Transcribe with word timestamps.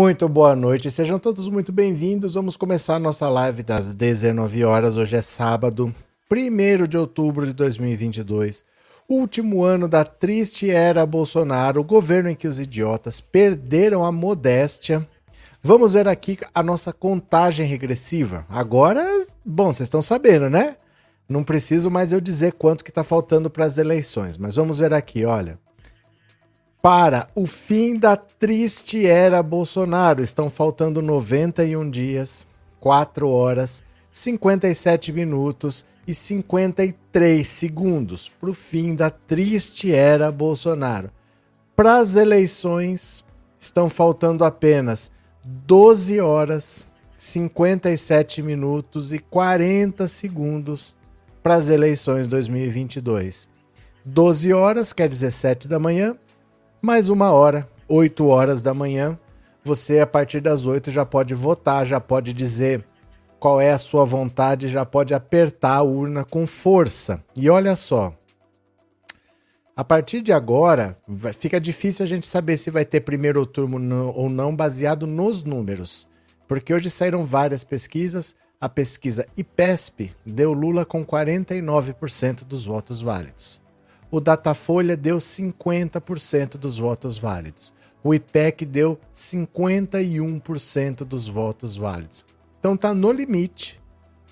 Muito 0.00 0.26
boa 0.30 0.56
noite, 0.56 0.90
sejam 0.90 1.18
todos 1.18 1.46
muito 1.46 1.70
bem-vindos. 1.70 2.32
Vamos 2.32 2.56
começar 2.56 2.94
a 2.94 2.98
nossa 2.98 3.28
live 3.28 3.62
das 3.62 3.92
19 3.92 4.64
horas. 4.64 4.96
Hoje 4.96 5.14
é 5.14 5.20
sábado, 5.20 5.94
1 6.32 6.86
de 6.88 6.96
outubro 6.96 7.44
de 7.44 7.52
2022. 7.52 8.64
Último 9.06 9.62
ano 9.62 9.86
da 9.86 10.02
triste 10.02 10.70
era 10.70 11.04
Bolsonaro, 11.04 11.82
o 11.82 11.84
governo 11.84 12.30
em 12.30 12.34
que 12.34 12.48
os 12.48 12.58
idiotas 12.58 13.20
perderam 13.20 14.02
a 14.02 14.10
modéstia. 14.10 15.06
Vamos 15.62 15.92
ver 15.92 16.08
aqui 16.08 16.38
a 16.54 16.62
nossa 16.62 16.94
contagem 16.94 17.66
regressiva. 17.66 18.46
Agora, 18.48 19.06
bom, 19.44 19.66
vocês 19.66 19.86
estão 19.86 20.00
sabendo, 20.00 20.48
né? 20.48 20.76
Não 21.28 21.44
preciso 21.44 21.90
mais 21.90 22.10
eu 22.10 22.22
dizer 22.22 22.54
quanto 22.54 22.84
que 22.84 22.90
está 22.90 23.04
faltando 23.04 23.50
para 23.50 23.66
as 23.66 23.76
eleições, 23.76 24.38
mas 24.38 24.56
vamos 24.56 24.78
ver 24.78 24.94
aqui, 24.94 25.26
olha 25.26 25.58
para 26.82 27.28
o 27.34 27.46
fim 27.46 27.96
da 27.98 28.16
triste 28.16 29.06
era 29.06 29.42
Bolsonaro. 29.42 30.22
Estão 30.22 30.48
faltando 30.48 31.02
91 31.02 31.90
dias, 31.90 32.46
4 32.78 33.28
horas, 33.28 33.82
57 34.10 35.12
minutos 35.12 35.84
e 36.06 36.14
53 36.14 37.46
segundos 37.46 38.28
para 38.28 38.50
o 38.50 38.54
fim 38.54 38.94
da 38.94 39.10
triste 39.10 39.94
era 39.94 40.32
Bolsonaro. 40.32 41.10
Para 41.76 41.98
as 41.98 42.14
eleições, 42.14 43.24
estão 43.58 43.88
faltando 43.88 44.44
apenas 44.44 45.10
12 45.44 46.20
horas, 46.20 46.86
57 47.16 48.42
minutos 48.42 49.12
e 49.12 49.18
40 49.18 50.08
segundos 50.08 50.96
para 51.42 51.54
as 51.54 51.68
eleições 51.68 52.26
2022. 52.26 53.48
12 54.04 54.52
horas, 54.52 54.92
quer 54.92 55.08
dizer 55.08 55.30
7 55.30 55.68
da 55.68 55.78
manhã, 55.78 56.16
mais 56.82 57.10
uma 57.10 57.30
hora, 57.30 57.68
8 57.86 58.26
horas 58.26 58.62
da 58.62 58.72
manhã. 58.72 59.18
Você, 59.62 60.00
a 60.00 60.06
partir 60.06 60.40
das 60.40 60.64
8, 60.64 60.90
já 60.90 61.04
pode 61.04 61.34
votar, 61.34 61.84
já 61.84 62.00
pode 62.00 62.32
dizer 62.32 62.84
qual 63.38 63.60
é 63.60 63.70
a 63.70 63.78
sua 63.78 64.06
vontade, 64.06 64.68
já 64.68 64.86
pode 64.86 65.12
apertar 65.12 65.76
a 65.76 65.82
urna 65.82 66.24
com 66.24 66.46
força. 66.46 67.22
E 67.36 67.50
olha 67.50 67.76
só, 67.76 68.14
a 69.76 69.84
partir 69.84 70.22
de 70.22 70.32
agora, 70.32 70.96
fica 71.38 71.60
difícil 71.60 72.04
a 72.04 72.08
gente 72.08 72.26
saber 72.26 72.56
se 72.56 72.70
vai 72.70 72.84
ter 72.84 73.00
primeiro 73.00 73.44
turno 73.44 74.12
ou 74.14 74.30
não 74.30 74.56
baseado 74.56 75.06
nos 75.06 75.44
números. 75.44 76.08
Porque 76.48 76.72
hoje 76.72 76.88
saíram 76.88 77.24
várias 77.24 77.62
pesquisas. 77.62 78.34
A 78.58 78.68
pesquisa 78.68 79.26
IPESP 79.36 80.14
deu 80.24 80.52
Lula 80.52 80.84
com 80.84 81.04
49% 81.04 82.44
dos 82.44 82.64
votos 82.64 83.00
válidos 83.00 83.59
o 84.10 84.20
Datafolha 84.20 84.96
deu 84.96 85.18
50% 85.18 86.56
dos 86.56 86.78
votos 86.78 87.16
válidos. 87.16 87.72
O 88.02 88.14
IPEC 88.14 88.64
deu 88.64 88.98
51% 89.14 91.04
dos 91.04 91.28
votos 91.28 91.76
válidos. 91.76 92.24
Então 92.58 92.76
tá 92.76 92.92
no 92.92 93.12
limite 93.12 93.80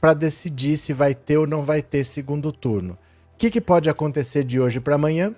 para 0.01 0.15
decidir 0.15 0.77
se 0.77 0.93
vai 0.93 1.15
ter 1.15 1.39
ou 1.39 1.47
não 1.47 1.63
vai 1.63 1.83
ter 1.83 2.05
segundo 2.05 2.51
turno. 2.51 2.95
O 3.35 3.39
que, 3.39 3.51
que 3.51 3.61
pode 3.61 3.89
acontecer 3.89 4.43
de 4.43 4.59
hoje 4.59 4.81
para 4.81 4.97
amanhã? 4.97 5.35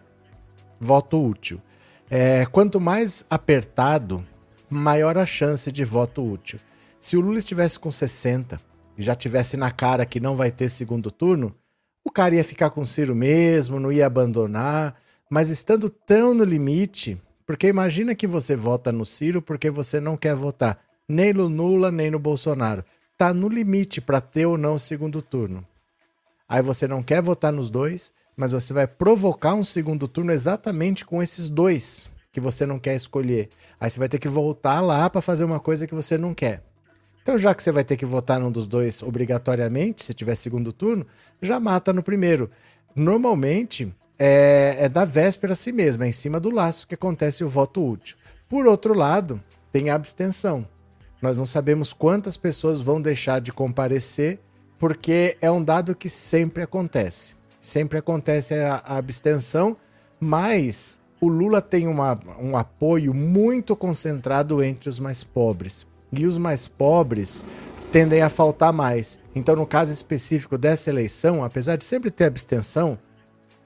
Voto 0.78 1.22
útil. 1.22 1.60
É, 2.08 2.46
quanto 2.46 2.80
mais 2.80 3.24
apertado, 3.28 4.24
maior 4.68 5.18
a 5.18 5.26
chance 5.26 5.70
de 5.70 5.84
voto 5.84 6.24
útil. 6.24 6.58
Se 6.98 7.16
o 7.16 7.20
Lula 7.20 7.38
estivesse 7.38 7.78
com 7.78 7.90
60 7.90 8.60
e 8.96 9.02
já 9.02 9.14
tivesse 9.14 9.56
na 9.56 9.70
cara 9.70 10.06
que 10.06 10.20
não 10.20 10.36
vai 10.36 10.50
ter 10.50 10.68
segundo 10.68 11.10
turno, 11.10 11.54
o 12.04 12.10
cara 12.10 12.34
ia 12.34 12.44
ficar 12.44 12.70
com 12.70 12.80
o 12.80 12.86
Ciro 12.86 13.14
mesmo, 13.14 13.80
não 13.80 13.92
ia 13.92 14.06
abandonar, 14.06 14.96
mas 15.28 15.48
estando 15.48 15.88
tão 15.88 16.34
no 16.34 16.44
limite, 16.44 17.20
porque 17.46 17.68
imagina 17.68 18.14
que 18.14 18.26
você 18.26 18.56
vota 18.56 18.90
no 18.90 19.04
Ciro 19.04 19.42
porque 19.42 19.70
você 19.70 20.00
não 20.00 20.16
quer 20.16 20.34
votar 20.34 20.78
nem 21.08 21.32
no 21.32 21.48
Lula 21.48 21.90
nem 21.90 22.10
no 22.10 22.18
Bolsonaro. 22.18 22.84
Tá 23.18 23.34
no 23.34 23.48
limite 23.48 24.00
para 24.00 24.20
ter 24.20 24.46
ou 24.46 24.56
não 24.56 24.74
o 24.74 24.78
segundo 24.78 25.20
turno. 25.20 25.66
Aí 26.48 26.62
você 26.62 26.88
não 26.88 27.02
quer 27.02 27.20
votar 27.20 27.52
nos 27.52 27.68
dois, 27.68 28.12
mas 28.36 28.52
você 28.52 28.72
vai 28.72 28.86
provocar 28.86 29.54
um 29.54 29.64
segundo 29.64 30.08
turno 30.08 30.32
exatamente 30.32 31.04
com 31.04 31.22
esses 31.22 31.48
dois 31.48 32.08
que 32.32 32.40
você 32.40 32.64
não 32.64 32.78
quer 32.78 32.94
escolher. 32.94 33.48
Aí 33.78 33.90
você 33.90 33.98
vai 33.98 34.08
ter 34.08 34.18
que 34.18 34.28
voltar 34.28 34.80
lá 34.80 35.10
para 35.10 35.20
fazer 35.20 35.44
uma 35.44 35.60
coisa 35.60 35.86
que 35.86 35.94
você 35.94 36.16
não 36.16 36.32
quer. 36.32 36.62
Então, 37.30 37.38
já 37.38 37.54
que 37.54 37.62
você 37.62 37.70
vai 37.70 37.84
ter 37.84 37.96
que 37.96 38.04
votar 38.04 38.40
num 38.40 38.50
dos 38.50 38.66
dois 38.66 39.04
obrigatoriamente, 39.04 40.04
se 40.04 40.12
tiver 40.12 40.34
segundo 40.34 40.72
turno, 40.72 41.06
já 41.40 41.60
mata 41.60 41.92
no 41.92 42.02
primeiro. 42.02 42.50
Normalmente 42.92 43.94
é, 44.18 44.74
é 44.80 44.88
da 44.88 45.04
véspera 45.04 45.52
a 45.52 45.56
si 45.56 45.70
mesmo, 45.70 46.02
é 46.02 46.08
em 46.08 46.12
cima 46.12 46.40
do 46.40 46.50
laço 46.50 46.88
que 46.88 46.96
acontece 46.96 47.44
o 47.44 47.48
voto 47.48 47.88
útil. 47.88 48.16
Por 48.48 48.66
outro 48.66 48.94
lado, 48.94 49.40
tem 49.70 49.90
a 49.90 49.94
abstenção. 49.94 50.66
Nós 51.22 51.36
não 51.36 51.46
sabemos 51.46 51.92
quantas 51.92 52.36
pessoas 52.36 52.80
vão 52.80 53.00
deixar 53.00 53.40
de 53.40 53.52
comparecer, 53.52 54.40
porque 54.76 55.36
é 55.40 55.48
um 55.48 55.62
dado 55.62 55.94
que 55.94 56.08
sempre 56.08 56.64
acontece. 56.64 57.36
Sempre 57.60 57.98
acontece 57.98 58.54
a, 58.54 58.82
a 58.84 58.96
abstenção, 58.96 59.76
mas 60.18 60.98
o 61.20 61.28
Lula 61.28 61.62
tem 61.62 61.86
uma, 61.86 62.18
um 62.40 62.56
apoio 62.56 63.14
muito 63.14 63.76
concentrado 63.76 64.60
entre 64.64 64.88
os 64.88 64.98
mais 64.98 65.22
pobres 65.22 65.88
e 66.12 66.26
os 66.26 66.38
mais 66.38 66.68
pobres 66.68 67.44
tendem 67.92 68.22
a 68.22 68.28
faltar 68.28 68.72
mais. 68.72 69.18
Então, 69.34 69.56
no 69.56 69.66
caso 69.66 69.92
específico 69.92 70.56
dessa 70.56 70.90
eleição, 70.90 71.42
apesar 71.44 71.76
de 71.76 71.84
sempre 71.84 72.10
ter 72.10 72.24
abstenção, 72.24 72.98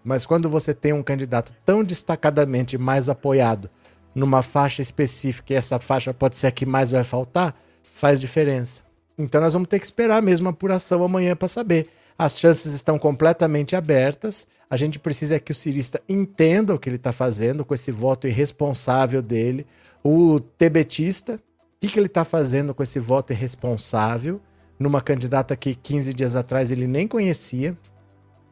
mas 0.03 0.27
quando 0.27 0.51
você 0.51 0.75
tem 0.75 0.93
um 0.93 1.03
candidato 1.03 1.55
tão 1.65 1.83
destacadamente 1.83 2.77
mais 2.77 3.09
apoiado 3.09 3.71
numa 4.15 4.43
faixa 4.43 4.83
específica 4.83 5.53
e 5.53 5.57
essa 5.57 5.79
faixa 5.79 6.13
pode 6.13 6.37
ser 6.37 6.47
a 6.47 6.53
que 6.53 6.67
mais 6.67 6.91
vai 6.91 7.03
faltar, 7.03 7.55
faz 7.91 8.21
diferença. 8.21 8.83
Então 9.19 9.41
nós 9.41 9.53
vamos 9.53 9.69
ter 9.69 9.79
que 9.79 9.87
esperar 9.87 10.23
mesmo 10.23 10.49
a 10.49 10.51
apuração 10.51 11.03
amanhã 11.03 11.35
para 11.35 11.49
saber. 11.49 11.89
As 12.19 12.39
chances 12.39 12.75
estão 12.75 12.99
completamente 12.99 13.75
abertas. 13.75 14.47
A 14.69 14.77
gente 14.77 14.99
precisa 14.99 15.41
que 15.41 15.53
o 15.53 15.55
cirista 15.55 16.01
entenda 16.09 16.75
o 16.75 16.79
que 16.79 16.89
ele 16.89 16.97
está 16.97 17.13
fazendo 17.13 17.65
com 17.65 17.75
esse 17.75 17.91
voto 17.91 18.29
irresponsável 18.29 19.21
dele. 19.21 19.67
O 20.03 20.39
tebetista, 20.39 21.41
que, 21.87 21.93
que 21.93 21.99
ele 21.99 22.07
está 22.07 22.25
fazendo 22.25 22.75
com 22.75 22.83
esse 22.83 22.99
voto 22.99 23.33
irresponsável 23.33 24.41
numa 24.79 25.03
candidata 25.03 25.55
que 25.57 25.75
15 25.75 26.15
dias 26.15 26.35
atrás 26.35 26.71
ele 26.71 26.87
nem 26.87 27.07
conhecia. 27.07 27.77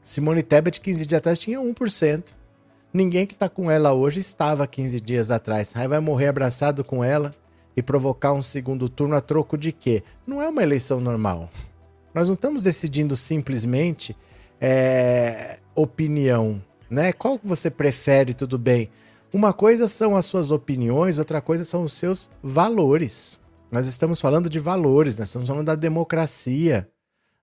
Simone 0.03 0.43
Tebet, 0.43 0.81
15 0.81 1.06
dias 1.06 1.19
atrás, 1.19 1.38
tinha 1.38 1.59
1%. 1.59 2.25
Ninguém 2.93 3.26
que 3.26 3.32
está 3.32 3.48
com 3.48 3.70
ela 3.70 3.94
hoje 3.94 4.20
estava 4.20 4.66
15 4.66 5.00
dias 5.00 5.31
atrás. 5.31 5.72
Aí 5.75 5.88
vai 5.88 6.00
morrer 6.00 6.28
abraçado 6.28 6.84
com 6.84 7.03
ela 7.03 7.34
e 7.75 7.82
provocar 7.82 8.34
um 8.34 8.43
segundo 8.43 8.88
turno 8.88 9.16
a 9.16 9.20
troco 9.20 9.56
de 9.56 9.72
quê? 9.72 10.03
Não 10.26 10.43
é 10.43 10.49
uma 10.49 10.62
eleição 10.62 11.00
normal. 11.00 11.50
Nós 12.14 12.28
não 12.28 12.34
estamos 12.34 12.62
decidindo 12.62 13.17
simplesmente 13.17 14.14
é, 14.61 15.58
opinião, 15.75 16.62
né? 16.90 17.12
Qual 17.14 17.38
que 17.38 17.46
você 17.46 17.70
prefere, 17.70 18.35
tudo 18.35 18.58
bem. 18.58 18.90
Uma 19.32 19.55
coisa 19.55 19.88
são 19.88 20.14
as 20.14 20.26
suas 20.26 20.50
opiniões, 20.50 21.19
outra 21.19 21.40
coisa 21.40 21.64
são 21.64 21.84
os 21.84 21.94
seus 21.94 22.29
valores. 22.43 23.38
Nós 23.70 23.87
estamos 23.87 24.20
falando 24.20 24.50
de 24.50 24.58
valores, 24.58 25.17
nós 25.17 25.29
estamos 25.29 25.49
falando 25.49 25.67
da 25.67 25.75
democracia, 25.75 26.87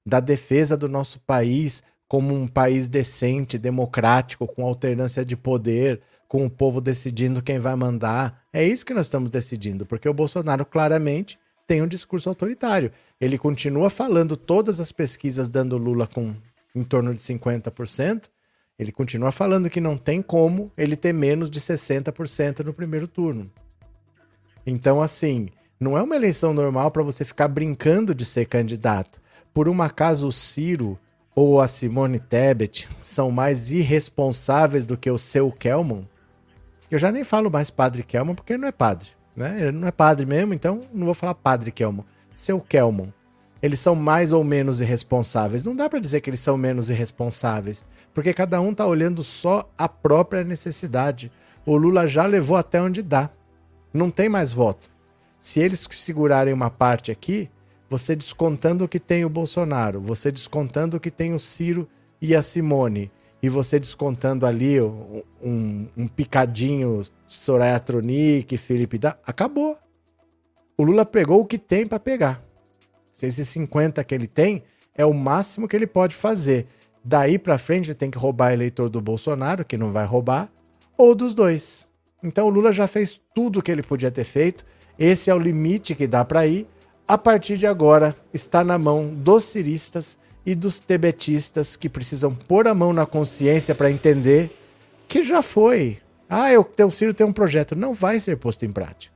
da 0.06 0.19
defesa 0.19 0.77
do 0.77 0.88
nosso 0.88 1.19
país 1.21 1.81
como 2.07 2.36
um 2.36 2.47
país 2.47 2.88
decente, 2.88 3.57
democrático, 3.57 4.47
com 4.47 4.65
alternância 4.65 5.25
de 5.25 5.36
poder, 5.36 6.01
com 6.27 6.45
o 6.45 6.50
povo 6.50 6.80
decidindo 6.80 7.41
quem 7.41 7.57
vai 7.57 7.75
mandar. 7.75 8.44
É 8.53 8.63
isso 8.63 8.85
que 8.85 8.94
nós 8.94 9.07
estamos 9.07 9.31
decidindo, 9.31 9.83
porque 9.83 10.07
o 10.07 10.13
Bolsonaro 10.13 10.68
claramente 10.68 11.39
tem 11.65 11.81
um 11.81 11.88
discurso 11.88 12.30
autoritário. 12.30 12.92
Ele 13.19 13.38
continua 13.38 13.89
falando 13.89 14.38
todas 14.38 14.80
as 14.80 14.92
pesquisas 14.92 15.50
dando 15.50 15.75
Lula 15.75 16.06
com 16.06 16.35
em 16.75 16.83
torno 16.83 17.15
de 17.15 17.21
50%, 17.21 18.25
ele 18.80 18.94
continua 18.94 19.30
falando 19.30 19.70
que 19.70 19.81
não 19.81 19.98
tem 19.98 20.22
como 20.22 20.72
ele 20.78 20.96
ter 20.96 21.14
menos 21.14 21.52
de 21.52 21.60
60% 21.60 22.64
no 22.64 22.74
primeiro 22.74 23.10
turno. 23.10 23.52
Então, 24.66 25.02
assim, 25.02 25.50
não 25.78 25.98
é 25.98 26.02
uma 26.02 26.16
eleição 26.16 26.54
normal 26.54 26.90
para 26.90 27.04
você 27.04 27.26
ficar 27.26 27.50
brincando 27.50 28.16
de 28.16 28.24
ser 28.24 28.46
candidato. 28.46 29.22
Por 29.54 29.68
um 29.68 29.81
acaso 29.81 30.28
o 30.28 30.31
Ciro 30.31 30.98
ou 31.36 31.60
a 31.60 31.68
Simone 31.68 32.20
Tebet 32.20 32.88
são 33.04 33.30
mais 33.30 33.70
irresponsáveis 33.70 34.86
do 34.86 34.96
que 34.96 35.12
o 35.12 35.18
seu 35.18 35.52
Kelman? 35.52 36.08
Eu 36.90 36.98
já 36.98 37.12
nem 37.12 37.26
falo 37.26 37.52
mais 37.52 37.70
padre 37.70 38.02
Kelman 38.02 38.34
porque 38.36 38.54
ele 38.54 38.62
não 38.62 38.70
é 38.70 38.72
padre, 38.72 39.10
né? 39.36 39.58
Ele 39.60 39.72
não 39.74 39.88
é 39.88 39.92
padre 39.92 40.26
mesmo, 40.26 40.54
então 40.54 40.81
não 40.94 41.06
vou 41.06 41.14
falar 41.14 41.34
padre 41.34 41.72
Kelman. 41.72 42.06
Seu 42.34 42.62
Kelman. 42.62 43.14
Eles 43.61 43.79
são 43.79 43.95
mais 43.95 44.31
ou 44.31 44.44
menos 44.44 44.79
irresponsáveis. 44.81 45.63
Não 45.63 45.75
dá 45.75 45.89
para 45.89 46.00
dizer 46.00 46.21
que 46.21 46.29
eles 46.29 46.39
são 46.39 46.57
menos 46.57 46.89
irresponsáveis 46.89 47.83
porque 48.13 48.33
cada 48.33 48.59
um 48.59 48.71
está 48.71 48.85
olhando 48.85 49.23
só 49.23 49.69
a 49.77 49.88
própria 49.88 50.44
necessidade. 50.44 51.31
O 51.65 51.77
Lula 51.77 52.07
já 52.07 52.25
levou 52.25 52.57
até 52.57 52.81
onde 52.81 53.01
dá. 53.01 53.29
Não 53.94 54.09
tem 54.09 54.27
mais 54.27 54.51
voto. 54.51 54.91
Se 55.39 55.59
eles 55.59 55.88
segurarem 55.89 56.53
uma 56.53 56.69
parte 56.69 57.11
aqui, 57.11 57.50
você 57.89 58.15
descontando 58.15 58.88
que 58.88 59.00
tem 59.00 59.23
o 59.23 59.29
Bolsonaro, 59.29 60.01
você 60.01 60.31
descontando 60.31 61.00
que 61.00 61.09
tem 61.09 61.33
o 61.33 61.39
Ciro 61.39 61.88
e 62.21 62.35
a 62.35 62.41
Simone, 62.41 63.11
e 63.41 63.47
você 63.47 63.79
descontando 63.79 64.45
ali 64.45 64.81
um, 64.81 65.88
um 65.95 66.07
picadinho 66.07 67.00
Soraya 67.25 67.79
Tronic, 67.79 68.57
Felipe 68.57 68.97
da, 68.97 69.17
acabou. 69.25 69.77
O 70.77 70.83
Lula 70.83 71.06
pegou 71.06 71.39
o 71.39 71.45
que 71.45 71.57
tem 71.57 71.88
para 71.88 72.00
pegar. 72.00 72.44
Se 73.19 73.25
esses 73.25 73.50
50 73.50 74.01
que 74.06 74.16
ele 74.16 74.27
tem 74.27 74.63
é 74.95 75.06
o 75.06 75.13
máximo 75.13 75.68
que 75.68 75.75
ele 75.75 75.86
pode 75.86 76.16
fazer. 76.16 76.68
Daí 77.04 77.38
para 77.38 77.57
frente 77.57 77.88
ele 77.88 77.95
tem 77.95 78.10
que 78.10 78.18
roubar 78.18 78.54
eleitor 78.54 78.88
do 78.89 79.01
Bolsonaro, 79.01 79.66
que 79.66 79.75
não 79.75 79.92
vai 79.92 80.06
roubar, 80.06 80.50
ou 80.98 81.13
dos 81.13 81.33
dois. 81.33 81.86
Então 82.24 82.48
o 82.48 82.50
Lula 82.50 82.71
já 82.71 82.88
fez 82.88 83.19
tudo 83.36 83.60
o 83.60 83.62
que 83.62 83.69
ele 83.69 83.83
podia 83.83 84.10
ter 84.10 84.24
feito. 84.24 84.66
Esse 84.98 85.30
é 85.30 85.36
o 85.36 85.38
limite 85.38 85.95
que 85.95 86.07
dá 86.07 86.24
para 86.24 86.48
ir. 86.48 86.66
A 87.06 87.18
partir 87.18 87.57
de 87.57 87.68
agora 87.68 88.16
está 88.33 88.63
na 88.63 88.80
mão 88.80 89.13
dos 89.13 89.44
ciristas 89.44 90.18
e 90.45 90.56
dos 90.56 90.80
tebetistas 90.80 91.75
que 91.75 91.89
precisam 91.89 92.33
pôr 92.33 92.69
a 92.69 92.74
mão 92.74 92.94
na 92.94 93.06
consciência 93.06 93.75
para 93.75 93.92
entender 93.92 94.50
que 95.10 95.24
já 95.24 95.42
foi. 95.42 95.98
Ah, 96.30 96.54
eu, 96.54 96.66
o 96.86 96.89
Ciro 96.89 97.13
tem 97.13 97.27
um 97.27 97.33
projeto. 97.33 97.75
Não 97.75 97.94
vai 97.94 98.18
ser 98.18 98.38
posto 98.38 98.66
em 98.66 98.71
prática. 98.71 99.13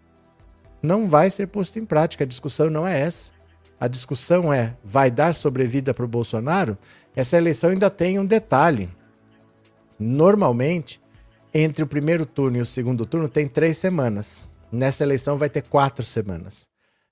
Não 0.81 1.07
vai 1.07 1.29
ser 1.29 1.47
posto 1.47 1.79
em 1.79 1.85
prática. 1.85 2.25
A 2.25 2.27
discussão 2.27 2.69
não 2.69 2.85
é 2.85 2.99
essa. 2.99 3.31
A 3.79 3.87
discussão 3.87 4.53
é: 4.53 4.75
vai 4.83 5.11
dar 5.11 5.35
sobrevida 5.35 5.93
para 5.93 6.05
o 6.05 6.07
Bolsonaro? 6.07 6.77
Essa 7.15 7.37
eleição 7.37 7.69
ainda 7.69 7.89
tem 7.89 8.17
um 8.17 8.25
detalhe. 8.25 8.89
Normalmente, 9.99 11.01
entre 11.53 11.83
o 11.83 11.87
primeiro 11.87 12.25
turno 12.25 12.57
e 12.57 12.61
o 12.61 12.65
segundo 12.65 13.05
turno, 13.05 13.27
tem 13.27 13.47
três 13.47 13.77
semanas. 13.77 14.47
Nessa 14.71 15.03
eleição 15.03 15.37
vai 15.37 15.49
ter 15.49 15.61
quatro 15.61 16.03
semanas. 16.03 16.67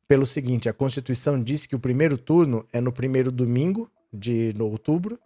Pelo 0.08 0.26
seguinte, 0.26 0.68
a 0.68 0.74
Constituição 0.74 1.42
diz 1.42 1.66
que 1.66 1.76
o 1.76 1.80
primeiro 1.80 2.18
turno 2.18 2.66
é 2.74 2.82
no 2.82 2.92
primeiro 2.92 3.32
domingo 3.32 3.90
de 4.12 4.54
outubro 4.60 5.20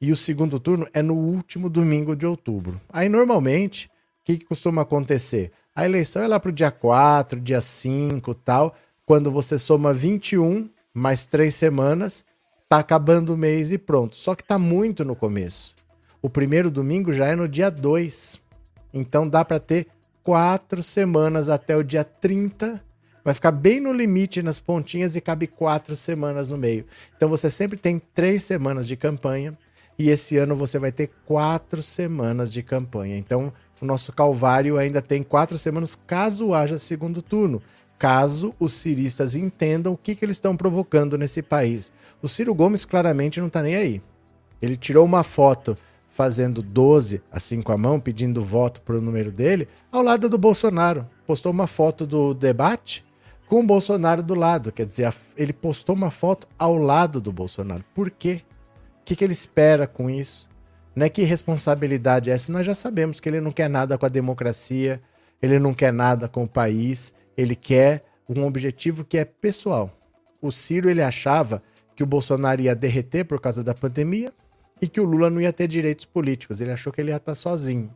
e 0.00 0.10
o 0.10 0.16
segundo 0.16 0.58
turno 0.58 0.88
é 0.92 1.00
no 1.00 1.14
último 1.14 1.70
domingo 1.70 2.16
de 2.16 2.26
outubro. 2.26 2.80
Aí, 2.88 3.08
normalmente, 3.08 3.86
o 3.86 4.24
que, 4.24 4.38
que 4.38 4.44
costuma 4.46 4.82
acontecer? 4.82 5.52
A 5.74 5.84
eleição 5.84 6.22
é 6.22 6.26
lá 6.26 6.40
para 6.40 6.48
o 6.48 6.52
dia 6.52 6.70
4, 6.70 7.40
dia 7.40 7.60
5 7.60 8.34
tal. 8.34 8.74
Quando 9.06 9.30
você 9.30 9.58
soma 9.58 9.92
21 9.92 10.68
mais 10.94 11.26
três 11.26 11.54
semanas, 11.54 12.24
tá 12.68 12.78
acabando 12.78 13.34
o 13.34 13.36
mês 13.36 13.72
e 13.72 13.78
pronto. 13.78 14.16
Só 14.16 14.34
que 14.34 14.44
tá 14.44 14.58
muito 14.58 15.04
no 15.04 15.16
começo. 15.16 15.74
O 16.20 16.30
primeiro 16.30 16.70
domingo 16.70 17.12
já 17.12 17.26
é 17.26 17.34
no 17.34 17.48
dia 17.48 17.70
2. 17.70 18.40
Então 18.92 19.28
dá 19.28 19.44
para 19.44 19.58
ter 19.58 19.88
quatro 20.22 20.82
semanas 20.82 21.48
até 21.48 21.76
o 21.76 21.82
dia 21.82 22.04
30. 22.04 22.82
Vai 23.24 23.34
ficar 23.34 23.52
bem 23.52 23.80
no 23.80 23.92
limite 23.92 24.42
nas 24.42 24.58
pontinhas 24.58 25.16
e 25.16 25.20
cabe 25.20 25.46
quatro 25.46 25.94
semanas 25.96 26.48
no 26.48 26.58
meio. 26.58 26.86
Então 27.16 27.28
você 27.28 27.50
sempre 27.50 27.78
tem 27.78 28.00
três 28.14 28.42
semanas 28.42 28.86
de 28.86 28.96
campanha 28.96 29.56
e 29.98 30.10
esse 30.10 30.36
ano 30.36 30.56
você 30.56 30.78
vai 30.78 30.90
ter 30.90 31.10
quatro 31.24 31.82
semanas 31.82 32.52
de 32.52 32.62
campanha. 32.62 33.16
Então 33.16 33.52
o 33.80 33.84
nosso 33.84 34.12
calvário 34.12 34.78
ainda 34.78 35.02
tem 35.02 35.22
quatro 35.22 35.58
semanas 35.58 35.98
caso 36.06 36.54
haja 36.54 36.78
segundo 36.78 37.20
turno 37.20 37.60
caso 38.02 38.52
os 38.58 38.72
ciristas 38.72 39.36
entendam 39.36 39.92
o 39.92 39.96
que, 39.96 40.16
que 40.16 40.24
eles 40.24 40.34
estão 40.34 40.56
provocando 40.56 41.16
nesse 41.16 41.40
país. 41.40 41.92
O 42.20 42.26
Ciro 42.26 42.52
Gomes 42.52 42.84
claramente 42.84 43.38
não 43.38 43.46
está 43.46 43.62
nem 43.62 43.76
aí. 43.76 44.02
Ele 44.60 44.74
tirou 44.74 45.04
uma 45.04 45.22
foto 45.22 45.78
fazendo 46.10 46.64
12, 46.64 47.22
assim 47.30 47.62
com 47.62 47.70
a 47.70 47.78
mão, 47.78 48.00
pedindo 48.00 48.42
voto 48.42 48.80
para 48.80 48.96
o 48.96 49.00
número 49.00 49.30
dele, 49.30 49.68
ao 49.92 50.02
lado 50.02 50.28
do 50.28 50.36
Bolsonaro. 50.36 51.08
Postou 51.24 51.52
uma 51.52 51.68
foto 51.68 52.04
do 52.04 52.34
debate 52.34 53.04
com 53.46 53.60
o 53.60 53.64
Bolsonaro 53.64 54.20
do 54.20 54.34
lado. 54.34 54.72
Quer 54.72 54.86
dizer, 54.86 55.14
ele 55.36 55.52
postou 55.52 55.94
uma 55.94 56.10
foto 56.10 56.48
ao 56.58 56.76
lado 56.76 57.20
do 57.20 57.30
Bolsonaro. 57.30 57.84
Por 57.94 58.10
quê? 58.10 58.42
O 59.00 59.04
que, 59.04 59.14
que 59.14 59.22
ele 59.22 59.32
espera 59.32 59.86
com 59.86 60.10
isso? 60.10 60.48
Não 60.92 61.06
é 61.06 61.08
que 61.08 61.22
responsabilidade 61.22 62.30
é 62.30 62.32
essa? 62.32 62.50
Nós 62.50 62.66
já 62.66 62.74
sabemos 62.74 63.20
que 63.20 63.28
ele 63.28 63.40
não 63.40 63.52
quer 63.52 63.70
nada 63.70 63.96
com 63.96 64.06
a 64.06 64.08
democracia, 64.08 65.00
ele 65.40 65.60
não 65.60 65.72
quer 65.72 65.92
nada 65.92 66.26
com 66.26 66.42
o 66.42 66.48
país, 66.48 67.14
ele 67.36 67.54
quer 67.56 68.04
um 68.28 68.44
objetivo 68.44 69.04
que 69.04 69.18
é 69.18 69.24
pessoal. 69.24 69.90
O 70.40 70.50
Ciro 70.50 70.90
ele 70.90 71.02
achava 71.02 71.62
que 71.94 72.02
o 72.02 72.06
Bolsonaro 72.06 72.62
ia 72.62 72.74
derreter 72.74 73.24
por 73.24 73.40
causa 73.40 73.62
da 73.62 73.74
pandemia 73.74 74.32
e 74.80 74.88
que 74.88 75.00
o 75.00 75.04
Lula 75.04 75.30
não 75.30 75.40
ia 75.40 75.52
ter 75.52 75.68
direitos 75.68 76.04
políticos. 76.04 76.60
Ele 76.60 76.72
achou 76.72 76.92
que 76.92 77.00
ele 77.00 77.10
ia 77.10 77.16
estar 77.16 77.34
sozinho. 77.34 77.94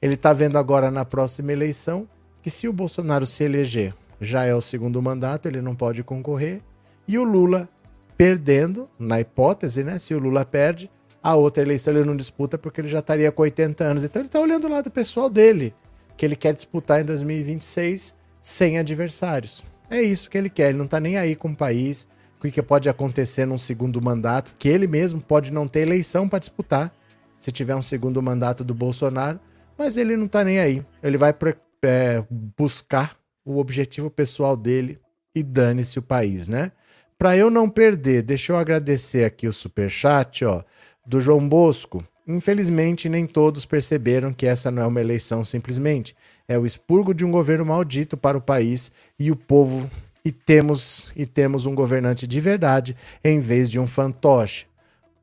Ele 0.00 0.14
está 0.14 0.32
vendo 0.32 0.58
agora 0.58 0.90
na 0.90 1.04
próxima 1.04 1.52
eleição 1.52 2.08
que 2.42 2.50
se 2.50 2.68
o 2.68 2.72
Bolsonaro 2.72 3.26
se 3.26 3.44
eleger, 3.44 3.94
já 4.20 4.44
é 4.44 4.54
o 4.54 4.60
segundo 4.60 5.02
mandato, 5.02 5.46
ele 5.46 5.60
não 5.60 5.74
pode 5.74 6.02
concorrer. 6.02 6.62
E 7.06 7.18
o 7.18 7.24
Lula 7.24 7.68
perdendo, 8.16 8.88
na 8.98 9.20
hipótese, 9.20 9.84
né? 9.84 9.98
Se 9.98 10.14
o 10.14 10.18
Lula 10.18 10.44
perde, 10.44 10.90
a 11.22 11.34
outra 11.34 11.62
eleição 11.62 11.92
ele 11.92 12.04
não 12.04 12.16
disputa 12.16 12.56
porque 12.56 12.80
ele 12.80 12.88
já 12.88 13.00
estaria 13.00 13.30
com 13.30 13.42
80 13.42 13.84
anos. 13.84 14.04
Então 14.04 14.20
ele 14.20 14.28
está 14.28 14.40
olhando 14.40 14.66
o 14.66 14.70
lado 14.70 14.90
pessoal 14.90 15.28
dele, 15.28 15.74
que 16.16 16.24
ele 16.24 16.36
quer 16.36 16.54
disputar 16.54 17.00
em 17.00 17.04
2026 17.04 18.14
sem 18.46 18.78
adversários. 18.78 19.64
É 19.90 20.00
isso 20.00 20.30
que 20.30 20.38
ele 20.38 20.48
quer, 20.48 20.68
ele 20.68 20.78
não 20.78 20.84
está 20.84 21.00
nem 21.00 21.16
aí 21.18 21.34
com 21.34 21.50
o 21.50 21.56
país, 21.56 22.06
o 22.38 22.48
que 22.48 22.62
pode 22.62 22.88
acontecer 22.88 23.44
num 23.44 23.58
segundo 23.58 24.00
mandato, 24.00 24.54
que 24.56 24.68
ele 24.68 24.86
mesmo 24.86 25.20
pode 25.20 25.52
não 25.52 25.66
ter 25.66 25.80
eleição 25.80 26.28
para 26.28 26.38
disputar, 26.38 26.94
se 27.36 27.50
tiver 27.50 27.74
um 27.74 27.82
segundo 27.82 28.22
mandato 28.22 28.62
do 28.62 28.72
Bolsonaro, 28.72 29.40
mas 29.76 29.96
ele 29.96 30.16
não 30.16 30.26
está 30.26 30.44
nem 30.44 30.60
aí. 30.60 30.86
Ele 31.02 31.18
vai 31.18 31.34
é, 31.82 32.22
buscar 32.56 33.16
o 33.44 33.58
objetivo 33.58 34.08
pessoal 34.08 34.56
dele 34.56 35.00
e 35.34 35.42
dane-se 35.42 35.98
o 35.98 36.02
país, 36.02 36.46
né? 36.46 36.70
Para 37.18 37.36
eu 37.36 37.50
não 37.50 37.68
perder, 37.68 38.22
deixa 38.22 38.52
eu 38.52 38.56
agradecer 38.56 39.24
aqui 39.24 39.48
o 39.48 39.52
super 39.52 39.90
chat, 39.90 40.44
ó, 40.44 40.62
do 41.04 41.20
João 41.20 41.48
Bosco. 41.48 42.04
Infelizmente, 42.28 43.08
nem 43.08 43.26
todos 43.26 43.66
perceberam 43.66 44.32
que 44.32 44.46
essa 44.46 44.70
não 44.70 44.84
é 44.84 44.86
uma 44.86 45.00
eleição 45.00 45.44
simplesmente 45.44 46.14
é 46.48 46.58
o 46.58 46.66
expurgo 46.66 47.12
de 47.12 47.24
um 47.24 47.30
governo 47.30 47.64
maldito 47.64 48.16
para 48.16 48.38
o 48.38 48.40
país 48.40 48.92
e 49.18 49.30
o 49.30 49.36
povo 49.36 49.90
e 50.24 50.32
temos 50.32 51.12
e 51.14 51.24
temos 51.24 51.66
um 51.66 51.74
governante 51.74 52.26
de 52.26 52.40
verdade 52.40 52.96
em 53.22 53.40
vez 53.40 53.70
de 53.70 53.78
um 53.78 53.86
fantoche. 53.86 54.66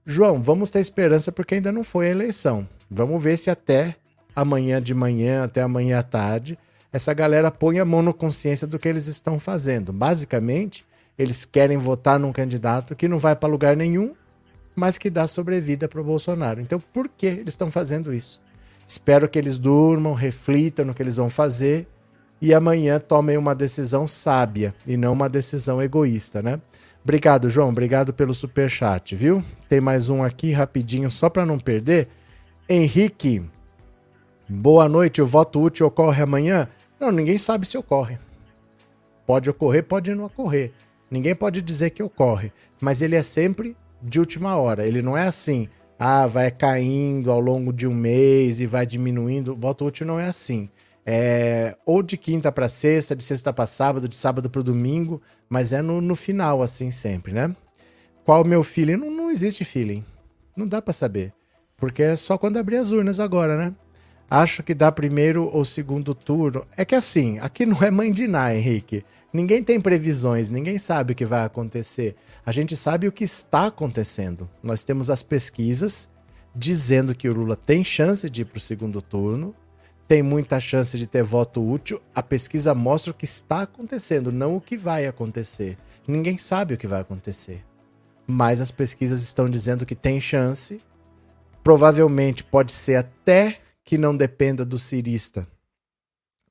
João, 0.05 0.41
vamos 0.41 0.69
ter 0.69 0.79
esperança 0.79 1.31
porque 1.31 1.55
ainda 1.55 1.71
não 1.71 1.83
foi 1.83 2.07
a 2.07 2.11
eleição. 2.11 2.67
Vamos 2.89 3.21
ver 3.21 3.37
se 3.37 3.49
até 3.49 3.95
amanhã 4.35 4.81
de 4.81 4.93
manhã, 4.93 5.43
até 5.43 5.61
amanhã 5.61 5.99
à 5.99 6.03
tarde, 6.03 6.57
essa 6.91 7.13
galera 7.13 7.49
põe 7.49 7.79
a 7.79 7.85
mão 7.85 8.01
na 8.01 8.13
consciência 8.13 8.67
do 8.67 8.77
que 8.77 8.87
eles 8.87 9.07
estão 9.07 9.39
fazendo. 9.39 9.93
Basicamente, 9.93 10.85
eles 11.17 11.45
querem 11.45 11.77
votar 11.77 12.19
num 12.19 12.31
candidato 12.31 12.95
que 12.95 13.07
não 13.07 13.19
vai 13.19 13.35
para 13.35 13.49
lugar 13.49 13.75
nenhum, 13.75 14.13
mas 14.75 14.97
que 14.97 15.09
dá 15.09 15.27
sobrevida 15.27 15.87
para 15.87 16.01
o 16.01 16.03
Bolsonaro. 16.03 16.59
Então, 16.59 16.79
por 16.79 17.07
que 17.07 17.25
eles 17.25 17.53
estão 17.53 17.71
fazendo 17.71 18.13
isso? 18.13 18.41
Espero 18.93 19.27
que 19.27 19.39
eles 19.39 19.57
durmam, 19.57 20.13
reflitam 20.13 20.85
no 20.85 20.93
que 20.93 21.01
eles 21.01 21.15
vão 21.15 21.27
fazer 21.27 21.87
e 22.39 22.53
amanhã 22.53 22.99
tomem 22.99 23.37
uma 23.37 23.55
decisão 23.55 24.05
sábia 24.05 24.71
e 24.85 24.95
não 24.95 25.13
uma 25.13 25.27
decisão 25.27 25.81
egoísta, 25.81 26.43
né? 26.43 26.61
Obrigado, 27.03 27.49
João. 27.49 27.69
Obrigado 27.69 28.13
pelo 28.13 28.35
super 28.35 28.69
chat, 28.69 29.15
viu? 29.15 29.43
Tem 29.67 29.81
mais 29.81 30.09
um 30.09 30.21
aqui 30.21 30.51
rapidinho 30.51 31.09
só 31.09 31.27
para 31.27 31.43
não 31.43 31.57
perder. 31.57 32.07
Henrique, 32.69 33.41
boa 34.47 34.87
noite. 34.87 35.23
O 35.23 35.25
voto 35.25 35.59
útil 35.59 35.87
ocorre 35.87 36.21
amanhã? 36.21 36.67
Não, 36.99 37.11
ninguém 37.11 37.39
sabe 37.39 37.65
se 37.65 37.75
ocorre. 37.79 38.19
Pode 39.25 39.49
ocorrer, 39.49 39.83
pode 39.85 40.13
não 40.13 40.25
ocorrer. 40.25 40.71
Ninguém 41.09 41.33
pode 41.33 41.63
dizer 41.63 41.89
que 41.89 42.03
ocorre, 42.03 42.53
mas 42.79 43.01
ele 43.01 43.15
é 43.15 43.23
sempre 43.23 43.75
de 43.99 44.19
última 44.19 44.55
hora. 44.55 44.85
Ele 44.85 45.01
não 45.01 45.17
é 45.17 45.25
assim 45.25 45.67
ah, 46.05 46.27
vai 46.27 46.51
caindo 46.51 47.31
ao 47.31 47.39
longo 47.39 47.71
de 47.71 47.87
um 47.87 47.93
mês 47.93 48.59
e 48.59 48.65
vai 48.65 48.85
diminuindo. 48.85 49.55
Voto 49.55 49.85
útil 49.85 50.05
não 50.05 50.19
é 50.19 50.25
assim. 50.25 50.67
É 51.05 51.77
ou 51.85 52.03
de 52.03 52.17
quinta 52.17 52.51
para 52.51 52.67
sexta, 52.67 53.15
de 53.15 53.23
sexta 53.23 53.53
para 53.53 53.65
sábado, 53.65 54.09
de 54.09 54.15
sábado 54.17 54.49
para 54.49 54.61
domingo, 54.61 55.21
mas 55.47 55.71
é 55.71 55.81
no, 55.81 56.01
no 56.01 56.13
final, 56.13 56.61
assim, 56.61 56.91
sempre, 56.91 57.31
né? 57.31 57.55
Qual 58.25 58.41
o 58.41 58.45
meu 58.45 58.63
feeling? 58.63 58.97
Não, 58.97 59.09
não 59.09 59.31
existe 59.31 59.63
feeling. 59.63 60.03
Não 60.57 60.67
dá 60.67 60.81
para 60.81 60.93
saber. 60.93 61.31
Porque 61.77 62.03
é 62.03 62.17
só 62.17 62.37
quando 62.37 62.57
abrir 62.57 62.77
as 62.77 62.91
urnas 62.91 63.17
agora, 63.17 63.55
né? 63.55 63.73
Acho 64.29 64.61
que 64.61 64.73
dá 64.73 64.91
primeiro 64.91 65.49
ou 65.53 65.63
segundo 65.63 66.13
turno. 66.13 66.65
É 66.75 66.83
que 66.83 66.95
assim, 66.95 67.39
aqui 67.39 67.65
não 67.65 67.77
é 67.81 67.89
Ná, 68.27 68.53
Henrique. 68.53 69.05
Ninguém 69.31 69.63
tem 69.63 69.79
previsões, 69.79 70.49
ninguém 70.49 70.77
sabe 70.77 71.13
o 71.13 71.15
que 71.15 71.23
vai 71.23 71.45
acontecer. 71.45 72.17
A 72.45 72.51
gente 72.51 72.75
sabe 72.75 73.07
o 73.07 73.11
que 73.11 73.23
está 73.23 73.67
acontecendo. 73.67 74.49
Nós 74.61 74.83
temos 74.83 75.09
as 75.09 75.23
pesquisas 75.23 76.09
dizendo 76.53 77.15
que 77.15 77.29
o 77.29 77.33
Lula 77.33 77.55
tem 77.55 77.83
chance 77.83 78.29
de 78.29 78.41
ir 78.41 78.45
para 78.45 78.57
o 78.57 78.61
segundo 78.61 79.01
turno, 79.01 79.55
tem 80.07 80.21
muita 80.21 80.59
chance 80.59 80.97
de 80.97 81.07
ter 81.07 81.23
voto 81.23 81.65
útil. 81.65 82.01
A 82.13 82.21
pesquisa 82.21 82.75
mostra 82.75 83.11
o 83.11 83.13
que 83.13 83.25
está 83.25 83.61
acontecendo, 83.61 84.31
não 84.31 84.57
o 84.57 84.61
que 84.61 84.77
vai 84.77 85.07
acontecer. 85.07 85.77
Ninguém 86.05 86.37
sabe 86.37 86.73
o 86.73 86.77
que 86.77 86.87
vai 86.87 86.99
acontecer. 87.01 87.63
Mas 88.27 88.59
as 88.59 88.71
pesquisas 88.71 89.21
estão 89.21 89.49
dizendo 89.49 89.85
que 89.85 89.95
tem 89.95 90.19
chance. 90.19 90.81
Provavelmente 91.63 92.43
pode 92.43 92.73
ser 92.73 92.95
até 92.95 93.61
que 93.85 93.97
não 93.97 94.15
dependa 94.15 94.65
do 94.65 94.77
cirista 94.77 95.47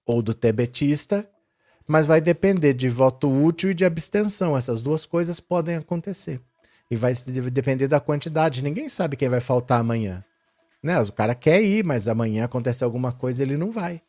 ou 0.06 0.22
do 0.22 0.32
tebetista, 0.34 1.28
mas 1.86 2.06
vai 2.06 2.20
depender 2.20 2.74
de 2.74 2.88
voto 2.88 3.30
útil 3.30 3.70
e 3.70 3.74
de 3.74 3.84
abstenção. 3.84 4.56
Essas 4.56 4.82
duas 4.82 5.06
coisas 5.06 5.40
podem 5.40 5.76
acontecer. 5.76 6.40
E 6.90 6.96
vai 6.96 7.14
depender 7.52 7.88
da 7.88 8.00
quantidade. 8.00 8.62
Ninguém 8.62 8.88
sabe 8.88 9.16
quem 9.16 9.28
vai 9.28 9.40
faltar 9.40 9.80
amanhã. 9.80 10.24
Né? 10.82 11.00
O 11.00 11.12
cara 11.12 11.34
quer 11.34 11.62
ir, 11.62 11.84
mas 11.84 12.08
amanhã 12.08 12.44
acontece 12.44 12.82
alguma 12.82 13.12
coisa 13.12 13.42
ele 13.42 13.56
não 13.56 13.70
vai. 13.70 14.02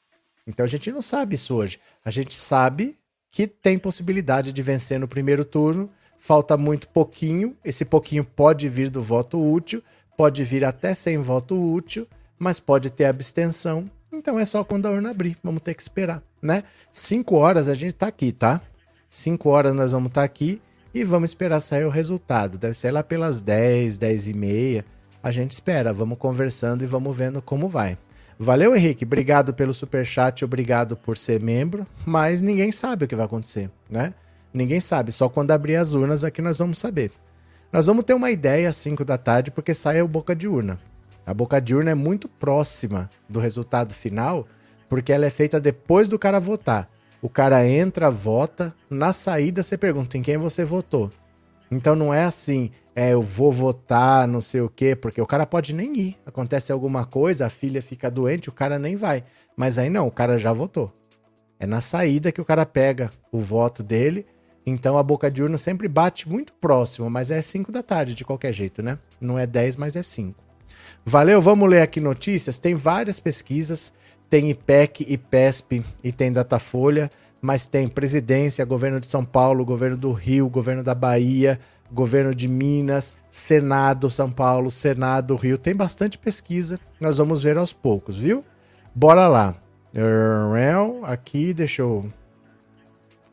Então 0.46 0.66
a 0.66 0.68
gente 0.68 0.92
não 0.92 1.02
sabe 1.02 1.36
isso 1.36 1.56
hoje. 1.56 1.80
A 2.04 2.12
gente 2.12 2.36
sabe 2.36 2.98
que 3.32 3.48
tem 3.48 3.80
possibilidade 3.80 4.52
de 4.52 4.62
vencer 4.62 5.00
no 5.00 5.08
primeiro 5.08 5.46
turno. 5.46 5.90
Falta 6.20 6.56
muito 6.56 6.88
pouquinho, 6.88 7.58
esse 7.66 7.84
pouquinho 7.84 8.24
pode 8.24 8.70
vir 8.70 8.90
do 8.90 9.02
voto 9.02 9.38
útil, 9.38 9.84
pode 10.16 10.42
vir 10.44 10.64
até 10.64 10.96
sem 10.96 11.18
voto 11.18 11.54
útil, 11.54 12.08
mas 12.40 12.62
pode 12.62 12.90
ter 12.90 13.06
abstenção. 13.06 13.90
Então 14.12 14.40
é 14.40 14.46
só 14.46 14.64
quando 14.64 14.86
a 14.86 14.92
urna 14.92 15.10
abrir, 15.10 15.36
vamos 15.44 15.62
ter 15.62 15.74
que 15.74 15.82
esperar, 15.82 16.24
né? 16.44 16.64
Cinco 16.92 17.38
horas 17.38 17.68
a 17.68 17.74
gente 17.74 17.94
tá 17.94 18.08
aqui, 18.08 18.32
tá? 18.32 18.62
Cinco 19.10 19.50
horas 19.50 19.74
nós 19.74 19.92
vamos 19.92 20.10
estar 20.10 20.22
tá 20.22 20.26
aqui 20.26 20.62
e 20.94 21.04
vamos 21.04 21.32
esperar 21.32 21.62
sair 21.62 21.86
o 21.86 21.90
resultado. 21.90 22.58
Deve 22.58 22.74
ser 22.74 22.92
lá 22.92 23.02
pelas 23.02 23.42
10, 23.42 23.98
10 23.98 24.28
e 24.28 24.34
meia. 24.34 24.86
A 25.24 25.32
gente 25.32 25.52
espera, 25.52 25.94
vamos 25.94 26.18
conversando 26.18 26.84
e 26.84 26.88
vamos 26.88 27.16
vendo 27.16 27.42
como 27.42 27.70
vai. 27.70 27.98
Valeu, 28.38 28.76
Henrique. 28.76 29.06
Obrigado 29.06 29.54
pelo 29.54 29.74
super 29.74 30.06
chat, 30.06 30.44
obrigado 30.44 30.98
por 30.98 31.18
ser 31.18 31.40
membro. 31.40 31.88
Mas 32.06 32.42
ninguém 32.42 32.72
sabe 32.72 33.06
o 33.06 33.08
que 33.08 33.16
vai 33.16 33.26
acontecer, 33.26 33.70
né? 33.90 34.14
Ninguém 34.54 34.82
sabe. 34.82 35.12
Só 35.12 35.30
quando 35.30 35.52
abrir 35.52 35.78
as 35.78 35.94
urnas 35.94 36.24
aqui 36.24 36.42
nós 36.42 36.60
vamos 36.60 36.78
saber. 36.78 37.12
Nós 37.72 37.88
vamos 37.88 38.04
ter 38.04 38.14
uma 38.14 38.30
ideia 38.30 38.70
às 38.70 38.76
5 38.78 39.04
da 39.06 39.18
tarde 39.18 39.50
porque 39.50 39.74
sai 39.74 40.00
a 40.00 40.06
boca 40.06 40.36
de 40.36 40.48
urna. 40.48 40.80
A 41.26 41.34
boca 41.34 41.60
de 41.62 41.74
urna 41.74 41.92
é 41.92 41.96
muito 41.96 42.28
próxima 42.28 43.10
do 43.30 43.40
resultado 43.40 43.94
final 43.94 44.46
porque 44.94 45.12
ela 45.12 45.26
é 45.26 45.30
feita 45.32 45.60
depois 45.60 46.08
do 46.08 46.20
cara 46.20 46.40
votar. 46.40 46.88
O 47.20 47.28
cara 47.28 47.68
entra, 47.68 48.12
vota, 48.12 48.72
na 48.88 49.12
saída 49.12 49.64
você 49.64 49.76
pergunta 49.76 50.20
em 50.20 50.22
quem 50.22 50.38
você 50.38 50.64
votou. 50.64 51.10
Então 51.72 51.96
não 51.96 52.14
é 52.14 52.26
assim, 52.26 52.70
é, 52.96 53.14
eu 53.14 53.20
vou 53.20 53.52
votar, 53.52 54.28
não 54.28 54.40
sei 54.40 54.62
o 54.62 54.70
quê, 54.70 54.96
porque 54.96 55.20
o 55.20 55.26
cara 55.26 55.48
pode 55.48 55.74
nem 55.74 55.98
ir. 55.98 56.18
Acontece 56.28 56.72
alguma 56.72 57.08
coisa, 57.08 57.48
a 57.48 57.50
filha 57.50 57.82
fica 57.82 58.12
doente, 58.12 58.50
o 58.50 58.52
cara 58.52 58.78
nem 58.78 58.96
vai. 58.96 59.24
Mas 59.58 59.80
aí 59.80 59.90
não, 59.90 60.06
o 60.06 60.12
cara 60.12 60.38
já 60.38 60.54
votou. 60.54 60.94
É 61.60 61.66
na 61.66 61.82
saída 61.82 62.32
que 62.32 62.40
o 62.40 62.46
cara 62.46 62.64
pega 62.64 63.10
o 63.32 63.40
voto 63.40 63.82
dele. 63.82 64.28
Então 64.64 64.96
a 64.96 65.02
boca 65.02 65.32
de 65.32 65.42
urna 65.42 65.58
sempre 65.58 65.88
bate 65.88 66.30
muito 66.30 66.54
próximo, 66.54 67.10
mas 67.10 67.32
é 67.32 67.42
5 67.42 67.72
da 67.72 67.82
tarde 67.82 68.14
de 68.14 68.24
qualquer 68.24 68.54
jeito, 68.54 68.84
né? 68.84 69.00
Não 69.20 69.40
é 69.40 69.48
10, 69.48 69.76
mas 69.76 69.96
é 69.96 70.04
5. 70.04 70.40
Valeu, 71.04 71.42
vamos 71.42 71.68
ler 71.68 71.82
aqui 71.82 72.00
notícias. 72.00 72.60
Tem 72.60 72.76
várias 72.76 73.20
pesquisas, 73.20 73.92
tem 74.34 74.50
IPEC, 74.50 75.06
IPESP 75.14 75.86
e 76.04 76.12
tem 76.12 76.34
Datafolha, 76.34 77.12
mas 77.40 77.68
tem 77.68 77.88
presidência, 77.88 78.66
governo 78.66 79.00
de 79.00 79.06
São 79.06 79.24
Paulo, 79.24 79.64
governo 79.64 79.96
do 79.96 80.12
Rio, 80.12 80.50
governo 80.50 80.84
da 80.84 80.96
Bahia, 80.96 81.60
governo 81.92 82.34
de 82.34 82.48
Minas, 82.48 83.14
Senado 83.30 84.10
São 84.10 84.32
Paulo, 84.32 84.72
Senado 84.72 85.36
Rio. 85.36 85.56
Tem 85.56 85.76
bastante 85.76 86.18
pesquisa, 86.18 86.80
nós 87.00 87.20
vamos 87.20 87.44
ver 87.44 87.60
aos 87.60 87.74
poucos, 87.74 88.18
viu? 88.18 88.44
Bora 88.96 89.28
lá. 89.28 89.54
Aqui, 91.04 91.54
deixa 91.54 91.84
eu 91.84 92.08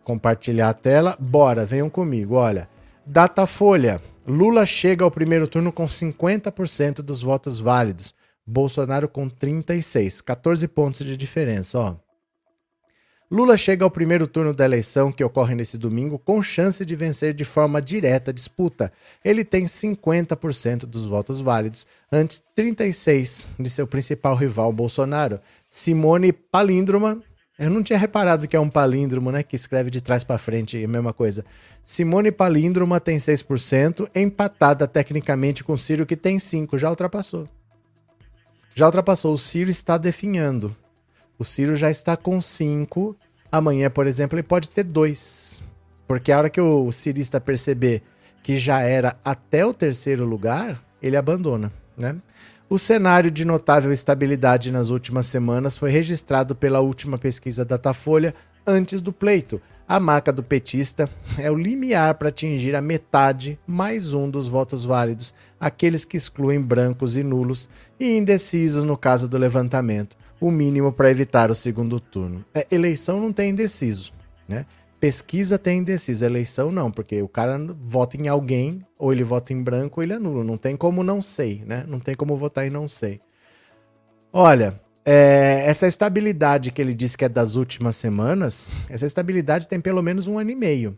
compartilhar 0.04 0.68
a 0.68 0.74
tela. 0.74 1.16
Bora, 1.18 1.64
venham 1.64 1.88
comigo. 1.88 2.34
Olha, 2.34 2.68
Datafolha. 3.06 4.02
Lula 4.26 4.66
chega 4.66 5.02
ao 5.02 5.10
primeiro 5.10 5.48
turno 5.48 5.72
com 5.72 5.86
50% 5.86 6.96
dos 6.96 7.22
votos 7.22 7.58
válidos. 7.58 8.14
Bolsonaro 8.50 9.08
com 9.08 9.28
36, 9.28 10.20
14 10.20 10.66
pontos 10.66 11.06
de 11.06 11.16
diferença, 11.16 11.78
ó. 11.78 11.96
Lula 13.30 13.56
chega 13.56 13.84
ao 13.84 13.90
primeiro 13.92 14.26
turno 14.26 14.52
da 14.52 14.64
eleição, 14.64 15.12
que 15.12 15.22
ocorre 15.22 15.54
nesse 15.54 15.78
domingo, 15.78 16.18
com 16.18 16.42
chance 16.42 16.84
de 16.84 16.96
vencer 16.96 17.32
de 17.32 17.44
forma 17.44 17.80
direta 17.80 18.32
a 18.32 18.34
disputa. 18.34 18.92
Ele 19.24 19.44
tem 19.44 19.66
50% 19.66 20.80
dos 20.80 21.06
votos 21.06 21.40
válidos, 21.40 21.86
antes 22.10 22.42
36 22.56 23.48
de 23.56 23.70
seu 23.70 23.86
principal 23.86 24.34
rival, 24.34 24.72
Bolsonaro. 24.72 25.40
Simone 25.68 26.32
Palíndroma, 26.32 27.22
eu 27.56 27.70
não 27.70 27.84
tinha 27.84 28.00
reparado 28.00 28.48
que 28.48 28.56
é 28.56 28.60
um 28.60 28.68
palíndromo, 28.68 29.30
né, 29.30 29.44
que 29.44 29.54
escreve 29.54 29.92
de 29.92 30.00
trás 30.00 30.24
para 30.24 30.36
frente, 30.36 30.82
a 30.82 30.88
mesma 30.88 31.12
coisa. 31.12 31.44
Simone 31.84 32.32
Palíndroma 32.32 32.98
tem 32.98 33.16
6%, 33.16 34.10
empatada 34.12 34.88
tecnicamente 34.88 35.62
com 35.62 35.76
Ciro, 35.76 36.04
que 36.04 36.16
tem 36.16 36.38
5%, 36.38 36.76
já 36.78 36.90
ultrapassou. 36.90 37.48
Já 38.74 38.86
ultrapassou, 38.86 39.34
o 39.34 39.38
Ciro 39.38 39.70
está 39.70 39.98
definhando. 39.98 40.74
O 41.38 41.44
Ciro 41.44 41.74
já 41.76 41.90
está 41.90 42.16
com 42.16 42.40
5. 42.40 43.16
Amanhã, 43.50 43.90
por 43.90 44.06
exemplo, 44.06 44.38
ele 44.38 44.42
pode 44.42 44.70
ter 44.70 44.84
2. 44.84 45.62
Porque 46.06 46.32
a 46.32 46.38
hora 46.38 46.50
que 46.50 46.60
o 46.60 46.90
cirista 46.90 47.40
perceber 47.40 48.02
que 48.42 48.56
já 48.56 48.80
era 48.80 49.16
até 49.24 49.64
o 49.64 49.74
terceiro 49.74 50.24
lugar, 50.24 50.82
ele 51.02 51.16
abandona, 51.16 51.72
né? 51.96 52.16
O 52.68 52.78
cenário 52.78 53.30
de 53.30 53.44
notável 53.44 53.92
estabilidade 53.92 54.70
nas 54.70 54.90
últimas 54.90 55.26
semanas 55.26 55.76
foi 55.76 55.90
registrado 55.90 56.54
pela 56.54 56.80
última 56.80 57.18
pesquisa 57.18 57.64
Datafolha 57.64 58.34
antes 58.66 59.00
do 59.00 59.12
pleito. 59.12 59.60
A 59.90 59.98
marca 59.98 60.32
do 60.32 60.40
petista 60.40 61.10
é 61.36 61.50
o 61.50 61.56
limiar 61.56 62.14
para 62.14 62.28
atingir 62.28 62.76
a 62.76 62.80
metade 62.80 63.58
mais 63.66 64.14
um 64.14 64.30
dos 64.30 64.46
votos 64.46 64.84
válidos, 64.84 65.34
aqueles 65.58 66.04
que 66.04 66.16
excluem 66.16 66.62
brancos 66.62 67.16
e 67.16 67.24
nulos 67.24 67.68
e 67.98 68.16
indecisos 68.16 68.84
no 68.84 68.96
caso 68.96 69.26
do 69.26 69.36
levantamento 69.36 70.16
o 70.40 70.48
mínimo 70.48 70.92
para 70.92 71.10
evitar 71.10 71.50
o 71.50 71.56
segundo 71.56 71.98
turno. 71.98 72.44
É, 72.54 72.64
eleição 72.70 73.18
não 73.18 73.32
tem 73.32 73.50
indeciso, 73.50 74.12
né? 74.48 74.64
Pesquisa 75.00 75.58
tem 75.58 75.80
indeciso, 75.80 76.24
eleição 76.24 76.70
não, 76.70 76.88
porque 76.88 77.20
o 77.20 77.28
cara 77.28 77.58
vota 77.82 78.16
em 78.16 78.28
alguém, 78.28 78.86
ou 78.96 79.12
ele 79.12 79.24
vota 79.24 79.52
em 79.52 79.60
branco 79.60 79.98
ou 79.98 80.04
ele 80.04 80.12
é 80.12 80.20
nulo. 80.20 80.44
Não 80.44 80.56
tem 80.56 80.76
como 80.76 81.02
não 81.02 81.20
sei, 81.20 81.64
né? 81.66 81.84
Não 81.88 81.98
tem 81.98 82.14
como 82.14 82.36
votar 82.36 82.64
em 82.64 82.70
não 82.70 82.86
sei. 82.86 83.20
Olha, 84.32 84.80
é, 85.04 85.64
essa 85.66 85.86
estabilidade 85.86 86.70
que 86.70 86.80
ele 86.80 86.94
disse 86.94 87.16
que 87.16 87.24
é 87.24 87.28
das 87.28 87.56
últimas 87.56 87.96
semanas, 87.96 88.70
essa 88.88 89.06
estabilidade 89.06 89.68
tem 89.68 89.80
pelo 89.80 90.02
menos 90.02 90.26
um 90.26 90.38
ano 90.38 90.50
e 90.50 90.54
meio. 90.54 90.96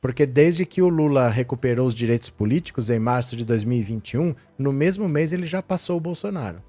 Porque 0.00 0.24
desde 0.24 0.64
que 0.64 0.80
o 0.80 0.88
Lula 0.88 1.28
recuperou 1.28 1.86
os 1.86 1.94
direitos 1.94 2.30
políticos 2.30 2.88
em 2.88 2.98
março 2.98 3.36
de 3.36 3.44
2021, 3.44 4.34
no 4.56 4.72
mesmo 4.72 5.08
mês 5.08 5.32
ele 5.32 5.46
já 5.46 5.60
passou 5.60 5.96
o 5.96 6.00
Bolsonaro 6.00 6.62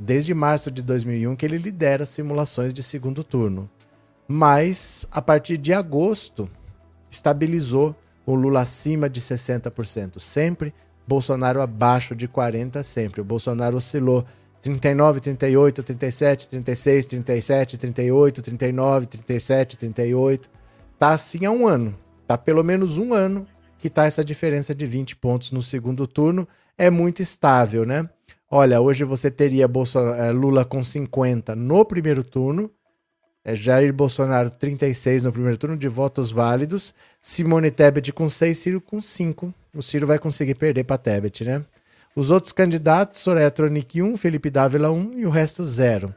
desde 0.00 0.32
março 0.32 0.70
de 0.70 0.82
2001 0.82 1.36
que 1.36 1.44
ele 1.44 1.58
lidera 1.58 2.06
simulações 2.06 2.72
de 2.72 2.82
segundo 2.82 3.22
turno. 3.22 3.68
Mas 4.26 5.06
a 5.10 5.20
partir 5.20 5.58
de 5.58 5.74
agosto 5.74 6.48
estabilizou 7.10 7.94
o 8.24 8.34
Lula 8.34 8.60
acima 8.60 9.10
de 9.10 9.20
60% 9.20 10.18
sempre, 10.18 10.72
Bolsonaro 11.06 11.60
abaixo 11.60 12.14
de 12.14 12.26
40 12.26 12.82
sempre. 12.82 13.20
O 13.20 13.24
Bolsonaro 13.24 13.76
oscilou 13.76 14.24
39, 14.62 15.20
38, 15.20 15.82
37, 15.82 16.48
36, 16.48 17.06
37, 17.06 17.78
38, 17.78 18.42
39, 18.42 19.06
37, 19.06 19.78
38. 19.78 20.50
Tá 20.98 21.12
assim 21.12 21.46
há 21.46 21.50
um 21.50 21.66
ano. 21.66 21.96
Tá 22.26 22.36
pelo 22.36 22.62
menos 22.62 22.98
um 22.98 23.14
ano 23.14 23.46
que 23.78 23.88
tá 23.88 24.04
essa 24.04 24.22
diferença 24.22 24.74
de 24.74 24.84
20 24.84 25.16
pontos 25.16 25.50
no 25.50 25.62
segundo 25.62 26.06
turno. 26.06 26.46
É 26.76 26.90
muito 26.90 27.22
estável, 27.22 27.86
né? 27.86 28.08
Olha, 28.50 28.80
hoje 28.80 29.04
você 29.04 29.30
teria 29.30 29.68
Bolsonaro, 29.68 30.20
é, 30.20 30.30
Lula 30.30 30.64
com 30.64 30.82
50 30.82 31.54
no 31.54 31.84
primeiro 31.84 32.24
turno, 32.24 32.70
é, 33.44 33.54
Jair 33.54 33.92
Bolsonaro 33.92 34.50
36 34.50 35.22
no 35.22 35.32
primeiro 35.32 35.56
turno 35.56 35.76
de 35.76 35.88
votos 35.88 36.30
válidos, 36.32 36.92
Simone 37.22 37.70
Tebet 37.70 38.12
com 38.12 38.28
6, 38.28 38.58
Ciro 38.58 38.80
com 38.80 39.00
5. 39.00 39.54
O 39.72 39.80
Ciro 39.80 40.06
vai 40.06 40.18
conseguir 40.18 40.56
perder 40.56 40.84
para 40.84 40.98
Tebet, 40.98 41.44
né? 41.44 41.64
Os 42.14 42.32
outros 42.32 42.52
candidatos, 42.52 43.20
Soraya 43.20 43.52
Tronic 43.52 44.02
1, 44.02 44.16
Felipe 44.16 44.50
Dávila 44.50 44.90
1 44.90 45.12
e 45.20 45.26
o 45.26 45.30
resto 45.30 45.64
0. 45.64 46.12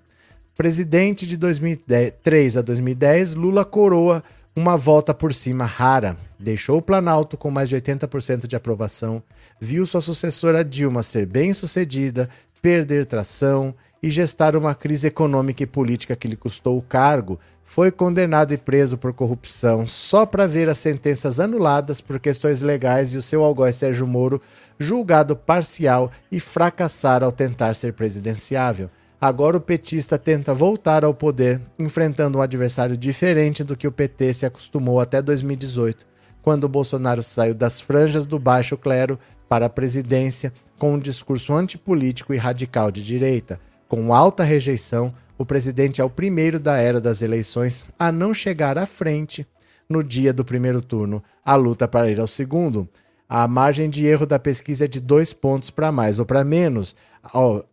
Presidente 0.58 1.28
de 1.28 1.38
2003 1.38 2.58
a 2.58 2.62
2010, 2.64 3.36
Lula 3.36 3.64
coroa 3.64 4.24
uma 4.56 4.76
volta 4.76 5.14
por 5.14 5.32
cima 5.36 5.66
rara. 5.66 6.18
Deixou 6.40 6.80
o 6.80 6.82
Planalto 6.82 7.38
com 7.38 7.52
mais 7.52 7.70
de 7.70 7.76
80% 7.76 8.48
de 8.48 8.56
aprovação, 8.56 9.22
viu 9.62 9.86
sua 9.86 10.02
sucessora 10.02 10.66
Dilma 10.66 11.04
ser 11.04 11.28
bem-sucedida, 11.28 12.28
perder 12.60 13.06
tração 13.06 13.76
e 14.02 14.10
gestar 14.10 14.56
uma 14.56 14.74
crise 14.74 15.08
econômica 15.08 15.62
e 15.62 15.68
política 15.68 16.16
que 16.16 16.28
lhe 16.28 16.36
custou 16.36 16.76
o 16.76 16.82
cargo, 16.82 17.40
foi 17.64 17.92
condenado 17.92 18.54
e 18.54 18.58
preso 18.58 18.98
por 18.98 19.14
corrupção 19.14 19.88
só 19.88 20.26
para 20.26 20.48
ver 20.48 20.68
as 20.70 20.78
sentenças 20.78 21.40
anuladas 21.40 22.02
por 22.02 22.20
questões 22.20 22.62
legais 22.62 23.14
e 23.14 23.18
o 23.18 23.22
seu 23.22 23.44
algoz 23.44 23.76
Sérgio 23.76 24.06
Moro 24.06 24.42
julgado 24.80 25.36
parcial 25.36 26.12
e 26.32 26.40
fracassar 26.40 27.24
ao 27.24 27.32
tentar 27.32 27.74
ser 27.74 27.94
presidenciável. 27.94 28.90
Agora 29.20 29.56
o 29.56 29.62
petista 29.62 30.18
tenta 30.18 30.54
voltar 30.54 31.06
ao 31.06 31.14
poder, 31.14 31.62
enfrentando 31.80 32.38
um 32.38 32.42
adversário 32.42 32.98
diferente 32.98 33.64
do 33.64 33.78
que 33.78 33.88
o 33.88 33.92
PT 33.92 34.34
se 34.34 34.46
acostumou 34.46 35.00
até 35.00 35.22
2018, 35.22 36.06
quando 36.42 36.68
Bolsonaro 36.68 37.24
saiu 37.24 37.56
das 37.56 37.80
franjas 37.80 38.26
do 38.26 38.38
baixo 38.38 38.76
clero 38.76 39.18
para 39.48 39.68
a 39.68 39.70
presidência 39.70 40.52
com 40.78 40.96
um 40.96 41.00
discurso 41.00 41.54
antipolítico 41.54 42.34
e 42.34 42.38
radical 42.38 42.92
de 42.92 43.02
direita. 43.02 43.60
Com 43.88 44.14
alta 44.14 44.44
rejeição, 44.44 45.14
o 45.38 45.46
presidente 45.46 46.02
é 46.02 46.04
o 46.04 46.10
primeiro 46.10 46.60
da 46.60 46.78
era 46.78 47.00
das 47.00 47.22
eleições 47.22 47.86
a 47.98 48.12
não 48.12 48.34
chegar 48.34 48.78
à 48.78 48.86
frente 48.86 49.48
no 49.88 50.04
dia 50.04 50.34
do 50.34 50.44
primeiro 50.44 50.82
turno. 50.82 51.24
A 51.46 51.56
luta 51.56 51.88
para 51.88 52.10
ir 52.10 52.20
ao 52.20 52.28
segundo. 52.28 52.90
A 53.36 53.48
margem 53.48 53.90
de 53.90 54.06
erro 54.06 54.28
da 54.28 54.38
pesquisa 54.38 54.86
é 54.86 54.88
de 54.88 55.02
dois 55.02 55.34
pontos 55.34 55.72
para 55.72 55.92
mais 55.92 56.20
ou 56.20 56.26
para 56.26 56.44
menos. 56.44 56.96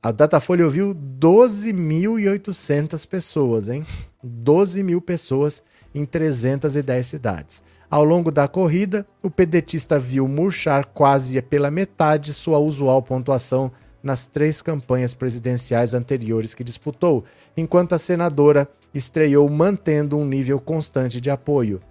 a 0.02 0.10
Datafolha 0.10 0.64
ouviu 0.64 0.94
12.800 0.94 3.06
pessoas, 3.06 3.68
hein? 3.68 3.84
12 4.24 4.82
mil 4.82 5.02
pessoas 5.02 5.62
em 5.94 6.06
310 6.06 7.06
cidades. 7.06 7.62
Ao 7.90 8.02
longo 8.02 8.30
da 8.30 8.48
corrida, 8.48 9.06
o 9.22 9.28
pedetista 9.28 9.98
viu 9.98 10.26
murchar 10.26 10.86
quase 10.86 11.42
pela 11.42 11.70
metade 11.70 12.32
sua 12.32 12.58
usual 12.58 13.02
pontuação 13.02 13.70
nas 14.02 14.26
três 14.26 14.62
campanhas 14.62 15.12
presidenciais 15.12 15.92
anteriores 15.92 16.54
que 16.54 16.64
disputou, 16.64 17.22
enquanto 17.54 17.92
a 17.92 17.98
senadora 17.98 18.66
estreou 18.94 19.46
mantendo 19.50 20.16
um 20.16 20.24
nível 20.24 20.58
constante 20.58 21.20
de 21.20 21.28
apoio. 21.28 21.82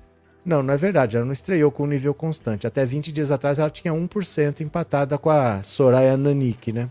Não, 0.45 0.63
não 0.63 0.73
é 0.73 0.77
verdade, 0.77 1.17
ela 1.17 1.25
não 1.25 1.33
estreou 1.33 1.71
com 1.71 1.85
nível 1.85 2.13
constante. 2.13 2.65
Até 2.65 2.85
20 2.85 3.11
dias 3.11 3.31
atrás 3.31 3.59
ela 3.59 3.69
tinha 3.69 3.93
1% 3.93 4.61
empatada 4.61 5.17
com 5.17 5.29
a 5.29 5.61
Soraya 5.61 6.15
Nanik, 6.15 6.71
né? 6.71 6.87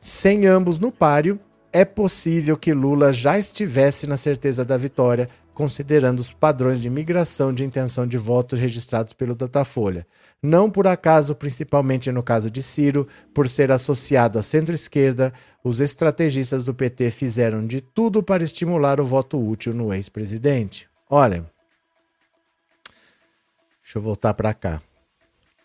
Sem 0.00 0.46
ambos 0.46 0.78
no 0.78 0.92
páreo, 0.92 1.40
é 1.72 1.84
possível 1.84 2.56
que 2.56 2.72
Lula 2.72 3.12
já 3.12 3.38
estivesse 3.38 4.06
na 4.06 4.16
certeza 4.16 4.64
da 4.64 4.76
vitória, 4.76 5.28
considerando 5.52 6.20
os 6.20 6.32
padrões 6.32 6.80
de 6.80 6.88
migração 6.88 7.52
de 7.52 7.64
intenção 7.64 8.06
de 8.06 8.16
voto 8.16 8.54
registrados 8.54 9.12
pelo 9.12 9.34
Datafolha. 9.34 10.06
Não 10.42 10.70
por 10.70 10.86
acaso, 10.86 11.34
principalmente 11.34 12.12
no 12.12 12.22
caso 12.22 12.50
de 12.50 12.62
Ciro, 12.62 13.08
por 13.34 13.48
ser 13.48 13.72
associado 13.72 14.38
à 14.38 14.42
centro-esquerda, 14.42 15.32
os 15.64 15.80
estrategistas 15.80 16.64
do 16.64 16.74
PT 16.74 17.10
fizeram 17.10 17.66
de 17.66 17.80
tudo 17.80 18.22
para 18.22 18.44
estimular 18.44 19.00
o 19.00 19.06
voto 19.06 19.38
útil 19.38 19.74
no 19.74 19.92
ex-presidente. 19.92 20.86
Olha, 21.10 21.44
deixa 23.86 23.98
eu 23.98 24.02
voltar 24.02 24.34
para 24.34 24.52
cá. 24.52 24.82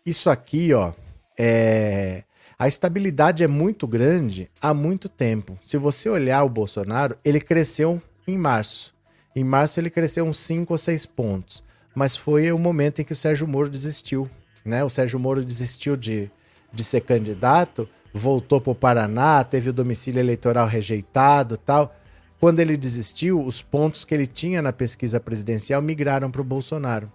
Isso 0.05 0.29
aqui, 0.29 0.71
ó, 0.75 0.93
é 1.37 2.23
a 2.57 2.67
estabilidade 2.67 3.43
é 3.43 3.47
muito 3.47 3.87
grande 3.87 4.47
há 4.61 4.71
muito 4.71 5.09
tempo. 5.09 5.57
Se 5.63 5.77
você 5.77 6.07
olhar 6.07 6.43
o 6.43 6.49
Bolsonaro, 6.49 7.17
ele 7.25 7.41
cresceu 7.41 7.99
em 8.27 8.37
março. 8.37 8.93
Em 9.35 9.43
março 9.43 9.79
ele 9.79 9.89
cresceu 9.89 10.23
uns 10.25 10.37
5 10.37 10.71
ou 10.71 10.77
6 10.77 11.07
pontos. 11.07 11.63
Mas 11.95 12.15
foi 12.15 12.51
o 12.51 12.59
momento 12.59 13.01
em 13.01 13.03
que 13.03 13.13
o 13.13 13.15
Sérgio 13.15 13.47
Moro 13.47 13.67
desistiu. 13.67 14.29
Né? 14.63 14.83
O 14.83 14.89
Sérgio 14.89 15.19
Moro 15.19 15.43
desistiu 15.43 15.97
de, 15.97 16.29
de 16.71 16.83
ser 16.83 17.01
candidato, 17.01 17.89
voltou 18.13 18.61
para 18.61 18.71
o 18.71 18.75
Paraná, 18.75 19.43
teve 19.43 19.71
o 19.71 19.73
domicílio 19.73 20.19
eleitoral 20.19 20.67
rejeitado 20.67 21.57
tal. 21.57 21.95
Quando 22.39 22.59
ele 22.59 22.77
desistiu, 22.77 23.43
os 23.43 23.63
pontos 23.63 24.05
que 24.05 24.13
ele 24.13 24.27
tinha 24.27 24.61
na 24.61 24.71
pesquisa 24.71 25.19
presidencial 25.19 25.81
migraram 25.81 26.29
para 26.29 26.41
o 26.41 26.45
Bolsonaro. 26.45 27.11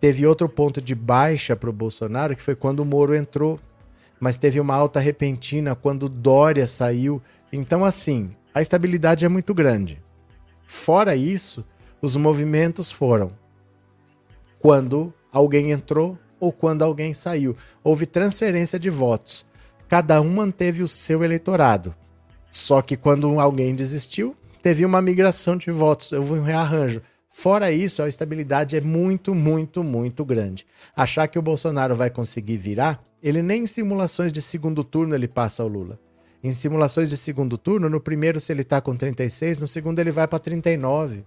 Teve 0.00 0.26
outro 0.26 0.48
ponto 0.48 0.80
de 0.80 0.94
baixa 0.94 1.56
para 1.56 1.70
o 1.70 1.72
Bolsonaro, 1.72 2.36
que 2.36 2.42
foi 2.42 2.54
quando 2.54 2.80
o 2.80 2.84
Moro 2.84 3.14
entrou, 3.14 3.58
mas 4.20 4.36
teve 4.36 4.60
uma 4.60 4.74
alta 4.74 5.00
repentina 5.00 5.74
quando 5.74 6.08
Dória 6.08 6.66
saiu. 6.66 7.22
Então, 7.52 7.84
assim, 7.84 8.30
a 8.54 8.60
estabilidade 8.60 9.24
é 9.24 9.28
muito 9.28 9.54
grande. 9.54 10.02
Fora 10.66 11.16
isso, 11.16 11.64
os 12.00 12.16
movimentos 12.16 12.90
foram 12.90 13.32
quando 14.58 15.14
alguém 15.32 15.70
entrou 15.70 16.18
ou 16.40 16.52
quando 16.52 16.82
alguém 16.82 17.14
saiu. 17.14 17.56
Houve 17.82 18.06
transferência 18.06 18.78
de 18.78 18.90
votos. 18.90 19.46
Cada 19.88 20.20
um 20.20 20.28
manteve 20.28 20.82
o 20.82 20.88
seu 20.88 21.22
eleitorado. 21.22 21.94
Só 22.50 22.82
que 22.82 22.96
quando 22.96 23.38
alguém 23.38 23.74
desistiu, 23.74 24.36
teve 24.62 24.84
uma 24.84 25.00
migração 25.00 25.56
de 25.56 25.70
votos, 25.70 26.12
houve 26.12 26.32
um 26.32 26.42
rearranjo. 26.42 27.02
Fora 27.38 27.70
isso, 27.70 28.02
a 28.02 28.08
estabilidade 28.08 28.78
é 28.78 28.80
muito, 28.80 29.34
muito, 29.34 29.84
muito 29.84 30.24
grande. 30.24 30.66
Achar 30.96 31.28
que 31.28 31.38
o 31.38 31.42
Bolsonaro 31.42 31.94
vai 31.94 32.08
conseguir 32.08 32.56
virar, 32.56 33.04
ele 33.22 33.42
nem 33.42 33.64
em 33.64 33.66
simulações 33.66 34.32
de 34.32 34.40
segundo 34.40 34.82
turno 34.82 35.14
ele 35.14 35.28
passa 35.28 35.62
ao 35.62 35.68
Lula. 35.68 36.00
Em 36.42 36.50
simulações 36.50 37.10
de 37.10 37.16
segundo 37.18 37.58
turno, 37.58 37.90
no 37.90 38.00
primeiro, 38.00 38.40
se 38.40 38.50
ele 38.54 38.62
está 38.62 38.80
com 38.80 38.96
36, 38.96 39.58
no 39.58 39.68
segundo 39.68 39.98
ele 39.98 40.10
vai 40.10 40.26
para 40.26 40.38
39. 40.38 41.26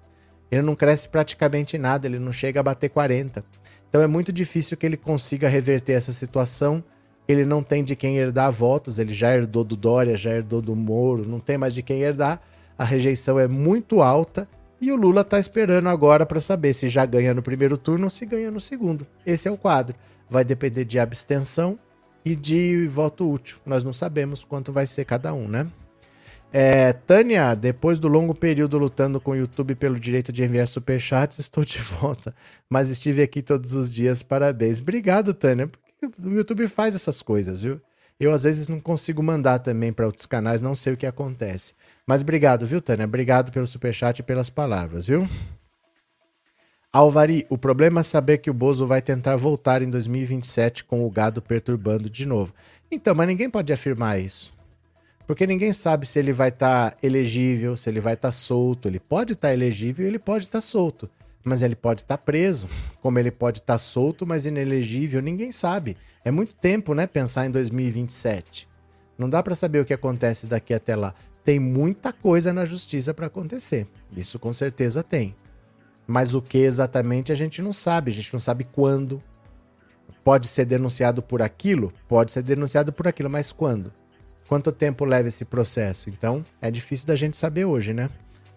Ele 0.49 0.63
não 0.63 0.73
cresce 0.73 1.07
praticamente 1.07 1.77
nada, 1.77 2.07
ele 2.07 2.17
não 2.17 2.31
chega 2.31 2.59
a 2.59 2.63
bater 2.63 2.89
40. 2.89 3.45
Então 3.87 4.01
é 4.01 4.07
muito 4.07 4.33
difícil 4.33 4.75
que 4.77 4.87
ele 4.87 4.97
consiga 4.97 5.47
reverter 5.47 5.93
essa 5.93 6.11
situação. 6.11 6.83
Ele 7.27 7.45
não 7.45 7.61
tem 7.61 7.83
de 7.83 7.95
quem 7.95 8.17
herdar 8.17 8.51
votos, 8.51 8.97
ele 8.97 9.13
já 9.13 9.31
herdou 9.31 9.63
do 9.63 9.75
Dória, 9.75 10.17
já 10.17 10.31
herdou 10.31 10.59
do 10.59 10.75
Moro, 10.75 11.23
não 11.23 11.39
tem 11.39 11.55
mais 11.55 11.75
de 11.75 11.83
quem 11.83 12.01
herdar. 12.01 12.41
A 12.75 12.83
rejeição 12.83 13.37
é 13.39 13.47
muito 13.47 14.01
alta 14.01 14.49
e 14.81 14.91
o 14.91 14.95
Lula 14.95 15.21
está 15.21 15.39
esperando 15.39 15.89
agora 15.89 16.25
para 16.25 16.39
saber 16.39 16.73
se 16.73 16.87
já 16.87 17.05
ganha 17.05 17.33
no 17.33 17.41
primeiro 17.41 17.77
turno 17.77 18.05
ou 18.05 18.09
se 18.09 18.25
ganha 18.25 18.49
no 18.49 18.59
segundo. 18.59 19.05
Esse 19.25 19.47
é 19.47 19.51
o 19.51 19.57
quadro. 19.57 19.95
Vai 20.29 20.43
depender 20.43 20.85
de 20.85 20.99
abstenção 20.99 21.77
e 22.23 22.35
de 22.35 22.87
voto 22.87 23.29
útil. 23.29 23.57
Nós 23.65 23.83
não 23.83 23.91
sabemos 23.91 24.43
quanto 24.43 24.71
vai 24.71 24.87
ser 24.87 25.05
cada 25.05 25.33
um, 25.33 25.47
né? 25.47 25.67
É, 26.51 26.93
Tânia, 26.93 27.53
depois 27.53 27.99
do 27.99 28.07
longo 28.07 28.33
período 28.33 28.77
lutando 28.77 29.21
com 29.21 29.31
o 29.31 29.35
YouTube 29.35 29.75
pelo 29.75 29.99
direito 29.99 30.31
de 30.31 30.43
enviar 30.43 30.67
superchats, 30.67 31.37
estou 31.39 31.63
de 31.63 31.79
volta. 31.79 32.33
Mas 32.69 32.89
estive 32.89 33.21
aqui 33.21 33.41
todos 33.41 33.73
os 33.73 33.91
dias, 33.91 34.23
parabéns. 34.23 34.79
Obrigado, 34.79 35.33
Tânia. 35.33 35.69
O 36.23 36.29
YouTube 36.29 36.67
faz 36.67 36.95
essas 36.95 37.21
coisas, 37.21 37.61
viu? 37.61 37.79
Eu 38.19 38.33
às 38.33 38.43
vezes 38.43 38.67
não 38.67 38.79
consigo 38.79 39.23
mandar 39.23 39.59
também 39.59 39.93
para 39.93 40.05
outros 40.05 40.25
canais, 40.25 40.61
não 40.61 40.75
sei 40.75 40.93
o 40.93 40.97
que 40.97 41.05
acontece. 41.05 41.73
Mas 42.09 42.23
obrigado, 42.23 42.65
viu, 42.65 42.81
Tânia? 42.81 43.05
Obrigado 43.05 43.51
pelo 43.51 43.67
superchat 43.67 44.17
e 44.17 44.23
pelas 44.23 44.49
palavras, 44.49 45.05
viu? 45.05 45.29
Alvari, 46.91 47.45
o 47.51 47.55
problema 47.55 47.99
é 47.99 48.03
saber 48.03 48.39
que 48.39 48.49
o 48.49 48.53
Bozo 48.53 48.87
vai 48.87 48.99
tentar 48.99 49.35
voltar 49.35 49.83
em 49.83 49.91
2027 49.91 50.85
com 50.85 51.05
o 51.05 51.11
gado 51.11 51.39
perturbando 51.39 52.09
de 52.09 52.25
novo. 52.25 52.51
Então, 52.89 53.13
mas 53.13 53.27
ninguém 53.27 53.47
pode 53.47 53.71
afirmar 53.71 54.19
isso. 54.19 54.51
Porque 55.27 55.45
ninguém 55.45 55.71
sabe 55.71 56.07
se 56.07 56.17
ele 56.17 56.33
vai 56.33 56.49
estar 56.49 56.93
tá 56.93 56.97
elegível, 57.03 57.77
se 57.77 57.87
ele 57.87 57.99
vai 57.99 58.15
estar 58.15 58.29
tá 58.29 58.31
solto. 58.31 58.87
Ele 58.87 58.99
pode 58.99 59.33
estar 59.33 59.49
tá 59.49 59.53
elegível 59.53 60.07
ele 60.07 60.17
pode 60.17 60.45
estar 60.45 60.57
tá 60.57 60.61
solto. 60.61 61.07
Mas 61.43 61.61
ele 61.61 61.75
pode 61.75 62.01
estar 62.01 62.17
tá 62.17 62.23
preso. 62.23 62.67
Como 63.03 63.19
ele 63.19 63.29
pode 63.29 63.59
estar 63.59 63.75
tá 63.75 63.77
solto, 63.77 64.25
mas 64.25 64.47
inelegível, 64.47 65.21
ninguém 65.21 65.51
sabe. 65.51 65.95
É 66.25 66.31
muito 66.31 66.55
tempo, 66.55 66.95
né? 66.95 67.05
Pensar 67.05 67.45
em 67.45 67.51
2027. 67.51 68.67
Não 69.15 69.29
dá 69.29 69.43
para 69.43 69.53
saber 69.53 69.79
o 69.81 69.85
que 69.85 69.93
acontece 69.93 70.47
daqui 70.47 70.73
até 70.73 70.95
lá. 70.95 71.13
Tem 71.43 71.59
muita 71.59 72.11
coisa 72.13 72.53
na 72.53 72.65
justiça 72.65 73.13
para 73.13 73.27
acontecer. 73.27 73.87
Isso 74.15 74.37
com 74.37 74.53
certeza 74.53 75.03
tem. 75.03 75.35
Mas 76.05 76.33
o 76.33 76.41
que 76.41 76.57
exatamente 76.57 77.31
a 77.31 77.35
gente 77.35 77.61
não 77.61 77.71
sabe, 77.71 78.11
a 78.11 78.13
gente 78.13 78.33
não 78.33 78.39
sabe 78.39 78.63
quando. 78.63 79.21
Pode 80.23 80.47
ser 80.47 80.65
denunciado 80.65 81.21
por 81.21 81.41
aquilo? 81.41 81.93
Pode 82.07 82.31
ser 82.31 82.43
denunciado 82.43 82.91
por 82.91 83.07
aquilo, 83.07 83.29
mas 83.29 83.51
quando? 83.51 83.93
Quanto 84.47 84.71
tempo 84.71 85.05
leva 85.05 85.27
esse 85.27 85.45
processo? 85.45 86.09
Então, 86.09 86.43
é 86.59 86.71
difícil 86.71 87.05
da 87.05 87.15
gente 87.15 87.37
saber 87.37 87.65
hoje, 87.65 87.93
né? 87.93 88.09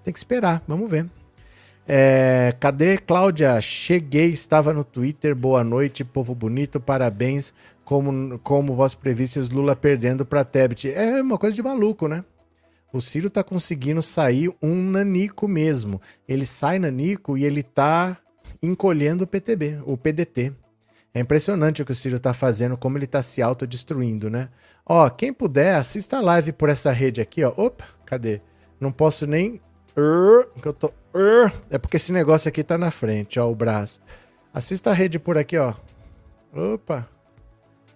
Tem 0.03 0.13
que 0.13 0.19
esperar, 0.19 0.63
vamos 0.67 0.91
ver. 0.91 1.07
É, 1.87 2.55
cadê 2.59 2.97
Cláudia? 2.97 3.61
Cheguei, 3.61 4.29
estava 4.33 4.73
no 4.73 4.85
Twitter. 4.85 5.35
Boa 5.35 5.63
noite, 5.63 6.05
povo 6.05 6.35
bonito, 6.35 6.81
parabéns. 6.81 7.53
Como, 7.85 8.39
como 8.39 8.75
vós 8.75 8.95
previstes, 8.95 9.49
Lula 9.51 9.77
perdendo 9.77 10.25
para 10.25 10.45
Tebet. 10.45 10.91
É 10.91 11.21
uma 11.21 11.37
coisa 11.37 11.55
de 11.55 11.63
maluco, 11.63 12.09
né? 12.09 12.25
O 12.93 13.01
Ciro 13.01 13.31
tá 13.31 13.43
conseguindo 13.43 14.03
sair 14.03 14.51
um 14.63 14.75
nanico 14.75 15.49
mesmo. 15.49 16.01
Ele 16.29 16.45
sai 16.45 16.79
nanico 16.79 17.39
e 17.39 17.45
ele 17.45 17.63
tá 17.63 18.19
encolhendo 18.63 19.25
o 19.25 19.27
PTB, 19.27 19.81
o 19.87 19.97
PDT. 19.97 20.53
É 21.15 21.21
impressionante 21.21 21.83
o 21.83 21.85
que 21.85 21.93
o 21.93 21.95
Ciro 21.95 22.21
tá 22.21 22.33
fazendo, 22.35 22.77
como 22.77 22.99
ele 22.99 23.07
tá 23.07 23.23
se 23.23 23.43
autodestruindo, 23.43 24.31
né? 24.31 24.49
Ó, 24.85 25.09
quem 25.11 25.33
puder, 25.33 25.77
assista 25.77 26.19
a 26.19 26.21
live 26.21 26.53
por 26.53 26.69
essa 26.69 26.91
rede 26.93 27.21
aqui, 27.21 27.45
ó. 27.45 27.53
Opa, 27.57 27.85
cadê? 28.05 28.41
Não 28.81 28.91
posso 28.93 29.27
nem. 29.27 29.61
Eu 29.97 30.73
tô. 30.73 30.93
É 31.71 31.79
porque 31.79 31.97
esse 31.97 32.13
negócio 32.13 32.49
aqui 32.49 32.63
tá 32.63 32.77
na 32.79 32.91
frente, 32.91 33.39
ó, 33.39 33.51
o 33.51 33.55
braço. 33.55 34.01
Assista 34.53 34.91
a 34.91 34.95
rede 34.95 35.19
por 35.19 35.39
aqui, 35.39 35.57
ó. 35.57 35.75
Opa. 36.53 37.09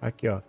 Aqui, 0.00 0.28
ó. 0.28 0.40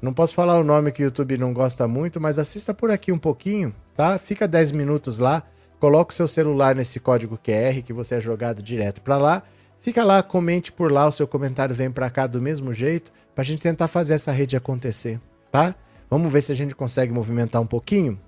Não 0.00 0.14
posso 0.14 0.34
falar 0.34 0.58
o 0.58 0.64
nome 0.64 0.92
que 0.92 1.02
o 1.02 1.04
YouTube 1.04 1.36
não 1.36 1.52
gosta 1.52 1.86
muito, 1.86 2.18
mas 2.18 2.38
assista 2.38 2.72
por 2.72 2.90
aqui 2.90 3.12
um 3.12 3.18
pouquinho, 3.18 3.74
tá? 3.94 4.18
Fica 4.18 4.48
10 4.48 4.72
minutos 4.72 5.18
lá, 5.18 5.42
coloca 5.78 6.10
o 6.10 6.14
seu 6.14 6.26
celular 6.26 6.74
nesse 6.74 6.98
código 6.98 7.38
QR 7.38 7.82
que 7.84 7.92
você 7.92 8.14
é 8.14 8.20
jogado 8.20 8.62
direto 8.62 9.02
para 9.02 9.18
lá. 9.18 9.42
Fica 9.80 10.02
lá, 10.02 10.22
comente 10.22 10.72
por 10.72 10.90
lá, 10.90 11.06
o 11.06 11.12
seu 11.12 11.26
comentário 11.26 11.74
vem 11.74 11.90
para 11.90 12.10
cá 12.10 12.26
do 12.26 12.40
mesmo 12.40 12.72
jeito, 12.72 13.12
pra 13.34 13.44
gente 13.44 13.62
tentar 13.62 13.88
fazer 13.88 14.14
essa 14.14 14.32
rede 14.32 14.56
acontecer, 14.56 15.20
tá? 15.50 15.74
Vamos 16.08 16.32
ver 16.32 16.42
se 16.42 16.52
a 16.52 16.54
gente 16.54 16.74
consegue 16.74 17.12
movimentar 17.12 17.60
um 17.60 17.66
pouquinho. 17.66 18.18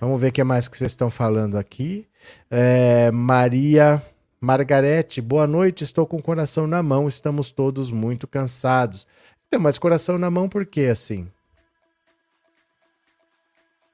Vamos 0.00 0.20
ver 0.20 0.28
o 0.28 0.32
que 0.32 0.44
mais 0.44 0.68
que 0.68 0.78
vocês 0.78 0.92
estão 0.92 1.10
falando 1.10 1.58
aqui. 1.58 2.06
É, 2.50 3.10
Maria 3.10 4.02
Margarete, 4.40 5.20
boa 5.20 5.48
noite, 5.48 5.82
estou 5.82 6.06
com 6.06 6.18
o 6.18 6.22
coração 6.22 6.66
na 6.66 6.80
mão, 6.80 7.08
estamos 7.08 7.50
todos 7.50 7.90
muito 7.90 8.28
cansados. 8.28 9.06
Então, 9.48 9.60
mas 9.60 9.78
coração 9.78 10.18
na 10.18 10.30
mão 10.30 10.48
por 10.48 10.66
quê 10.66 10.88
assim? 10.92 11.26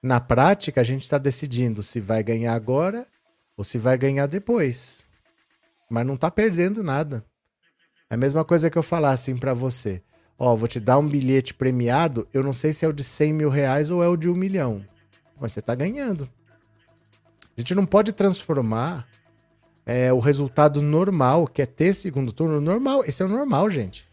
Na 0.03 0.21
prática, 0.21 0.81
a 0.81 0.85
gente 0.85 1.03
está 1.03 1.17
decidindo 1.17 1.83
se 1.83 2.01
vai 2.01 2.23
ganhar 2.23 2.55
agora 2.55 3.07
ou 3.57 3.63
se 3.65 3.79
vai 3.79 3.97
ganhar 3.97 4.27
depois. 4.27 5.05
Mas 5.89 6.05
não 6.05 6.15
está 6.15 6.31
perdendo 6.31 6.83
nada. 6.83 7.25
É 8.11 8.15
a 8.15 8.19
mesma 8.19 8.45
coisa 8.45 8.69
que 8.69 8.77
eu 8.77 8.83
falar 8.83 9.13
assim 9.13 9.37
para 9.37 9.55
você. 9.55 10.03
Ó, 10.37 10.55
vou 10.57 10.67
te 10.67 10.81
dar 10.81 10.99
um 10.99 11.09
bilhete 11.09 11.55
premiado, 11.55 12.27
eu 12.35 12.43
não 12.43 12.53
sei 12.53 12.73
se 12.73 12.85
é 12.85 12.89
o 12.89 12.93
de 12.93 13.05
100 13.05 13.33
mil 13.33 13.49
reais 13.49 13.89
ou 13.89 14.03
é 14.03 14.09
o 14.09 14.17
de 14.17 14.29
um 14.29 14.35
milhão. 14.35 14.85
Mas 15.41 15.53
você 15.53 15.61
está 15.61 15.75
ganhando. 15.75 16.29
A 17.57 17.61
gente 17.61 17.75
não 17.75 17.87
pode 17.87 18.13
transformar 18.13 19.07
é, 19.87 20.13
o 20.13 20.19
resultado 20.19 20.83
normal, 20.83 21.47
que 21.47 21.63
é 21.63 21.67
ter 21.67 21.95
segundo 21.95 22.33
turno 22.33 22.61
normal. 22.61 23.05
Esse 23.05 23.23
é 23.23 23.27
o 23.27 23.29
normal, 23.29 23.71
gente. 23.71 24.07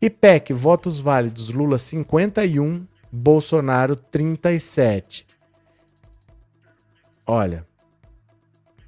IPEC, 0.00 0.52
votos 0.52 1.00
válidos, 1.00 1.50
Lula 1.50 1.76
51, 1.76 2.86
Bolsonaro 3.10 3.96
37. 3.96 5.26
Olha, 7.26 7.66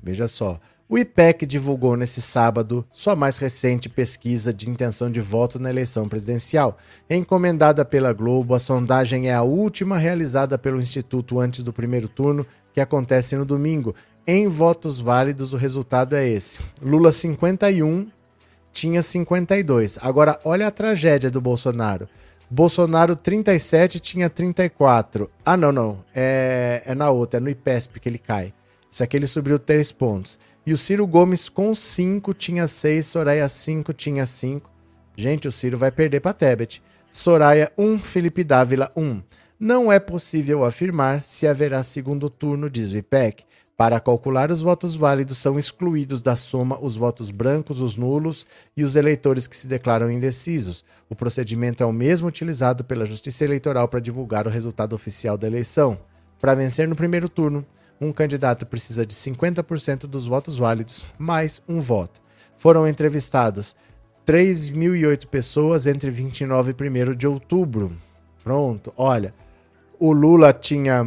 veja 0.00 0.28
só. 0.28 0.60
O 0.90 0.98
IPEC 0.98 1.46
divulgou 1.46 1.96
nesse 1.96 2.20
sábado 2.20 2.84
sua 2.90 3.14
mais 3.14 3.38
recente 3.38 3.88
pesquisa 3.88 4.52
de 4.52 4.68
intenção 4.68 5.08
de 5.08 5.20
voto 5.20 5.56
na 5.56 5.70
eleição 5.70 6.08
presidencial. 6.08 6.76
Encomendada 7.08 7.84
pela 7.84 8.12
Globo, 8.12 8.56
a 8.56 8.58
sondagem 8.58 9.30
é 9.30 9.34
a 9.34 9.42
última 9.42 9.96
realizada 9.96 10.58
pelo 10.58 10.80
Instituto 10.80 11.38
antes 11.38 11.62
do 11.62 11.72
primeiro 11.72 12.08
turno, 12.08 12.44
que 12.74 12.80
acontece 12.80 13.36
no 13.36 13.44
domingo. 13.44 13.94
Em 14.26 14.48
votos 14.48 14.98
válidos, 14.98 15.52
o 15.52 15.56
resultado 15.56 16.16
é 16.16 16.28
esse: 16.28 16.58
Lula 16.82 17.12
51, 17.12 18.08
tinha 18.72 19.00
52. 19.00 19.96
Agora, 20.02 20.40
olha 20.44 20.66
a 20.66 20.72
tragédia 20.72 21.30
do 21.30 21.40
Bolsonaro. 21.40 22.08
Bolsonaro 22.50 23.14
37 23.14 24.00
tinha 24.00 24.28
34. 24.28 25.30
Ah, 25.44 25.56
não, 25.56 25.70
não. 25.70 26.04
É, 26.12 26.82
é 26.84 26.96
na 26.96 27.10
outra, 27.10 27.38
é 27.38 27.40
no 27.40 27.48
IPESP 27.48 28.00
que 28.00 28.08
ele 28.08 28.18
cai. 28.18 28.52
Isso 28.90 29.04
aqui 29.04 29.16
ele 29.16 29.28
subiu 29.28 29.56
3 29.56 29.92
pontos. 29.92 30.36
E 30.70 30.72
o 30.72 30.76
Ciro 30.76 31.04
Gomes 31.04 31.48
com 31.48 31.74
5 31.74 32.32
tinha 32.32 32.64
6, 32.64 33.04
Soraya 33.04 33.48
5 33.48 33.92
tinha 33.92 34.24
5. 34.24 34.70
Gente, 35.16 35.48
o 35.48 35.50
Ciro 35.50 35.76
vai 35.76 35.90
perder 35.90 36.20
para 36.20 36.32
Tebet. 36.32 36.80
Soraya 37.10 37.72
1, 37.76 37.98
Felipe 37.98 38.44
Dávila 38.44 38.88
1. 38.96 39.20
Não 39.58 39.90
é 39.90 39.98
possível 39.98 40.64
afirmar 40.64 41.24
se 41.24 41.44
haverá 41.44 41.82
segundo 41.82 42.30
turno, 42.30 42.70
diz 42.70 42.92
o 42.92 42.98
IPEC. 42.98 43.42
Para 43.76 43.98
calcular 43.98 44.48
os 44.52 44.60
votos 44.60 44.94
válidos, 44.94 45.38
são 45.38 45.58
excluídos 45.58 46.22
da 46.22 46.36
soma 46.36 46.78
os 46.80 46.94
votos 46.94 47.32
brancos, 47.32 47.80
os 47.80 47.96
nulos 47.96 48.46
e 48.76 48.84
os 48.84 48.94
eleitores 48.94 49.48
que 49.48 49.56
se 49.56 49.66
declaram 49.66 50.08
indecisos. 50.08 50.84
O 51.08 51.16
procedimento 51.16 51.82
é 51.82 51.86
o 51.86 51.92
mesmo 51.92 52.28
utilizado 52.28 52.84
pela 52.84 53.04
Justiça 53.04 53.44
Eleitoral 53.44 53.88
para 53.88 53.98
divulgar 53.98 54.46
o 54.46 54.50
resultado 54.50 54.92
oficial 54.92 55.36
da 55.36 55.48
eleição. 55.48 55.98
Para 56.40 56.54
vencer 56.54 56.86
no 56.86 56.94
primeiro 56.94 57.28
turno, 57.28 57.66
um 58.00 58.12
candidato 58.12 58.64
precisa 58.64 59.04
de 59.04 59.14
50% 59.14 60.06
dos 60.06 60.26
votos 60.26 60.56
válidos, 60.56 61.04
mais 61.18 61.62
um 61.68 61.80
voto. 61.80 62.22
Foram 62.56 62.86
entrevistadas 62.88 63.76
3.008 64.26 65.26
pessoas 65.26 65.86
entre 65.86 66.10
29 66.10 66.74
e 66.78 66.88
1 66.88 67.14
de 67.14 67.26
outubro. 67.26 67.96
Pronto, 68.42 68.92
olha, 68.96 69.34
o 69.98 70.12
Lula 70.12 70.52
tinha, 70.52 71.06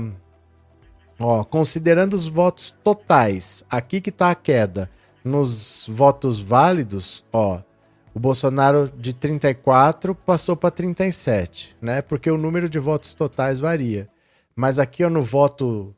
ó, 1.19 1.43
considerando 1.43 2.13
os 2.13 2.27
votos 2.27 2.75
totais, 2.83 3.63
aqui 3.69 3.99
que 3.99 4.09
está 4.09 4.29
a 4.29 4.35
queda, 4.35 4.89
nos 5.23 5.87
votos 5.91 6.39
válidos, 6.39 7.25
ó, 7.33 7.61
o 8.13 8.19
Bolsonaro 8.19 8.91
de 8.95 9.13
34 9.13 10.13
passou 10.13 10.55
para 10.55 10.69
37, 10.69 11.75
né? 11.81 12.01
Porque 12.01 12.29
o 12.29 12.37
número 12.37 12.69
de 12.69 12.77
votos 12.77 13.15
totais 13.15 13.59
varia. 13.59 14.07
Mas 14.55 14.77
aqui 14.77 15.03
ó, 15.03 15.09
no 15.09 15.23
voto 15.23 15.95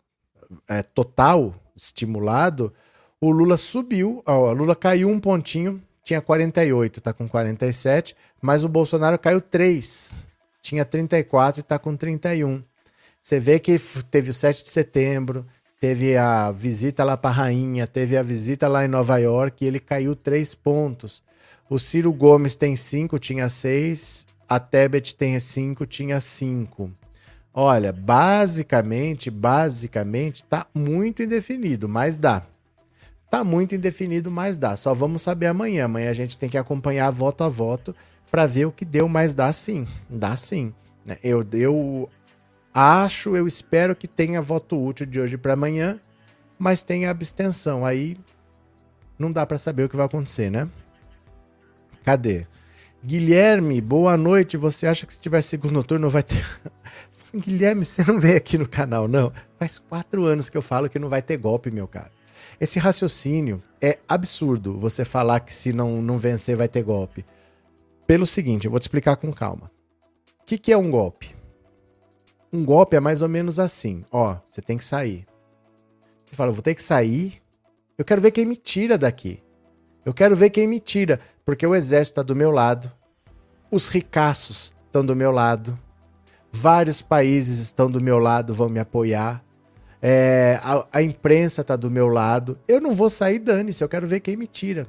é, 0.67 0.81
total 0.83 1.55
estimulado, 1.75 2.73
o 3.19 3.31
Lula 3.31 3.57
subiu, 3.57 4.21
ó, 4.25 4.49
o 4.49 4.53
Lula 4.53 4.75
caiu 4.75 5.09
um 5.09 5.19
pontinho, 5.19 5.81
tinha 6.03 6.21
48, 6.21 7.01
tá 7.01 7.13
com 7.13 7.27
47, 7.27 8.15
mas 8.41 8.63
o 8.63 8.69
Bolsonaro 8.69 9.17
caiu 9.17 9.41
3, 9.41 10.13
tinha 10.61 10.85
34 10.85 11.59
e 11.59 11.63
tá 11.63 11.79
com 11.79 11.95
31. 11.95 12.63
Você 13.21 13.39
vê 13.39 13.59
que 13.59 13.79
teve 14.11 14.29
o 14.29 14.33
7 14.33 14.63
de 14.63 14.69
setembro, 14.69 15.45
teve 15.79 16.15
a 16.15 16.51
visita 16.51 17.03
lá 17.03 17.17
para 17.17 17.31
rainha, 17.31 17.87
teve 17.87 18.15
a 18.15 18.21
visita 18.21 18.67
lá 18.67 18.85
em 18.85 18.87
Nova 18.87 19.17
York 19.17 19.63
e 19.63 19.67
ele 19.67 19.79
caiu 19.79 20.15
3 20.15 20.53
pontos. 20.55 21.23
O 21.67 21.79
Ciro 21.79 22.13
Gomes 22.13 22.53
tem 22.53 22.75
5, 22.75 23.17
tinha 23.17 23.49
6, 23.49 24.27
a 24.47 24.59
Tebet 24.59 25.15
tem 25.15 25.39
5, 25.39 25.85
tinha 25.87 26.21
5. 26.21 26.91
Olha, 27.57 27.93
basicamente, 27.93 29.31
basicamente 29.31 30.43
tá 30.43 30.67
muito 30.75 31.23
indefinido, 31.23 31.87
mas 31.87 32.17
dá. 32.17 32.43
Tá 33.31 33.45
muito 33.45 33.73
indefinido, 33.73 34.29
mas 34.29 34.57
dá. 34.57 34.75
Só 34.75 34.93
vamos 34.93 35.21
saber 35.21 35.47
amanhã. 35.47 35.85
Amanhã 35.85 36.09
a 36.09 36.13
gente 36.13 36.37
tem 36.37 36.49
que 36.49 36.57
acompanhar 36.57 37.09
voto 37.11 37.45
a 37.45 37.49
voto 37.49 37.95
para 38.29 38.45
ver 38.45 38.65
o 38.65 38.73
que 38.73 38.83
deu, 38.83 39.07
mas 39.07 39.33
dá 39.33 39.53
sim. 39.53 39.87
Dá 40.09 40.35
sim. 40.35 40.73
Né? 41.05 41.17
Eu, 41.23 41.47
eu 41.53 42.09
acho, 42.73 43.37
eu 43.37 43.47
espero 43.47 43.95
que 43.95 44.07
tenha 44.07 44.41
voto 44.41 44.77
útil 44.77 45.05
de 45.05 45.17
hoje 45.17 45.37
para 45.37 45.53
amanhã, 45.53 45.97
mas 46.59 46.83
tem 46.83 47.05
abstenção. 47.05 47.85
Aí 47.85 48.17
não 49.17 49.31
dá 49.31 49.45
para 49.45 49.57
saber 49.57 49.85
o 49.85 49.89
que 49.89 49.95
vai 49.95 50.07
acontecer, 50.07 50.51
né? 50.51 50.67
Cadê? 52.03 52.45
Guilherme, 53.01 53.79
boa 53.79 54.17
noite. 54.17 54.57
Você 54.57 54.87
acha 54.87 55.05
que 55.05 55.13
se 55.13 55.21
tiver 55.21 55.41
segundo 55.41 55.81
turno 55.81 56.09
vai 56.09 56.21
ter 56.21 56.45
Guilherme, 57.39 57.85
você 57.85 58.03
não 58.03 58.19
veio 58.19 58.37
aqui 58.37 58.57
no 58.57 58.67
canal, 58.67 59.07
não? 59.07 59.31
Faz 59.59 59.79
quatro 59.79 60.25
anos 60.25 60.49
que 60.49 60.57
eu 60.57 60.61
falo 60.61 60.89
que 60.89 60.99
não 60.99 61.09
vai 61.09 61.21
ter 61.21 61.37
golpe, 61.37 61.71
meu 61.71 61.87
cara. 61.87 62.11
Esse 62.59 62.79
raciocínio 62.79 63.61
é 63.81 63.99
absurdo 64.07 64.77
você 64.77 65.03
falar 65.03 65.41
que 65.41 65.53
se 65.53 65.73
não, 65.73 66.01
não 66.01 66.17
vencer 66.17 66.55
vai 66.55 66.67
ter 66.67 66.83
golpe. 66.83 67.25
Pelo 68.07 68.25
seguinte, 68.25 68.65
eu 68.65 68.71
vou 68.71 68.79
te 68.79 68.83
explicar 68.83 69.17
com 69.17 69.33
calma. 69.33 69.71
O 70.41 70.45
que, 70.45 70.57
que 70.57 70.71
é 70.71 70.77
um 70.77 70.89
golpe? 70.89 71.35
Um 72.53 72.63
golpe 72.63 72.95
é 72.95 72.99
mais 72.99 73.21
ou 73.21 73.27
menos 73.27 73.59
assim. 73.59 74.05
Ó, 74.11 74.37
você 74.49 74.61
tem 74.61 74.77
que 74.77 74.85
sair. 74.85 75.27
Você 76.23 76.35
fala, 76.35 76.51
vou 76.51 76.61
ter 76.61 76.75
que 76.75 76.83
sair. 76.83 77.41
Eu 77.97 78.05
quero 78.05 78.21
ver 78.21 78.31
quem 78.31 78.45
me 78.45 78.55
tira 78.55 78.97
daqui. 78.97 79.41
Eu 80.05 80.13
quero 80.13 80.35
ver 80.35 80.51
quem 80.51 80.67
me 80.67 80.79
tira. 80.79 81.19
Porque 81.43 81.65
o 81.65 81.75
exército 81.75 82.13
está 82.13 82.23
do 82.23 82.35
meu 82.35 82.51
lado. 82.51 82.91
Os 83.69 83.87
ricaços 83.87 84.73
estão 84.85 85.03
do 85.03 85.15
meu 85.15 85.31
lado. 85.31 85.77
Vários 86.57 87.01
países 87.01 87.59
estão 87.59 87.91
do 87.91 87.99
meu 87.99 88.17
lado, 88.17 88.53
vão 88.53 88.69
me 88.69 88.79
apoiar. 88.79 89.43
É, 90.01 90.57
a, 90.63 90.85
a, 90.93 91.01
imprensa 91.01 91.59
está 91.59 91.75
do 91.75 91.91
meu 91.91 92.07
lado. 92.07 92.57
Eu 92.65 92.79
não 92.79 92.93
vou 92.93 93.09
sair, 93.09 93.39
dane-se, 93.39 93.83
eu 93.83 93.89
quero 93.89 94.07
ver 94.07 94.21
quem 94.21 94.37
me 94.37 94.47
tira. 94.47 94.87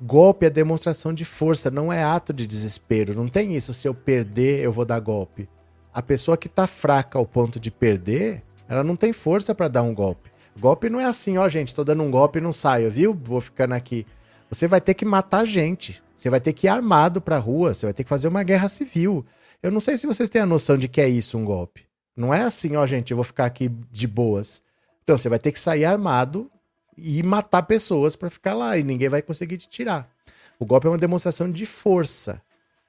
Golpe 0.00 0.46
é 0.46 0.50
demonstração 0.50 1.12
de 1.12 1.24
força, 1.24 1.72
não 1.72 1.92
é 1.92 2.04
ato 2.04 2.32
de 2.32 2.46
desespero. 2.46 3.16
Não 3.16 3.26
tem 3.26 3.56
isso, 3.56 3.74
se 3.74 3.88
eu 3.88 3.94
perder, 3.94 4.64
eu 4.64 4.70
vou 4.70 4.84
dar 4.84 5.00
golpe. 5.00 5.48
A 5.92 6.00
pessoa 6.00 6.36
que 6.36 6.48
tá 6.48 6.68
fraca 6.68 7.18
ao 7.18 7.26
ponto 7.26 7.58
de 7.58 7.70
perder, 7.72 8.44
ela 8.68 8.84
não 8.84 8.94
tem 8.94 9.12
força 9.12 9.56
para 9.56 9.66
dar 9.66 9.82
um 9.82 9.92
golpe. 9.92 10.30
Golpe 10.56 10.88
não 10.88 11.00
é 11.00 11.04
assim, 11.06 11.36
ó, 11.36 11.48
gente, 11.48 11.74
tô 11.74 11.82
dando 11.82 12.04
um 12.04 12.12
golpe 12.12 12.38
e 12.38 12.42
não 12.42 12.52
saio, 12.52 12.88
viu? 12.92 13.12
Vou 13.12 13.40
ficando 13.40 13.74
aqui. 13.74 14.06
Você 14.48 14.68
vai 14.68 14.80
ter 14.80 14.94
que 14.94 15.04
matar 15.04 15.44
gente. 15.44 16.00
Você 16.14 16.30
vai 16.30 16.40
ter 16.40 16.52
que 16.52 16.68
ir 16.68 16.70
armado 16.70 17.20
pra 17.20 17.38
rua, 17.38 17.74
você 17.74 17.86
vai 17.86 17.92
ter 17.92 18.04
que 18.04 18.08
fazer 18.08 18.28
uma 18.28 18.44
guerra 18.44 18.68
civil. 18.68 19.26
Eu 19.62 19.70
não 19.70 19.80
sei 19.80 19.96
se 19.96 20.06
vocês 20.06 20.28
têm 20.28 20.42
a 20.42 20.46
noção 20.46 20.76
de 20.76 20.88
que 20.88 21.00
é 21.00 21.08
isso 21.08 21.38
um 21.38 21.44
golpe. 21.44 21.86
Não 22.16 22.32
é 22.32 22.42
assim, 22.42 22.76
ó, 22.76 22.86
gente, 22.86 23.10
eu 23.10 23.16
vou 23.16 23.24
ficar 23.24 23.46
aqui 23.46 23.68
de 23.90 24.06
boas. 24.06 24.62
Então 25.04 25.16
você 25.16 25.28
vai 25.28 25.38
ter 25.38 25.52
que 25.52 25.60
sair 25.60 25.84
armado 25.84 26.50
e 26.96 27.22
matar 27.22 27.62
pessoas 27.62 28.16
para 28.16 28.30
ficar 28.30 28.54
lá 28.54 28.76
e 28.78 28.82
ninguém 28.82 29.08
vai 29.08 29.22
conseguir 29.22 29.58
te 29.58 29.68
tirar. 29.68 30.10
O 30.58 30.64
golpe 30.64 30.86
é 30.86 30.90
uma 30.90 30.98
demonstração 30.98 31.50
de 31.50 31.66
força 31.66 32.40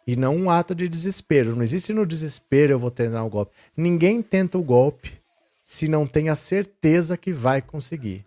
e 0.06 0.16
não 0.16 0.36
um 0.36 0.50
ato 0.50 0.74
de 0.74 0.88
desespero. 0.88 1.56
Não 1.56 1.64
existe 1.64 1.92
no 1.92 2.06
desespero 2.06 2.72
eu 2.72 2.80
vou 2.80 2.90
tentar 2.90 3.24
o 3.24 3.28
um 3.28 3.30
golpe. 3.30 3.52
Ninguém 3.76 4.22
tenta 4.22 4.58
o 4.58 4.64
golpe 4.64 5.20
se 5.62 5.90
não 5.90 6.08
tem 6.08 6.30
a 6.30 6.36
certeza 6.36 7.18
que 7.18 7.34
vai 7.34 7.62
conseguir. 7.62 8.26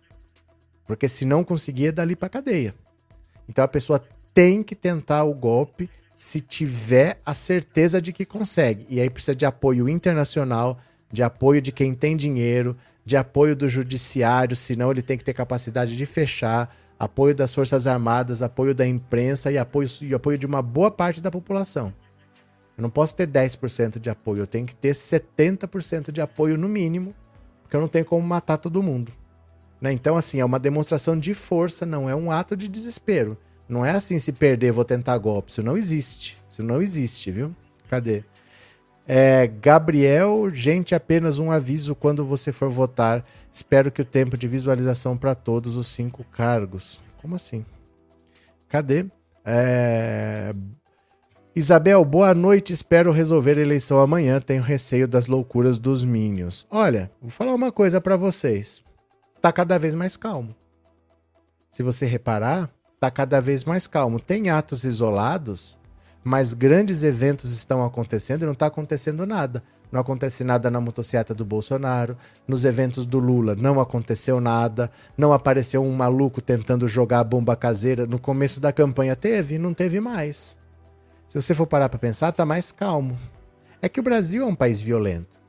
Porque 0.85 1.09
se 1.09 1.25
não 1.25 1.43
conseguir 1.43 1.87
é 1.87 1.91
dali 1.91 2.15
para 2.15 2.29
cadeia. 2.29 2.75
Então 3.49 3.65
a 3.65 3.67
pessoa 3.67 4.03
tem 4.33 4.61
que 4.61 4.75
tentar 4.75 5.23
o 5.23 5.33
golpe 5.33 5.89
se 6.21 6.39
tiver 6.39 7.19
a 7.25 7.33
certeza 7.33 7.99
de 7.99 8.13
que 8.13 8.27
consegue. 8.27 8.85
E 8.87 9.01
aí 9.01 9.09
precisa 9.09 9.35
de 9.35 9.43
apoio 9.43 9.89
internacional, 9.89 10.77
de 11.11 11.23
apoio 11.23 11.59
de 11.59 11.71
quem 11.71 11.95
tem 11.95 12.15
dinheiro, 12.15 12.77
de 13.03 13.17
apoio 13.17 13.55
do 13.55 13.67
judiciário, 13.67 14.55
senão 14.55 14.91
ele 14.91 15.01
tem 15.01 15.17
que 15.17 15.23
ter 15.23 15.33
capacidade 15.33 15.97
de 15.97 16.05
fechar, 16.05 16.75
apoio 16.99 17.33
das 17.33 17.55
Forças 17.55 17.87
Armadas, 17.87 18.43
apoio 18.43 18.75
da 18.75 18.85
imprensa 18.85 19.51
e 19.51 19.57
apoio, 19.57 19.89
e 19.99 20.13
apoio 20.13 20.37
de 20.37 20.45
uma 20.45 20.61
boa 20.61 20.91
parte 20.91 21.19
da 21.21 21.31
população. 21.31 21.91
Eu 22.77 22.83
não 22.83 22.91
posso 22.91 23.15
ter 23.15 23.27
10% 23.27 23.97
de 23.97 24.11
apoio, 24.11 24.43
eu 24.43 24.47
tenho 24.47 24.67
que 24.67 24.75
ter 24.75 24.93
70% 24.93 26.11
de 26.11 26.21
apoio 26.21 26.55
no 26.55 26.69
mínimo, 26.69 27.15
porque 27.63 27.75
eu 27.75 27.81
não 27.81 27.87
tenho 27.87 28.05
como 28.05 28.21
matar 28.21 28.57
todo 28.57 28.83
mundo. 28.83 29.11
Né? 29.81 29.91
Então, 29.91 30.15
assim, 30.15 30.39
é 30.39 30.45
uma 30.45 30.59
demonstração 30.59 31.17
de 31.17 31.33
força, 31.33 31.83
não 31.83 32.07
é 32.07 32.15
um 32.15 32.29
ato 32.29 32.55
de 32.55 32.67
desespero. 32.67 33.35
Não 33.71 33.85
é 33.85 33.91
assim, 33.91 34.19
se 34.19 34.33
perder, 34.33 34.73
vou 34.73 34.83
tentar 34.83 35.17
golpe. 35.17 35.49
Isso 35.49 35.63
não 35.63 35.77
existe. 35.77 36.37
Isso 36.49 36.61
não 36.61 36.81
existe, 36.81 37.31
viu? 37.31 37.55
Cadê? 37.89 38.21
É, 39.07 39.47
Gabriel, 39.47 40.49
gente, 40.53 40.93
apenas 40.93 41.39
um 41.39 41.49
aviso 41.49 41.95
quando 41.95 42.25
você 42.25 42.51
for 42.51 42.69
votar. 42.69 43.25
Espero 43.49 43.89
que 43.89 44.01
o 44.01 44.05
tempo 44.05 44.37
de 44.37 44.45
visualização 44.45 45.17
para 45.17 45.33
todos 45.33 45.77
os 45.77 45.87
cinco 45.87 46.25
cargos. 46.25 46.99
Como 47.21 47.33
assim? 47.33 47.65
Cadê? 48.67 49.05
É... 49.45 50.53
Isabel, 51.55 52.03
boa 52.03 52.33
noite. 52.33 52.73
Espero 52.73 53.09
resolver 53.13 53.57
a 53.57 53.61
eleição 53.61 54.01
amanhã. 54.01 54.41
Tenho 54.41 54.61
receio 54.61 55.07
das 55.07 55.27
loucuras 55.27 55.79
dos 55.79 56.03
Minions. 56.03 56.67
Olha, 56.69 57.09
vou 57.21 57.31
falar 57.31 57.55
uma 57.55 57.71
coisa 57.71 58.01
para 58.01 58.17
vocês. 58.17 58.83
Tá 59.41 59.49
cada 59.49 59.79
vez 59.79 59.95
mais 59.95 60.17
calmo. 60.17 60.53
Se 61.71 61.81
você 61.81 62.05
reparar, 62.05 62.69
tá 63.01 63.11
cada 63.11 63.41
vez 63.41 63.65
mais 63.65 63.85
calmo. 63.85 64.19
Tem 64.19 64.49
atos 64.49 64.85
isolados 64.85 65.77
mas 66.23 66.53
grandes 66.53 67.03
eventos 67.03 67.51
estão 67.51 67.83
acontecendo 67.83 68.43
e 68.43 68.45
não 68.45 68.53
está 68.53 68.67
acontecendo 68.67 69.25
nada. 69.25 69.63
Não 69.91 69.99
acontece 69.99 70.43
nada 70.43 70.71
na 70.71 70.79
motocicleta 70.79 71.33
do 71.33 71.43
Bolsonaro, 71.43 72.15
nos 72.47 72.63
eventos 72.63 73.05
do 73.05 73.19
Lula 73.19 73.55
não 73.55 73.77
aconteceu 73.77 74.39
nada, 74.39 74.89
não 75.17 75.33
apareceu 75.33 75.83
um 75.83 75.91
maluco 75.91 76.41
tentando 76.41 76.87
jogar 76.87 77.19
a 77.19 77.23
bomba 77.25 77.57
caseira. 77.57 78.05
No 78.05 78.17
começo 78.17 78.61
da 78.61 78.71
campanha 78.71 79.17
teve, 79.17 79.57
não 79.57 79.73
teve 79.73 79.99
mais. 79.99 80.57
Se 81.27 81.41
você 81.41 81.53
for 81.53 81.67
parar 81.67 81.89
para 81.89 81.99
pensar, 81.99 82.31
tá 82.31 82.45
mais 82.45 82.71
calmo. 82.71 83.19
É 83.81 83.89
que 83.89 83.99
o 83.99 84.03
Brasil 84.03 84.43
é 84.43 84.45
um 84.45 84.55
país 84.55 84.79
violento. 84.79 85.41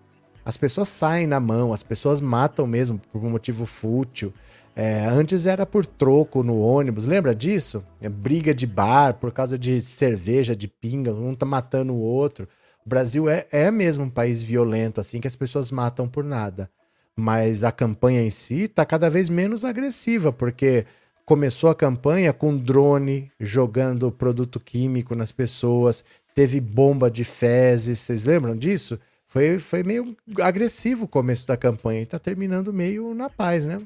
As 0.45 0.57
pessoas 0.57 0.89
saem 0.89 1.27
na 1.27 1.39
mão, 1.39 1.73
as 1.73 1.85
pessoas 1.85 2.21
matam 2.21 2.67
mesmo 2.67 3.01
por 3.13 3.25
um 3.25 3.31
motivo 3.31 3.65
fútil. 3.65 4.35
É, 4.75 5.05
antes 5.05 5.45
era 5.45 5.67
por 5.67 5.85
troco 5.85 6.43
no 6.43 6.59
ônibus, 6.61 7.05
lembra 7.05 7.35
disso? 7.35 7.85
É, 8.01 8.09
briga 8.09 8.55
de 8.55 8.67
bar 8.67 9.15
por 9.15 9.31
causa 9.31 9.59
de 9.59 9.81
cerveja, 9.83 10.57
de 10.57 10.67
pinga, 10.67 11.13
um 11.13 11.35
tá 11.35 11.45
matando 11.45 11.93
o 11.93 12.01
outro. 12.01 12.49
O 12.85 12.89
Brasil 12.89 13.29
é, 13.29 13.47
é 13.53 13.71
mesmo 13.71 14.05
um 14.05 14.11
país 14.11 14.43
violento, 14.43 15.01
assim, 15.01 15.21
que 15.21 15.29
as 15.29 15.37
pessoas 15.37 15.71
matam 15.71 16.09
por 16.09 16.25
nada. 16.25 16.71
Mas 17.15 17.63
a 17.63 17.71
campanha 17.71 18.23
em 18.23 18.31
si 18.31 18.67
tá 18.67 18.87
cada 18.87 19.11
vez 19.11 19.29
menos 19.29 19.65
agressiva, 19.65 20.33
porque 20.33 20.87
começou 21.27 21.69
a 21.69 21.75
campanha 21.75 22.33
com 22.33 22.57
drone 22.57 23.31
jogando 23.39 24.11
produto 24.11 24.59
químico 24.59 25.15
nas 25.15 25.31
pessoas, 25.31 26.03
teve 26.35 26.61
bomba 26.61 27.11
de 27.11 27.25
fezes, 27.25 27.99
vocês 27.99 28.25
lembram 28.25 28.57
disso? 28.57 28.99
Foi, 29.27 29.59
foi 29.59 29.83
meio 29.83 30.17
agressivo 30.41 31.05
o 31.05 31.09
começo 31.09 31.47
da 31.47 31.57
campanha 31.57 32.03
e 32.03 32.07
tá 32.07 32.19
terminando 32.19 32.73
meio 32.73 33.15
na 33.15 33.31
paz, 33.31 33.67
né? 33.67 33.79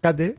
Cadê? 0.00 0.34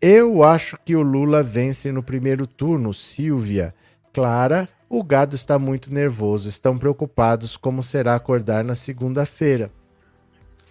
Eu 0.00 0.42
acho 0.42 0.78
que 0.84 0.96
o 0.96 1.02
Lula 1.02 1.42
vence 1.42 1.92
no 1.92 2.02
primeiro 2.02 2.46
turno, 2.46 2.94
Silvia. 2.94 3.74
Clara, 4.12 4.68
o 4.88 5.04
gado 5.04 5.36
está 5.36 5.58
muito 5.58 5.92
nervoso. 5.92 6.48
Estão 6.48 6.78
preocupados 6.78 7.56
como 7.56 7.82
será 7.82 8.14
acordar 8.14 8.64
na 8.64 8.74
segunda-feira. 8.74 9.70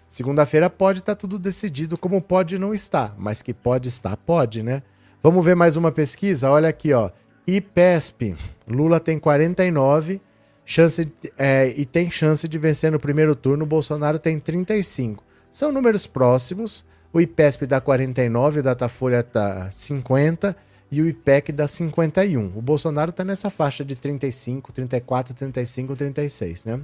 Segunda-feira 0.10 0.69
pode 0.69 1.00
estar 1.00 1.13
tá 1.13 1.19
tudo 1.19 1.38
decidido, 1.38 1.98
como 1.98 2.19
pode 2.19 2.58
não 2.58 2.74
estar, 2.74 3.13
mas 3.17 3.43
que 3.43 3.54
pode 3.54 3.88
estar, 3.89 4.17
pode, 4.17 4.63
né? 4.63 4.82
Vamos 5.22 5.45
ver 5.45 5.56
mais 5.56 5.78
uma 5.78 5.91
pesquisa? 5.91 6.50
Olha 6.50 6.69
aqui, 6.69 6.91
ó. 6.91 7.12
IPESP. 7.45 8.36
Lula 8.67 9.00
tem 9.00 9.19
49 9.19 10.19
chance, 10.65 11.12
é, 11.38 11.74
e 11.76 11.86
tem 11.86 12.10
chance 12.10 12.48
de 12.48 12.58
vencer 12.58 12.91
no 12.91 13.00
primeiro 13.00 13.36
turno. 13.36 13.65
Bolsonaro 13.65 14.17
tem 14.17 14.39
35. 14.39 15.24
São 15.52 15.72
números 15.72 16.06
próximos. 16.08 16.86
O 17.12 17.20
IPESP 17.20 17.66
dá 17.66 17.82
49, 17.82 18.60
o 18.60 18.64
Datafolha 18.64 19.24
dá 19.24 19.70
50 19.72 20.56
e 20.92 21.02
o 21.02 21.08
IPEC 21.08 21.52
dá 21.52 21.68
51. 21.68 22.54
O 22.56 22.62
Bolsonaro 22.62 23.10
está 23.10 23.24
nessa 23.24 23.50
faixa 23.50 23.84
de 23.84 23.96
35, 23.96 24.72
34, 24.72 25.34
35, 25.34 25.96
36, 25.96 26.66
né? 26.66 26.80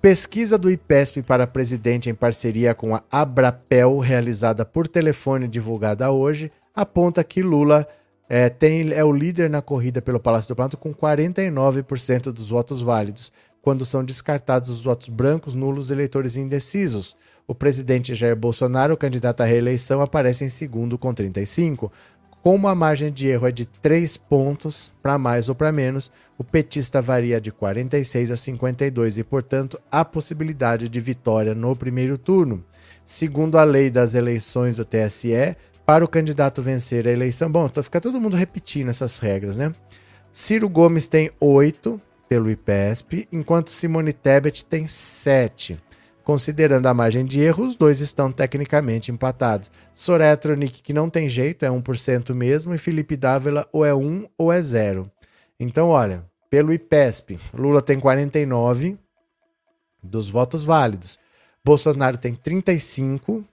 Pesquisa 0.00 0.56
do 0.56 0.70
IPESP 0.70 1.22
para 1.22 1.46
presidente 1.46 2.08
em 2.08 2.14
parceria 2.14 2.72
com 2.72 2.94
a 2.94 3.02
Abrapel, 3.10 3.98
realizada 3.98 4.64
por 4.64 4.86
telefone 4.86 5.48
divulgada 5.48 6.10
hoje, 6.12 6.52
aponta 6.74 7.24
que 7.24 7.42
Lula 7.42 7.86
é, 8.28 8.48
tem, 8.48 8.92
é 8.92 9.02
o 9.02 9.12
líder 9.12 9.50
na 9.50 9.60
corrida 9.60 10.00
pelo 10.00 10.20
Palácio 10.20 10.48
do 10.48 10.54
Planalto 10.54 10.76
com 10.76 10.94
49% 10.94 12.30
dos 12.30 12.50
votos 12.50 12.80
válidos, 12.80 13.32
quando 13.68 13.84
são 13.84 14.02
descartados 14.02 14.70
os 14.70 14.82
votos 14.82 15.10
brancos, 15.10 15.54
nulos, 15.54 15.90
eleitores 15.90 16.36
indecisos. 16.36 17.14
O 17.46 17.54
presidente 17.54 18.14
Jair 18.14 18.34
Bolsonaro, 18.34 18.96
candidato 18.96 19.42
à 19.42 19.44
reeleição, 19.44 20.00
aparece 20.00 20.42
em 20.42 20.48
segundo 20.48 20.96
com 20.96 21.12
35. 21.12 21.92
Como 22.42 22.66
a 22.66 22.74
margem 22.74 23.12
de 23.12 23.28
erro 23.28 23.46
é 23.46 23.52
de 23.52 23.66
3 23.66 24.16
pontos, 24.16 24.94
para 25.02 25.18
mais 25.18 25.50
ou 25.50 25.54
para 25.54 25.70
menos, 25.70 26.10
o 26.38 26.42
petista 26.42 27.02
varia 27.02 27.38
de 27.38 27.52
46 27.52 28.30
a 28.30 28.38
52 28.38 29.18
e, 29.18 29.22
portanto, 29.22 29.78
há 29.90 30.02
possibilidade 30.02 30.88
de 30.88 30.98
vitória 30.98 31.54
no 31.54 31.76
primeiro 31.76 32.16
turno. 32.16 32.64
Segundo 33.04 33.58
a 33.58 33.64
lei 33.64 33.90
das 33.90 34.14
eleições 34.14 34.76
do 34.76 34.84
TSE, 34.86 35.54
para 35.84 36.02
o 36.02 36.08
candidato 36.08 36.62
vencer 36.62 37.06
a 37.06 37.12
eleição. 37.12 37.52
Bom, 37.52 37.68
fica 37.68 38.00
todo 38.00 38.18
mundo 38.18 38.34
repetindo 38.34 38.88
essas 38.88 39.18
regras, 39.18 39.58
né? 39.58 39.74
Ciro 40.32 40.70
Gomes 40.70 41.06
tem 41.06 41.30
8, 41.38 42.00
pelo 42.28 42.50
IPESP, 42.50 43.26
enquanto 43.32 43.70
Simone 43.70 44.12
Tebet 44.12 44.64
tem 44.64 44.86
7. 44.86 45.80
Considerando 46.22 46.86
a 46.86 46.92
margem 46.92 47.24
de 47.24 47.40
erro, 47.40 47.64
os 47.64 47.74
dois 47.74 48.00
estão 48.00 48.30
tecnicamente 48.30 49.10
empatados. 49.10 49.70
Soretronic, 49.94 50.82
que 50.82 50.92
não 50.92 51.08
tem 51.08 51.26
jeito, 51.26 51.64
é 51.64 51.70
1% 51.70 52.34
mesmo, 52.34 52.74
e 52.74 52.78
Felipe 52.78 53.16
Dávila 53.16 53.66
ou 53.72 53.84
é 53.84 53.94
1 53.94 54.28
ou 54.36 54.52
é 54.52 54.60
0. 54.60 55.10
Então, 55.58 55.88
olha, 55.88 56.22
pelo 56.50 56.72
IPESP, 56.72 57.40
Lula 57.54 57.80
tem 57.80 57.98
49 57.98 58.98
dos 60.02 60.28
votos 60.28 60.64
válidos. 60.64 61.18
Bolsonaro 61.64 62.18
tem 62.18 62.34
35, 62.34 63.44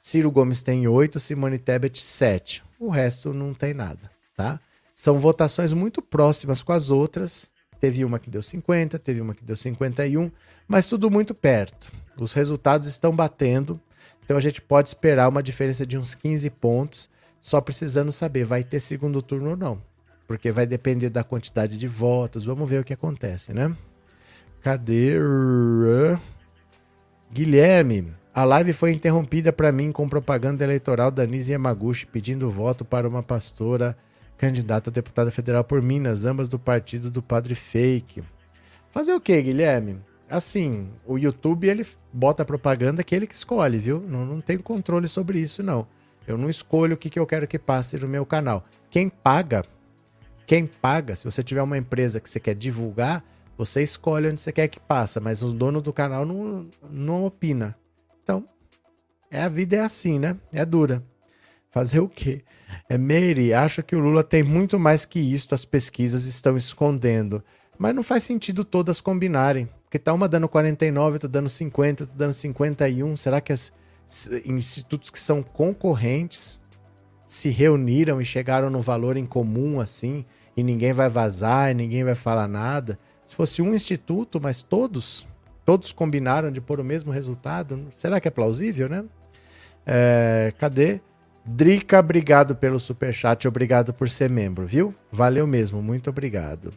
Ciro 0.00 0.30
Gomes 0.30 0.62
tem 0.62 0.86
8, 0.86 1.18
Simone 1.20 1.58
Tebet 1.58 2.00
7. 2.00 2.62
O 2.78 2.88
resto 2.88 3.32
não 3.32 3.54
tem 3.54 3.72
nada, 3.72 4.10
tá? 4.36 4.60
São 4.92 5.18
votações 5.18 5.72
muito 5.72 6.02
próximas 6.02 6.62
com 6.62 6.72
as 6.72 6.90
outras, 6.90 7.48
Teve 7.84 8.02
uma 8.02 8.18
que 8.18 8.30
deu 8.30 8.40
50, 8.40 8.98
teve 8.98 9.20
uma 9.20 9.34
que 9.34 9.44
deu 9.44 9.54
51, 9.54 10.30
mas 10.66 10.86
tudo 10.86 11.10
muito 11.10 11.34
perto. 11.34 11.92
Os 12.18 12.32
resultados 12.32 12.88
estão 12.88 13.14
batendo, 13.14 13.78
então 14.24 14.38
a 14.38 14.40
gente 14.40 14.62
pode 14.62 14.88
esperar 14.88 15.28
uma 15.28 15.42
diferença 15.42 15.84
de 15.84 15.98
uns 15.98 16.14
15 16.14 16.48
pontos, 16.48 17.10
só 17.42 17.60
precisando 17.60 18.10
saber 18.10 18.46
vai 18.46 18.64
ter 18.64 18.80
segundo 18.80 19.20
turno 19.20 19.50
ou 19.50 19.56
não, 19.58 19.82
porque 20.26 20.50
vai 20.50 20.66
depender 20.66 21.10
da 21.10 21.22
quantidade 21.22 21.76
de 21.76 21.86
votos. 21.86 22.46
Vamos 22.46 22.70
ver 22.70 22.80
o 22.80 22.84
que 22.84 22.94
acontece, 22.94 23.52
né? 23.52 23.76
Cadê? 24.62 25.16
Guilherme, 27.30 28.14
A 28.32 28.44
live 28.44 28.72
foi 28.72 28.92
interrompida 28.92 29.52
para 29.52 29.70
mim 29.70 29.92
com 29.92 30.08
propaganda 30.08 30.64
eleitoral 30.64 31.10
da 31.10 31.26
Nise 31.26 31.52
Yamaguchi 31.52 32.06
pedindo 32.06 32.48
voto 32.48 32.82
para 32.82 33.06
uma 33.06 33.22
pastora 33.22 33.94
candidata 34.36 34.90
a 34.90 34.92
deputada 34.92 35.30
federal 35.30 35.64
por 35.64 35.80
Minas, 35.80 36.24
ambas 36.24 36.48
do 36.48 36.58
partido 36.58 37.10
do 37.10 37.22
Padre 37.22 37.54
Fake. 37.54 38.22
Fazer 38.90 39.12
o 39.14 39.20
que, 39.20 39.40
Guilherme? 39.42 40.00
Assim, 40.28 40.88
o 41.06 41.18
YouTube 41.18 41.68
ele 41.68 41.86
bota 42.12 42.44
propaganda 42.44 43.04
que 43.04 43.14
ele 43.14 43.26
que 43.26 43.34
escolhe, 43.34 43.78
viu? 43.78 44.00
Não, 44.00 44.24
não 44.24 44.40
tem 44.40 44.58
controle 44.58 45.06
sobre 45.08 45.38
isso, 45.38 45.62
não. 45.62 45.86
Eu 46.26 46.38
não 46.38 46.48
escolho 46.48 46.94
o 46.94 46.96
que, 46.96 47.10
que 47.10 47.18
eu 47.18 47.26
quero 47.26 47.46
que 47.46 47.58
passe 47.58 47.98
no 47.98 48.08
meu 48.08 48.24
canal. 48.24 48.64
Quem 48.90 49.08
paga, 49.08 49.64
quem 50.46 50.66
paga, 50.66 51.14
se 51.14 51.24
você 51.24 51.42
tiver 51.42 51.62
uma 51.62 51.78
empresa 51.78 52.20
que 52.20 52.28
você 52.28 52.40
quer 52.40 52.54
divulgar, 52.54 53.24
você 53.56 53.82
escolhe 53.82 54.28
onde 54.28 54.40
você 54.40 54.52
quer 54.52 54.68
que 54.68 54.80
passe, 54.80 55.20
mas 55.20 55.42
o 55.42 55.52
dono 55.52 55.80
do 55.80 55.92
canal 55.92 56.24
não, 56.24 56.66
não 56.90 57.24
opina. 57.24 57.76
Então, 58.22 58.48
é 59.30 59.42
a 59.42 59.48
vida 59.48 59.76
é 59.76 59.80
assim, 59.80 60.18
né? 60.18 60.36
É 60.52 60.64
dura. 60.64 61.02
Fazer 61.74 61.98
o 61.98 62.08
quê? 62.08 62.44
É 62.88 62.96
Mary, 62.96 63.52
acho 63.52 63.82
que 63.82 63.96
o 63.96 63.98
Lula 63.98 64.22
tem 64.22 64.44
muito 64.44 64.78
mais 64.78 65.04
que 65.04 65.18
isto, 65.18 65.56
as 65.56 65.64
pesquisas 65.64 66.24
estão 66.24 66.56
escondendo. 66.56 67.42
Mas 67.76 67.92
não 67.92 68.04
faz 68.04 68.22
sentido 68.22 68.64
todas 68.64 69.00
combinarem. 69.00 69.68
Porque 69.82 69.98
tá 69.98 70.12
uma 70.12 70.28
dando 70.28 70.48
49, 70.48 71.18
tô 71.18 71.26
dando 71.26 71.48
50, 71.48 72.06
tô 72.06 72.14
dando 72.14 72.32
51. 72.32 73.16
Será 73.16 73.40
que 73.40 73.52
as 73.52 73.72
institutos 74.46 75.10
que 75.10 75.18
são 75.18 75.42
concorrentes 75.42 76.60
se 77.26 77.48
reuniram 77.48 78.20
e 78.20 78.24
chegaram 78.24 78.70
no 78.70 78.80
valor 78.80 79.16
em 79.16 79.26
comum 79.26 79.80
assim, 79.80 80.24
e 80.56 80.62
ninguém 80.62 80.92
vai 80.92 81.08
vazar, 81.08 81.74
ninguém 81.74 82.04
vai 82.04 82.14
falar 82.14 82.46
nada? 82.46 82.96
Se 83.26 83.34
fosse 83.34 83.60
um 83.60 83.74
instituto, 83.74 84.40
mas 84.40 84.62
todos, 84.62 85.26
todos 85.64 85.90
combinaram 85.90 86.52
de 86.52 86.60
pôr 86.60 86.78
o 86.78 86.84
mesmo 86.84 87.10
resultado, 87.10 87.88
será 87.90 88.20
que 88.20 88.28
é 88.28 88.30
plausível, 88.30 88.88
né? 88.88 89.04
É, 89.84 90.52
cadê? 90.56 91.00
Drica, 91.46 91.98
obrigado 91.98 92.56
pelo 92.56 92.80
superchat, 92.80 93.46
obrigado 93.46 93.92
por 93.92 94.08
ser 94.08 94.30
membro, 94.30 94.64
viu? 94.64 94.94
Valeu 95.12 95.46
mesmo, 95.46 95.82
muito 95.82 96.08
obrigado. 96.08 96.72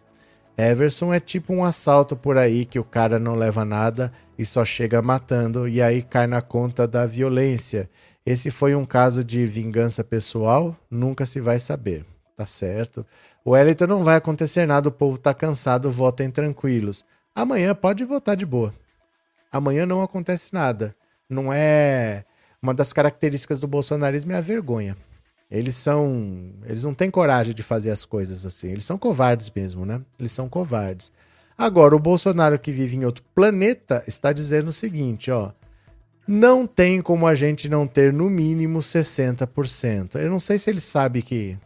Everson 0.57 1.13
é 1.13 1.19
tipo 1.19 1.53
um 1.53 1.63
assalto 1.63 2.17
por 2.17 2.37
aí 2.37 2.65
que 2.65 2.77
o 2.77 2.83
cara 2.83 3.17
não 3.17 3.35
leva 3.35 3.63
nada 3.63 4.11
e 4.37 4.45
só 4.45 4.65
chega 4.65 5.01
matando 5.01 5.67
e 5.67 5.81
aí 5.81 6.01
cai 6.01 6.27
na 6.27 6.41
conta 6.41 6.87
da 6.87 7.05
violência. 7.05 7.89
Esse 8.25 8.51
foi 8.51 8.75
um 8.75 8.85
caso 8.85 9.23
de 9.23 9.45
vingança 9.45 10.03
pessoal, 10.03 10.75
nunca 10.91 11.25
se 11.25 11.39
vai 11.39 11.59
saber. 11.59 12.05
Tá 12.35 12.45
certo. 12.45 13.05
O 13.45 13.51
Wellington 13.51 13.87
não 13.87 14.03
vai 14.03 14.17
acontecer 14.17 14.65
nada, 14.65 14.89
o 14.89 14.91
povo 14.91 15.17
tá 15.17 15.33
cansado, 15.33 15.89
votem 15.89 16.29
tranquilos. 16.29 17.05
Amanhã 17.33 17.73
pode 17.73 18.03
votar 18.03 18.35
de 18.35 18.45
boa. 18.45 18.73
Amanhã 19.49 19.85
não 19.85 20.01
acontece 20.01 20.53
nada. 20.53 20.93
Não 21.29 21.53
é. 21.53 22.25
Uma 22.61 22.73
das 22.73 22.91
características 22.91 23.59
do 23.59 23.67
bolsonarismo 23.67 24.31
é 24.31 24.35
a 24.35 24.41
vergonha. 24.41 24.97
Eles 25.49 25.75
são. 25.75 26.51
Eles 26.65 26.83
não 26.83 26.93
têm 26.93 27.09
coragem 27.09 27.53
de 27.53 27.63
fazer 27.63 27.91
as 27.91 28.03
coisas 28.03 28.45
assim. 28.45 28.69
Eles 28.69 28.85
são 28.85 28.97
covardes 28.97 29.49
mesmo, 29.55 29.85
né? 29.85 30.01
Eles 30.19 30.31
são 30.31 30.49
covardes. 30.49 31.11
Agora, 31.57 31.95
o 31.95 31.99
Bolsonaro 31.99 32.59
que 32.59 32.71
vive 32.71 32.97
em 32.97 33.05
outro 33.05 33.23
planeta 33.33 34.03
está 34.05 34.31
dizendo 34.33 34.67
o 34.67 34.73
seguinte, 34.73 35.31
ó. 35.31 35.51
Não 36.27 36.67
tem 36.67 37.01
como 37.01 37.25
a 37.25 37.33
gente 37.33 37.69
não 37.69 37.87
ter 37.87 38.11
no 38.11 38.29
mínimo 38.29 38.79
60%. 38.79 40.15
Eu 40.15 40.29
não 40.29 40.41
sei 40.41 40.57
se 40.57 40.69
ele 40.69 40.81
sabe 40.81 41.21
que 41.21 41.57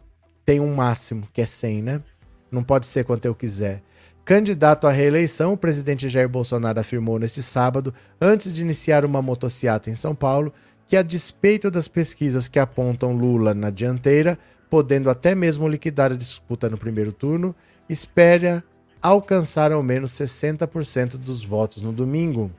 tem 0.46 0.60
um 0.60 0.72
máximo, 0.72 1.26
que 1.32 1.42
é 1.42 1.46
100, 1.46 1.82
né? 1.82 2.02
Não 2.50 2.62
pode 2.62 2.86
ser 2.86 3.04
quanto 3.04 3.24
eu 3.24 3.34
quiser. 3.34 3.82
Candidato 4.24 4.86
à 4.86 4.92
reeleição, 4.92 5.52
o 5.52 5.56
presidente 5.56 6.08
Jair 6.08 6.28
Bolsonaro 6.28 6.78
afirmou 6.78 7.18
neste 7.18 7.42
sábado, 7.42 7.92
antes 8.20 8.54
de 8.54 8.62
iniciar 8.62 9.04
uma 9.04 9.20
motociata 9.20 9.90
em 9.90 9.96
São 9.96 10.14
Paulo, 10.14 10.52
que 10.92 10.96
a 10.98 11.02
despeito 11.02 11.70
das 11.70 11.88
pesquisas 11.88 12.48
que 12.48 12.58
apontam 12.58 13.16
Lula 13.16 13.54
na 13.54 13.70
dianteira, 13.70 14.38
podendo 14.68 15.08
até 15.08 15.34
mesmo 15.34 15.66
liquidar 15.66 16.12
a 16.12 16.16
disputa 16.16 16.68
no 16.68 16.76
primeiro 16.76 17.14
turno, 17.14 17.56
espera 17.88 18.62
alcançar 19.00 19.72
ao 19.72 19.82
menos 19.82 20.12
60% 20.12 21.16
dos 21.16 21.42
votos 21.42 21.80
no 21.80 21.92
domingo. 21.92 22.50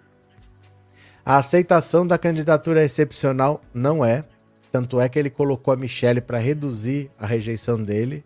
A 1.24 1.38
aceitação 1.38 2.08
da 2.08 2.18
candidatura 2.18 2.84
excepcional 2.84 3.62
não 3.72 4.04
é, 4.04 4.24
tanto 4.72 5.00
é 5.00 5.08
que 5.08 5.20
ele 5.20 5.30
colocou 5.30 5.72
a 5.72 5.78
Michelle 5.78 6.20
para 6.20 6.40
reduzir 6.40 7.12
a 7.20 7.28
rejeição 7.28 7.84
dele 7.84 8.26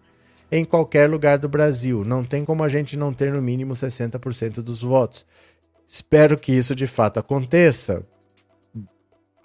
em 0.50 0.64
qualquer 0.64 1.10
lugar 1.10 1.38
do 1.38 1.50
Brasil. 1.50 2.06
Não 2.06 2.24
tem 2.24 2.46
como 2.46 2.64
a 2.64 2.70
gente 2.70 2.96
não 2.96 3.12
ter 3.12 3.34
no 3.34 3.42
mínimo 3.42 3.74
60% 3.74 4.62
dos 4.62 4.82
votos. 4.82 5.26
Espero 5.86 6.40
que 6.40 6.54
isso 6.54 6.74
de 6.74 6.88
fato 6.88 7.20
aconteça. 7.20 8.06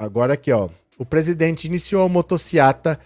Agora 0.02 0.34
aqui, 0.34 0.50
ó. 0.50 0.68
O 0.98 1.04
presidente 1.04 1.66
iniciou 1.66 2.04
a 2.04 2.08
motociata 2.08 2.98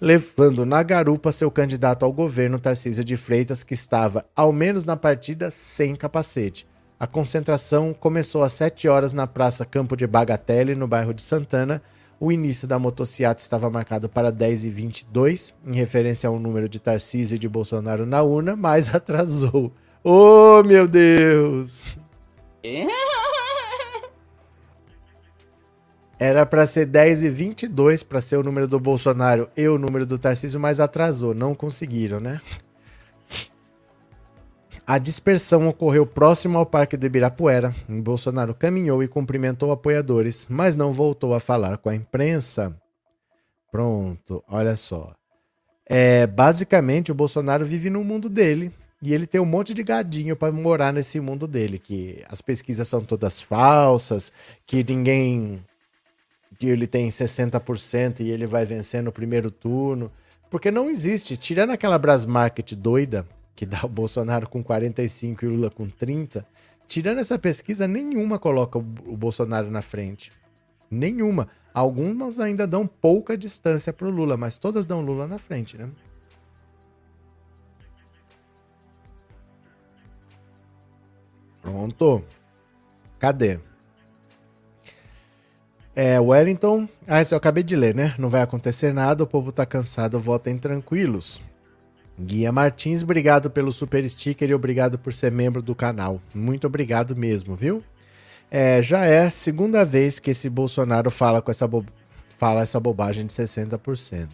levando 0.00 0.64
na 0.64 0.82
garupa 0.82 1.30
seu 1.30 1.50
candidato 1.50 2.04
ao 2.04 2.12
governo, 2.12 2.58
Tarcísio 2.58 3.04
de 3.04 3.16
Freitas, 3.16 3.62
que 3.62 3.74
estava, 3.74 4.24
ao 4.34 4.50
menos 4.50 4.84
na 4.84 4.96
partida, 4.96 5.50
sem 5.50 5.94
capacete. 5.94 6.66
A 6.98 7.06
concentração 7.06 7.92
começou 7.92 8.42
às 8.42 8.54
7 8.54 8.88
horas 8.88 9.12
na 9.12 9.26
Praça 9.26 9.66
Campo 9.66 9.94
de 9.94 10.06
Bagatelle, 10.06 10.74
no 10.74 10.88
bairro 10.88 11.12
de 11.12 11.20
Santana, 11.20 11.82
o 12.18 12.32
início 12.32 12.66
da 12.66 12.78
motociata 12.78 13.42
estava 13.42 13.70
marcado 13.70 14.08
para 14.08 14.32
10h22, 14.32 15.52
em 15.66 15.74
referência 15.74 16.28
ao 16.28 16.38
número 16.38 16.68
de 16.68 16.80
Tarcísio 16.80 17.36
e 17.36 17.38
de 17.38 17.48
Bolsonaro 17.48 18.06
na 18.06 18.22
urna, 18.22 18.56
mas 18.56 18.92
atrasou. 18.94 19.70
Oh, 20.02 20.62
meu 20.64 20.88
Deus! 20.88 21.84
Era 26.18 26.44
para 26.44 26.66
ser 26.66 26.88
10h22 26.88 28.04
para 28.04 28.20
ser 28.20 28.38
o 28.38 28.42
número 28.42 28.66
do 28.66 28.80
Bolsonaro 28.80 29.48
e 29.56 29.68
o 29.68 29.78
número 29.78 30.04
do 30.04 30.18
Tarcísio, 30.18 30.58
mas 30.58 30.80
atrasou. 30.80 31.32
Não 31.32 31.54
conseguiram, 31.54 32.18
né? 32.18 32.40
A 34.84 34.98
dispersão 34.98 35.68
ocorreu 35.68 36.06
próximo 36.06 36.58
ao 36.58 36.66
Parque 36.66 36.96
do 36.96 37.06
Ibirapuera. 37.06 37.72
Bolsonaro 37.88 38.54
caminhou 38.54 39.02
e 39.02 39.06
cumprimentou 39.06 39.70
apoiadores, 39.70 40.46
mas 40.50 40.74
não 40.74 40.92
voltou 40.92 41.34
a 41.34 41.40
falar 41.40 41.78
com 41.78 41.88
a 41.88 41.94
imprensa. 41.94 42.74
Pronto, 43.70 44.42
olha 44.48 44.76
só. 44.76 45.14
É, 45.86 46.26
basicamente, 46.26 47.12
o 47.12 47.14
Bolsonaro 47.14 47.64
vive 47.64 47.90
no 47.90 48.02
mundo 48.02 48.28
dele 48.28 48.72
e 49.00 49.14
ele 49.14 49.26
tem 49.26 49.40
um 49.40 49.44
monte 49.44 49.72
de 49.72 49.82
gadinho 49.84 50.34
para 50.34 50.52
morar 50.52 50.92
nesse 50.92 51.20
mundo 51.20 51.46
dele, 51.46 51.78
que 51.78 52.24
as 52.28 52.40
pesquisas 52.40 52.88
são 52.88 53.04
todas 53.04 53.40
falsas, 53.40 54.32
que 54.66 54.82
ninguém 54.82 55.62
que 56.58 56.66
ele 56.66 56.86
tem 56.86 57.08
60% 57.08 58.20
e 58.20 58.30
ele 58.30 58.46
vai 58.46 58.64
vencer 58.64 59.02
no 59.02 59.12
primeiro 59.12 59.50
turno, 59.50 60.10
porque 60.50 60.70
não 60.70 60.90
existe, 60.90 61.36
tirando 61.36 61.70
aquela 61.70 61.98
Brasmarket 61.98 62.74
doida, 62.74 63.26
que 63.54 63.66
dá 63.66 63.80
o 63.84 63.88
Bolsonaro 63.88 64.48
com 64.48 64.62
45 64.62 65.44
e 65.44 65.48
o 65.48 65.50
Lula 65.50 65.70
com 65.70 65.88
30, 65.88 66.46
tirando 66.86 67.18
essa 67.18 67.38
pesquisa, 67.38 67.86
nenhuma 67.86 68.38
coloca 68.38 68.78
o 68.78 69.16
Bolsonaro 69.16 69.70
na 69.70 69.82
frente. 69.82 70.32
Nenhuma. 70.90 71.48
Algumas 71.74 72.40
ainda 72.40 72.66
dão 72.66 72.86
pouca 72.86 73.36
distância 73.36 73.92
para 73.92 74.06
o 74.06 74.10
Lula, 74.10 74.36
mas 74.36 74.56
todas 74.56 74.86
dão 74.86 75.00
Lula 75.00 75.26
na 75.26 75.38
frente, 75.38 75.76
né? 75.76 75.88
Pronto. 81.60 82.24
Cadê? 83.18 83.60
É, 86.00 86.20
Wellington. 86.20 86.88
Ah, 87.08 87.20
isso 87.20 87.34
eu 87.34 87.38
acabei 87.38 87.64
de 87.64 87.74
ler, 87.74 87.92
né? 87.92 88.14
Não 88.16 88.28
vai 88.28 88.40
acontecer 88.40 88.94
nada, 88.94 89.24
o 89.24 89.26
povo 89.26 89.50
tá 89.50 89.66
cansado, 89.66 90.20
votem 90.20 90.56
tranquilos. 90.56 91.42
Guia 92.16 92.52
Martins, 92.52 93.02
obrigado 93.02 93.50
pelo 93.50 93.72
super 93.72 94.08
sticker 94.08 94.48
e 94.48 94.54
obrigado 94.54 94.96
por 94.96 95.12
ser 95.12 95.32
membro 95.32 95.60
do 95.60 95.74
canal. 95.74 96.22
Muito 96.32 96.68
obrigado 96.68 97.16
mesmo, 97.16 97.56
viu? 97.56 97.82
É, 98.48 98.80
já 98.80 99.06
é 99.06 99.26
a 99.26 99.30
segunda 99.32 99.84
vez 99.84 100.20
que 100.20 100.30
esse 100.30 100.48
Bolsonaro 100.48 101.10
fala 101.10 101.42
com 101.42 101.50
essa, 101.50 101.68
fala 102.36 102.62
essa 102.62 102.78
bobagem 102.78 103.26
de 103.26 103.32
60%. 103.32 104.28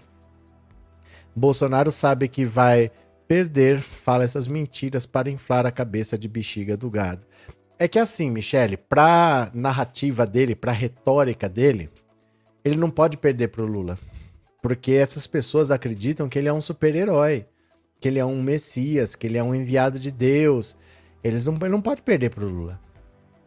Bolsonaro 1.34 1.90
sabe 1.90 2.28
que 2.28 2.44
vai 2.44 2.90
perder, 3.26 3.80
fala 3.80 4.22
essas 4.22 4.46
mentiras 4.46 5.06
para 5.06 5.30
inflar 5.30 5.64
a 5.64 5.70
cabeça 5.70 6.18
de 6.18 6.28
bexiga 6.28 6.76
do 6.76 6.90
gado. 6.90 7.22
É 7.78 7.88
que 7.88 7.98
assim, 7.98 8.30
Michele, 8.30 8.76
pra 8.76 9.50
narrativa 9.52 10.26
dele, 10.26 10.54
pra 10.54 10.72
retórica 10.72 11.48
dele, 11.48 11.90
ele 12.64 12.76
não 12.76 12.90
pode 12.90 13.16
perder 13.16 13.48
pro 13.48 13.66
Lula. 13.66 13.98
Porque 14.62 14.92
essas 14.92 15.26
pessoas 15.26 15.70
acreditam 15.70 16.28
que 16.28 16.38
ele 16.38 16.48
é 16.48 16.52
um 16.52 16.60
super-herói 16.60 17.46
que 18.04 18.08
ele 18.08 18.18
é 18.18 18.24
um 18.24 18.42
Messias, 18.42 19.14
que 19.14 19.26
ele 19.26 19.38
é 19.38 19.42
um 19.42 19.54
enviado 19.54 19.98
de 19.98 20.10
Deus. 20.10 20.76
Eles 21.22 21.46
não, 21.46 21.54
ele 21.54 21.70
não 21.70 21.80
pode 21.80 22.02
perder 22.02 22.28
pro 22.28 22.46
Lula. 22.46 22.78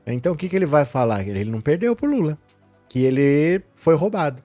Então 0.03 0.33
o 0.33 0.35
que, 0.35 0.49
que 0.49 0.55
ele 0.55 0.65
vai 0.65 0.83
falar? 0.83 1.27
Ele 1.27 1.51
não 1.51 1.61
perdeu 1.61 1.95
pro 1.95 2.09
Lula. 2.09 2.35
Que 2.89 3.03
ele 3.03 3.61
foi 3.75 3.93
roubado. 3.93 4.41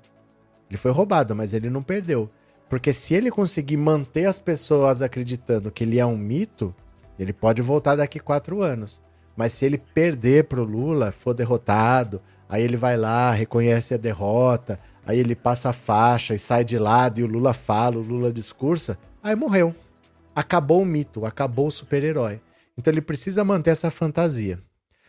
Ele 0.69 0.77
foi 0.77 0.91
roubado, 0.91 1.35
mas 1.35 1.55
ele 1.55 1.71
não 1.71 1.83
perdeu. 1.83 2.29
Porque 2.69 2.93
se 2.93 3.15
ele 3.15 3.31
conseguir 3.31 3.79
manter 3.79 4.27
as 4.27 4.39
pessoas 4.39 5.01
acreditando 5.01 5.71
que 5.71 5.83
ele 5.85 5.99
é 5.99 6.05
um 6.05 6.19
mito, 6.19 6.75
ele 7.19 7.33
pode 7.33 7.63
voltar 7.63 7.97
daqui 7.97 8.21
quatro 8.21 8.61
anos. 8.61 9.01
Mas 9.37 9.53
se 9.53 9.65
ele 9.65 9.79
perder 9.79 10.45
pro 10.45 10.65
Lula, 10.65 11.13
for 11.13 11.35
derrotado, 11.35 12.21
Aí 12.53 12.63
ele 12.63 12.77
vai 12.77 12.99
lá, 12.99 13.33
reconhece 13.33 13.95
a 13.95 13.97
derrota, 13.97 14.79
aí 15.07 15.19
ele 15.19 15.35
passa 15.35 15.71
a 15.71 15.73
faixa 15.73 16.35
e 16.35 16.39
sai 16.39 16.63
de 16.63 16.79
lado 16.79 17.19
e 17.19 17.23
o 17.23 17.27
Lula 17.27 17.55
fala, 17.55 17.97
o 17.97 18.03
Lula 18.03 18.31
discursa, 18.31 18.99
aí 19.23 19.35
morreu. 19.35 19.75
Acabou 20.37 20.83
o 20.83 20.85
mito, 20.85 21.25
acabou 21.25 21.69
o 21.69 21.71
super-herói. 21.71 22.43
Então 22.77 22.93
ele 22.93 23.01
precisa 23.01 23.43
manter 23.43 23.71
essa 23.71 23.91
fantasia. 23.91 24.59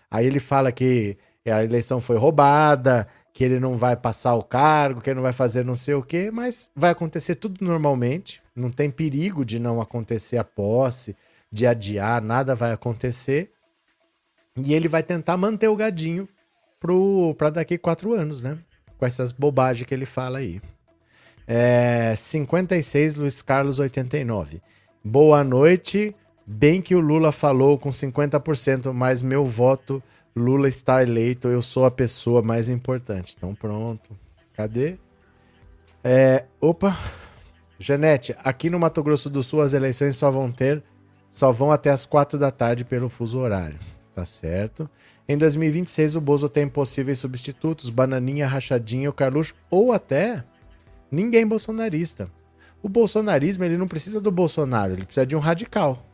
Aí 0.09 0.25
ele 0.25 0.39
fala 0.39 0.71
que 0.71 1.17
a 1.45 1.61
eleição 1.61 1.99
foi 1.99 2.15
roubada, 2.15 3.09
que 3.33 3.43
ele 3.43 3.59
não 3.59 3.75
vai 3.75 3.97
passar 3.97 4.35
o 4.35 4.43
cargo, 4.43 5.01
que 5.01 5.09
ele 5.09 5.15
não 5.15 5.23
vai 5.23 5.33
fazer 5.33 5.65
não 5.65 5.75
sei 5.75 5.95
o 5.95 6.01
quê, 6.01 6.31
mas 6.31 6.69
vai 6.73 6.91
acontecer 6.91 7.35
tudo 7.35 7.57
normalmente, 7.59 8.41
não 8.55 8.69
tem 8.69 8.89
perigo 8.89 9.43
de 9.43 9.59
não 9.59 9.81
acontecer 9.81 10.37
a 10.37 10.45
posse, 10.45 11.13
de 11.51 11.67
adiar, 11.67 12.21
nada 12.21 12.55
vai 12.55 12.71
acontecer. 12.71 13.51
E 14.57 14.73
ele 14.73 14.87
vai 14.87 15.01
tentar 15.01 15.35
manter 15.37 15.67
o 15.67 15.75
gadinho 15.75 16.27
para 17.37 17.49
daqui 17.49 17.77
quatro 17.77 18.13
anos, 18.13 18.41
né? 18.41 18.57
Com 18.97 19.05
essas 19.05 19.31
bobagens 19.31 19.87
que 19.87 19.93
ele 19.93 20.05
fala 20.05 20.39
aí. 20.39 20.61
É, 21.47 22.13
56, 22.15 23.15
Luiz 23.15 23.41
Carlos 23.41 23.79
89. 23.79 24.61
Boa 25.03 25.43
noite. 25.43 26.15
Bem 26.45 26.81
que 26.81 26.93
o 26.93 26.99
Lula 26.99 27.31
falou 27.31 27.77
com 27.77 27.89
50%, 27.89 28.91
mas 28.91 29.21
meu 29.21 29.45
voto 29.45 30.03
Lula 30.35 30.67
está 30.67 31.03
eleito, 31.03 31.47
eu 31.47 31.61
sou 31.61 31.85
a 31.85 31.91
pessoa 31.91 32.41
mais 32.41 32.67
importante. 32.67 33.35
Então 33.37 33.53
pronto. 33.53 34.17
Cadê? 34.53 34.97
É, 36.03 36.45
opa. 36.59 36.97
Janete, 37.79 38.35
aqui 38.43 38.69
no 38.69 38.79
Mato 38.79 39.03
Grosso 39.03 39.29
do 39.29 39.43
Sul 39.43 39.61
as 39.61 39.73
eleições 39.73 40.15
só 40.15 40.31
vão 40.31 40.51
ter, 40.51 40.81
só 41.29 41.51
vão 41.51 41.71
até 41.71 41.89
as 41.89 42.05
quatro 42.05 42.39
da 42.39 42.49
tarde 42.49 42.85
pelo 42.85 43.09
fuso 43.09 43.39
horário. 43.39 43.77
Tá 44.13 44.25
certo. 44.25 44.89
Em 45.27 45.37
2026 45.37 46.15
o 46.15 46.21
Bozo 46.21 46.47
tem 46.47 46.67
possíveis 46.67 47.17
substitutos, 47.17 47.89
Bananinha, 47.89 48.47
Rachadinha, 48.47 49.09
o 49.09 49.13
Carluxo 49.13 49.55
ou 49.69 49.91
até 49.91 50.43
ninguém 51.11 51.47
bolsonarista. 51.47 52.29
O 52.81 52.89
bolsonarismo 52.89 53.63
ele 53.63 53.77
não 53.77 53.87
precisa 53.87 54.19
do 54.19 54.29
Bolsonaro, 54.29 54.93
ele 54.93 55.05
precisa 55.05 55.25
de 55.25 55.35
um 55.35 55.39
radical. 55.39 56.05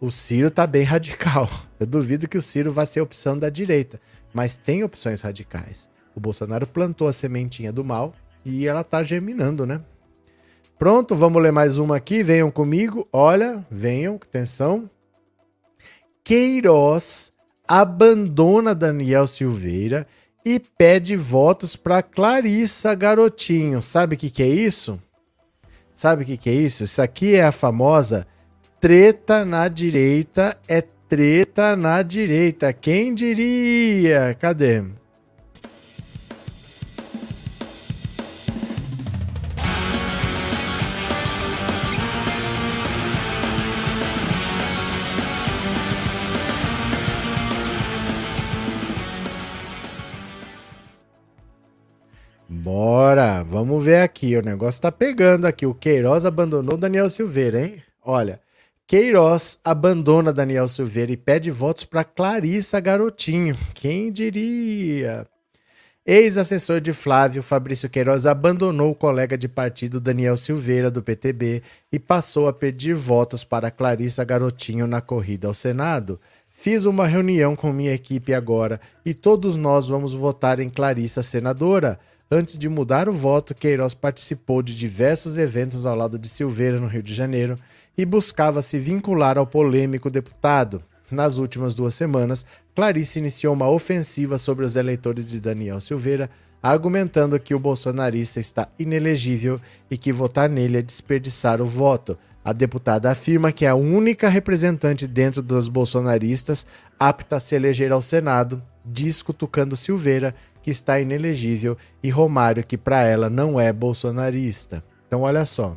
O 0.00 0.10
Ciro 0.10 0.50
tá 0.50 0.66
bem 0.66 0.82
radical. 0.82 1.48
Eu 1.78 1.86
duvido 1.86 2.26
que 2.26 2.38
o 2.38 2.42
Ciro 2.42 2.72
vá 2.72 2.86
ser 2.86 3.02
opção 3.02 3.38
da 3.38 3.50
direita, 3.50 4.00
mas 4.32 4.56
tem 4.56 4.82
opções 4.82 5.20
radicais. 5.20 5.88
O 6.14 6.20
Bolsonaro 6.20 6.66
plantou 6.66 7.06
a 7.06 7.12
sementinha 7.12 7.70
do 7.70 7.84
mal 7.84 8.14
e 8.44 8.66
ela 8.66 8.82
tá 8.82 9.02
germinando, 9.02 9.66
né? 9.66 9.82
Pronto, 10.78 11.14
vamos 11.14 11.42
ler 11.42 11.52
mais 11.52 11.76
uma 11.76 11.96
aqui. 11.96 12.22
Venham 12.22 12.50
comigo. 12.50 13.06
Olha, 13.12 13.64
venham, 13.70 14.14
atenção. 14.14 14.88
Queiroz 16.30 17.32
abandona 17.66 18.72
Daniel 18.72 19.26
Silveira 19.26 20.06
e 20.44 20.60
pede 20.60 21.16
votos 21.16 21.74
para 21.74 22.04
Clarissa 22.04 22.94
Garotinho. 22.94 23.82
Sabe 23.82 24.14
o 24.14 24.16
que, 24.16 24.30
que 24.30 24.44
é 24.44 24.46
isso? 24.46 25.02
Sabe 25.92 26.22
o 26.22 26.26
que, 26.26 26.36
que 26.36 26.48
é 26.48 26.54
isso? 26.54 26.84
Isso 26.84 27.02
aqui 27.02 27.34
é 27.34 27.42
a 27.42 27.50
famosa 27.50 28.28
treta 28.78 29.44
na 29.44 29.66
direita 29.66 30.56
é 30.68 30.80
treta 31.08 31.74
na 31.74 32.00
direita. 32.00 32.72
Quem 32.72 33.12
diria? 33.12 34.32
Cadê? 34.38 34.84
Bora, 52.82 53.42
vamos 53.42 53.84
ver 53.84 54.00
aqui. 54.00 54.34
O 54.38 54.42
negócio 54.42 54.80
tá 54.80 54.90
pegando 54.90 55.44
aqui. 55.44 55.66
O 55.66 55.74
Queiroz 55.74 56.24
abandonou 56.24 56.78
Daniel 56.78 57.10
Silveira, 57.10 57.62
hein? 57.62 57.82
Olha, 58.02 58.40
Queiroz 58.86 59.58
abandona 59.62 60.32
Daniel 60.32 60.66
Silveira 60.66 61.12
e 61.12 61.16
pede 61.18 61.50
votos 61.50 61.84
para 61.84 62.04
Clarissa 62.04 62.80
Garotinho. 62.80 63.54
Quem 63.74 64.10
diria? 64.10 65.26
Ex-assessor 66.06 66.80
de 66.80 66.94
Flávio, 66.94 67.42
Fabrício 67.42 67.90
Queiroz 67.90 68.24
abandonou 68.24 68.92
o 68.92 68.94
colega 68.94 69.36
de 69.36 69.46
partido 69.46 70.00
Daniel 70.00 70.38
Silveira, 70.38 70.90
do 70.90 71.02
PTB, 71.02 71.62
e 71.92 71.98
passou 71.98 72.48
a 72.48 72.52
pedir 72.52 72.94
votos 72.94 73.44
para 73.44 73.70
Clarissa 73.70 74.24
Garotinho 74.24 74.86
na 74.86 75.02
corrida 75.02 75.46
ao 75.46 75.52
Senado. 75.52 76.18
Fiz 76.48 76.86
uma 76.86 77.06
reunião 77.06 77.54
com 77.54 77.74
minha 77.74 77.92
equipe 77.92 78.32
agora 78.32 78.80
e 79.04 79.12
todos 79.12 79.54
nós 79.54 79.86
vamos 79.86 80.14
votar 80.14 80.60
em 80.60 80.70
Clarissa 80.70 81.22
senadora. 81.22 82.00
Antes 82.32 82.56
de 82.56 82.68
mudar 82.68 83.08
o 83.08 83.12
voto, 83.12 83.56
Queiroz 83.56 83.92
participou 83.92 84.62
de 84.62 84.76
diversos 84.76 85.36
eventos 85.36 85.84
ao 85.84 85.96
lado 85.96 86.16
de 86.16 86.28
Silveira, 86.28 86.78
no 86.78 86.86
Rio 86.86 87.02
de 87.02 87.12
Janeiro, 87.12 87.58
e 87.98 88.04
buscava 88.04 88.62
se 88.62 88.78
vincular 88.78 89.36
ao 89.36 89.44
polêmico 89.44 90.08
deputado. 90.08 90.80
Nas 91.10 91.38
últimas 91.38 91.74
duas 91.74 91.92
semanas, 91.92 92.46
Clarice 92.72 93.18
iniciou 93.18 93.52
uma 93.52 93.68
ofensiva 93.68 94.38
sobre 94.38 94.64
os 94.64 94.76
eleitores 94.76 95.28
de 95.28 95.40
Daniel 95.40 95.80
Silveira, 95.80 96.30
argumentando 96.62 97.40
que 97.40 97.52
o 97.52 97.58
bolsonarista 97.58 98.38
está 98.38 98.68
inelegível 98.78 99.60
e 99.90 99.98
que 99.98 100.12
votar 100.12 100.48
nele 100.48 100.78
é 100.78 100.82
desperdiçar 100.82 101.60
o 101.60 101.66
voto. 101.66 102.16
A 102.44 102.52
deputada 102.52 103.10
afirma 103.10 103.50
que 103.50 103.66
é 103.66 103.68
a 103.70 103.74
única 103.74 104.28
representante 104.28 105.04
dentro 105.04 105.42
dos 105.42 105.68
bolsonaristas 105.68 106.64
apta 106.96 107.36
a 107.36 107.40
se 107.40 107.56
eleger 107.56 107.90
ao 107.90 108.00
Senado, 108.00 108.62
diz 108.84 109.20
cutucando 109.20 109.76
Silveira, 109.76 110.34
que 110.62 110.70
está 110.70 111.00
inelegível, 111.00 111.76
e 112.02 112.10
Romário, 112.10 112.64
que 112.64 112.76
para 112.76 113.02
ela 113.02 113.30
não 113.30 113.58
é 113.58 113.72
bolsonarista. 113.72 114.84
Então, 115.06 115.22
olha 115.22 115.44
só. 115.44 115.76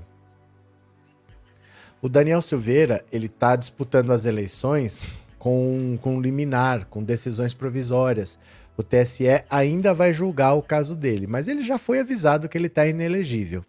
O 2.02 2.10
Daniel 2.10 2.42
Silveira, 2.42 3.04
ele 3.12 3.28
está 3.28 3.56
disputando 3.56 4.12
as 4.12 4.26
eleições 4.26 5.08
com, 5.40 5.98
com 6.02 6.22
liminar, 6.22 6.86
com 6.88 7.02
decisões 7.02 7.54
provisórias. 7.54 8.38
O 8.76 8.84
TSE 8.84 9.26
ainda 9.50 9.94
vai 9.94 10.12
julgar 10.12 10.54
o 10.54 10.62
caso 10.62 10.96
dele, 10.96 11.28
mas 11.28 11.48
ele 11.48 11.64
já 11.64 11.78
foi 11.78 12.00
avisado 12.00 12.50
que 12.50 12.58
ele 12.58 12.68
está 12.68 12.86
inelegível. 12.86 13.64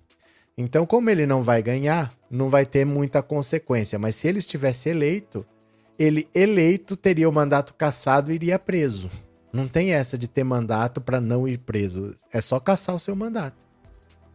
Então, 0.57 0.87
como 0.87 1.11
ele 1.11 1.27
não 1.27 1.43
vai 1.43 1.63
ganhar, 1.63 2.13
não 2.31 2.49
vai 2.49 2.65
ter 2.65 2.85
muita 2.85 3.23
consequência. 3.23 3.99
Mas 3.99 4.17
se 4.17 4.29
ele 4.29 4.39
estivesse 4.39 4.89
eleito, 4.89 5.45
ele 5.99 6.29
eleito 6.35 6.97
teria 6.97 7.29
o 7.29 7.33
mandato 7.33 7.75
cassado 7.75 8.31
e 8.31 8.35
iria 8.35 8.59
preso. 8.59 9.11
Não 9.55 9.69
tem 9.69 9.93
essa 9.93 10.19
de 10.19 10.27
ter 10.27 10.43
mandato 10.43 11.01
para 11.01 11.21
não 11.21 11.47
ir 11.47 11.59
preso. 11.59 12.13
É 12.33 12.41
só 12.41 12.59
caçar 12.59 12.97
o 12.97 12.99
seu 12.99 13.15
mandato. 13.15 13.65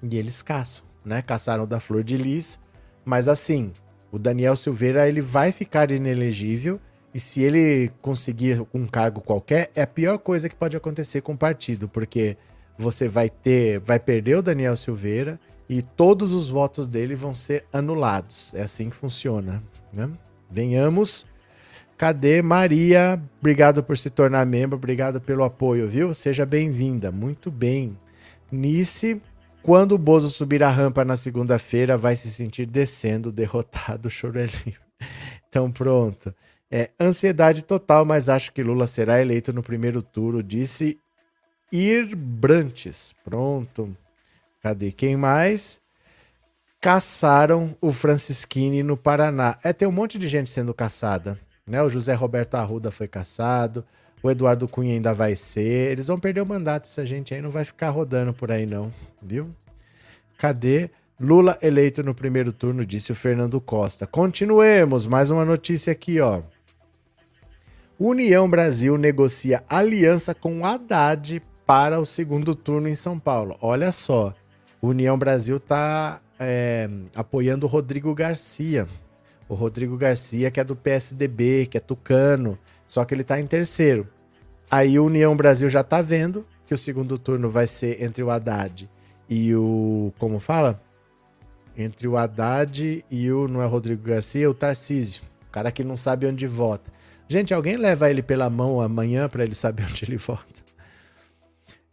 E 0.02 0.18
eles 0.18 0.42
caçam, 0.42 0.86
né? 1.04 1.22
Caçaram 1.22 1.68
da 1.68 1.82
Flor 1.82 2.06
de 2.06 2.16
Lis. 2.16 2.58
Mas 3.04 3.28
assim, 3.28 3.74
o 4.14 4.18
Daniel 4.18 4.56
Silveira 4.56 5.10
ele 5.10 5.20
vai 5.20 5.52
ficar 5.52 5.92
inelegível 5.92 6.80
e 7.14 7.20
se 7.20 7.42
ele 7.42 7.92
conseguir 8.02 8.66
um 8.74 8.88
cargo 8.88 9.20
qualquer, 9.20 9.70
é 9.76 9.82
a 9.82 9.88
pior 9.88 10.20
coisa 10.20 10.48
que 10.48 10.56
pode 10.56 10.78
acontecer 10.78 11.20
com 11.20 11.34
o 11.34 11.38
partido, 11.38 11.90
porque 11.90 12.38
você 12.78 13.10
vai 13.10 13.30
ter, 13.30 13.78
vai 13.82 14.00
perder 14.00 14.38
o 14.38 14.42
Daniel 14.42 14.78
Silveira 14.78 15.38
e 15.68 15.82
todos 15.82 16.32
os 16.32 16.48
votos 16.48 16.88
dele 16.88 17.14
vão 17.14 17.34
ser 17.34 17.66
anulados. 17.74 18.54
É 18.54 18.62
assim 18.62 18.90
que 18.90 18.96
funciona. 18.96 19.62
Né? 19.92 20.10
Venhamos. 20.50 21.28
Cadê 22.00 22.42
Maria? 22.42 23.22
Obrigado 23.42 23.84
por 23.84 23.98
se 23.98 24.10
tornar 24.10 24.46
membro, 24.46 24.78
obrigado 24.78 25.20
pelo 25.20 25.44
apoio, 25.44 25.86
viu? 25.86 26.14
Seja 26.14 26.46
bem-vinda. 26.46 27.12
Muito 27.12 27.52
bem. 27.52 28.00
Nice, 28.50 29.22
quando 29.62 29.96
o 29.96 29.98
Bozo 29.98 30.30
subir 30.30 30.64
a 30.64 30.70
rampa 30.70 31.04
na 31.04 31.18
segunda-feira, 31.18 31.98
vai 31.98 32.16
se 32.16 32.32
sentir 32.32 32.66
descendo, 32.66 33.34
derrotado, 33.34 34.08
choro 34.10 34.40
é. 34.40 34.48
Então 35.50 35.70
pronto. 35.70 36.34
É 36.72 36.90
ansiedade 36.98 37.66
total, 37.66 38.06
mas 38.06 38.30
acho 38.30 38.54
que 38.54 38.64
Lula 38.64 38.88
será 38.88 39.20
eleito 39.20 39.52
no 39.52 39.62
primeiro 39.62 40.02
turno, 40.02 40.42
disse 40.42 40.98
Irbrantes. 41.70 43.14
Pronto. 43.26 43.94
Cadê 44.64 44.94
quem 44.94 45.18
mais? 45.18 45.82
Caçaram 46.80 47.76
o 47.82 47.92
Francisquini 47.92 48.84
no 48.84 48.96
Paraná. 48.96 49.60
É, 49.62 49.74
tem 49.74 49.86
um 49.86 49.92
monte 49.92 50.18
de 50.18 50.30
gente 50.30 50.50
sendo 50.50 50.74
caçada. 50.74 51.38
Né? 51.70 51.82
O 51.84 51.88
José 51.90 52.14
Roberto 52.16 52.56
Arruda 52.56 52.90
foi 52.90 53.08
caçado. 53.08 53.86
O 54.22 54.30
Eduardo 54.30 54.68
Cunha 54.68 54.94
ainda 54.94 55.14
vai 55.14 55.36
ser. 55.36 55.92
Eles 55.92 56.08
vão 56.08 56.20
perder 56.20 56.42
o 56.42 56.46
mandato. 56.46 56.86
Essa 56.86 57.06
gente 57.06 57.34
aí 57.34 57.42
não 57.42 57.52
vai 57.52 57.64
ficar 57.64 57.92
rodando 57.92 58.34
por 58.34 58.52
aí, 58.52 58.66
não. 58.66 58.92
Viu? 59.22 59.50
Cadê? 60.38 60.90
Lula 61.20 61.58
eleito 61.62 62.02
no 62.02 62.16
primeiro 62.16 62.52
turno, 62.52 62.86
disse 62.86 63.12
o 63.12 63.16
Fernando 63.16 63.62
Costa. 63.62 64.08
Continuemos. 64.08 65.06
Mais 65.06 65.30
uma 65.30 65.46
notícia 65.46 65.92
aqui, 65.92 66.20
ó. 66.20 66.42
União 68.00 68.50
Brasil 68.50 68.98
negocia 68.98 69.64
aliança 69.70 70.34
com 70.34 70.66
Haddad 70.66 71.42
para 71.66 72.00
o 72.00 72.06
segundo 72.06 72.56
turno 72.56 72.88
em 72.88 72.96
São 72.96 73.20
Paulo. 73.20 73.58
Olha 73.62 73.92
só. 73.92 74.34
União 74.82 75.18
Brasil 75.18 75.58
está 75.58 76.22
é, 76.40 76.90
apoiando 77.14 77.66
o 77.66 77.70
Rodrigo 77.70 78.16
Garcia. 78.16 78.88
O 79.50 79.56
Rodrigo 79.56 79.98
Garcia, 79.98 80.50
que 80.50 80.60
é 80.62 80.64
do 80.64 80.76
PSDB, 80.76 81.66
que 81.66 81.78
é 81.78 81.82
tucano 81.82 82.58
só 82.90 83.06
que 83.06 83.14
ele 83.14 83.22
está 83.22 83.40
em 83.40 83.46
terceiro. 83.46 84.08
Aí 84.70 84.98
o 84.98 85.06
União 85.06 85.38
Brasil 85.38 85.70
já 85.70 85.84
tá 85.84 86.02
vendo 86.02 86.44
que 86.66 86.74
o 86.74 86.78
segundo 86.78 87.20
turno 87.20 87.48
vai 87.48 87.68
ser 87.68 88.02
entre 88.02 88.24
o 88.24 88.32
Haddad 88.32 88.90
e 89.30 89.56
o. 89.56 90.12
Como 90.18 90.40
fala? 90.40 90.82
Entre 91.78 92.08
o 92.08 92.18
Haddad 92.18 93.06
e 93.10 93.32
o. 93.32 93.48
Não 93.48 93.62
é 93.62 93.68
Rodrigo 93.68 94.02
Garcia, 94.02 94.50
o 94.50 94.56
Tarcísio. 94.56 95.22
O 95.48 95.52
cara 95.52 95.72
que 95.72 95.84
não 95.84 95.96
sabe 95.96 96.26
onde 96.26 96.48
vota. 96.48 96.92
Gente, 97.28 97.54
alguém 97.54 97.78
leva 97.78 98.10
ele 98.10 98.24
pela 98.24 98.50
mão 98.50 98.82
amanhã 98.82 99.30
para 99.30 99.44
ele 99.44 99.54
saber 99.54 99.86
onde 99.90 100.04
ele 100.04 100.18
vota. 100.18 100.44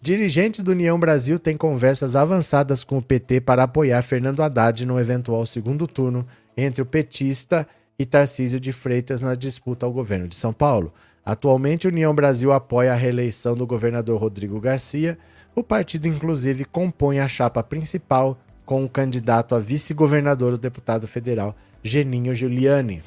Dirigentes 0.00 0.62
do 0.62 0.70
União 0.70 0.98
Brasil 0.98 1.38
têm 1.38 1.58
conversas 1.58 2.16
avançadas 2.16 2.82
com 2.82 2.96
o 2.96 3.02
PT 3.02 3.42
para 3.42 3.64
apoiar 3.64 4.00
Fernando 4.00 4.42
Haddad 4.42 4.86
no 4.86 4.98
eventual 4.98 5.44
segundo 5.44 5.86
turno 5.86 6.26
entre 6.56 6.82
o 6.82 6.86
petista 6.86 7.66
e 7.98 8.06
Tarcísio 8.06 8.60
de 8.60 8.72
Freitas 8.72 9.20
na 9.20 9.34
disputa 9.34 9.86
ao 9.86 9.92
governo 9.92 10.28
de 10.28 10.34
São 10.34 10.52
Paulo. 10.52 10.92
Atualmente, 11.24 11.88
União 11.88 12.14
Brasil 12.14 12.52
apoia 12.52 12.92
a 12.92 12.96
reeleição 12.96 13.56
do 13.56 13.66
governador 13.66 14.20
Rodrigo 14.20 14.60
Garcia. 14.60 15.18
O 15.54 15.62
partido, 15.62 16.06
inclusive, 16.06 16.64
compõe 16.64 17.18
a 17.18 17.28
chapa 17.28 17.62
principal 17.62 18.38
com 18.64 18.84
o 18.84 18.88
candidato 18.88 19.54
a 19.54 19.58
vice-governador, 19.58 20.54
o 20.54 20.58
deputado 20.58 21.06
federal 21.06 21.56
Geninho 21.82 22.34
Giuliani. 22.34 23.02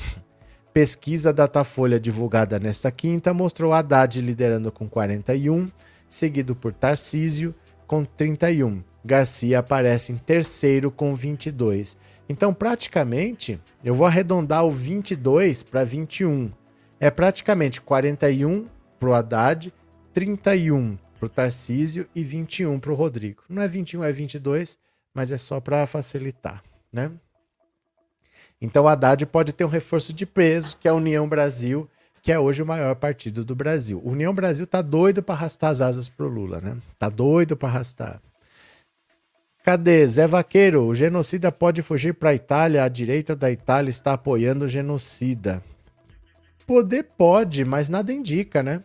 Pesquisa 0.74 1.34
Datafolha 1.34 2.00
divulgada 2.00 2.60
nesta 2.60 2.92
quinta 2.92 3.34
mostrou 3.34 3.74
Haddad 3.74 4.22
liderando 4.22 4.72
com 4.72 4.88
41, 4.88 5.68
seguido 6.08 6.56
por 6.56 6.74
Tarcísio 6.74 7.54
com 7.86 8.06
31. 8.06 8.84
Garcia 9.04 9.60
aparece 9.60 10.12
em 10.12 10.18
terceiro 10.18 10.92
com 10.92 11.16
22. 11.16 11.98
Então, 12.30 12.54
praticamente, 12.54 13.60
eu 13.84 13.94
vou 13.94 14.06
arredondar 14.06 14.64
o 14.64 14.72
22 14.72 15.64
para 15.64 15.84
21 15.84 16.52
é 17.00 17.10
praticamente 17.10 17.80
41 17.80 18.68
para 19.00 19.10
o 19.10 19.14
Haddad, 19.14 19.74
31 20.14 20.98
para 21.18 21.26
o 21.26 21.30
Tarcísio 21.30 22.08
e 22.14 22.24
21 22.24 22.80
para 22.80 22.92
o 22.92 22.96
Rodrigo. 22.96 23.44
Não 23.48 23.62
é 23.62 23.68
21, 23.68 24.04
é 24.04 24.12
22, 24.12 24.78
mas 25.14 25.32
é 25.32 25.38
só 25.38 25.62
para 25.62 25.88
facilitar, 25.88 26.62
né? 26.92 27.12
Então 28.62 28.84
o 28.84 28.88
Haddad 28.88 29.26
pode 29.28 29.54
ter 29.54 29.64
um 29.64 29.70
reforço 29.70 30.12
de 30.12 30.26
peso, 30.26 30.76
que 30.78 30.88
é 30.88 30.92
a 30.92 30.96
União 30.96 31.28
Brasil, 31.30 31.90
que 32.22 32.34
é 32.34 32.38
hoje 32.38 32.62
o 32.62 32.66
maior 32.66 32.94
partido 32.96 33.46
do 33.46 33.56
Brasil. 33.56 34.02
O 34.04 34.12
União 34.12 34.34
Brasil 34.34 34.68
tá 34.68 34.82
doido 34.82 35.24
para 35.24 35.36
arrastar 35.36 35.72
as 35.72 35.80
asas 35.80 36.10
pro 36.10 36.28
Lula, 36.28 36.60
né? 36.60 36.76
Tá 36.98 37.08
doido 37.08 37.56
para 37.56 37.70
arrastar. 37.70 38.22
Cadê? 39.70 40.08
Zé 40.08 40.26
Vaqueiro, 40.26 40.84
o 40.84 40.96
genocida 40.96 41.52
pode 41.52 41.84
fugir 41.84 42.16
para 42.16 42.32
a 42.32 42.34
Itália, 42.34 42.84
a 42.84 42.88
direita 42.88 43.36
da 43.36 43.52
Itália 43.52 43.92
está 43.92 44.14
apoiando 44.14 44.66
o 44.66 44.68
genocida. 44.68 45.62
Poder 46.66 47.04
pode, 47.16 47.64
mas 47.64 47.88
nada 47.88 48.12
indica, 48.12 48.64
né? 48.64 48.82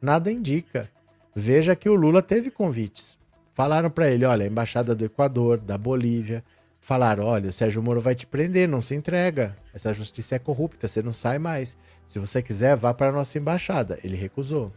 Nada 0.00 0.32
indica. 0.32 0.88
Veja 1.36 1.76
que 1.76 1.90
o 1.90 1.94
Lula 1.94 2.22
teve 2.22 2.50
convites. 2.50 3.18
Falaram 3.52 3.90
para 3.90 4.08
ele, 4.08 4.24
olha, 4.24 4.46
a 4.46 4.48
embaixada 4.48 4.94
do 4.94 5.04
Equador, 5.04 5.58
da 5.58 5.76
Bolívia, 5.76 6.42
falaram, 6.80 7.26
olha, 7.26 7.50
o 7.50 7.52
Sérgio 7.52 7.82
Moro 7.82 8.00
vai 8.00 8.14
te 8.14 8.26
prender, 8.26 8.66
não 8.66 8.80
se 8.80 8.94
entrega. 8.94 9.54
Essa 9.74 9.92
justiça 9.92 10.36
é 10.36 10.38
corrupta, 10.38 10.88
você 10.88 11.02
não 11.02 11.12
sai 11.12 11.38
mais. 11.38 11.76
Se 12.08 12.18
você 12.18 12.40
quiser, 12.40 12.76
vá 12.76 12.94
para 12.94 13.10
a 13.10 13.12
nossa 13.12 13.36
embaixada. 13.36 13.98
Ele 14.02 14.16
recusou. 14.16 14.72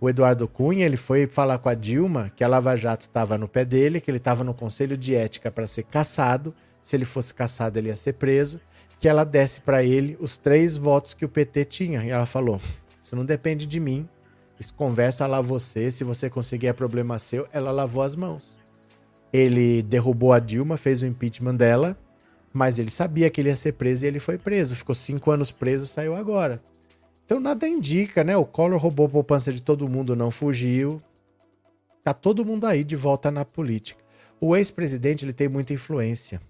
O 0.00 0.08
Eduardo 0.08 0.48
Cunha, 0.48 0.86
ele 0.86 0.96
foi 0.96 1.26
falar 1.26 1.58
com 1.58 1.68
a 1.68 1.74
Dilma 1.74 2.32
que 2.34 2.42
a 2.42 2.48
Lava 2.48 2.74
Jato 2.76 3.02
estava 3.02 3.36
no 3.36 3.46
pé 3.46 3.64
dele, 3.64 4.00
que 4.00 4.10
ele 4.10 4.18
estava 4.18 4.42
no 4.42 4.54
Conselho 4.54 4.96
de 4.96 5.14
Ética 5.14 5.50
para 5.50 5.66
ser 5.66 5.82
caçado. 5.84 6.54
Se 6.80 6.96
ele 6.96 7.04
fosse 7.04 7.34
caçado, 7.34 7.78
ele 7.78 7.88
ia 7.88 7.96
ser 7.96 8.14
preso 8.14 8.60
que 9.00 9.08
ela 9.08 9.24
desse 9.24 9.62
para 9.62 9.82
ele 9.82 10.16
os 10.20 10.36
três 10.36 10.76
votos 10.76 11.14
que 11.14 11.24
o 11.24 11.28
PT 11.28 11.64
tinha. 11.64 12.04
E 12.04 12.10
ela 12.10 12.26
falou: 12.26 12.60
Isso 13.02 13.16
não 13.16 13.24
depende 13.24 13.66
de 13.66 13.80
mim. 13.80 14.06
Isso 14.58 14.74
conversa 14.74 15.26
lá 15.26 15.40
você. 15.40 15.90
Se 15.90 16.04
você 16.04 16.28
conseguir 16.28 16.66
é 16.66 16.72
problema 16.72 17.18
seu. 17.18 17.48
Ela 17.50 17.72
lavou 17.72 18.02
as 18.02 18.14
mãos. 18.14 18.60
Ele 19.32 19.82
derrubou 19.82 20.32
a 20.32 20.38
Dilma, 20.38 20.76
fez 20.76 21.02
o 21.02 21.06
impeachment 21.06 21.54
dela, 21.54 21.96
mas 22.52 22.78
ele 22.78 22.90
sabia 22.90 23.30
que 23.30 23.40
ele 23.40 23.48
ia 23.48 23.56
ser 23.56 23.72
preso 23.72 24.04
e 24.04 24.08
ele 24.08 24.20
foi 24.20 24.36
preso. 24.36 24.76
Ficou 24.76 24.94
cinco 24.94 25.30
anos 25.30 25.50
preso, 25.50 25.86
saiu 25.86 26.14
agora. 26.14 26.60
Então 27.30 27.38
nada 27.38 27.68
indica, 27.68 28.24
né? 28.24 28.36
O 28.36 28.44
Collor 28.44 28.76
roubou 28.76 29.06
a 29.06 29.08
poupança 29.08 29.52
de 29.52 29.62
todo 29.62 29.88
mundo, 29.88 30.16
não 30.16 30.32
fugiu. 30.32 31.00
Tá 32.02 32.12
todo 32.12 32.44
mundo 32.44 32.66
aí 32.66 32.82
de 32.82 32.96
volta 32.96 33.30
na 33.30 33.44
política. 33.44 34.02
O 34.40 34.56
ex-presidente 34.56 35.24
ele 35.24 35.32
tem 35.32 35.48
muita 35.48 35.72
influência. 35.72 36.40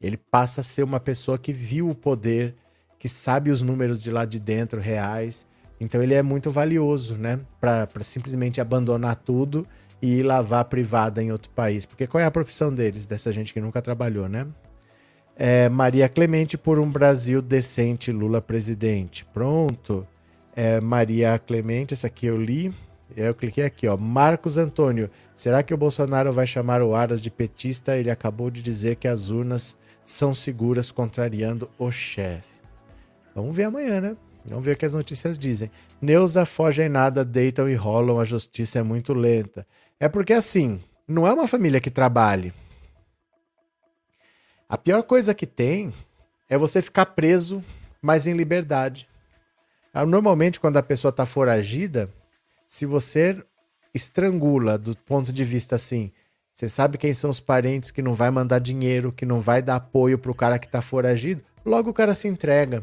Ele 0.00 0.16
passa 0.16 0.60
a 0.60 0.64
ser 0.64 0.84
uma 0.84 1.00
pessoa 1.00 1.36
que 1.36 1.52
viu 1.52 1.88
o 1.88 1.96
poder, 1.96 2.54
que 2.96 3.08
sabe 3.08 3.50
os 3.50 3.60
números 3.60 3.98
de 3.98 4.08
lá 4.12 4.24
de 4.24 4.38
dentro 4.38 4.80
reais. 4.80 5.44
Então 5.80 6.00
ele 6.00 6.14
é 6.14 6.22
muito 6.22 6.48
valioso, 6.48 7.16
né? 7.16 7.40
Para 7.60 7.88
simplesmente 8.02 8.60
abandonar 8.60 9.16
tudo 9.16 9.66
e 10.00 10.20
ir 10.20 10.22
lavar 10.22 10.64
privada 10.66 11.20
em 11.20 11.32
outro 11.32 11.50
país. 11.50 11.84
Porque 11.84 12.06
qual 12.06 12.20
é 12.20 12.24
a 12.24 12.30
profissão 12.30 12.72
deles, 12.72 13.04
dessa 13.04 13.32
gente 13.32 13.52
que 13.52 13.60
nunca 13.60 13.82
trabalhou, 13.82 14.28
né? 14.28 14.46
É 15.34 15.68
Maria 15.68 16.08
Clemente 16.08 16.56
por 16.56 16.78
um 16.78 16.88
Brasil 16.88 17.42
decente, 17.42 18.12
Lula 18.12 18.40
presidente. 18.40 19.24
Pronto. 19.34 20.06
É 20.54 20.80
Maria 20.80 21.38
Clemente, 21.38 21.94
essa 21.94 22.06
aqui 22.06 22.26
eu 22.26 22.36
li. 22.36 22.74
Eu 23.16 23.34
cliquei 23.34 23.64
aqui, 23.64 23.88
ó. 23.88 23.96
Marcos 23.96 24.56
Antônio. 24.56 25.10
Será 25.34 25.62
que 25.62 25.74
o 25.74 25.76
Bolsonaro 25.76 26.32
vai 26.32 26.46
chamar 26.46 26.82
o 26.82 26.94
Aras 26.94 27.20
de 27.20 27.30
petista? 27.30 27.96
Ele 27.96 28.10
acabou 28.10 28.50
de 28.50 28.62
dizer 28.62 28.96
que 28.96 29.08
as 29.08 29.30
urnas 29.30 29.76
são 30.04 30.34
seguras 30.34 30.90
contrariando 30.92 31.68
o 31.78 31.90
chefe. 31.90 32.48
Vamos 33.34 33.54
ver 33.54 33.64
amanhã, 33.64 34.00
né? 34.00 34.16
Vamos 34.44 34.64
ver 34.64 34.72
o 34.72 34.76
que 34.76 34.86
as 34.86 34.94
notícias 34.94 35.38
dizem. 35.38 35.70
Neuza 36.00 36.46
foge 36.46 36.82
em 36.82 36.88
nada, 36.88 37.24
deitam 37.24 37.68
e 37.68 37.74
rolam, 37.74 38.18
a 38.18 38.24
justiça 38.24 38.78
é 38.78 38.82
muito 38.82 39.12
lenta. 39.12 39.66
É 39.98 40.08
porque 40.08 40.32
assim, 40.32 40.80
não 41.06 41.26
é 41.26 41.32
uma 41.32 41.46
família 41.46 41.80
que 41.80 41.90
trabalhe. 41.90 42.52
A 44.68 44.78
pior 44.78 45.02
coisa 45.02 45.34
que 45.34 45.46
tem 45.46 45.92
é 46.48 46.56
você 46.56 46.80
ficar 46.80 47.06
preso, 47.06 47.62
mas 48.00 48.26
em 48.26 48.34
liberdade. 48.34 49.09
Ah, 49.92 50.06
normalmente, 50.06 50.60
quando 50.60 50.76
a 50.76 50.82
pessoa 50.82 51.10
está 51.10 51.26
foragida, 51.26 52.08
se 52.68 52.86
você 52.86 53.42
estrangula 53.92 54.78
do 54.78 54.96
ponto 54.96 55.32
de 55.32 55.44
vista 55.44 55.74
assim, 55.74 56.12
você 56.54 56.68
sabe 56.68 56.98
quem 56.98 57.12
são 57.12 57.30
os 57.30 57.40
parentes 57.40 57.90
que 57.90 58.02
não 58.02 58.14
vai 58.14 58.30
mandar 58.30 58.60
dinheiro, 58.60 59.10
que 59.10 59.26
não 59.26 59.40
vai 59.40 59.60
dar 59.60 59.76
apoio 59.76 60.18
pro 60.18 60.34
cara 60.34 60.58
que 60.58 60.68
tá 60.68 60.80
foragido, 60.80 61.42
logo 61.64 61.90
o 61.90 61.94
cara 61.94 62.14
se 62.14 62.28
entrega. 62.28 62.82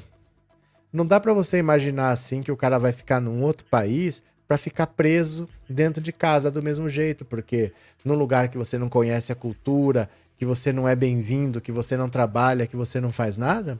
Não 0.92 1.06
dá 1.06 1.20
para 1.20 1.34
você 1.34 1.58
imaginar 1.58 2.12
assim 2.12 2.42
que 2.42 2.52
o 2.52 2.58
cara 2.58 2.78
vai 2.78 2.92
ficar 2.92 3.22
num 3.22 3.42
outro 3.42 3.66
país 3.68 4.22
para 4.48 4.58
ficar 4.58 4.88
preso 4.88 5.48
dentro 5.70 6.02
de 6.02 6.12
casa 6.12 6.50
do 6.50 6.64
mesmo 6.64 6.90
jeito, 6.90 7.24
porque 7.24 7.72
num 8.04 8.16
lugar 8.16 8.50
que 8.50 8.58
você 8.58 8.78
não 8.78 8.90
conhece 8.90 9.32
a 9.32 9.36
cultura, 9.36 10.10
que 10.38 10.46
você 10.46 10.74
não 10.74 10.88
é 10.88 10.96
bem-vindo, 10.96 11.62
que 11.62 11.72
você 11.72 11.96
não 11.96 12.10
trabalha, 12.10 12.68
que 12.68 12.76
você 12.76 13.00
não 13.00 13.12
faz 13.12 13.38
nada, 13.38 13.80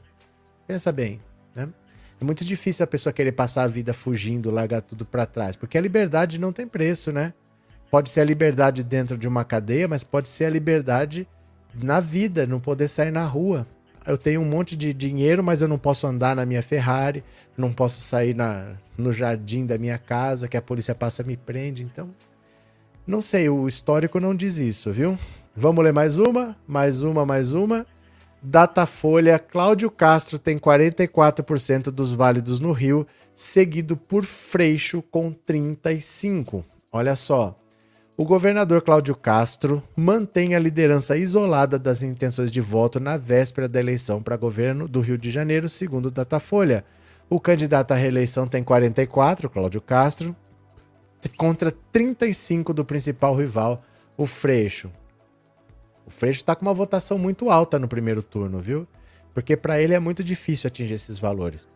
pensa 0.66 0.92
bem, 0.92 1.20
né? 1.56 1.68
É 2.20 2.24
muito 2.24 2.44
difícil 2.44 2.82
a 2.84 2.86
pessoa 2.86 3.12
querer 3.12 3.32
passar 3.32 3.62
a 3.62 3.68
vida 3.68 3.94
fugindo, 3.94 4.50
largar 4.50 4.82
tudo 4.82 5.04
para 5.04 5.24
trás, 5.24 5.54
porque 5.54 5.78
a 5.78 5.80
liberdade 5.80 6.38
não 6.38 6.52
tem 6.52 6.66
preço, 6.66 7.12
né? 7.12 7.32
Pode 7.90 8.10
ser 8.10 8.20
a 8.20 8.24
liberdade 8.24 8.82
dentro 8.82 9.16
de 9.16 9.28
uma 9.28 9.44
cadeia, 9.44 9.86
mas 9.86 10.02
pode 10.02 10.28
ser 10.28 10.44
a 10.44 10.50
liberdade 10.50 11.26
na 11.74 12.00
vida, 12.00 12.46
não 12.46 12.58
poder 12.58 12.88
sair 12.88 13.10
na 13.10 13.24
rua. 13.24 13.66
Eu 14.06 14.18
tenho 14.18 14.40
um 14.40 14.44
monte 14.44 14.76
de 14.76 14.92
dinheiro, 14.92 15.44
mas 15.44 15.62
eu 15.62 15.68
não 15.68 15.78
posso 15.78 16.06
andar 16.06 16.34
na 16.34 16.44
minha 16.44 16.62
Ferrari, 16.62 17.22
não 17.56 17.72
posso 17.72 18.00
sair 18.00 18.34
na, 18.34 18.74
no 18.96 19.12
jardim 19.12 19.64
da 19.64 19.78
minha 19.78 19.98
casa, 19.98 20.48
que 20.48 20.56
a 20.56 20.62
polícia 20.62 20.94
passa 20.94 21.22
e 21.22 21.26
me 21.26 21.36
prende. 21.36 21.82
Então, 21.82 22.10
não 23.06 23.20
sei, 23.20 23.48
o 23.48 23.66
histórico 23.66 24.18
não 24.18 24.34
diz 24.34 24.56
isso, 24.56 24.92
viu? 24.92 25.18
Vamos 25.54 25.82
ler 25.84 25.92
mais 25.92 26.18
uma, 26.18 26.56
mais 26.66 27.02
uma, 27.02 27.24
mais 27.24 27.52
uma. 27.52 27.86
Datafolha, 28.42 29.38
Cláudio 29.38 29.90
Castro 29.90 30.38
tem 30.38 30.58
44% 30.58 31.90
dos 31.90 32.12
válidos 32.12 32.60
no 32.60 32.72
Rio, 32.72 33.06
seguido 33.34 33.96
por 33.96 34.24
Freixo 34.24 35.02
com 35.02 35.34
35%. 35.34 36.64
Olha 36.90 37.16
só, 37.16 37.58
o 38.16 38.24
governador 38.24 38.82
Cláudio 38.82 39.14
Castro 39.14 39.82
mantém 39.94 40.54
a 40.54 40.58
liderança 40.58 41.16
isolada 41.16 41.78
das 41.78 42.02
intenções 42.02 42.50
de 42.50 42.60
voto 42.60 42.98
na 42.98 43.16
véspera 43.16 43.68
da 43.68 43.78
eleição 43.78 44.22
para 44.22 44.36
governo 44.36 44.88
do 44.88 45.00
Rio 45.00 45.18
de 45.18 45.30
Janeiro, 45.30 45.68
segundo 45.68 46.10
Datafolha. 46.10 46.84
O 47.30 47.38
candidato 47.38 47.92
à 47.92 47.94
reeleição 47.94 48.48
tem 48.48 48.64
44, 48.64 49.50
Cláudio 49.50 49.80
Castro, 49.80 50.34
contra 51.36 51.70
35 51.92 52.72
do 52.72 52.84
principal 52.84 53.36
rival, 53.36 53.82
o 54.16 54.26
Freixo. 54.26 54.90
O 56.08 56.10
Freixo 56.10 56.38
está 56.38 56.56
com 56.56 56.64
uma 56.64 56.72
votação 56.72 57.18
muito 57.18 57.50
alta 57.50 57.78
no 57.78 57.86
primeiro 57.86 58.22
turno, 58.22 58.58
viu? 58.58 58.88
Porque 59.34 59.54
para 59.54 59.78
ele 59.78 59.92
é 59.92 59.98
muito 59.98 60.24
difícil 60.24 60.66
atingir 60.66 60.94
esses 60.94 61.18
valores. 61.18 61.68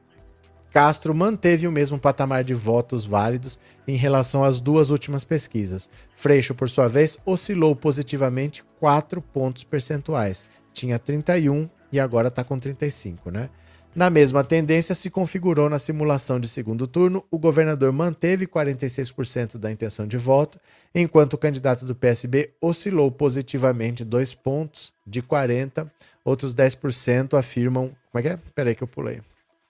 Castro 0.72 1.14
manteve 1.14 1.66
o 1.66 1.70
mesmo 1.70 1.99
patamar 1.99 2.43
de 2.43 2.55
votos 2.55 3.05
válidos 3.05 3.59
em 3.87 3.95
relação 3.95 4.43
às 4.43 4.59
duas 4.59 4.89
últimas 4.89 5.22
pesquisas. 5.22 5.91
Freixo, 6.16 6.55
por 6.55 6.70
sua 6.70 6.89
vez, 6.89 7.18
oscilou 7.26 7.76
positivamente 7.76 8.64
4 8.80 9.20
pontos 9.20 9.64
percentuais. 9.64 10.47
Tinha 10.72 10.99
31 10.99 11.68
e 11.93 12.01
agora 12.01 12.28
está 12.28 12.43
com 12.43 12.59
35, 12.59 13.30
né? 13.30 13.51
Na 13.95 14.09
mesma 14.09 14.43
tendência 14.43 14.95
se 14.95 15.11
configurou 15.11 15.68
na 15.68 15.78
simulação 15.78 16.40
de 16.40 16.49
segundo 16.49 16.86
turno, 16.86 17.22
o 17.30 17.38
governador 17.38 17.93
manteve 17.93 18.47
46% 18.47 19.59
da 19.59 19.70
intenção 19.70 20.07
de 20.07 20.16
voto, 20.16 20.59
enquanto 20.95 21.34
o 21.34 21.38
candidato 21.38 21.84
do 21.84 21.95
PSB 21.95 22.55
oscilou 22.59 23.12
positivamente 23.12 24.03
dois 24.03 24.32
pontos 24.32 24.95
de 25.07 25.20
40, 25.20 25.93
outros 26.24 26.55
10% 26.55 27.38
afirmam. 27.38 27.95
Como 28.11 28.20
é 28.20 28.22
que 28.22 28.28
é? 28.28 28.38
Peraí 28.55 28.74
que 28.74 28.82
eu 28.82 28.88
pulei. 28.88 29.20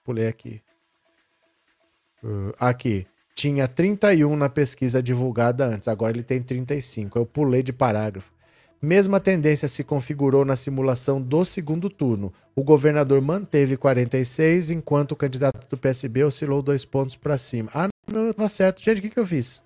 Pulei 0.05 0.27
aqui. 0.27 0.61
Uh, 2.23 2.53
aqui. 2.57 3.05
Tinha 3.35 3.67
31 3.67 4.37
na 4.37 4.47
pesquisa 4.47 5.03
divulgada 5.03 5.65
antes, 5.65 5.89
agora 5.89 6.13
ele 6.13 6.23
tem 6.23 6.41
35. 6.41 7.19
Eu 7.19 7.25
pulei 7.25 7.61
de 7.61 7.73
parágrafo. 7.73 8.31
Mesma 8.85 9.17
tendência 9.17 9.65
se 9.69 9.81
configurou 9.81 10.43
na 10.43 10.57
simulação 10.57 11.21
do 11.21 11.45
segundo 11.45 11.89
turno. 11.89 12.33
O 12.53 12.65
governador 12.65 13.21
manteve 13.21 13.77
46, 13.77 14.71
enquanto 14.71 15.13
o 15.13 15.15
candidato 15.15 15.65
do 15.69 15.77
PSB 15.77 16.25
oscilou 16.25 16.61
dois 16.61 16.83
pontos 16.83 17.15
para 17.15 17.37
cima. 17.37 17.71
Ah, 17.73 17.87
não 18.11 18.31
estava 18.31 18.49
certo. 18.49 18.83
Gente, 18.83 18.99
o 18.99 19.01
que, 19.01 19.09
que 19.11 19.17
eu 19.17 19.25
fiz? 19.25 19.61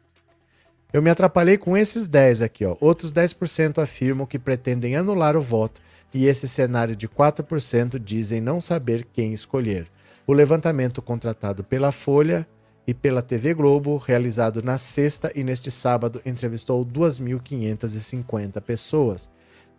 Eu 0.93 1.01
me 1.01 1.09
atrapalhei 1.09 1.57
com 1.57 1.76
esses 1.76 2.05
10 2.05 2.43
aqui. 2.43 2.63
Ó. 2.63 2.78
Outros 2.80 3.11
10% 3.11 3.82
afirmam 3.82 4.28
que 4.28 4.38
pretendem 4.38 4.95
anular 4.95 5.36
o 5.36 5.41
voto, 5.41 5.82
e 6.13 6.28
esse 6.28 6.47
cenário 6.47 6.95
de 6.95 7.09
4% 7.09 7.97
dizem 7.97 8.39
não 8.39 8.61
saber 8.61 9.07
quem 9.11 9.34
escolher. 9.34 9.88
O 10.28 10.34
levantamento 10.34 11.01
contratado 11.01 11.63
pela 11.63 11.91
Folha 11.91 12.47
e 12.88 12.94
pela 12.94 13.22
TV 13.22 13.54
Globo, 13.54 13.98
realizado 13.98 14.64
na 14.64 14.78
sexta 14.78 15.30
e 15.36 15.44
neste 15.44 15.70
sábado, 15.70 16.22
entrevistou 16.26 16.86
2.550 16.86 18.62
pessoas. 18.62 19.30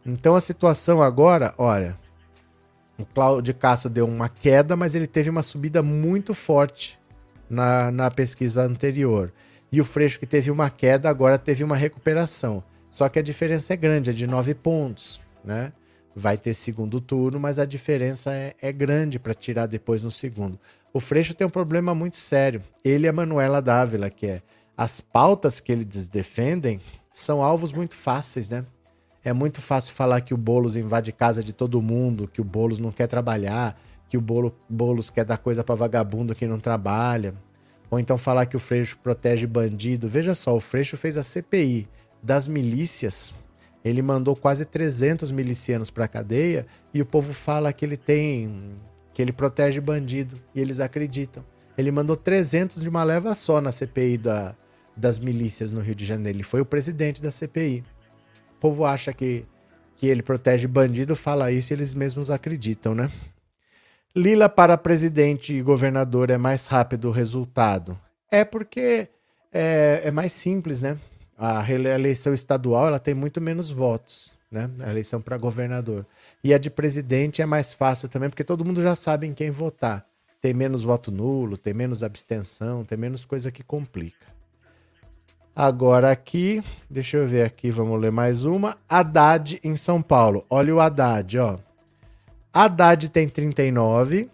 Então 0.04 0.34
a 0.34 0.40
situação 0.42 1.00
agora, 1.00 1.54
olha, 1.56 1.98
o 2.98 3.06
Cláudio 3.06 3.54
Castro 3.54 3.88
deu 3.88 4.06
uma 4.06 4.28
queda, 4.28 4.76
mas 4.76 4.94
ele 4.94 5.06
teve 5.06 5.30
uma 5.30 5.42
subida 5.42 5.82
muito 5.82 6.34
forte 6.34 6.98
na, 7.48 7.90
na 7.90 8.10
pesquisa 8.10 8.62
anterior. 8.62 9.32
E 9.72 9.80
o 9.80 9.84
Freixo, 9.84 10.20
que 10.20 10.26
teve 10.26 10.50
uma 10.50 10.68
queda, 10.68 11.08
agora 11.08 11.38
teve 11.38 11.64
uma 11.64 11.76
recuperação. 11.76 12.62
Só 12.90 13.08
que 13.08 13.18
a 13.18 13.22
diferença 13.22 13.72
é 13.72 13.76
grande, 13.76 14.10
é 14.10 14.12
de 14.12 14.26
9 14.26 14.54
pontos, 14.54 15.20
né? 15.44 15.72
Vai 16.16 16.36
ter 16.36 16.52
segundo 16.54 17.00
turno, 17.00 17.38
mas 17.38 17.58
a 17.58 17.64
diferença 17.64 18.34
é, 18.34 18.54
é 18.60 18.72
grande 18.72 19.18
para 19.18 19.34
tirar 19.34 19.66
depois 19.66 20.02
no 20.02 20.10
segundo. 20.10 20.58
O 20.92 21.00
Freixo 21.00 21.34
tem 21.34 21.46
um 21.46 21.50
problema 21.50 21.94
muito 21.94 22.16
sério. 22.16 22.62
Ele 22.84 23.06
e 23.06 23.08
a 23.08 23.12
Manuela 23.12 23.60
Dávila, 23.60 24.10
que 24.10 24.26
é 24.26 24.42
as 24.76 25.00
pautas 25.00 25.60
que 25.60 25.72
eles 25.72 26.08
defendem 26.08 26.80
são 27.12 27.42
alvos 27.42 27.72
muito 27.72 27.96
fáceis, 27.96 28.48
né? 28.48 28.64
É 29.24 29.32
muito 29.32 29.60
fácil 29.60 29.92
falar 29.92 30.20
que 30.20 30.32
o 30.32 30.36
Boulos 30.36 30.76
invade 30.76 31.12
casa 31.12 31.42
de 31.42 31.52
todo 31.52 31.82
mundo, 31.82 32.28
que 32.28 32.40
o 32.40 32.44
Boulos 32.44 32.78
não 32.78 32.92
quer 32.92 33.08
trabalhar, 33.08 33.78
que 34.08 34.16
o 34.16 34.20
Bolo, 34.20 34.54
Boulos 34.68 35.10
quer 35.10 35.24
dar 35.24 35.38
coisa 35.38 35.62
para 35.62 35.74
vagabundo 35.74 36.34
que 36.34 36.46
não 36.46 36.58
trabalha. 36.58 37.34
Ou 37.90 37.98
então 37.98 38.16
falar 38.16 38.46
que 38.46 38.56
o 38.56 38.60
Freixo 38.60 38.98
protege 39.02 39.46
bandido. 39.46 40.08
Veja 40.08 40.34
só, 40.34 40.54
o 40.56 40.60
Freixo 40.60 40.96
fez 40.96 41.16
a 41.16 41.22
CPI 41.22 41.88
das 42.22 42.46
milícias. 42.46 43.34
Ele 43.84 44.02
mandou 44.02 44.36
quase 44.36 44.64
300 44.64 45.30
milicianos 45.30 45.90
para 45.90 46.08
cadeia 46.08 46.66
e 46.92 47.00
o 47.00 47.06
povo 47.06 47.32
fala 47.32 47.72
que 47.72 47.84
ele 47.84 47.96
tem 47.96 48.76
que 49.18 49.22
ele 49.22 49.32
protege 49.32 49.80
bandido 49.80 50.40
e 50.54 50.60
eles 50.60 50.78
acreditam. 50.78 51.44
Ele 51.76 51.90
mandou 51.90 52.14
300 52.14 52.80
de 52.80 52.88
uma 52.88 53.02
leva 53.02 53.34
só 53.34 53.60
na 53.60 53.72
CPI 53.72 54.16
da, 54.16 54.54
das 54.96 55.18
milícias 55.18 55.72
no 55.72 55.80
Rio 55.80 55.92
de 55.92 56.04
Janeiro. 56.04 56.36
Ele 56.36 56.44
foi 56.44 56.60
o 56.60 56.64
presidente 56.64 57.20
da 57.20 57.32
CPI. 57.32 57.82
O 58.52 58.60
povo 58.60 58.84
acha 58.84 59.12
que, 59.12 59.44
que 59.96 60.06
ele 60.06 60.22
protege 60.22 60.68
bandido, 60.68 61.16
fala 61.16 61.50
isso 61.50 61.72
e 61.72 61.74
eles 61.74 61.96
mesmos 61.96 62.30
acreditam, 62.30 62.94
né? 62.94 63.10
Lila 64.14 64.48
para 64.48 64.78
presidente 64.78 65.52
e 65.52 65.62
governador 65.62 66.30
é 66.30 66.38
mais 66.38 66.68
rápido 66.68 67.08
o 67.08 67.10
resultado. 67.10 67.98
É 68.30 68.44
porque 68.44 69.08
é, 69.52 70.02
é 70.04 70.10
mais 70.12 70.32
simples, 70.32 70.80
né? 70.80 70.96
A 71.36 71.68
eleição 71.68 72.32
estadual 72.32 72.86
ela 72.86 73.00
tem 73.00 73.14
muito 73.14 73.40
menos 73.40 73.68
votos, 73.68 74.32
né? 74.48 74.70
A 74.78 74.90
eleição 74.90 75.20
para 75.20 75.36
governador. 75.36 76.06
E 76.42 76.54
a 76.54 76.58
de 76.58 76.70
presidente 76.70 77.42
é 77.42 77.46
mais 77.46 77.72
fácil 77.72 78.08
também, 78.08 78.30
porque 78.30 78.44
todo 78.44 78.64
mundo 78.64 78.82
já 78.82 78.94
sabe 78.94 79.26
em 79.26 79.34
quem 79.34 79.50
votar. 79.50 80.06
Tem 80.40 80.54
menos 80.54 80.84
voto 80.84 81.10
nulo, 81.10 81.56
tem 81.56 81.74
menos 81.74 82.02
abstenção, 82.02 82.84
tem 82.84 82.96
menos 82.96 83.24
coisa 83.24 83.50
que 83.50 83.64
complica. 83.64 84.26
Agora 85.54 86.12
aqui, 86.12 86.62
deixa 86.88 87.16
eu 87.16 87.26
ver 87.26 87.42
aqui, 87.44 87.72
vamos 87.72 88.00
ler 88.00 88.12
mais 88.12 88.44
uma. 88.44 88.78
Haddad 88.88 89.58
em 89.64 89.76
São 89.76 90.00
Paulo. 90.00 90.46
Olha 90.48 90.72
o 90.72 90.80
Haddad, 90.80 91.38
ó. 91.38 91.58
Haddad 92.52 93.08
tem 93.08 93.28
39, 93.28 94.30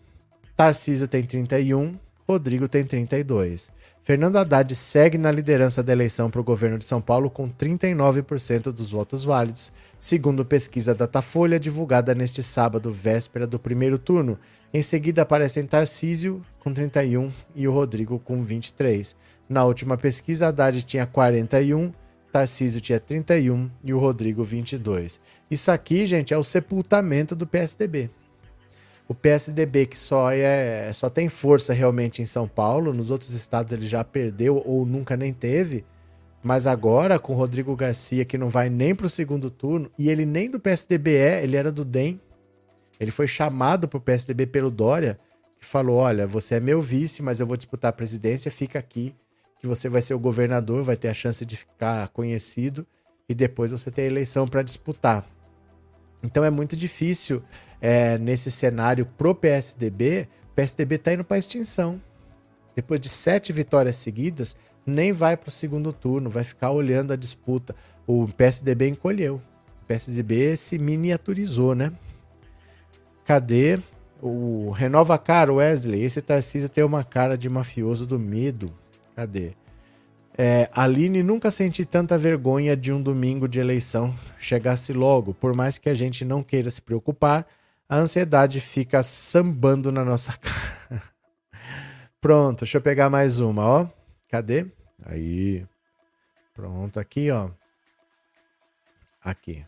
Tarcísio 0.55 1.09
tem 1.09 1.25
31, 1.25 1.99
Rodrigo 2.29 2.69
tem 2.69 2.85
32. 2.85 3.71
Fernando 4.05 4.37
Haddad 4.37 4.77
segue 4.77 5.17
na 5.17 5.33
liderança 5.33 5.83
da 5.83 5.91
eleição 5.91 6.31
para 6.31 6.39
o 6.39 6.45
governo 6.45 6.77
de 6.77 6.85
São 6.85 7.01
Paulo 7.01 7.31
com 7.31 7.49
39% 7.49 8.65
dos 8.65 8.91
votos 8.91 9.25
válidos, 9.25 9.73
segundo 9.99 10.45
pesquisa 10.45 10.95
Datafolha 10.95 11.59
divulgada 11.59 12.15
neste 12.15 12.43
sábado, 12.43 12.93
véspera 12.93 13.47
do 13.47 13.59
primeiro 13.59 13.99
turno. 13.99 14.39
Em 14.75 14.83
seguida 14.83 15.23
aparecem 15.23 15.65
Tarcísio 15.65 16.43
com 16.59 16.71
31 16.75 17.33
e 17.55 17.67
o 17.67 17.73
Rodrigo 17.73 18.19
com 18.19 18.45
23. 18.45 19.17
Na 19.49 19.65
última 19.65 19.97
pesquisa, 19.97 20.49
Haddad 20.49 20.83
tinha 20.83 21.07
41, 21.07 21.91
Tarcísio 22.31 22.83
tinha 22.83 23.01
31 23.01 23.71
e 23.83 23.95
o 23.95 23.99
Rodrigo 23.99 24.45
22. 24.45 25.19
Isso 25.51 25.71
aqui, 25.71 26.05
gente, 26.05 26.35
é 26.35 26.37
o 26.37 26.43
sepultamento 26.43 27.35
do 27.35 27.47
PSDB 27.47 28.11
o 29.07 29.15
PSDB 29.15 29.87
que 29.87 29.99
só 29.99 30.31
é 30.31 30.91
só 30.95 31.11
tem 31.11 31.29
força 31.29 31.73
realmente 31.73 32.23
em 32.23 32.27
São 32.27 32.49
Paulo, 32.49 32.93
nos 32.93 33.11
outros 33.11 33.31
estados 33.33 33.73
ele 33.73 33.87
já 33.87 34.03
perdeu 34.03 34.63
ou 34.65 34.87
nunca 34.87 35.17
nem 35.17 35.33
teve. 35.33 35.85
Mas 36.43 36.67
agora 36.67 37.19
com 37.19 37.33
o 37.33 37.37
Rodrigo 37.37 37.75
Garcia 37.77 38.25
que 38.25 38.39
não 38.39 38.49
vai 38.49 38.69
nem 38.69 38.95
para 38.95 39.07
o 39.07 39.11
segundo 39.11 39.51
turno 39.51 39.91
e 39.99 40.09
ele 40.09 40.25
nem 40.25 40.51
do 40.51 40.61
PSDB 40.61 41.17
é, 41.17 41.43
ele 41.43 41.57
era 41.57 41.71
do 41.71 41.85
DEM. 41.85 42.21
Ele 42.99 43.11
foi 43.11 43.27
chamado 43.27 43.89
para 43.89 43.99
o 43.99 44.01
PSDB 44.01 44.47
pelo 44.47 44.71
Dória, 44.71 45.19
que 45.59 45.67
falou: 45.67 45.97
"Olha, 45.97 46.27
você 46.27 46.57
é 46.57 46.61
meu 46.61 46.81
vice, 46.81 47.23
mas 47.23 47.41
eu 47.41 47.47
vou 47.47 47.57
disputar 47.57 47.91
a 47.91 47.93
presidência, 47.93 48.51
fica 48.51 48.79
aqui, 48.79 49.15
que 49.59 49.67
você 49.67 49.89
vai 49.89 50.01
ser 50.01 50.15
o 50.15 50.19
governador, 50.19 50.83
vai 50.83 50.97
ter 50.97 51.09
a 51.09 51.15
chance 51.15 51.45
de 51.45 51.57
ficar 51.57 52.09
conhecido 52.09 52.87
e 53.29 53.35
depois 53.35 53.71
você 53.71 53.91
tem 53.91 54.05
a 54.05 54.09
eleição 54.09 54.47
para 54.47 54.63
disputar". 54.63 55.27
Então 56.23 56.45
é 56.45 56.51
muito 56.51 56.75
difícil 56.75 57.43
é, 57.85 58.17
nesse 58.17 58.51
cenário 58.51 59.05
pro 59.05 59.35
PSDB. 59.35 60.27
O 60.51 60.55
PSDB 60.55 60.95
está 60.95 61.13
indo 61.13 61.23
para 61.23 61.37
extinção. 61.37 62.01
Depois 62.75 62.99
de 62.99 63.11
sete 63.11 63.53
vitórias 63.53 63.97
seguidas, 63.97 64.57
nem 64.87 65.13
vai 65.13 65.37
para 65.37 65.51
o 65.51 65.53
segundo 65.53 65.93
turno, 65.93 66.31
vai 66.31 66.45
ficar 66.45 66.71
olhando 66.71 67.13
a 67.13 67.17
disputa. 67.17 67.77
O 68.07 68.27
PSDB 68.27 68.89
encolheu. 68.89 69.35
O 69.83 69.87
PSDB 69.87 70.57
se 70.57 70.79
miniaturizou, 70.79 71.75
né? 71.75 71.93
Cadê? 73.27 73.79
O 74.23 74.71
Renova 74.71 75.19
Cara, 75.19 75.53
Wesley. 75.53 76.05
Esse 76.05 76.23
Tarcísio 76.23 76.71
tem 76.71 76.83
uma 76.83 77.05
cara 77.05 77.37
de 77.37 77.51
mafioso 77.51 78.07
do 78.07 78.19
medo. 78.19 78.73
Cadê? 79.15 79.53
É, 80.39 80.71
Aline 80.73 81.23
nunca 81.23 81.51
senti 81.51 81.85
tanta 81.85 82.17
vergonha 82.17 82.75
de 82.75 82.91
um 82.91 83.03
domingo 83.03 83.47
de 83.47 83.61
eleição 83.61 84.19
chegasse 84.39 84.91
logo. 84.95 85.35
Por 85.35 85.55
mais 85.55 85.77
que 85.77 85.91
a 85.91 85.95
gente 85.95 86.25
não 86.25 86.43
queira 86.43 86.71
se 86.71 86.81
preocupar, 86.81 87.47
a 87.89 87.97
ansiedade 87.97 88.61
fica 88.61 89.03
sambando 89.03 89.93
na 89.93 90.05
nossa 90.05 90.37
cara. 90.39 91.03
Pronto, 92.21 92.61
deixa 92.61 92.79
eu 92.79 92.83
pegar 92.83 93.11
mais 93.11 93.41
uma, 93.41 93.65
ó. 93.65 93.89
Cadê? 94.31 94.67
Aí. 95.05 95.67
Pronto, 96.55 96.99
aqui, 96.99 97.31
ó. 97.31 97.51
Aqui. 99.23 99.65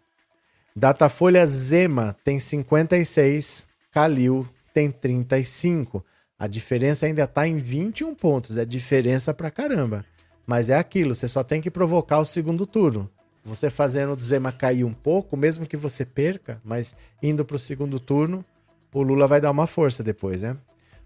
Datafolha 0.74 1.46
Zema 1.46 2.16
tem 2.24 2.38
56, 2.38 3.66
Calil 3.90 4.48
tem 4.72 4.90
35. 4.90 6.04
A 6.38 6.46
diferença 6.46 7.06
ainda 7.06 7.24
está 7.24 7.48
em 7.48 7.56
21 7.56 8.14
pontos. 8.14 8.58
É 8.58 8.64
diferença 8.64 9.32
pra 9.32 9.50
caramba. 9.50 10.04
Mas 10.46 10.68
é 10.68 10.76
aquilo, 10.76 11.14
você 11.14 11.26
só 11.26 11.42
tem 11.42 11.62
que 11.62 11.70
provocar 11.70 12.18
o 12.18 12.24
segundo 12.24 12.66
turno. 12.66 13.10
Você 13.46 13.70
fazendo 13.70 14.12
o 14.12 14.20
Zema 14.20 14.50
cair 14.50 14.82
um 14.82 14.92
pouco, 14.92 15.36
mesmo 15.36 15.66
que 15.66 15.76
você 15.76 16.04
perca, 16.04 16.60
mas 16.64 16.96
indo 17.22 17.44
para 17.44 17.54
o 17.54 17.60
segundo 17.60 18.00
turno, 18.00 18.44
o 18.92 19.02
Lula 19.02 19.28
vai 19.28 19.40
dar 19.40 19.52
uma 19.52 19.68
força 19.68 20.02
depois, 20.02 20.42
né? 20.42 20.56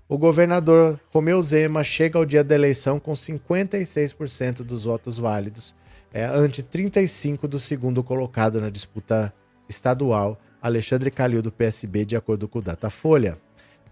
O 0.08 0.16
governador 0.16 0.98
Romeu 1.12 1.40
Zema 1.42 1.84
chega 1.84 2.18
ao 2.18 2.24
dia 2.24 2.42
da 2.42 2.54
eleição 2.54 2.98
com 2.98 3.12
56% 3.12 4.62
dos 4.62 4.84
votos 4.84 5.18
válidos, 5.18 5.74
é, 6.12 6.24
ante 6.24 6.62
35% 6.62 7.46
do 7.46 7.60
segundo 7.60 8.02
colocado 8.02 8.60
na 8.60 8.70
disputa 8.70 9.32
estadual, 9.68 10.40
Alexandre 10.62 11.10
Calil, 11.10 11.42
do 11.42 11.52
PSB, 11.52 12.04
de 12.04 12.16
acordo 12.16 12.48
com 12.48 12.58
o 12.58 12.62
Datafolha. 12.62 13.38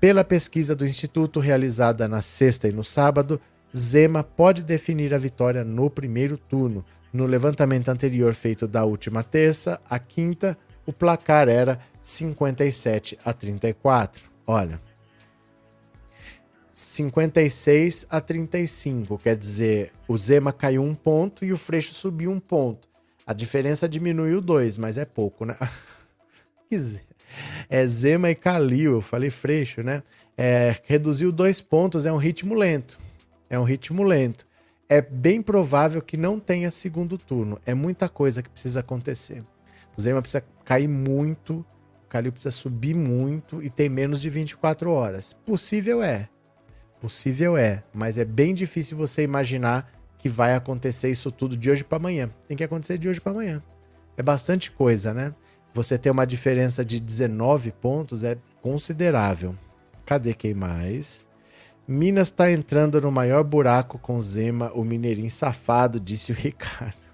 Pela 0.00 0.24
pesquisa 0.24 0.74
do 0.74 0.86
Instituto 0.86 1.38
realizada 1.38 2.08
na 2.08 2.22
sexta 2.22 2.66
e 2.66 2.72
no 2.72 2.82
sábado, 2.82 3.40
Zema 3.76 4.24
pode 4.24 4.64
definir 4.64 5.12
a 5.12 5.18
vitória 5.18 5.64
no 5.64 5.90
primeiro 5.90 6.38
turno. 6.38 6.84
No 7.12 7.26
levantamento 7.26 7.88
anterior 7.88 8.34
feito 8.34 8.68
da 8.68 8.84
última 8.84 9.22
terça, 9.22 9.80
a 9.88 9.98
quinta, 9.98 10.58
o 10.84 10.92
placar 10.92 11.48
era 11.48 11.80
57 12.02 13.18
a 13.24 13.32
34. 13.32 14.24
Olha, 14.46 14.80
56 16.78 18.06
a 18.08 18.20
35. 18.20 19.18
Quer 19.18 19.36
dizer, 19.36 19.92
o 20.06 20.16
Zema 20.16 20.52
caiu 20.52 20.82
um 20.82 20.94
ponto 20.94 21.44
e 21.44 21.52
o 21.52 21.56
Freixo 21.56 21.92
subiu 21.92 22.30
um 22.30 22.38
ponto. 22.38 22.88
A 23.26 23.32
diferença 23.32 23.88
diminuiu 23.88 24.40
dois, 24.40 24.78
mas 24.78 24.96
é 24.96 25.04
pouco, 25.04 25.44
né? 25.44 25.56
Quer 26.70 26.76
dizer, 26.76 27.02
é 27.68 27.86
Zema 27.86 28.30
e 28.30 28.34
Calil, 28.34 28.92
eu 28.92 29.00
falei 29.02 29.28
Freixo, 29.28 29.82
né? 29.82 30.02
É, 30.36 30.76
reduziu 30.84 31.32
dois 31.32 31.60
pontos, 31.60 32.06
é 32.06 32.12
um 32.12 32.16
ritmo 32.16 32.54
lento. 32.54 32.98
É 33.50 33.58
um 33.58 33.64
ritmo 33.64 34.02
lento. 34.02 34.46
É 34.88 35.02
bem 35.02 35.42
provável 35.42 36.00
que 36.00 36.16
não 36.16 36.40
tenha 36.40 36.70
segundo 36.70 37.18
turno. 37.18 37.60
É 37.66 37.74
muita 37.74 38.08
coisa 38.08 38.42
que 38.42 38.48
precisa 38.48 38.80
acontecer. 38.80 39.44
O 39.94 40.00
Zema 40.00 40.22
precisa 40.22 40.42
cair 40.64 40.88
muito, 40.88 41.64
o 42.04 42.08
Calil 42.08 42.32
precisa 42.32 42.50
subir 42.50 42.94
muito 42.94 43.62
e 43.62 43.68
tem 43.68 43.88
menos 43.88 44.20
de 44.20 44.30
24 44.30 44.90
horas. 44.90 45.34
Possível 45.44 46.02
é. 46.02 46.28
Possível 47.00 47.56
é, 47.56 47.84
mas 47.92 48.16
é 48.16 48.24
bem 48.24 48.54
difícil 48.54 48.96
você 48.96 49.22
imaginar 49.22 49.92
que 50.18 50.28
vai 50.28 50.54
acontecer 50.54 51.10
isso 51.10 51.30
tudo 51.30 51.56
de 51.56 51.70
hoje 51.70 51.84
para 51.84 51.98
amanhã. 51.98 52.30
Tem 52.48 52.56
que 52.56 52.64
acontecer 52.64 52.96
de 52.96 53.10
hoje 53.10 53.20
para 53.20 53.32
amanhã. 53.32 53.62
É 54.16 54.22
bastante 54.22 54.70
coisa, 54.70 55.12
né? 55.12 55.34
Você 55.74 55.98
ter 55.98 56.10
uma 56.10 56.26
diferença 56.26 56.82
de 56.82 56.98
19 56.98 57.72
pontos 57.72 58.24
é 58.24 58.38
considerável. 58.62 59.54
Cadê 60.06 60.32
quem 60.32 60.54
mais? 60.54 61.27
Minas 61.88 62.28
está 62.28 62.52
entrando 62.52 63.00
no 63.00 63.10
maior 63.10 63.42
buraco 63.42 63.98
com 63.98 64.20
Zema, 64.20 64.70
o 64.74 64.84
mineirinho 64.84 65.30
safado, 65.30 65.98
disse 65.98 66.32
o 66.32 66.34
Ricardo. 66.36 67.08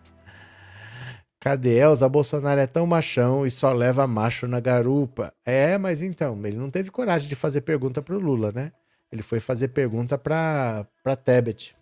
Cadê 1.38 1.78
Elza? 1.78 2.08
Bolsonaro 2.08 2.60
é 2.60 2.66
tão 2.66 2.84
machão 2.84 3.46
e 3.46 3.50
só 3.52 3.72
leva 3.72 4.04
macho 4.06 4.48
na 4.48 4.58
garupa. 4.58 5.32
É, 5.44 5.78
mas 5.78 6.02
então, 6.02 6.44
ele 6.44 6.56
não 6.56 6.70
teve 6.70 6.90
coragem 6.90 7.28
de 7.28 7.36
fazer 7.36 7.60
pergunta 7.60 8.02
pro 8.02 8.18
Lula, 8.18 8.50
né? 8.50 8.72
Ele 9.12 9.22
foi 9.22 9.38
fazer 9.38 9.68
pergunta 9.68 10.18
para 10.18 10.86
Tebet. 11.24 11.76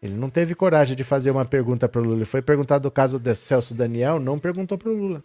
Ele 0.00 0.14
não 0.14 0.30
teve 0.30 0.54
coragem 0.54 0.96
de 0.96 1.04
fazer 1.04 1.30
uma 1.30 1.44
pergunta 1.44 1.86
para 1.86 2.00
o 2.00 2.04
Lula. 2.04 2.16
Ele 2.16 2.24
foi 2.24 2.40
perguntar 2.40 2.78
do 2.78 2.90
caso 2.90 3.18
de 3.18 3.34
Celso 3.34 3.74
Daniel, 3.74 4.18
não 4.18 4.38
perguntou 4.38 4.78
para 4.78 4.88
o 4.88 4.94
Lula. 4.94 5.22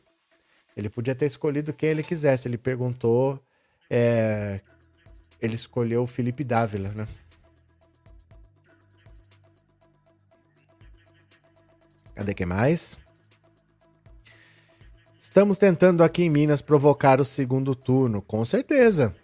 Ele 0.75 0.89
podia 0.89 1.15
ter 1.15 1.25
escolhido 1.25 1.71
quem 1.71 1.89
ele 1.89 2.03
quisesse. 2.03 2.49
Ele 2.49 2.57
perguntou. 2.57 3.39
É... 3.89 4.59
Ele 5.41 5.55
escolheu 5.55 6.03
o 6.03 6.07
Felipe 6.07 6.43
Dávila, 6.43 6.89
né? 6.89 7.07
Cadê 12.15 12.33
quem 12.33 12.47
mais? 12.47 12.97
Estamos 15.19 15.57
tentando 15.57 16.03
aqui 16.03 16.23
em 16.23 16.29
Minas 16.29 16.61
provocar 16.61 17.21
o 17.21 17.25
segundo 17.25 17.75
turno, 17.75 18.21
com 18.21 18.43
certeza. 18.43 19.15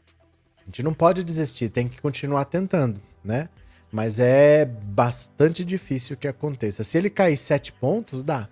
A 0.61 0.65
gente 0.65 0.83
não 0.83 0.93
pode 0.93 1.23
desistir, 1.23 1.69
tem 1.69 1.87
que 1.87 1.99
continuar 1.99 2.45
tentando, 2.45 3.01
né? 3.23 3.49
Mas 3.91 4.19
é 4.19 4.65
bastante 4.65 5.63
difícil 5.65 6.15
que 6.15 6.27
aconteça. 6.27 6.83
Se 6.83 6.97
ele 6.97 7.09
cair 7.09 7.37
sete 7.37 7.71
pontos, 7.71 8.23
dá. 8.23 8.47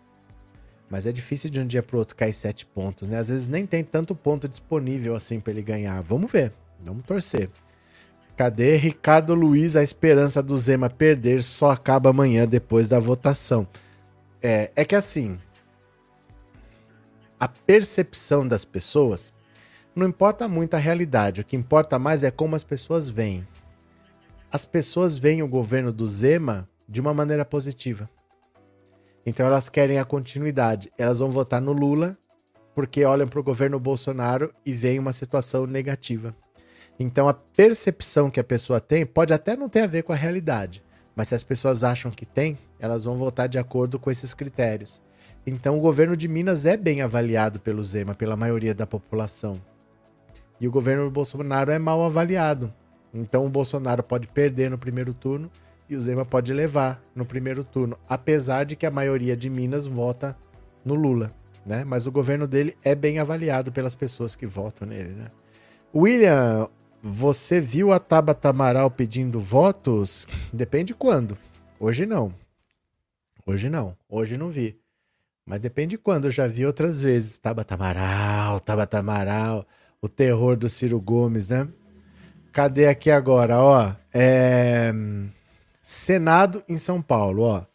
Mas 0.89 1.05
é 1.05 1.11
difícil 1.11 1.49
de 1.49 1.59
um 1.59 1.65
dia 1.65 1.81
para 1.81 1.97
outro 1.97 2.15
cair 2.15 2.33
sete 2.33 2.65
pontos, 2.65 3.07
né? 3.07 3.17
Às 3.17 3.29
vezes 3.29 3.47
nem 3.47 3.65
tem 3.65 3.83
tanto 3.83 4.15
ponto 4.15 4.47
disponível 4.47 5.15
assim 5.15 5.39
para 5.39 5.53
ele 5.53 5.61
ganhar. 5.61 6.01
Vamos 6.01 6.31
ver, 6.31 6.53
vamos 6.85 7.05
torcer. 7.05 7.49
Cadê 8.35 8.75
Ricardo 8.75 9.33
Luiz? 9.33 9.75
A 9.75 9.83
esperança 9.83 10.41
do 10.41 10.57
Zema 10.57 10.89
perder 10.89 11.43
só 11.43 11.71
acaba 11.71 12.09
amanhã 12.09 12.47
depois 12.47 12.89
da 12.89 12.99
votação. 12.99 13.67
É, 14.41 14.71
é 14.75 14.83
que 14.83 14.95
assim, 14.95 15.39
a 17.39 17.47
percepção 17.47 18.47
das 18.47 18.65
pessoas 18.65 19.31
não 19.95 20.07
importa 20.07 20.47
muito 20.47 20.73
a 20.73 20.79
realidade, 20.79 21.41
o 21.41 21.43
que 21.43 21.55
importa 21.55 21.99
mais 21.99 22.23
é 22.23 22.31
como 22.31 22.55
as 22.55 22.63
pessoas 22.63 23.09
veem. 23.09 23.45
As 24.51 24.65
pessoas 24.65 25.17
veem 25.17 25.43
o 25.43 25.47
governo 25.47 25.91
do 25.91 26.07
Zema 26.07 26.67
de 26.87 27.01
uma 27.01 27.13
maneira 27.13 27.43
positiva. 27.43 28.09
Então 29.25 29.45
elas 29.45 29.69
querem 29.69 29.99
a 29.99 30.05
continuidade. 30.05 30.91
Elas 30.97 31.19
vão 31.19 31.29
votar 31.29 31.61
no 31.61 31.73
Lula 31.73 32.17
porque 32.73 33.03
olham 33.03 33.27
para 33.27 33.39
o 33.39 33.43
governo 33.43 33.79
Bolsonaro 33.79 34.53
e 34.65 34.73
veem 34.73 34.99
uma 34.99 35.13
situação 35.13 35.67
negativa. 35.67 36.35
Então 37.01 37.27
a 37.27 37.33
percepção 37.33 38.29
que 38.29 38.39
a 38.39 38.43
pessoa 38.43 38.79
tem 38.79 39.05
pode 39.05 39.33
até 39.33 39.55
não 39.55 39.67
ter 39.67 39.81
a 39.81 39.87
ver 39.87 40.03
com 40.03 40.13
a 40.13 40.15
realidade, 40.15 40.83
mas 41.15 41.29
se 41.29 41.35
as 41.35 41.43
pessoas 41.43 41.83
acham 41.83 42.11
que 42.11 42.27
tem, 42.27 42.57
elas 42.79 43.05
vão 43.05 43.17
votar 43.17 43.49
de 43.49 43.57
acordo 43.57 43.97
com 43.97 44.11
esses 44.11 44.35
critérios. 44.35 45.01
Então 45.45 45.77
o 45.77 45.81
governo 45.81 46.15
de 46.15 46.27
Minas 46.27 46.63
é 46.63 46.77
bem 46.77 47.01
avaliado 47.01 47.59
pelo 47.59 47.83
Zema, 47.83 48.13
pela 48.13 48.37
maioria 48.37 48.75
da 48.75 48.85
população. 48.85 49.59
E 50.59 50.67
o 50.67 50.71
governo 50.71 51.09
Bolsonaro 51.09 51.71
é 51.71 51.79
mal 51.79 52.03
avaliado. 52.03 52.71
Então 53.11 53.47
o 53.47 53.49
Bolsonaro 53.49 54.03
pode 54.03 54.27
perder 54.27 54.69
no 54.69 54.77
primeiro 54.77 55.11
turno 55.11 55.49
e 55.89 55.95
o 55.95 56.01
Zema 56.01 56.23
pode 56.23 56.53
levar 56.53 57.03
no 57.15 57.25
primeiro 57.25 57.63
turno, 57.63 57.97
apesar 58.07 58.63
de 58.63 58.75
que 58.75 58.85
a 58.85 58.91
maioria 58.91 59.35
de 59.35 59.49
Minas 59.49 59.87
vota 59.87 60.37
no 60.85 60.93
Lula, 60.93 61.33
né? 61.65 61.83
Mas 61.83 62.05
o 62.05 62.11
governo 62.11 62.47
dele 62.47 62.77
é 62.83 62.93
bem 62.93 63.17
avaliado 63.17 63.71
pelas 63.71 63.95
pessoas 63.95 64.35
que 64.35 64.45
votam 64.45 64.87
nele, 64.87 65.15
né? 65.15 65.31
William, 65.93 66.69
você 67.01 67.59
viu 67.59 67.91
a 67.91 67.99
Tabata 67.99 68.49
Amaral 68.49 68.91
pedindo 68.91 69.39
votos? 69.39 70.27
Depende 70.51 70.93
quando. 70.93 71.37
Hoje 71.79 72.05
não. 72.05 72.33
Hoje 73.45 73.69
não. 73.69 73.97
Hoje 74.09 74.37
não 74.37 74.49
vi. 74.49 74.79
Mas 75.45 75.59
depende 75.59 75.97
quando. 75.97 76.25
Eu 76.25 76.31
já 76.31 76.47
vi 76.47 76.65
outras 76.65 77.01
vezes. 77.01 77.37
Tabata 77.37 77.75
Amaral, 77.75 78.59
Tabata 78.59 78.99
Amaral 78.99 79.67
o 80.01 80.09
terror 80.09 80.57
do 80.57 80.67
Ciro 80.67 80.99
Gomes, 80.99 81.47
né? 81.47 81.67
Cadê 82.51 82.87
aqui 82.87 83.11
agora, 83.11 83.59
ó? 83.59 83.93
É... 84.11 84.91
Senado 85.83 86.63
em 86.67 86.77
São 86.77 87.01
Paulo, 87.01 87.43
ó. 87.43 87.65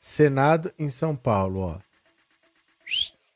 Senado 0.00 0.72
em 0.78 0.88
São 0.88 1.14
Paulo, 1.14 1.60
ó. 1.60 1.78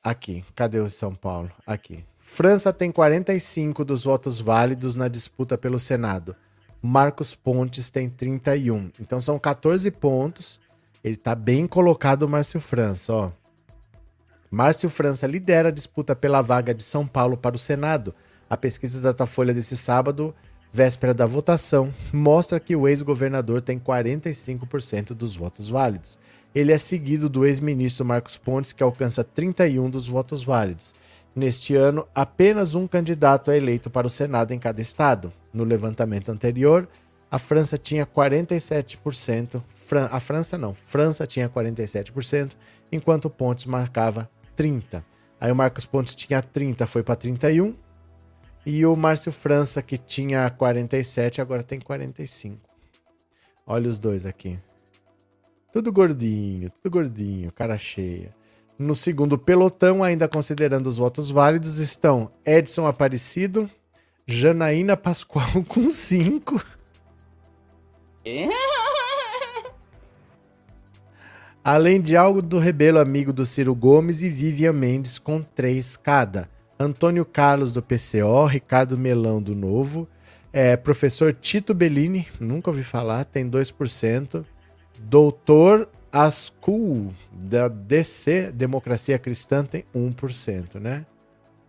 Aqui, 0.03 0.45
cadê 0.55 0.81
o 0.81 0.89
São 0.89 1.15
Paulo? 1.15 1.51
Aqui. 1.67 2.05
França 2.31 2.72
tem 2.72 2.93
45 2.93 3.85
dos 3.85 4.05
votos 4.05 4.39
válidos 4.39 4.95
na 4.95 5.09
disputa 5.09 5.57
pelo 5.57 5.79
Senado. 5.79 6.37
Marcos 6.81 7.35
Pontes 7.35 7.91
tem 7.91 8.09
31. 8.09 8.91
Então 9.01 9.20
são 9.20 9.39
14 9.39 9.91
pontos. 9.91 10.61
Ele 11.03 11.16
tá 11.16 11.35
bem 11.35 11.66
colocado 11.66 12.29
Márcio 12.29 12.61
França, 12.61 13.12
ó. 13.12 13.33
Márcio 14.51 14.89
França 14.89 15.26
lidera 15.26 15.68
a 15.68 15.72
disputa 15.72 16.14
pela 16.14 16.43
vaga 16.43 16.74
de 16.74 16.83
São 16.83 17.07
Paulo 17.07 17.37
para 17.37 17.57
o 17.57 17.59
Senado 17.59 18.14
a 18.49 18.57
pesquisa 18.57 19.01
da 19.01 19.11
Datafolha 19.11 19.53
desse 19.53 19.76
sábado, 19.76 20.35
véspera 20.72 21.12
da 21.12 21.26
votação, 21.26 21.93
mostra 22.12 22.59
que 22.59 22.74
o 22.74 22.89
ex-governador 22.89 23.61
tem 23.61 23.79
45% 23.79 25.09
dos 25.09 25.37
votos 25.37 25.68
válidos. 25.68 26.18
Ele 26.55 26.72
é 26.72 26.79
seguido 26.79 27.29
do 27.29 27.45
ex-ministro 27.45 28.07
Marcos 28.07 28.39
Pontes, 28.39 28.72
que 28.72 28.83
alcança 28.83 29.22
31 29.22 29.91
dos 29.91 30.09
votos 30.09 30.43
válidos. 30.43 30.95
Neste 31.39 31.76
ano, 31.76 32.05
apenas 32.12 32.74
um 32.74 32.89
candidato 32.89 33.53
é 33.53 33.57
eleito 33.57 33.89
para 33.89 34.09
o 34.09 34.11
Senado 34.11 34.53
em 34.53 34.59
cada 34.59 34.80
estado. 34.80 35.32
No 35.53 35.62
levantamento 35.62 36.30
anterior, 36.30 36.89
a 37.30 37.39
França 37.39 37.78
tinha 37.78 38.05
47%, 38.05 39.62
Fran 39.68 40.09
a 40.11 40.18
França 40.18 40.59
não, 40.59 40.74
França 40.74 41.28
tinha 41.28 41.49
47%, 41.49 42.57
enquanto 42.91 43.30
Pontes 43.30 43.66
marcava 43.66 44.28
30. 44.57 45.05
Aí 45.41 45.53
o 45.53 45.55
Marcos 45.55 45.86
Pontes 45.86 46.16
tinha 46.16 46.43
30, 46.43 46.89
foi 46.89 47.05
para 47.05 47.14
31, 47.14 47.72
e 48.66 48.84
o 48.84 48.97
Márcio 48.97 49.30
França, 49.30 49.80
que 49.80 49.97
tinha 49.97 50.51
47, 50.51 51.41
agora 51.41 51.62
tem 51.62 51.78
45. 51.78 52.68
Olha 53.64 53.89
os 53.89 54.01
dois 54.01 54.26
aqui. 54.26 54.59
Tudo 55.72 55.93
gordinho, 55.93 56.68
tudo 56.68 56.91
gordinho, 56.91 57.53
cara 57.53 57.78
cheia. 57.78 58.34
No 58.79 58.95
segundo 58.95 59.37
pelotão, 59.37 60.05
ainda 60.05 60.29
considerando 60.29 60.87
os 60.87 60.99
votos 60.99 61.31
válidos, 61.31 61.79
estão 61.79 62.31
Edson 62.47 62.87
Aparecido, 62.87 63.68
Janaína 64.24 64.97
Pascoal 64.97 65.64
com 65.66 65.91
5. 65.91 66.64
Além 71.64 72.01
de 72.01 72.16
algo 72.16 72.41
do 72.41 72.59
Rebelo, 72.61 73.01
amigo 73.01 73.33
do 73.33 73.45
Ciro 73.45 73.74
Gomes, 73.74 74.22
e 74.22 74.29
Vivian 74.29 74.72
Mendes 74.72 75.18
com 75.18 75.43
3 75.43 75.97
cada. 75.97 76.49
Antônio 76.79 77.24
Carlos 77.24 77.72
do 77.72 77.83
PCO, 77.83 78.47
Ricardo 78.47 78.97
Melão 78.97 79.43
do 79.43 79.57
Novo, 79.57 80.09
é, 80.53 80.76
professor 80.76 81.33
Tito 81.33 81.74
Bellini, 81.74 82.29
nunca 82.39 82.70
ouvi 82.70 82.85
falar, 82.85 83.24
tem 83.24 83.51
2%. 83.51 84.45
Doutor 85.01 85.89
Ascul, 86.13 87.15
da 87.33 87.69
DC, 87.69 88.53
Democracia 88.53 89.19
Cristã, 89.19 89.65
tem 89.65 89.85
1%, 89.95 90.81
né? 90.81 91.07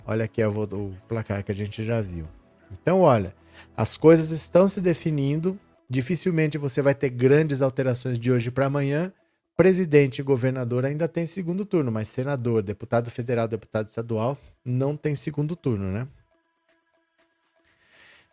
Olha 0.05 0.25
aqui 0.25 0.43
o 0.43 0.93
placar 1.07 1.43
que 1.43 1.51
a 1.51 1.55
gente 1.55 1.83
já 1.83 2.01
viu. 2.01 2.25
Então, 2.71 3.01
olha, 3.01 3.35
as 3.75 3.97
coisas 3.97 4.31
estão 4.31 4.67
se 4.67 4.81
definindo. 4.81 5.59
Dificilmente 5.89 6.57
você 6.57 6.81
vai 6.81 6.95
ter 6.95 7.09
grandes 7.09 7.61
alterações 7.61 8.17
de 8.17 8.31
hoje 8.31 8.51
para 8.51 8.67
amanhã, 8.67 9.11
Presidente 9.59 10.19
e 10.19 10.23
governador 10.23 10.85
ainda 10.85 11.05
tem 11.05 11.27
segundo 11.27 11.65
turno, 11.65 11.91
mas 11.91 12.07
senador, 12.07 12.63
deputado 12.63 13.11
federal, 13.11 13.45
deputado 13.45 13.89
estadual 13.89 14.37
não 14.63 14.95
tem 14.95 15.17
segundo 15.17 15.53
turno, 15.53 15.91
né? 15.91 16.07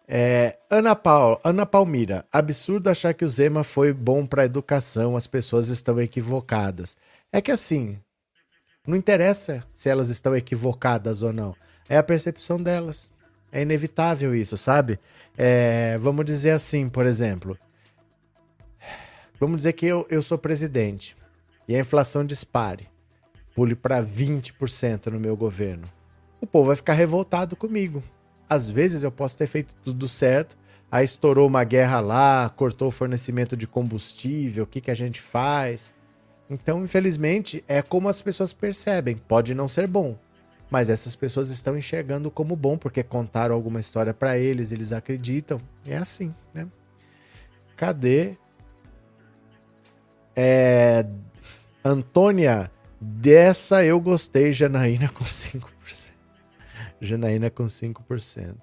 É, 0.08 0.56
Ana, 0.70 0.94
Paul, 0.94 1.40
Ana 1.42 1.66
Palmira, 1.66 2.24
absurdo 2.30 2.88
achar 2.88 3.12
que 3.12 3.24
o 3.24 3.28
Zema 3.28 3.64
foi 3.64 3.92
bom 3.92 4.24
para 4.24 4.42
a 4.42 4.44
educação, 4.46 5.16
as 5.16 5.26
pessoas 5.26 5.68
estão 5.68 6.00
equivocadas. 6.00 6.96
É 7.32 7.40
que 7.40 7.50
assim, 7.50 7.98
não 8.86 8.96
interessa 8.96 9.64
se 9.72 9.88
elas 9.88 10.08
estão 10.08 10.36
equivocadas 10.36 11.22
ou 11.22 11.32
não, 11.32 11.56
é 11.88 11.96
a 11.96 12.02
percepção 12.02 12.62
delas. 12.62 13.10
É 13.50 13.62
inevitável 13.62 14.34
isso, 14.34 14.56
sabe? 14.56 14.98
É, 15.36 15.98
vamos 15.98 16.24
dizer 16.24 16.50
assim, 16.50 16.88
por 16.88 17.04
exemplo, 17.04 17.58
vamos 19.40 19.58
dizer 19.58 19.72
que 19.72 19.86
eu, 19.86 20.06
eu 20.08 20.22
sou 20.22 20.38
presidente 20.38 21.16
e 21.66 21.74
a 21.74 21.80
inflação 21.80 22.24
dispare, 22.24 22.88
pule 23.56 23.74
para 23.74 24.02
20% 24.02 25.06
no 25.06 25.18
meu 25.18 25.36
governo. 25.36 25.88
O 26.40 26.46
povo 26.46 26.68
vai 26.68 26.76
ficar 26.76 26.92
revoltado 26.92 27.56
comigo 27.56 28.04
às 28.48 28.70
vezes 28.70 29.02
eu 29.02 29.10
posso 29.10 29.36
ter 29.36 29.46
feito 29.46 29.74
tudo 29.84 30.08
certo, 30.08 30.56
aí 30.90 31.04
estourou 31.04 31.46
uma 31.46 31.64
guerra 31.64 32.00
lá, 32.00 32.48
cortou 32.56 32.88
o 32.88 32.92
fornecimento 32.92 33.56
de 33.56 33.66
combustível, 33.66 34.64
o 34.64 34.66
que, 34.66 34.80
que 34.80 34.90
a 34.90 34.94
gente 34.94 35.20
faz? 35.20 35.92
Então, 36.48 36.84
infelizmente, 36.84 37.64
é 37.66 37.82
como 37.82 38.08
as 38.08 38.22
pessoas 38.22 38.52
percebem. 38.52 39.16
Pode 39.16 39.54
não 39.54 39.66
ser 39.66 39.86
bom, 39.86 40.16
mas 40.70 40.88
essas 40.88 41.16
pessoas 41.16 41.50
estão 41.50 41.76
enxergando 41.76 42.30
como 42.30 42.54
bom 42.54 42.78
porque 42.78 43.02
contaram 43.02 43.54
alguma 43.54 43.80
história 43.80 44.14
para 44.14 44.38
eles, 44.38 44.70
eles 44.70 44.92
acreditam. 44.92 45.60
É 45.86 45.96
assim, 45.96 46.34
né? 46.54 46.66
Cadê? 47.76 48.36
É... 50.34 51.04
Antônia, 51.84 52.70
dessa 53.00 53.84
eu 53.84 54.00
gostei, 54.00 54.52
Janaína 54.52 55.08
com 55.14 55.24
5%. 55.24 55.75
Janaína 57.00 57.50
com 57.50 57.66
5%. 57.66 58.54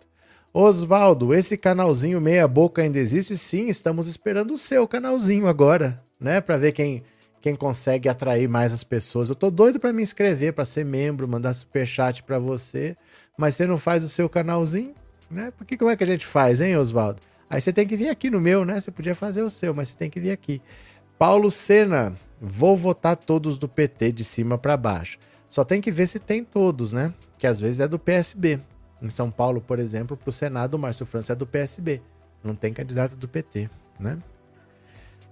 Osvaldo, 0.54 1.34
esse 1.34 1.58
canalzinho 1.58 2.22
meia 2.22 2.48
boca 2.48 2.82
ainda 2.82 3.00
existe? 3.00 3.38
Sim, 3.38 3.68
estamos 3.70 4.08
esperando 4.08 4.54
o 4.54 4.58
seu 4.58 4.88
canalzinho 4.88 5.48
agora, 5.48 6.02
né, 6.20 6.40
para 6.40 6.58
ver 6.58 6.72
quem 6.74 7.04
quem 7.44 7.58
consegue 7.58 8.08
atrair 8.08 8.48
mais 8.48 8.72
as 8.72 8.86
pessoas. 8.86 9.28
Eu 9.28 9.36
tô 9.36 9.52
doido 9.52 9.78
para 9.78 9.92
me 9.92 10.02
inscrever, 10.02 10.54
para 10.54 10.64
ser 10.64 10.86
membro, 10.86 11.28
mandar 11.28 11.54
super 11.54 11.86
chat 11.86 12.24
para 12.24 12.40
você, 12.40 12.96
mas 13.38 13.56
você 13.56 13.68
não 13.68 13.78
faz 13.78 14.02
o 14.02 14.08
seu 14.08 14.30
canalzinho, 14.30 14.96
né? 15.30 15.52
Porque 15.58 15.76
como 15.76 15.92
é 15.92 15.98
que 15.98 16.06
a 16.06 16.08
gente 16.08 16.26
faz, 16.26 16.62
hein, 16.62 16.78
Osvaldo? 16.78 17.20
Aí 17.50 17.60
você 17.60 17.74
tem 17.74 17.86
que 17.86 17.98
vir 17.98 18.08
aqui 18.08 18.30
no 18.30 18.40
meu, 18.40 18.64
né? 18.64 18.80
Você 18.80 18.92
podia 18.92 19.14
fazer 19.14 19.42
o 19.42 19.50
seu, 19.50 19.74
mas 19.74 19.90
você 19.90 19.96
tem 19.96 20.10
que 20.10 20.22
vir 20.22 20.32
aqui. 20.32 20.62
Paulo 21.20 21.52
Sena, 21.52 22.16
vou 22.40 22.78
votar 22.78 23.18
todos 23.18 23.58
do 23.58 23.68
PT 23.68 24.14
de 24.14 24.24
cima 24.24 24.58
para 24.58 24.78
baixo. 24.78 25.18
Só 25.54 25.64
tem 25.64 25.80
que 25.80 25.92
ver 25.92 26.08
se 26.08 26.18
tem 26.18 26.44
todos, 26.44 26.92
né? 26.92 27.14
que 27.38 27.46
às 27.46 27.60
vezes 27.60 27.80
é 27.80 27.88
do 27.88 28.00
PSB. 28.00 28.60
Em 29.00 29.10
São 29.12 29.30
Paulo, 29.30 29.62
por 29.62 29.78
exemplo, 29.78 30.18
para 30.18 30.30
o 30.30 30.32
Senado, 30.32 30.74
o 30.74 30.80
Márcio 30.80 31.06
França 31.06 31.34
é 31.34 31.36
do 31.36 31.46
PSB. 31.46 32.02
Não 32.44 32.56
tem 32.56 32.74
candidato 32.74 33.16
do 33.16 33.28
PT, 33.28 33.70
né? 34.00 34.18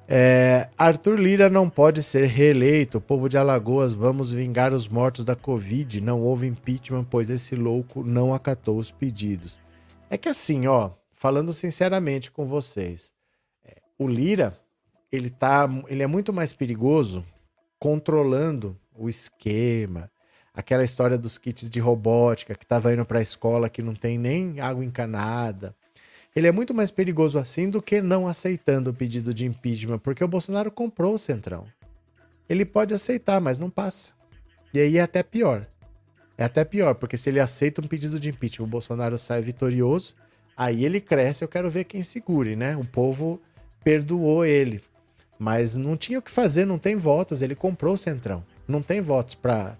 É, 0.07 0.69
Arthur 0.78 1.19
Lira 1.19 1.49
não 1.49 1.67
pode 1.67 2.03
ser 2.03 2.28
reeleito. 2.28 2.99
O 2.99 3.01
povo 3.01 3.28
de 3.28 3.36
Alagoas, 3.36 3.93
vamos 3.93 4.30
vingar 4.30 4.76
os 4.76 4.88
mortos 4.88 5.26
da 5.26 5.36
Covid. 5.36 5.99
Não 6.01 6.22
houve 6.22 6.45
impeachment, 6.45 7.05
pois 7.05 7.32
esse 7.32 7.55
louco 7.55 8.03
não 8.03 8.32
acatou 8.32 8.78
os 8.78 8.91
pedidos. 8.91 9.59
É 10.07 10.19
que 10.19 10.30
assim, 10.30 10.67
ó, 10.67 10.91
falando 11.11 11.51
sinceramente 11.51 12.30
com 12.30 12.45
vocês, 12.45 13.11
é, 13.65 13.78
o 13.97 14.07
Lira, 14.07 14.55
ele 15.11 15.32
tá, 15.32 15.67
ele 15.88 16.03
é 16.03 16.07
muito 16.07 16.32
mais 16.32 16.53
perigoso 16.53 17.26
controlando 17.80 18.78
o 18.95 19.09
esquema, 19.09 20.09
aquela 20.53 20.83
história 20.83 21.17
dos 21.17 21.37
kits 21.37 21.69
de 21.69 21.79
robótica 21.79 22.55
que 22.55 22.63
estava 22.63 22.93
indo 22.93 23.05
para 23.05 23.19
a 23.19 23.23
escola 23.23 23.69
que 23.69 23.81
não 23.81 23.93
tem 23.93 24.17
nem 24.17 24.59
água 24.59 24.83
encanada. 24.83 25.75
Ele 26.35 26.47
é 26.47 26.51
muito 26.51 26.73
mais 26.73 26.91
perigoso 26.91 27.37
assim 27.37 27.69
do 27.69 27.81
que 27.81 28.01
não 28.01 28.27
aceitando 28.27 28.89
o 28.89 28.93
pedido 28.93 29.33
de 29.33 29.45
impeachment, 29.45 29.99
porque 29.99 30.23
o 30.23 30.27
Bolsonaro 30.27 30.71
comprou 30.71 31.15
o 31.15 31.19
Centrão. 31.19 31.65
Ele 32.47 32.65
pode 32.65 32.93
aceitar, 32.93 33.41
mas 33.41 33.57
não 33.57 33.69
passa. 33.69 34.11
E 34.73 34.79
aí 34.79 34.97
é 34.97 35.01
até 35.01 35.23
pior. 35.23 35.67
É 36.37 36.43
até 36.43 36.63
pior, 36.63 36.95
porque 36.95 37.17
se 37.17 37.29
ele 37.29 37.39
aceita 37.39 37.81
um 37.81 37.87
pedido 37.87 38.19
de 38.19 38.29
impeachment, 38.29 38.65
o 38.65 38.69
Bolsonaro 38.69 39.17
sai 39.17 39.41
vitorioso, 39.41 40.15
aí 40.55 40.85
ele 40.85 41.01
cresce, 41.01 41.43
eu 41.43 41.47
quero 41.47 41.69
ver 41.69 41.83
quem 41.83 42.03
segure, 42.03 42.55
né? 42.55 42.75
O 42.77 42.85
povo 42.85 43.41
perdoou 43.83 44.45
ele. 44.45 44.81
Mas 45.37 45.75
não 45.75 45.97
tinha 45.97 46.19
o 46.19 46.21
que 46.21 46.31
fazer, 46.31 46.65
não 46.65 46.77
tem 46.77 46.95
votos, 46.95 47.41
ele 47.41 47.55
comprou 47.55 47.93
o 47.95 47.97
Centrão. 47.97 48.43
Não 48.72 48.82
tem 48.82 49.01
votos 49.01 49.36
para 49.36 49.78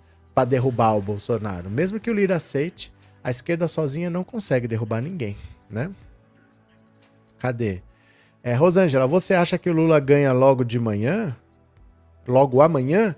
derrubar 0.48 0.96
o 0.96 1.02
Bolsonaro. 1.02 1.70
Mesmo 1.70 2.00
que 2.00 2.12
o 2.12 2.14
Lira 2.14 2.36
aceite, 2.36 2.94
a 3.24 3.32
esquerda 3.32 3.68
sozinha 3.68 4.10
não 4.10 4.24
consegue 4.24 4.68
derrubar 4.68 5.02
ninguém, 5.02 5.38
né? 5.70 5.90
Cadê? 7.40 7.82
É, 8.44 8.54
Rosângela, 8.54 9.08
você 9.08 9.34
acha 9.34 9.58
que 9.58 9.70
o 9.70 9.74
Lula 9.74 10.00
ganha 10.00 10.32
logo 10.32 10.64
de 10.64 10.80
manhã? 10.80 11.36
Logo 12.28 12.62
amanhã? 12.62 13.16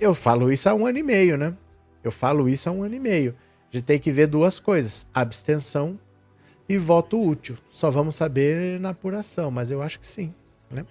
Eu 0.00 0.14
falo 0.14 0.52
isso 0.52 0.68
há 0.68 0.74
um 0.74 0.86
ano 0.86 0.98
e 0.98 1.02
meio, 1.02 1.36
né? 1.36 1.54
Eu 2.04 2.12
falo 2.12 2.48
isso 2.48 2.68
há 2.68 2.72
um 2.72 2.82
ano 2.82 2.94
e 2.94 3.00
meio. 3.00 3.34
A 3.70 3.76
gente 3.76 3.84
tem 3.84 3.98
que 3.98 4.12
ver 4.12 4.26
duas 4.26 4.58
coisas: 4.60 5.06
abstenção 5.12 5.98
e 6.68 6.78
voto 6.78 7.20
útil. 7.20 7.58
Só 7.70 7.90
vamos 7.90 8.14
saber 8.14 8.78
na 8.80 8.90
apuração, 8.90 9.50
mas 9.50 9.70
eu 9.70 9.82
acho 9.82 9.98
que 9.98 10.06
sim, 10.06 10.32
né? 10.70 10.86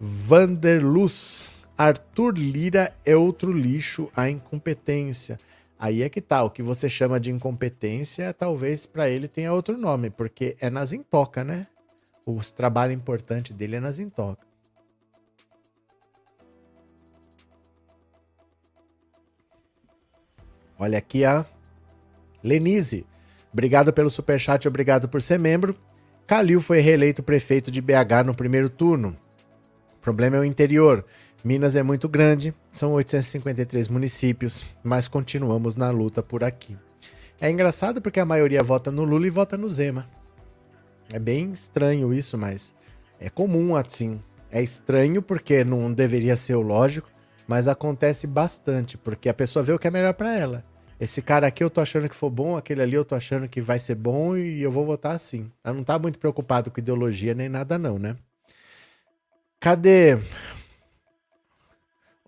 Vanderluz. 0.00 1.50
Arthur 1.78 2.36
Lira 2.36 2.92
é 3.06 3.14
outro 3.14 3.52
lixo, 3.52 4.10
a 4.16 4.28
incompetência. 4.28 5.38
Aí 5.78 6.02
é 6.02 6.08
que 6.08 6.20
tá, 6.20 6.42
o 6.42 6.50
que 6.50 6.60
você 6.60 6.88
chama 6.88 7.20
de 7.20 7.30
incompetência, 7.30 8.34
talvez 8.34 8.84
para 8.84 9.08
ele 9.08 9.28
tenha 9.28 9.52
outro 9.52 9.78
nome, 9.78 10.10
porque 10.10 10.56
é 10.60 10.68
nas 10.68 10.92
intoca, 10.92 11.44
né? 11.44 11.68
O 12.26 12.40
trabalho 12.52 12.92
importante 12.92 13.52
dele 13.52 13.76
é 13.76 13.80
nas 13.80 14.00
intoca. 14.00 14.44
Olha 20.76 20.98
aqui 20.98 21.24
a 21.24 21.46
Lenise. 22.42 23.06
Obrigado 23.52 23.92
pelo 23.92 24.10
superchat, 24.10 24.66
obrigado 24.66 25.08
por 25.08 25.22
ser 25.22 25.38
membro. 25.38 25.78
Calil 26.26 26.60
foi 26.60 26.80
reeleito 26.80 27.22
prefeito 27.22 27.70
de 27.70 27.80
BH 27.80 28.26
no 28.26 28.34
primeiro 28.34 28.68
turno. 28.68 29.16
O 29.94 30.00
problema 30.00 30.36
é 30.36 30.40
o 30.40 30.44
interior. 30.44 31.04
Minas 31.44 31.76
é 31.76 31.82
muito 31.82 32.08
grande, 32.08 32.52
são 32.72 32.92
853 32.92 33.88
municípios, 33.88 34.66
mas 34.82 35.06
continuamos 35.06 35.76
na 35.76 35.88
luta 35.90 36.22
por 36.22 36.42
aqui. 36.42 36.76
É 37.40 37.48
engraçado 37.48 38.02
porque 38.02 38.18
a 38.18 38.24
maioria 38.24 38.62
vota 38.62 38.90
no 38.90 39.04
Lula 39.04 39.26
e 39.26 39.30
vota 39.30 39.56
no 39.56 39.70
Zema. 39.70 40.08
É 41.12 41.18
bem 41.18 41.52
estranho 41.52 42.12
isso, 42.12 42.36
mas 42.36 42.74
é 43.20 43.30
comum 43.30 43.76
assim. 43.76 44.20
É 44.50 44.60
estranho 44.60 45.22
porque 45.22 45.62
não 45.62 45.92
deveria 45.92 46.36
ser 46.36 46.56
o 46.56 46.60
lógico, 46.60 47.08
mas 47.46 47.68
acontece 47.68 48.26
bastante, 48.26 48.98
porque 48.98 49.28
a 49.28 49.34
pessoa 49.34 49.62
vê 49.62 49.72
o 49.72 49.78
que 49.78 49.86
é 49.86 49.90
melhor 49.90 50.14
para 50.14 50.36
ela. 50.36 50.64
Esse 51.00 51.22
cara 51.22 51.46
aqui 51.46 51.62
eu 51.62 51.70
tô 51.70 51.80
achando 51.80 52.08
que 52.08 52.16
for 52.16 52.30
bom, 52.30 52.56
aquele 52.56 52.82
ali 52.82 52.94
eu 52.94 53.04
tô 53.04 53.14
achando 53.14 53.48
que 53.48 53.60
vai 53.60 53.78
ser 53.78 53.94
bom 53.94 54.36
e 54.36 54.60
eu 54.60 54.72
vou 54.72 54.84
votar 54.84 55.14
assim. 55.14 55.50
Ela 55.62 55.74
não 55.74 55.84
tá 55.84 55.96
muito 55.98 56.18
preocupado 56.18 56.70
com 56.72 56.80
ideologia 56.80 57.34
nem 57.34 57.48
nada 57.48 57.78
não, 57.78 57.98
né? 57.98 58.16
Cadê? 59.60 60.18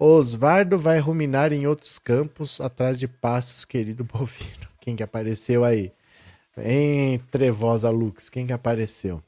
Osvaldo 0.03 0.78
vai 0.78 0.98
ruminar 0.98 1.53
em 1.53 1.66
outros 1.66 1.98
campos 1.98 2.59
atrás 2.59 2.98
de 2.98 3.07
pastos, 3.07 3.66
querido 3.66 4.03
bovino. 4.11 4.66
Quem 4.80 4.96
que 4.96 5.03
apareceu 5.03 5.62
aí? 5.62 5.92
Em 6.57 7.18
Trevosa 7.18 7.90
Lux, 7.90 8.30
quem 8.30 8.46
que 8.46 8.53
apareceu? 8.55 9.22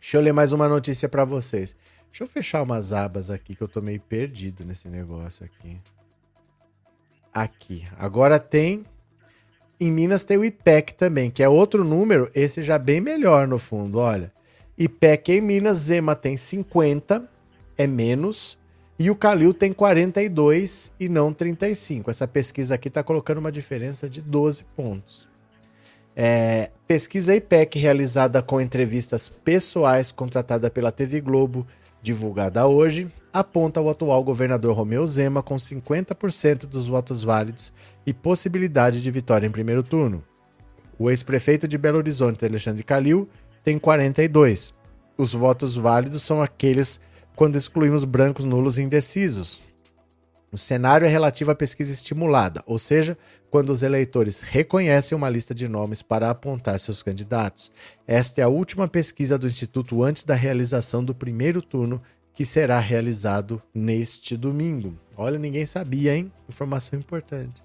Deixa 0.00 0.16
eu 0.16 0.20
ler 0.20 0.32
mais 0.32 0.52
uma 0.52 0.68
notícia 0.68 1.08
para 1.08 1.24
vocês. 1.24 1.74
Deixa 2.08 2.22
eu 2.22 2.28
fechar 2.28 2.62
umas 2.62 2.92
abas 2.92 3.28
aqui 3.28 3.56
que 3.56 3.62
eu 3.62 3.66
tô 3.66 3.80
meio 3.80 4.00
perdido 4.00 4.64
nesse 4.64 4.88
negócio 4.88 5.44
aqui. 5.44 5.80
Aqui. 7.34 7.84
Agora 7.98 8.38
tem. 8.38 8.84
Em 9.80 9.90
Minas 9.90 10.22
tem 10.22 10.36
o 10.36 10.44
IPEC 10.44 10.94
também, 10.94 11.28
que 11.28 11.42
é 11.42 11.48
outro 11.48 11.82
número, 11.82 12.30
esse 12.36 12.62
já 12.62 12.78
bem 12.78 13.00
melhor 13.00 13.48
no 13.48 13.58
fundo, 13.58 13.98
olha. 13.98 14.32
IPEC 14.78 15.32
em 15.32 15.40
Minas, 15.40 15.78
Zema 15.78 16.14
tem 16.14 16.36
50, 16.36 17.28
é 17.76 17.86
menos. 17.88 18.61
E 18.98 19.10
o 19.10 19.16
Calil 19.16 19.52
tem 19.54 19.72
42 19.72 20.92
e 21.00 21.08
não 21.08 21.32
35. 21.32 22.10
Essa 22.10 22.28
pesquisa 22.28 22.74
aqui 22.74 22.88
está 22.88 23.02
colocando 23.02 23.38
uma 23.38 23.50
diferença 23.50 24.08
de 24.08 24.20
12 24.20 24.64
pontos. 24.76 25.26
É, 26.14 26.70
pesquisa 26.86 27.34
IPEC 27.34 27.78
realizada 27.78 28.42
com 28.42 28.60
entrevistas 28.60 29.28
pessoais 29.28 30.12
contratada 30.12 30.70
pela 30.70 30.92
TV 30.92 31.20
Globo, 31.20 31.66
divulgada 32.02 32.66
hoje, 32.66 33.10
aponta 33.32 33.80
o 33.80 33.88
atual 33.88 34.22
governador 34.22 34.76
Romeu 34.76 35.06
Zema 35.06 35.42
com 35.42 35.56
50% 35.56 36.66
dos 36.66 36.88
votos 36.88 37.22
válidos 37.22 37.72
e 38.04 38.12
possibilidade 38.12 39.00
de 39.00 39.10
vitória 39.10 39.46
em 39.46 39.50
primeiro 39.50 39.82
turno. 39.82 40.22
O 40.98 41.10
ex-prefeito 41.10 41.66
de 41.66 41.78
Belo 41.78 41.98
Horizonte, 41.98 42.44
Alexandre 42.44 42.82
Calil, 42.82 43.28
tem 43.64 43.78
42. 43.78 44.74
Os 45.16 45.32
votos 45.32 45.76
válidos 45.76 46.22
são 46.22 46.42
aqueles 46.42 47.00
quando 47.34 47.56
excluímos 47.56 48.04
brancos, 48.04 48.44
nulos 48.44 48.78
e 48.78 48.82
indecisos. 48.82 49.62
O 50.52 50.58
cenário 50.58 51.06
é 51.06 51.08
relativo 51.08 51.50
à 51.50 51.54
pesquisa 51.54 51.90
estimulada, 51.92 52.62
ou 52.66 52.78
seja, 52.78 53.16
quando 53.50 53.70
os 53.70 53.82
eleitores 53.82 54.42
reconhecem 54.42 55.16
uma 55.16 55.30
lista 55.30 55.54
de 55.54 55.66
nomes 55.66 56.02
para 56.02 56.28
apontar 56.28 56.78
seus 56.78 57.02
candidatos. 57.02 57.72
Esta 58.06 58.42
é 58.42 58.44
a 58.44 58.48
última 58.48 58.86
pesquisa 58.86 59.38
do 59.38 59.46
Instituto 59.46 60.02
antes 60.02 60.24
da 60.24 60.34
realização 60.34 61.02
do 61.02 61.14
primeiro 61.14 61.62
turno, 61.62 62.02
que 62.34 62.44
será 62.44 62.78
realizado 62.78 63.62
neste 63.74 64.36
domingo. 64.36 64.98
Olha, 65.16 65.38
ninguém 65.38 65.64
sabia, 65.64 66.14
hein? 66.14 66.30
Informação 66.48 66.98
importante. 66.98 67.62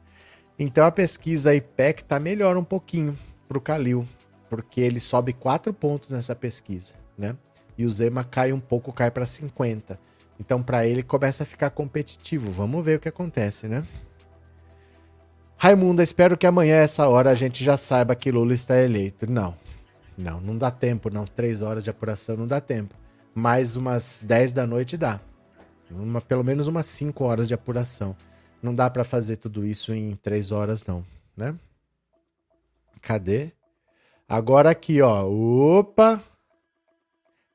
Então 0.57 0.85
a 0.85 0.91
pesquisa 0.91 1.53
IPEC 1.53 2.01
está 2.03 2.19
melhor 2.19 2.57
um 2.57 2.63
pouquinho 2.63 3.17
para 3.47 3.57
o 3.57 3.61
Calil, 3.61 4.07
porque 4.49 4.81
ele 4.81 4.99
sobe 4.99 5.33
quatro 5.33 5.73
pontos 5.73 6.09
nessa 6.09 6.35
pesquisa, 6.35 6.95
né? 7.17 7.35
E 7.77 7.85
o 7.85 7.89
Zema 7.89 8.23
cai 8.23 8.51
um 8.51 8.59
pouco, 8.59 8.91
cai 8.91 9.11
para 9.11 9.25
50. 9.25 9.99
Então, 10.39 10.61
para 10.61 10.85
ele, 10.85 11.03
começa 11.03 11.43
a 11.43 11.45
ficar 11.45 11.69
competitivo. 11.69 12.51
Vamos 12.51 12.83
ver 12.83 12.97
o 12.97 12.99
que 12.99 13.09
acontece, 13.09 13.67
né? 13.67 13.85
Raimunda, 15.57 16.03
espero 16.03 16.37
que 16.37 16.45
amanhã, 16.45 16.75
essa 16.75 17.07
hora, 17.07 17.31
a 17.31 17.33
gente 17.33 17.63
já 17.63 17.75
saiba 17.77 18.15
que 18.15 18.31
Lula 18.31 18.53
está 18.53 18.77
eleito. 18.79 19.29
Não, 19.29 19.55
não, 20.17 20.39
não 20.39 20.57
dá 20.57 20.69
tempo, 20.69 21.09
não. 21.09 21.25
Três 21.25 21.61
horas 21.61 21.83
de 21.83 21.89
apuração 21.89 22.37
não 22.37 22.47
dá 22.47 22.61
tempo. 22.61 22.95
Mais 23.33 23.75
umas 23.75 24.21
10 24.23 24.53
da 24.53 24.67
noite 24.67 24.97
dá. 24.97 25.19
Uma, 25.89 26.21
pelo 26.21 26.43
menos 26.43 26.67
umas 26.67 26.85
5 26.87 27.23
horas 27.23 27.47
de 27.47 27.53
apuração. 27.53 28.15
Não 28.61 28.73
dá 28.73 28.89
para 28.89 29.03
fazer 29.03 29.37
tudo 29.37 29.65
isso 29.65 29.93
em 29.93 30.15
três 30.15 30.51
horas, 30.51 30.83
não, 30.85 31.05
né? 31.35 31.55
Cadê? 33.01 33.51
Agora 34.27 34.69
aqui, 34.69 35.01
ó. 35.01 35.25
Opa! 35.25 36.21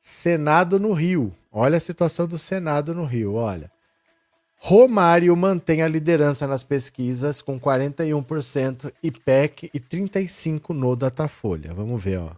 Senado 0.04 0.80
no 0.80 0.92
Rio. 0.92 1.32
Olha 1.52 1.76
a 1.76 1.80
situação 1.80 2.26
do 2.26 2.36
Senado 2.36 2.92
no 2.92 3.04
Rio, 3.04 3.34
olha. 3.34 3.70
Romário 4.56 5.34
mantém 5.36 5.80
a 5.80 5.86
liderança 5.86 6.44
nas 6.44 6.64
pesquisas 6.64 7.40
com 7.40 7.58
41% 7.58 8.92
IPEC 9.00 9.70
e 9.72 9.78
35% 9.78 10.70
no 10.70 10.96
Datafolha. 10.96 11.72
Vamos 11.72 12.02
ver, 12.02 12.18
ó. 12.18 12.30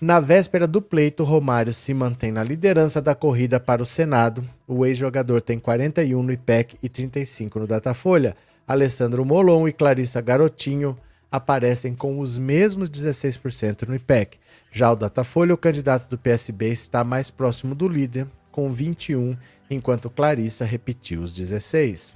Na 0.00 0.18
véspera 0.18 0.66
do 0.66 0.82
pleito, 0.82 1.22
Romário 1.22 1.72
se 1.72 1.94
mantém 1.94 2.32
na 2.32 2.42
liderança 2.42 3.00
da 3.00 3.14
corrida 3.14 3.60
para 3.60 3.80
o 3.80 3.86
Senado. 3.86 4.44
O 4.66 4.84
ex-jogador 4.84 5.42
tem 5.42 5.60
41 5.60 6.20
no 6.24 6.32
IPEC 6.32 6.76
e 6.82 6.88
35 6.88 7.60
no 7.60 7.68
Datafolha. 7.68 8.36
Alessandro 8.66 9.24
Molon 9.24 9.68
e 9.68 9.72
Clarissa 9.72 10.20
Garotinho 10.20 10.98
aparecem 11.32 11.94
com 11.94 12.20
os 12.20 12.36
mesmos 12.36 12.90
16% 12.90 13.88
no 13.88 13.94
IPEC. 13.94 14.38
Já 14.70 14.92
o 14.92 14.96
Datafolha, 14.96 15.54
o 15.54 15.58
candidato 15.58 16.06
do 16.08 16.18
PSB, 16.18 16.68
está 16.68 17.02
mais 17.02 17.30
próximo 17.30 17.74
do 17.74 17.88
líder, 17.88 18.26
com 18.50 18.70
21, 18.70 19.34
enquanto 19.70 20.10
Clarissa 20.10 20.66
repetiu 20.66 21.22
os 21.22 21.32
16. 21.32 22.14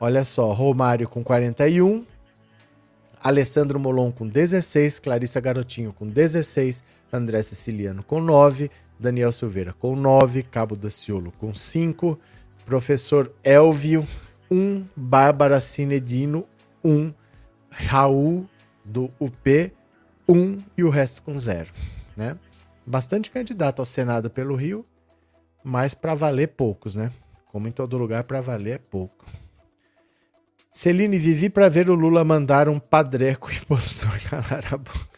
Olha 0.00 0.24
só, 0.24 0.52
Romário 0.52 1.08
com 1.08 1.22
41, 1.22 2.04
Alessandro 3.22 3.78
Molon 3.78 4.10
com 4.10 4.26
16, 4.26 4.98
Clarissa 4.98 5.40
Garotinho 5.40 5.92
com 5.92 6.06
16, 6.06 6.82
André 7.12 7.42
Siciliano 7.42 8.02
com 8.02 8.20
9, 8.20 8.70
Daniel 8.98 9.30
Silveira 9.30 9.72
com 9.72 9.94
9, 9.94 10.42
Cabo 10.42 10.74
Daciolo 10.74 11.32
com 11.38 11.54
5, 11.54 12.18
Professor 12.66 13.32
Elvio 13.42 14.06
1, 14.50 14.84
Bárbara 14.96 15.60
Cinedino 15.60 16.44
1, 16.84 17.12
Raul 17.74 18.48
do 18.84 19.10
UP 19.18 19.72
um 20.28 20.58
e 20.76 20.84
o 20.84 20.90
resto 20.90 21.22
com 21.22 21.36
zero. 21.36 21.72
Né? 22.16 22.36
Bastante 22.86 23.30
candidato 23.30 23.80
ao 23.80 23.86
Senado 23.86 24.30
pelo 24.30 24.54
Rio, 24.54 24.86
mas 25.62 25.94
para 25.94 26.14
valer 26.14 26.48
poucos, 26.48 26.94
né? 26.94 27.10
Como 27.46 27.68
em 27.68 27.72
todo 27.72 27.96
lugar, 27.96 28.24
para 28.24 28.40
valer 28.40 28.74
é 28.74 28.78
pouco. 28.78 29.24
Celine, 30.70 31.18
vivi 31.18 31.48
para 31.48 31.68
ver 31.68 31.88
o 31.88 31.94
Lula 31.94 32.24
mandar 32.24 32.68
um 32.68 32.78
padreco 32.78 33.50
impostor 33.52 34.18
calar 34.28 34.64
a 34.72 34.76
boca. 34.76 35.14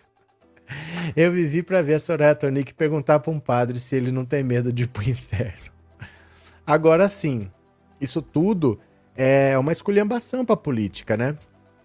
Eu 1.16 1.32
vivi 1.32 1.62
para 1.62 1.80
ver 1.80 1.94
a 1.94 1.98
Soraya 1.98 2.34
Tonic 2.34 2.74
perguntar 2.74 3.20
para 3.20 3.32
um 3.32 3.38
padre 3.38 3.80
se 3.80 3.96
ele 3.96 4.11
não 4.11 4.24
tem 4.24 4.42
medo 4.42 4.72
de 4.72 4.84
ir 4.84 4.88
pro 4.88 5.09
inferno. 5.09 5.72
Agora 6.66 7.09
sim, 7.09 7.50
isso 8.00 8.20
tudo 8.20 8.78
é 9.16 9.57
uma 9.57 9.72
esculhambação 9.72 10.44
para 10.44 10.57
política, 10.57 11.16
né? 11.16 11.36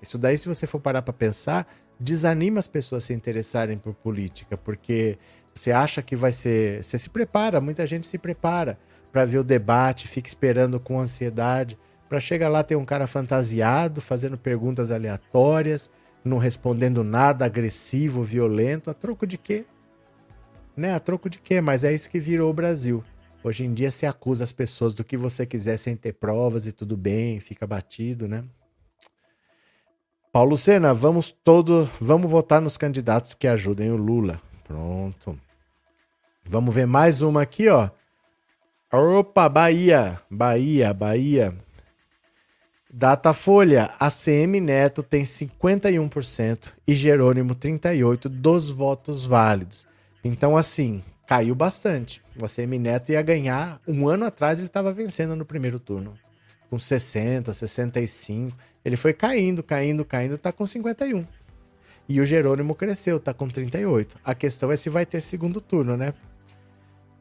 Isso 0.02 0.18
daí, 0.18 0.38
se 0.38 0.48
você 0.48 0.66
for 0.66 0.80
parar 0.80 1.02
para 1.02 1.14
pensar, 1.14 1.68
desanima 2.00 2.60
as 2.60 2.68
pessoas 2.68 3.04
a 3.04 3.08
se 3.08 3.14
interessarem 3.14 3.78
por 3.78 3.94
política, 3.94 4.58
porque 4.58 5.18
você 5.54 5.72
acha 5.72 6.02
que 6.02 6.16
vai 6.16 6.32
ser. 6.32 6.84
Você 6.84 6.98
se 6.98 7.10
prepara, 7.10 7.62
muita 7.62 7.86
gente 7.86 8.08
se 8.08 8.18
prepara 8.18 8.80
para 9.12 9.26
ver 9.26 9.40
o 9.40 9.44
debate, 9.44 10.08
fica 10.08 10.28
esperando 10.28 10.80
com 10.80 11.00
ansiedade, 11.00 11.78
para 12.10 12.20
chegar 12.20 12.50
lá 12.50 12.64
ter 12.64 12.76
um 12.76 12.86
cara 12.86 13.08
fantasiado, 13.08 14.02
fazendo 14.02 14.38
perguntas 14.38 14.90
aleatórias, 14.90 15.92
não 16.24 16.38
respondendo 16.38 17.04
nada, 17.04 17.46
agressivo, 17.46 18.24
violento, 18.24 18.90
a 18.90 18.94
troco 18.94 19.28
de 19.28 19.38
quê? 19.38 19.66
Né? 20.76 20.94
A 20.94 21.00
troco 21.00 21.30
de 21.30 21.40
quê? 21.40 21.62
Mas 21.62 21.84
é 21.84 21.94
isso 21.94 22.10
que 22.10 22.20
virou 22.20 22.50
o 22.50 22.54
Brasil. 22.54 23.04
Hoje 23.44 23.66
em 23.66 23.74
dia 23.74 23.92
se 23.92 24.06
acusa 24.06 24.44
as 24.44 24.52
pessoas 24.52 24.94
do 24.94 25.04
que 25.04 25.18
você 25.18 25.46
quiser 25.46 25.78
sem 25.78 25.96
ter 25.96 26.14
provas 26.14 26.68
e 26.68 26.72
tudo 26.72 26.96
bem, 26.96 27.40
fica 27.40 27.66
batido, 27.66 28.28
né? 28.28 28.44
Paulo 30.32 30.56
Sena, 30.56 30.94
vamos 30.94 31.30
todo, 31.30 31.90
vamos 32.00 32.32
votar 32.32 32.62
nos 32.62 32.78
candidatos 32.78 33.34
que 33.34 33.50
ajudem 33.50 33.92
o 33.92 33.98
Lula. 33.98 34.42
Pronto. 34.64 35.38
Vamos 36.46 36.74
ver 36.74 36.88
mais 36.88 37.22
uma 37.22 37.42
aqui, 37.42 37.68
ó. 37.68 37.90
Opa, 38.94 39.50
Bahia, 39.50 40.22
Bahia, 40.30 40.94
Bahia. 40.94 41.54
Datafolha, 42.90 43.92
ACM 44.00 44.62
Neto 44.62 45.04
tem 45.04 45.24
51% 45.24 46.70
e 46.88 46.96
Jerônimo 46.96 47.54
38 47.54 48.30
dos 48.30 48.70
votos 48.70 49.26
válidos. 49.26 49.86
Então 50.24 50.56
assim, 50.56 51.04
caiu 51.28 51.54
bastante. 51.54 52.22
O 52.42 52.46
ACM 52.46 52.80
Neto 52.80 53.12
ia 53.12 53.22
ganhar, 53.22 53.82
um 53.86 54.08
ano 54.08 54.24
atrás 54.24 54.60
ele 54.60 54.68
estava 54.68 54.94
vencendo 54.94 55.36
no 55.36 55.46
primeiro 55.46 55.78
turno, 55.78 56.14
com 56.72 56.80
60, 56.80 57.54
65. 57.54 58.58
Ele 58.84 58.96
foi 58.96 59.12
caindo, 59.12 59.62
caindo, 59.62 60.06
caindo, 60.06 60.38
tá 60.38 60.54
com 60.54 60.66
51. 60.66 61.28
E 62.08 62.22
o 62.22 62.26
Jerônimo 62.26 62.74
cresceu, 62.74 63.20
tá 63.20 63.34
com 63.34 63.50
38. 63.50 64.18
A 64.24 64.34
questão 64.34 64.72
é 64.72 64.78
se 64.78 64.90
vai 64.90 65.06
ter 65.06 65.22
segundo 65.22 65.60
turno, 65.60 65.98
né? 65.98 66.14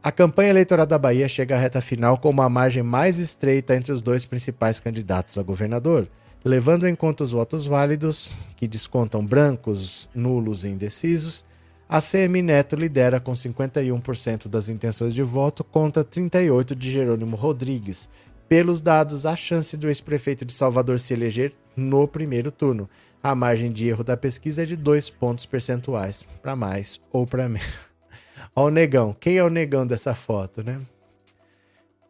A 0.01 0.12
campanha 0.12 0.51
eleitoral 0.51 0.86
da 0.86 0.96
Bahia 0.96 1.28
chega 1.28 1.57
à 1.57 1.59
reta 1.59 1.80
final 1.80 2.16
com 2.16 2.30
uma 2.30 2.48
margem 2.48 2.82
mais 2.82 3.18
estreita 3.18 3.74
entre 3.74 3.92
os 3.92 4.01
dois 4.01 4.24
principais 4.24 4.78
candidatos 4.78 5.36
a 5.36 5.42
governador, 5.42 6.09
levando 6.44 6.86
em 6.86 6.94
conta 6.94 7.24
os 7.24 7.32
votos 7.32 7.66
válidos, 7.66 8.32
que 8.57 8.68
descontam 8.68 9.26
brancos, 9.26 10.09
nulos 10.14 10.64
e 10.64 10.68
indecisos. 10.68 11.44
A 11.88 12.01
CM 12.01 12.40
Neto 12.40 12.76
lidera 12.76 13.18
com 13.18 13.32
51% 13.32 14.46
das 14.48 14.68
intenções 14.68 15.12
de 15.12 15.24
voto 15.24 15.64
contra 15.64 16.05
38 16.05 16.74
de 16.74 16.90
Jerônimo 16.90 17.36
Rodrigues, 17.36 18.09
pelos 18.51 18.80
dados, 18.80 19.26
a 19.26 19.36
chance 19.36 19.76
do 19.76 19.86
ex-prefeito 19.86 20.44
de 20.44 20.53
Salvador 20.53 20.98
se 20.98 21.14
eleger 21.14 21.53
no 21.76 22.09
primeiro 22.09 22.51
turno. 22.51 22.90
A 23.22 23.32
margem 23.32 23.70
de 23.70 23.86
erro 23.86 24.03
da 24.03 24.16
pesquisa 24.16 24.64
é 24.64 24.66
de 24.66 24.74
dois 24.74 25.09
pontos 25.09 25.46
percentuais, 25.46 26.26
para 26.42 26.57
mais 26.57 27.01
ou 27.12 27.24
para 27.24 27.48
menos. 27.48 27.68
Olha 28.57 28.66
o 28.66 28.70
negão. 28.70 29.16
Quem 29.20 29.36
é 29.36 29.44
o 29.44 29.48
negão 29.48 29.86
dessa 29.86 30.16
foto, 30.16 30.64
né? 30.64 30.80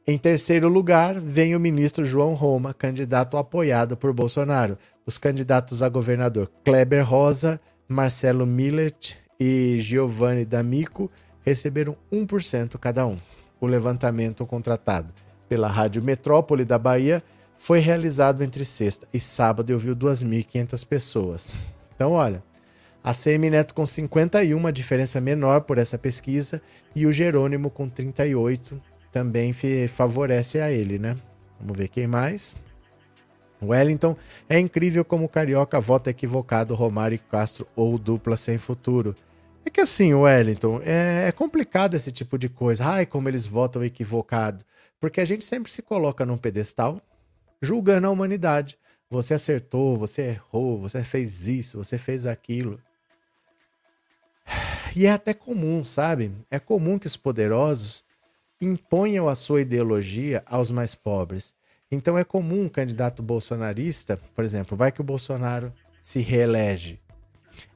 Em 0.06 0.16
terceiro 0.16 0.66
lugar, 0.66 1.20
vem 1.20 1.54
o 1.54 1.60
ministro 1.60 2.06
João 2.06 2.32
Roma, 2.32 2.72
candidato 2.72 3.36
apoiado 3.36 3.94
por 3.94 4.10
Bolsonaro. 4.14 4.78
Os 5.04 5.18
candidatos 5.18 5.82
a 5.82 5.90
governador 5.90 6.50
Kleber 6.64 7.06
Rosa, 7.06 7.60
Marcelo 7.86 8.46
Millet 8.46 9.18
e 9.38 9.76
Giovanni 9.78 10.46
D'Amico 10.46 11.10
receberam 11.44 11.98
1% 12.10 12.78
cada 12.78 13.06
um. 13.06 13.18
O 13.60 13.66
levantamento 13.66 14.46
contratado 14.46 15.12
pela 15.50 15.66
Rádio 15.66 16.00
Metrópole 16.00 16.64
da 16.64 16.78
Bahia 16.78 17.20
foi 17.58 17.80
realizado 17.80 18.44
entre 18.44 18.64
sexta 18.64 19.04
e 19.12 19.18
sábado 19.18 19.68
e 19.68 19.74
ouviu 19.74 19.96
2.500 19.96 20.86
pessoas. 20.86 21.56
Então, 21.92 22.12
olha, 22.12 22.40
a 23.02 23.12
CM 23.12 23.50
Neto 23.50 23.74
com 23.74 23.84
51, 23.84 24.56
uma 24.56 24.72
diferença 24.72 25.20
menor 25.20 25.62
por 25.62 25.76
essa 25.76 25.98
pesquisa, 25.98 26.62
e 26.94 27.04
o 27.04 27.10
Jerônimo 27.10 27.68
com 27.68 27.88
38 27.88 28.80
também 29.10 29.52
favorece 29.88 30.60
a 30.60 30.70
ele, 30.70 31.00
né? 31.00 31.16
Vamos 31.60 31.76
ver 31.76 31.88
quem 31.88 32.06
mais. 32.06 32.54
Wellington, 33.60 34.16
é 34.48 34.56
incrível 34.58 35.04
como 35.04 35.24
o 35.24 35.28
Carioca 35.28 35.80
vota 35.80 36.10
equivocado 36.10 36.76
Romário 36.76 37.18
Castro 37.28 37.66
ou 37.74 37.98
dupla 37.98 38.36
sem 38.36 38.56
futuro. 38.56 39.16
É 39.64 39.68
que 39.68 39.80
assim, 39.80 40.14
Wellington, 40.14 40.80
é, 40.84 41.26
é 41.26 41.32
complicado 41.32 41.94
esse 41.94 42.12
tipo 42.12 42.38
de 42.38 42.48
coisa. 42.48 42.84
Ai, 42.86 43.04
como 43.04 43.28
eles 43.28 43.46
votam 43.46 43.82
equivocado. 43.84 44.64
Porque 45.00 45.20
a 45.20 45.24
gente 45.24 45.44
sempre 45.44 45.72
se 45.72 45.82
coloca 45.82 46.26
num 46.26 46.36
pedestal 46.36 47.00
julgando 47.60 48.06
a 48.06 48.10
humanidade. 48.10 48.78
Você 49.08 49.34
acertou, 49.34 49.98
você 49.98 50.22
errou, 50.22 50.78
você 50.78 51.02
fez 51.02 51.48
isso, 51.48 51.78
você 51.78 51.98
fez 51.98 52.26
aquilo. 52.26 52.80
E 54.94 55.06
é 55.06 55.12
até 55.12 55.32
comum, 55.32 55.82
sabe? 55.82 56.32
É 56.50 56.58
comum 56.58 56.98
que 56.98 57.06
os 57.06 57.16
poderosos 57.16 58.04
imponham 58.60 59.28
a 59.28 59.34
sua 59.34 59.62
ideologia 59.62 60.42
aos 60.46 60.70
mais 60.70 60.94
pobres. 60.94 61.54
Então 61.90 62.16
é 62.16 62.22
comum 62.22 62.64
um 62.64 62.68
candidato 62.68 63.22
bolsonarista, 63.22 64.16
por 64.34 64.44
exemplo, 64.44 64.76
vai 64.76 64.92
que 64.92 65.00
o 65.00 65.04
Bolsonaro 65.04 65.72
se 66.00 66.20
reelege. 66.20 67.00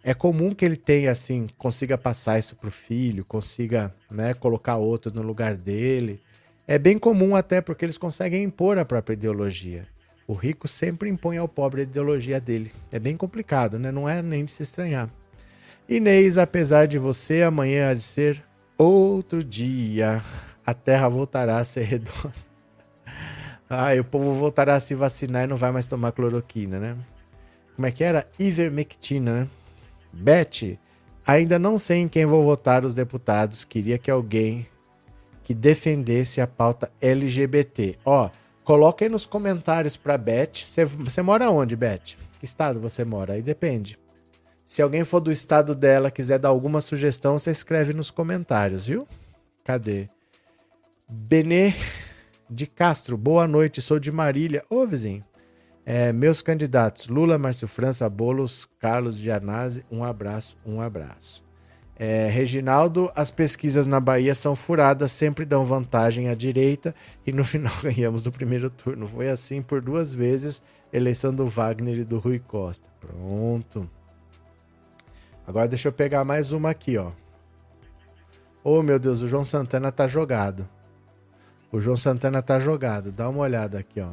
É 0.02 0.14
comum 0.14 0.54
que 0.54 0.64
ele 0.64 0.76
tenha 0.76 1.10
assim, 1.10 1.48
consiga 1.58 1.98
passar 1.98 2.38
isso 2.38 2.54
para 2.56 2.68
o 2.68 2.72
filho, 2.72 3.24
consiga 3.24 3.94
né, 4.10 4.34
colocar 4.34 4.76
outro 4.76 5.12
no 5.12 5.22
lugar 5.22 5.56
dele. 5.56 6.20
É 6.66 6.78
bem 6.78 6.98
comum 6.98 7.36
até 7.36 7.60
porque 7.60 7.84
eles 7.84 7.98
conseguem 7.98 8.42
impor 8.42 8.78
a 8.78 8.84
própria 8.84 9.14
ideologia. 9.14 9.86
O 10.26 10.32
rico 10.32 10.66
sempre 10.66 11.10
impõe 11.10 11.36
ao 11.36 11.46
pobre 11.46 11.82
a 11.82 11.84
ideologia 11.84 12.40
dele. 12.40 12.72
É 12.90 12.98
bem 12.98 13.16
complicado, 13.16 13.78
né? 13.78 13.92
Não 13.92 14.08
é 14.08 14.22
nem 14.22 14.44
de 14.44 14.50
se 14.50 14.62
estranhar. 14.62 15.10
Inês, 15.86 16.38
apesar 16.38 16.86
de 16.86 16.98
você, 16.98 17.42
amanhã 17.42 17.90
há 17.90 17.94
de 17.94 18.00
ser 18.00 18.42
outro 18.78 19.44
dia. 19.44 20.22
A 20.64 20.72
terra 20.72 21.08
voltará 21.08 21.58
a 21.58 21.64
ser 21.64 21.82
redonda. 21.84 22.32
Ai, 23.68 24.00
o 24.00 24.04
povo 24.04 24.32
voltará 24.32 24.76
a 24.76 24.80
se 24.80 24.94
vacinar 24.94 25.44
e 25.44 25.46
não 25.46 25.58
vai 25.58 25.70
mais 25.70 25.86
tomar 25.86 26.12
cloroquina, 26.12 26.78
né? 26.78 26.96
Como 27.76 27.86
é 27.86 27.90
que 27.90 28.02
era? 28.02 28.26
Ivermectina, 28.38 29.40
né? 29.40 29.48
Beth, 30.12 30.78
ainda 31.26 31.58
não 31.58 31.76
sei 31.76 31.98
em 31.98 32.08
quem 32.08 32.24
vou 32.24 32.42
votar 32.42 32.84
os 32.84 32.94
deputados. 32.94 33.64
Queria 33.64 33.98
que 33.98 34.10
alguém 34.10 34.66
que 35.44 35.54
defendesse 35.54 36.40
a 36.40 36.46
pauta 36.46 36.90
LGBT. 37.00 37.98
Ó, 38.04 38.30
coloca 38.64 39.04
aí 39.04 39.08
nos 39.08 39.26
comentários 39.26 39.96
pra 39.96 40.16
Beth. 40.16 40.64
Você 40.98 41.22
mora 41.22 41.50
onde, 41.50 41.76
Beth? 41.76 42.16
Que 42.40 42.46
estado 42.46 42.80
você 42.80 43.04
mora? 43.04 43.34
Aí 43.34 43.42
depende. 43.42 43.98
Se 44.64 44.80
alguém 44.80 45.04
for 45.04 45.20
do 45.20 45.30
estado 45.30 45.74
dela, 45.74 46.10
quiser 46.10 46.38
dar 46.38 46.48
alguma 46.48 46.80
sugestão, 46.80 47.38
você 47.38 47.50
escreve 47.50 47.92
nos 47.92 48.10
comentários, 48.10 48.86
viu? 48.86 49.06
Cadê? 49.62 50.08
Benê 51.06 51.74
de 52.48 52.66
Castro, 52.66 53.16
boa 53.18 53.46
noite, 53.46 53.82
sou 53.82 53.98
de 53.98 54.10
Marília. 54.10 54.64
Ô, 54.70 54.86
vizinho. 54.86 55.22
É, 55.84 56.14
meus 56.14 56.40
candidatos, 56.40 57.08
Lula, 57.08 57.36
Márcio 57.36 57.68
França, 57.68 58.08
Bolos, 58.08 58.66
Carlos 58.78 59.16
Gianazzi, 59.16 59.84
um 59.90 60.02
abraço, 60.02 60.56
um 60.64 60.80
abraço. 60.80 61.43
É, 61.96 62.28
Reginaldo, 62.28 63.10
as 63.14 63.30
pesquisas 63.30 63.86
na 63.86 64.00
Bahia 64.00 64.34
são 64.34 64.56
furadas, 64.56 65.12
sempre 65.12 65.44
dão 65.44 65.64
vantagem 65.64 66.28
à 66.28 66.34
direita 66.34 66.94
e 67.24 67.32
no 67.32 67.44
final 67.46 67.74
ganhamos 67.82 68.22
do 68.22 68.32
primeiro 68.32 68.68
turno. 68.68 69.06
Foi 69.06 69.28
assim 69.28 69.62
por 69.62 69.80
duas 69.80 70.12
vezes, 70.12 70.60
eleição 70.92 71.32
do 71.32 71.46
Wagner 71.46 71.98
e 71.98 72.04
do 72.04 72.18
Rui 72.18 72.38
Costa. 72.38 72.88
Pronto. 73.00 73.88
Agora 75.46 75.68
deixa 75.68 75.88
eu 75.88 75.92
pegar 75.92 76.24
mais 76.24 76.52
uma 76.52 76.70
aqui, 76.70 76.96
ó. 76.98 77.12
Oh, 78.62 78.82
meu 78.82 78.98
Deus, 78.98 79.20
o 79.20 79.28
João 79.28 79.44
Santana 79.44 79.92
tá 79.92 80.06
jogado. 80.06 80.66
O 81.70 81.80
João 81.80 81.96
Santana 81.96 82.40
tá 82.40 82.58
jogado. 82.58 83.12
Dá 83.12 83.28
uma 83.28 83.40
olhada 83.40 83.78
aqui, 83.78 84.00
ó. 84.00 84.12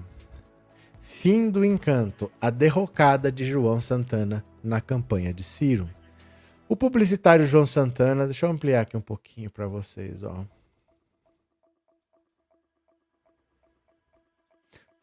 Fim 1.02 1.50
do 1.50 1.64
encanto. 1.64 2.30
A 2.40 2.50
derrocada 2.50 3.32
de 3.32 3.46
João 3.46 3.80
Santana 3.80 4.44
na 4.62 4.82
campanha 4.82 5.34
de 5.34 5.44
Ciro. 5.44 5.90
O 6.72 6.76
publicitário 6.78 7.46
João 7.46 7.66
Santana, 7.66 8.24
deixa 8.24 8.46
eu 8.46 8.50
ampliar 8.50 8.80
aqui 8.84 8.96
um 8.96 9.02
pouquinho 9.02 9.52
para 9.52 9.68
vocês, 9.68 10.24
ó. 10.24 10.46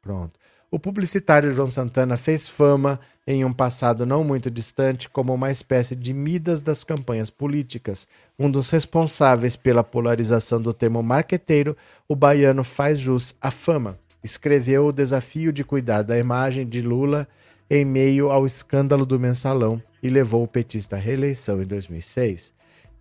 Pronto. 0.01 0.41
O 0.71 0.79
publicitário 0.79 1.51
João 1.51 1.71
Santana 1.71 2.17
fez 2.17 2.49
fama 2.49 2.99
em 3.27 3.45
um 3.45 3.53
passado 3.53 4.07
não 4.07 4.25
muito 4.25 4.51
distante 4.51 5.11
como 5.11 5.35
uma 5.35 5.51
espécie 5.51 5.95
de 5.95 6.15
Midas 6.15 6.63
das 6.63 6.85
campanhas 6.85 7.29
políticas. 7.29 8.09
Um 8.39 8.51
dos 8.51 8.71
responsáveis 8.71 9.55
pela 9.55 9.85
polarização 9.85 10.63
do 10.63 10.73
termo 10.73 11.03
marqueteiro, 11.03 11.77
o 12.09 12.17
baiano 12.17 12.65
faz 12.65 12.99
jus 12.99 13.37
à 13.43 13.51
fama. 13.51 13.99
Escreveu 14.25 14.87
o 14.87 14.93
desafio 14.93 15.53
de 15.53 15.63
cuidar 15.63 16.01
da 16.01 16.17
imagem 16.17 16.67
de 16.67 16.81
Lula 16.81 17.29
em 17.71 17.85
meio 17.85 18.31
ao 18.31 18.47
escândalo 18.47 19.05
do 19.05 19.19
mensalão 19.19 19.83
e 20.03 20.09
levou 20.09 20.43
o 20.43 20.49
petista 20.49 20.97
à 20.97 20.99
reeleição 20.99 21.63
em 21.63 21.67
2006. 21.67 22.53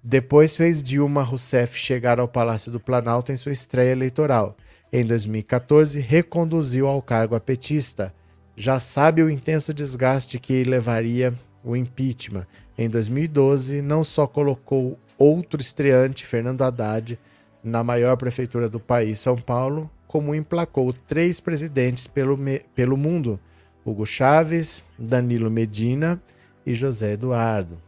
Depois 0.03 0.55
fez 0.55 0.81
Dilma 0.81 1.23
Rousseff 1.23 1.77
chegar 1.77 2.19
ao 2.19 2.27
Palácio 2.27 2.71
do 2.71 2.79
Planalto 2.79 3.31
em 3.31 3.37
sua 3.37 3.51
estreia 3.51 3.91
eleitoral 3.91 4.55
em 4.91 5.05
2014, 5.05 5.99
reconduziu 5.99 6.87
ao 6.87 7.01
cargo 7.01 7.35
a 7.35 7.39
petista. 7.39 8.13
Já 8.55 8.79
sabe 8.79 9.21
o 9.21 9.29
intenso 9.29 9.73
desgaste 9.73 10.39
que 10.39 10.63
levaria 10.63 11.33
o 11.63 11.75
impeachment. 11.75 12.47
Em 12.77 12.89
2012, 12.89 13.81
não 13.81 14.03
só 14.03 14.25
colocou 14.25 14.97
outro 15.17 15.59
estreante, 15.59 16.25
Fernando 16.25 16.61
Haddad, 16.61 17.19
na 17.63 17.83
maior 17.83 18.15
prefeitura 18.15 18.69
do 18.69 18.79
país, 18.79 19.19
São 19.19 19.35
Paulo, 19.35 19.89
como 20.07 20.33
emplacou 20.33 20.93
três 20.93 21.39
presidentes 21.39 22.07
pelo, 22.07 22.39
pelo 22.73 22.95
mundo: 22.95 23.39
Hugo 23.87 24.05
Chávez, 24.05 24.83
Danilo 24.99 25.49
Medina 25.49 26.21
e 26.65 26.73
José 26.73 27.13
Eduardo. 27.13 27.81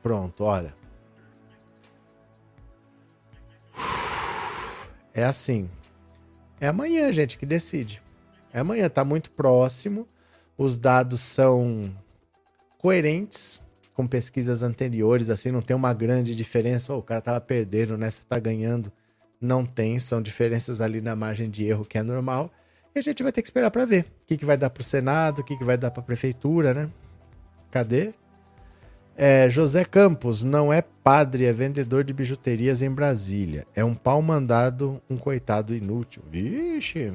Pronto, 0.00 0.44
olha. 0.44 0.72
É 5.12 5.24
assim. 5.24 5.68
É 6.60 6.68
amanhã, 6.68 7.10
gente, 7.10 7.36
que 7.36 7.44
decide. 7.44 8.00
É 8.52 8.60
amanhã, 8.60 8.88
tá 8.88 9.04
muito 9.04 9.32
próximo. 9.32 10.06
Os 10.56 10.78
dados 10.78 11.20
são 11.20 11.92
coerentes 12.78 13.60
com 13.94 14.06
pesquisas 14.06 14.62
anteriores, 14.62 15.28
assim, 15.28 15.50
não 15.50 15.60
tem 15.60 15.74
uma 15.74 15.92
grande 15.92 16.36
diferença. 16.36 16.94
Oh, 16.94 16.98
o 16.98 17.02
cara 17.02 17.20
tava 17.20 17.40
perdendo, 17.40 17.98
nessa 17.98 18.22
tá 18.24 18.38
ganhando. 18.38 18.92
Não 19.40 19.66
tem, 19.66 19.98
são 19.98 20.22
diferenças 20.22 20.80
ali 20.80 21.00
na 21.00 21.16
margem 21.16 21.50
de 21.50 21.64
erro 21.64 21.84
que 21.84 21.98
é 21.98 22.02
normal. 22.02 22.48
E 22.94 22.98
a 22.98 23.02
gente 23.02 23.22
vai 23.22 23.32
ter 23.32 23.42
que 23.42 23.48
esperar 23.48 23.70
para 23.70 23.84
ver 23.84 24.06
o 24.22 24.26
que, 24.26 24.36
que 24.36 24.44
vai 24.44 24.56
dar 24.56 24.70
pro 24.70 24.84
Senado, 24.84 25.40
o 25.40 25.44
que, 25.44 25.56
que 25.56 25.64
vai 25.64 25.78
dar 25.78 25.90
pra 25.90 26.02
prefeitura, 26.02 26.74
né? 26.74 26.90
Cadê? 27.70 28.12
É, 29.16 29.48
José 29.48 29.84
Campos 29.84 30.42
não 30.42 30.72
é 30.72 30.82
padre, 30.82 31.44
é 31.44 31.52
vendedor 31.52 32.04
de 32.04 32.12
bijuterias 32.12 32.82
em 32.82 32.90
Brasília. 32.90 33.66
É 33.74 33.84
um 33.84 33.94
pau 33.94 34.20
mandado, 34.22 35.00
um 35.08 35.16
coitado 35.16 35.74
inútil. 35.74 36.22
Vixe! 36.30 37.12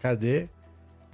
Cadê? 0.00 0.48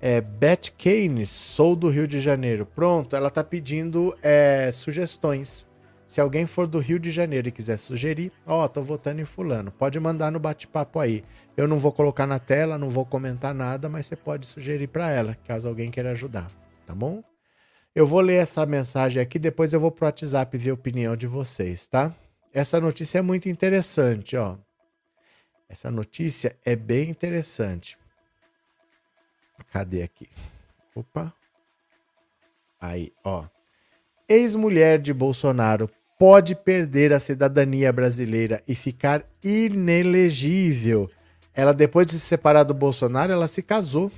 É, 0.01 0.20
Beth 0.20 0.72
Keynes, 0.76 1.30
sou 1.30 1.74
do 1.74 1.89
Rio 1.89 2.06
de 2.06 2.20
Janeiro. 2.20 2.64
Pronto, 2.64 3.14
ela 3.14 3.30
tá 3.30 3.43
pedindo 3.43 4.16
é, 4.22 4.70
sugestões. 4.72 5.66
Se 6.09 6.22
alguém 6.22 6.47
for 6.47 6.66
do 6.66 6.78
Rio 6.78 6.98
de 6.98 7.10
Janeiro 7.10 7.48
e 7.48 7.52
quiser 7.52 7.76
sugerir, 7.76 8.32
ó, 8.47 8.64
oh, 8.64 8.68
tô 8.68 8.80
votando 8.80 9.20
em 9.20 9.26
fulano. 9.26 9.70
Pode 9.70 10.01
mandar 10.01 10.32
no 10.32 10.40
bate-papo 10.40 10.98
aí. 10.98 11.22
Eu 11.55 11.68
não 11.68 11.78
vou 11.78 11.93
colocar 11.93 12.26
na 12.26 12.39
tela, 12.39 12.78
não 12.78 12.89
vou 12.89 13.05
comentar 13.05 13.55
nada, 13.55 13.90
mas 13.90 14.06
você 14.06 14.16
pode 14.16 14.47
sugerir 14.47 14.86
para 14.86 15.10
ela, 15.10 15.36
caso 15.47 15.68
alguém 15.68 15.90
queira 15.90 16.12
ajudar, 16.12 16.51
tá 16.86 16.94
bom? 16.94 17.22
Eu 17.94 18.06
vou 18.06 18.22
ler 18.22 18.36
essa 18.36 18.64
mensagem 18.64 19.20
aqui, 19.20 19.39
depois 19.39 19.74
eu 19.74 19.80
vou 19.80 19.90
pro 19.90 20.06
WhatsApp 20.06 20.56
ver 20.56 20.70
a 20.70 20.74
opinião 20.74 21.14
de 21.14 21.26
vocês, 21.26 21.86
tá? 21.86 22.14
Essa 22.55 22.80
notícia 22.80 23.18
é 23.18 23.22
muito 23.22 23.47
interessante, 23.51 24.35
ó. 24.35 24.56
Essa 25.68 25.90
notícia 25.90 26.56
é 26.64 26.74
bem 26.74 27.10
interessante. 27.10 27.98
Cadê 29.70 30.02
aqui? 30.02 30.26
Opa. 30.94 31.35
Aí, 32.80 33.12
ó. 33.22 33.44
Ex-mulher 34.26 34.98
de 34.98 35.12
Bolsonaro 35.12 35.90
pode 36.18 36.54
perder 36.54 37.12
a 37.12 37.20
cidadania 37.20 37.92
brasileira 37.92 38.62
e 38.66 38.74
ficar 38.74 39.24
inelegível. 39.42 41.08
Ela, 41.54 41.72
depois 41.72 42.06
de 42.06 42.14
se 42.14 42.20
separar 42.20 42.64
do 42.64 42.74
Bolsonaro, 42.74 43.32
ela 43.32 43.48
se 43.48 43.62
casou 43.62 44.10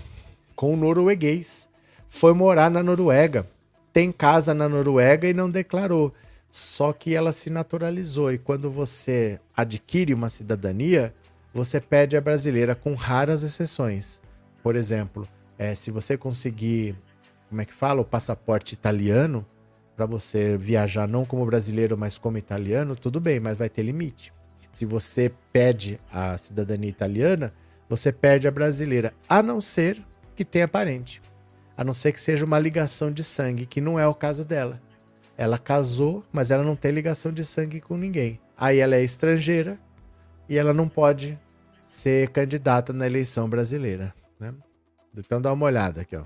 com 0.56 0.72
um 0.72 0.76
norueguês. 0.76 1.68
Foi 2.08 2.32
morar 2.32 2.70
na 2.70 2.82
Noruega 2.82 3.46
tem 3.92 4.12
casa 4.12 4.54
na 4.54 4.68
Noruega 4.68 5.28
e 5.28 5.34
não 5.34 5.50
declarou. 5.50 6.12
Só 6.50 6.92
que 6.92 7.14
ela 7.14 7.32
se 7.32 7.50
naturalizou. 7.50 8.32
E 8.32 8.38
quando 8.38 8.70
você 8.70 9.38
adquire 9.56 10.14
uma 10.14 10.28
cidadania, 10.28 11.14
você 11.52 11.80
pede 11.80 12.16
a 12.16 12.20
brasileira 12.20 12.74
com 12.74 12.94
raras 12.94 13.42
exceções. 13.42 14.20
Por 14.62 14.76
exemplo, 14.76 15.28
é, 15.58 15.74
se 15.74 15.90
você 15.90 16.16
conseguir, 16.16 16.96
como 17.48 17.60
é 17.60 17.64
que 17.64 17.72
fala, 17.72 18.00
o 18.00 18.04
passaporte 18.04 18.74
italiano, 18.74 19.46
para 20.00 20.06
você 20.06 20.56
viajar 20.56 21.06
não 21.06 21.26
como 21.26 21.44
brasileiro, 21.44 21.94
mas 21.94 22.16
como 22.16 22.38
italiano, 22.38 22.96
tudo 22.96 23.20
bem, 23.20 23.38
mas 23.38 23.58
vai 23.58 23.68
ter 23.68 23.82
limite. 23.82 24.32
Se 24.72 24.86
você 24.86 25.30
pede 25.52 26.00
a 26.10 26.38
cidadania 26.38 26.88
italiana, 26.88 27.52
você 27.86 28.10
perde 28.10 28.48
a 28.48 28.50
brasileira, 28.50 29.12
a 29.28 29.42
não 29.42 29.60
ser 29.60 30.02
que 30.34 30.42
tenha 30.42 30.66
parente 30.66 31.20
a 31.76 31.84
não 31.84 31.94
ser 31.94 32.12
que 32.12 32.20
seja 32.20 32.44
uma 32.44 32.58
ligação 32.58 33.10
de 33.10 33.24
sangue, 33.24 33.64
que 33.64 33.80
não 33.80 33.98
é 33.98 34.06
o 34.06 34.14
caso 34.14 34.44
dela. 34.44 34.78
Ela 35.34 35.58
casou, 35.58 36.22
mas 36.30 36.50
ela 36.50 36.62
não 36.62 36.76
tem 36.76 36.90
ligação 36.90 37.32
de 37.32 37.42
sangue 37.42 37.80
com 37.80 37.96
ninguém. 37.96 38.38
Aí 38.54 38.78
ela 38.78 38.96
é 38.96 39.02
estrangeira 39.02 39.78
e 40.46 40.58
ela 40.58 40.74
não 40.74 40.86
pode 40.86 41.38
ser 41.86 42.28
candidata 42.30 42.92
na 42.92 43.06
eleição 43.06 43.48
brasileira. 43.48 44.14
Né? 44.38 44.52
Então 45.16 45.40
dá 45.40 45.50
uma 45.54 45.64
olhada 45.64 46.02
aqui, 46.02 46.14
ó. 46.14 46.24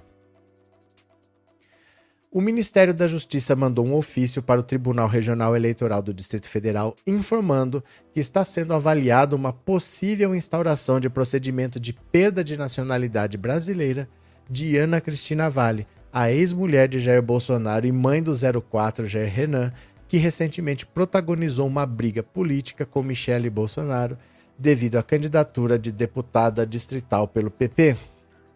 O 2.34 2.40
Ministério 2.40 2.92
da 2.92 3.06
Justiça 3.06 3.54
mandou 3.54 3.86
um 3.86 3.94
ofício 3.94 4.42
para 4.42 4.58
o 4.58 4.64
Tribunal 4.64 5.06
Regional 5.06 5.54
Eleitoral 5.54 6.02
do 6.02 6.12
Distrito 6.12 6.48
Federal 6.48 6.96
informando 7.06 7.82
que 8.12 8.18
está 8.18 8.44
sendo 8.44 8.74
avaliada 8.74 9.36
uma 9.36 9.52
possível 9.52 10.34
instauração 10.34 10.98
de 10.98 11.08
procedimento 11.08 11.78
de 11.78 11.92
perda 11.92 12.42
de 12.42 12.56
nacionalidade 12.56 13.38
brasileira 13.38 14.08
de 14.50 14.76
Ana 14.76 15.00
Cristina 15.00 15.48
Vale, 15.48 15.86
a 16.12 16.28
ex-mulher 16.28 16.88
de 16.88 16.98
Jair 16.98 17.22
Bolsonaro 17.22 17.86
e 17.86 17.92
mãe 17.92 18.20
do 18.20 18.32
04 18.34 19.06
Jair 19.06 19.32
Renan, 19.32 19.72
que 20.08 20.16
recentemente 20.16 20.84
protagonizou 20.84 21.68
uma 21.68 21.86
briga 21.86 22.20
política 22.20 22.84
com 22.84 23.00
Michele 23.00 23.48
Bolsonaro 23.48 24.18
devido 24.58 24.96
à 24.96 25.04
candidatura 25.04 25.78
de 25.78 25.92
deputada 25.92 26.66
distrital 26.66 27.28
pelo 27.28 27.48
PP. 27.48 27.96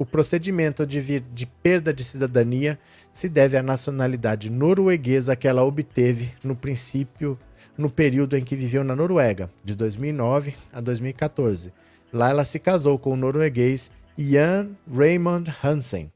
O 0.00 0.06
procedimento 0.06 0.86
de, 0.86 1.20
de 1.20 1.46
perda 1.46 1.92
de 1.92 2.04
cidadania 2.04 2.78
se 3.18 3.28
deve 3.28 3.56
à 3.56 3.62
nacionalidade 3.64 4.48
norueguesa 4.48 5.34
que 5.34 5.48
ela 5.48 5.64
obteve 5.64 6.32
no 6.44 6.54
princípio 6.54 7.36
no 7.76 7.90
período 7.90 8.36
em 8.36 8.44
que 8.44 8.54
viveu 8.54 8.84
na 8.84 8.94
Noruega, 8.94 9.50
de 9.64 9.74
2009 9.74 10.54
a 10.72 10.80
2014. 10.80 11.72
Lá 12.12 12.30
ela 12.30 12.44
se 12.44 12.60
casou 12.60 12.96
com 12.96 13.12
o 13.12 13.16
norueguês 13.16 13.90
Jan 14.16 14.68
Raymond 14.88 15.52
Hansen. 15.64 16.12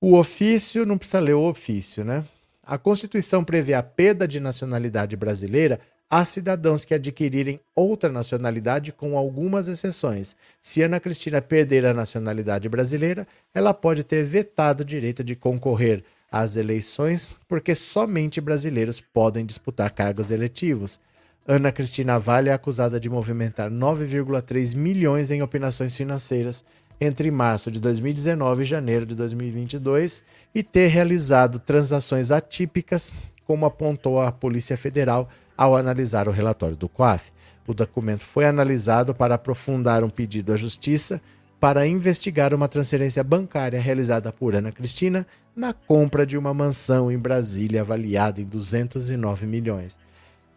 O 0.00 0.16
ofício, 0.16 0.86
não 0.86 0.96
precisa 0.96 1.20
ler 1.20 1.34
o 1.34 1.46
ofício, 1.46 2.02
né? 2.02 2.24
A 2.62 2.78
Constituição 2.78 3.44
prevê 3.44 3.74
a 3.74 3.82
perda 3.82 4.26
de 4.26 4.40
nacionalidade 4.40 5.14
brasileira 5.16 5.78
a 6.10 6.24
cidadãos 6.24 6.84
que 6.84 6.92
adquirirem 6.92 7.60
outra 7.72 8.10
nacionalidade, 8.10 8.90
com 8.90 9.16
algumas 9.16 9.68
exceções. 9.68 10.34
Se 10.60 10.82
Ana 10.82 10.98
Cristina 10.98 11.40
perder 11.40 11.86
a 11.86 11.94
nacionalidade 11.94 12.68
brasileira, 12.68 13.28
ela 13.54 13.72
pode 13.72 14.02
ter 14.02 14.24
vetado 14.24 14.82
o 14.82 14.86
direito 14.86 15.22
de 15.22 15.36
concorrer 15.36 16.02
às 16.30 16.56
eleições, 16.56 17.36
porque 17.46 17.76
somente 17.76 18.40
brasileiros 18.40 19.00
podem 19.00 19.46
disputar 19.46 19.92
cargos 19.92 20.32
eletivos. 20.32 20.98
Ana 21.46 21.70
Cristina 21.70 22.18
Vale 22.18 22.50
é 22.50 22.52
acusada 22.52 22.98
de 22.98 23.08
movimentar 23.08 23.70
9,3 23.70 24.74
milhões 24.74 25.30
em 25.30 25.42
operações 25.42 25.96
financeiras 25.96 26.64
entre 27.00 27.30
março 27.30 27.70
de 27.70 27.80
2019 27.80 28.62
e 28.62 28.66
janeiro 28.66 29.06
de 29.06 29.14
2022 29.14 30.20
e 30.54 30.62
ter 30.62 30.88
realizado 30.88 31.58
transações 31.58 32.30
atípicas, 32.30 33.12
como 33.46 33.64
apontou 33.64 34.20
a 34.20 34.30
Polícia 34.30 34.76
Federal 34.76 35.28
ao 35.60 35.76
analisar 35.76 36.26
o 36.26 36.32
relatório 36.32 36.74
do 36.74 36.88
COAF. 36.88 37.30
O 37.66 37.74
documento 37.74 38.24
foi 38.24 38.46
analisado 38.46 39.14
para 39.14 39.34
aprofundar 39.34 40.02
um 40.02 40.08
pedido 40.08 40.54
à 40.54 40.56
Justiça 40.56 41.20
para 41.60 41.86
investigar 41.86 42.54
uma 42.54 42.66
transferência 42.66 43.22
bancária 43.22 43.78
realizada 43.78 44.32
por 44.32 44.56
Ana 44.56 44.72
Cristina 44.72 45.26
na 45.54 45.74
compra 45.74 46.24
de 46.24 46.38
uma 46.38 46.54
mansão 46.54 47.12
em 47.12 47.18
Brasília 47.18 47.82
avaliada 47.82 48.40
em 48.40 48.44
209 48.46 49.46
milhões. 49.46 49.98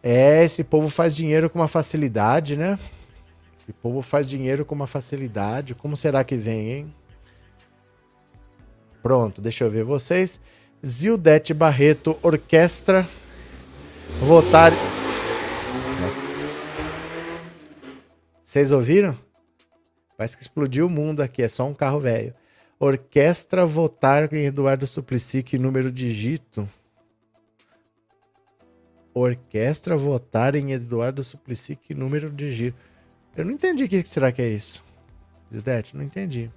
É, 0.02 0.42
esse 0.42 0.64
povo 0.64 0.88
faz 0.88 1.14
dinheiro 1.14 1.50
com 1.50 1.58
uma 1.58 1.68
facilidade, 1.68 2.56
né? 2.56 2.78
Esse 3.60 3.74
povo 3.74 4.00
faz 4.00 4.26
dinheiro 4.26 4.64
com 4.64 4.74
uma 4.74 4.86
facilidade. 4.86 5.74
Como 5.74 5.98
será 5.98 6.24
que 6.24 6.34
vem, 6.34 6.70
hein? 6.70 6.94
Pronto, 9.02 9.42
deixa 9.42 9.64
eu 9.64 9.70
ver 9.70 9.84
vocês. 9.84 10.40
Zildete 10.82 11.52
Barreto, 11.52 12.16
orquestra 12.22 13.06
votar. 14.20 14.72
Nossa. 16.00 16.80
Vocês 18.42 18.72
ouviram? 18.72 19.18
Parece 20.16 20.36
que 20.36 20.42
explodiu 20.42 20.86
o 20.86 20.90
mundo 20.90 21.20
aqui, 21.22 21.42
é 21.42 21.48
só 21.48 21.66
um 21.66 21.74
carro 21.74 22.00
velho. 22.00 22.34
Orquestra 22.78 23.64
votar 23.66 24.32
em 24.32 24.46
Eduardo 24.46 24.86
Suplicy, 24.86 25.42
que 25.42 25.58
número 25.58 25.90
digito? 25.90 26.68
Orquestra 29.12 29.96
votar 29.96 30.54
em 30.54 30.72
Eduardo 30.72 31.22
Suplicy, 31.22 31.76
que 31.76 31.94
número 31.94 32.30
digito? 32.30 32.76
Eu 33.36 33.44
não 33.44 33.52
entendi 33.52 33.84
o 33.84 33.88
que 33.88 34.02
será 34.02 34.30
que 34.30 34.42
é 34.42 34.48
isso. 34.48 34.84
Zidete, 35.52 35.96
não 35.96 36.04
entendi. 36.04 36.50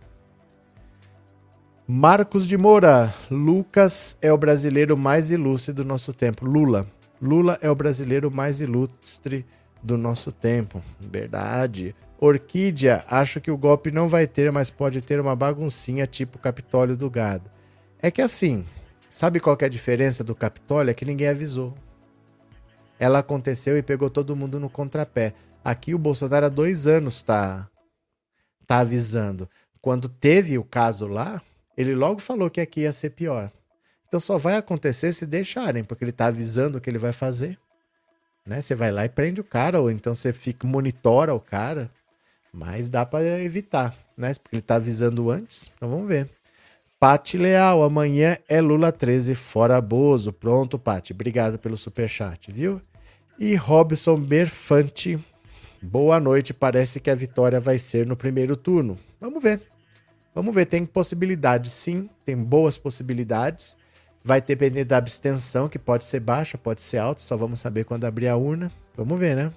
Marcos 1.87 2.47
de 2.47 2.57
Moura. 2.57 3.15
Lucas 3.31 4.17
é 4.21 4.31
o 4.31 4.37
brasileiro 4.37 4.97
mais 4.97 5.31
ilustre 5.31 5.73
do 5.73 5.85
nosso 5.85 6.13
tempo. 6.13 6.45
Lula. 6.45 6.87
Lula 7.21 7.57
é 7.61 7.69
o 7.69 7.75
brasileiro 7.75 8.29
mais 8.29 8.61
ilustre 8.61 9.45
do 9.81 9.97
nosso 9.97 10.31
tempo. 10.31 10.83
Verdade. 10.99 11.95
Orquídea, 12.19 13.05
acho 13.07 13.39
que 13.39 13.51
o 13.51 13.57
golpe 13.57 13.91
não 13.91 14.09
vai 14.09 14.25
ter, 14.25 14.51
mas 14.51 14.69
pode 14.69 15.01
ter 15.01 15.19
uma 15.19 15.35
baguncinha 15.35 16.07
tipo 16.07 16.39
Capitólio 16.39 16.97
do 16.97 17.09
Gado. 17.09 17.49
É 18.01 18.09
que 18.09 18.21
assim, 18.21 18.65
sabe 19.09 19.39
qual 19.39 19.57
é 19.61 19.65
a 19.65 19.69
diferença 19.69 20.23
do 20.23 20.35
Capitólio? 20.35 20.91
É 20.91 20.93
que 20.93 21.05
ninguém 21.05 21.27
avisou. 21.27 21.73
Ela 22.99 23.19
aconteceu 23.19 23.77
e 23.77 23.83
pegou 23.83 24.09
todo 24.09 24.35
mundo 24.35 24.59
no 24.59 24.69
contrapé. 24.69 25.33
Aqui 25.63 25.93
o 25.93 25.99
Bolsonaro 25.99 26.47
há 26.47 26.49
dois 26.49 26.87
anos 26.87 27.15
está 27.15 27.67
tá 28.65 28.79
avisando. 28.79 29.47
Quando 29.81 30.09
teve 30.09 30.57
o 30.57 30.63
caso 30.63 31.07
lá, 31.07 31.41
ele 31.77 31.93
logo 31.93 32.19
falou 32.19 32.49
que 32.49 32.59
aqui 32.59 32.81
ia 32.81 32.93
ser 32.93 33.11
pior. 33.11 33.51
Então 34.07 34.19
só 34.19 34.37
vai 34.37 34.55
acontecer 34.55 35.11
se 35.13 35.25
deixarem, 35.25 35.83
porque 35.83 36.03
ele 36.03 36.11
está 36.11 36.27
avisando 36.27 36.77
o 36.77 36.81
que 36.81 36.89
ele 36.89 36.97
vai 36.97 37.11
fazer. 37.11 37.59
Né? 38.45 38.61
Você 38.61 38.73
vai 38.73 38.91
lá 38.91 39.05
e 39.05 39.09
prende 39.09 39.41
o 39.41 39.43
cara, 39.43 39.81
ou 39.81 39.91
então 39.91 40.15
você 40.15 40.31
fica 40.31 40.65
monitora 40.65 41.33
o 41.33 41.39
cara, 41.39 41.91
mas 42.53 42.87
dá 42.87 43.05
para 43.05 43.41
evitar, 43.41 43.93
né? 44.17 44.33
Porque 44.35 44.55
ele 44.55 44.61
está 44.61 44.75
avisando 44.75 45.29
antes. 45.29 45.69
Então 45.75 45.89
vamos 45.89 46.07
ver. 46.07 46.29
Pati 46.99 47.37
Leal, 47.37 47.83
amanhã 47.83 48.37
é 48.47 48.59
Lula 48.59 48.91
13 48.91 49.35
fora 49.35 49.79
Bozo. 49.79 50.33
Pronto, 50.33 50.79
Pati. 50.79 51.13
Obrigado 51.13 51.59
pelo 51.59 51.77
super 51.77 52.09
chat, 52.09 52.51
viu? 52.51 52.81
E 53.37 53.53
Robson 53.53 54.19
Berfante, 54.19 55.23
boa 55.79 56.19
noite. 56.19 56.55
Parece 56.55 56.99
que 56.99 57.11
a 57.11 57.15
vitória 57.15 57.59
vai 57.59 57.77
ser 57.77 58.07
no 58.07 58.15
primeiro 58.15 58.57
turno. 58.57 58.97
Vamos 59.21 59.43
ver. 59.43 59.61
Vamos 60.33 60.55
ver, 60.55 60.65
tem 60.65 60.85
possibilidades 60.85 61.73
sim, 61.73 62.09
tem 62.25 62.35
boas 62.35 62.77
possibilidades. 62.77 63.77
Vai 64.27 64.41
depender 64.41 64.83
da 64.83 64.97
abstenção, 64.97 65.69
que 65.69 65.79
pode 65.79 66.03
ser 66.03 66.19
baixa, 66.19 66.57
pode 66.57 66.81
ser 66.81 66.97
alta, 66.97 67.21
só 67.21 67.37
vamos 67.37 67.61
saber 67.61 67.85
quando 67.85 68.03
abrir 68.03 68.27
a 68.27 68.35
urna. 68.35 68.69
Vamos 68.93 69.17
ver, 69.17 69.37
né? 69.37 69.53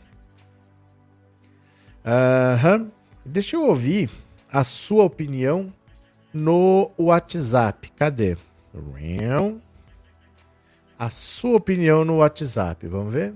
Uhum. 2.05 2.89
Deixa 3.27 3.57
eu 3.57 3.65
ouvir 3.65 4.09
a 4.49 4.63
sua 4.63 5.03
opinião 5.03 5.73
no 6.33 6.89
WhatsApp. 6.97 7.91
Cadê? 7.97 8.37
A 10.97 11.11
sua 11.11 11.57
opinião 11.57 12.05
no 12.05 12.19
WhatsApp. 12.19 12.87
Vamos 12.87 13.13
ver? 13.13 13.35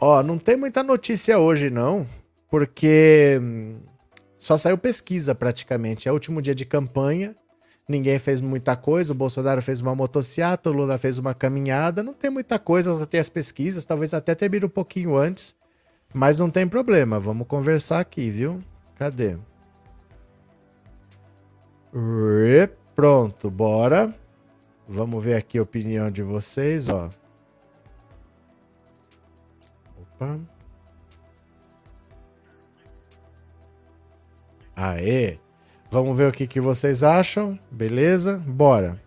Ó, 0.00 0.22
não 0.22 0.36
tem 0.36 0.54
muita 0.54 0.82
notícia 0.82 1.38
hoje, 1.38 1.70
não, 1.70 2.06
porque 2.50 3.38
hum, 3.40 3.78
só 4.36 4.58
saiu 4.58 4.76
pesquisa 4.76 5.34
praticamente. 5.34 6.06
É 6.06 6.10
o 6.10 6.14
último 6.14 6.42
dia 6.42 6.54
de 6.54 6.66
campanha, 6.66 7.34
ninguém 7.88 8.18
fez 8.18 8.42
muita 8.42 8.76
coisa. 8.76 9.12
O 9.12 9.16
Bolsonaro 9.16 9.62
fez 9.62 9.80
uma 9.80 9.94
motociata, 9.94 10.68
o 10.68 10.72
Lula 10.74 10.98
fez 10.98 11.16
uma 11.16 11.32
caminhada. 11.32 12.02
Não 12.02 12.12
tem 12.12 12.28
muita 12.28 12.58
coisa, 12.58 12.92
só 12.92 13.06
tem 13.06 13.18
as 13.18 13.30
pesquisas, 13.30 13.86
talvez 13.86 14.12
até 14.12 14.34
termine 14.34 14.66
um 14.66 14.68
pouquinho 14.68 15.16
antes. 15.16 15.54
Mas 16.12 16.38
não 16.38 16.50
tem 16.50 16.68
problema, 16.68 17.18
vamos 17.18 17.46
conversar 17.46 18.00
aqui, 18.00 18.30
viu? 18.30 18.62
Cadê? 18.96 19.36
Pronto, 22.94 23.50
bora. 23.50 24.14
Vamos 24.88 25.24
ver 25.24 25.34
aqui 25.36 25.58
a 25.58 25.62
opinião 25.62 26.10
de 26.10 26.22
vocês, 26.22 26.88
ó. 26.88 27.08
Opa. 29.98 30.38
Aê! 34.76 35.38
Vamos 35.90 36.16
ver 36.16 36.28
o 36.28 36.32
que, 36.32 36.46
que 36.46 36.60
vocês 36.60 37.02
acham. 37.02 37.58
Beleza? 37.70 38.36
Bora. 38.36 39.00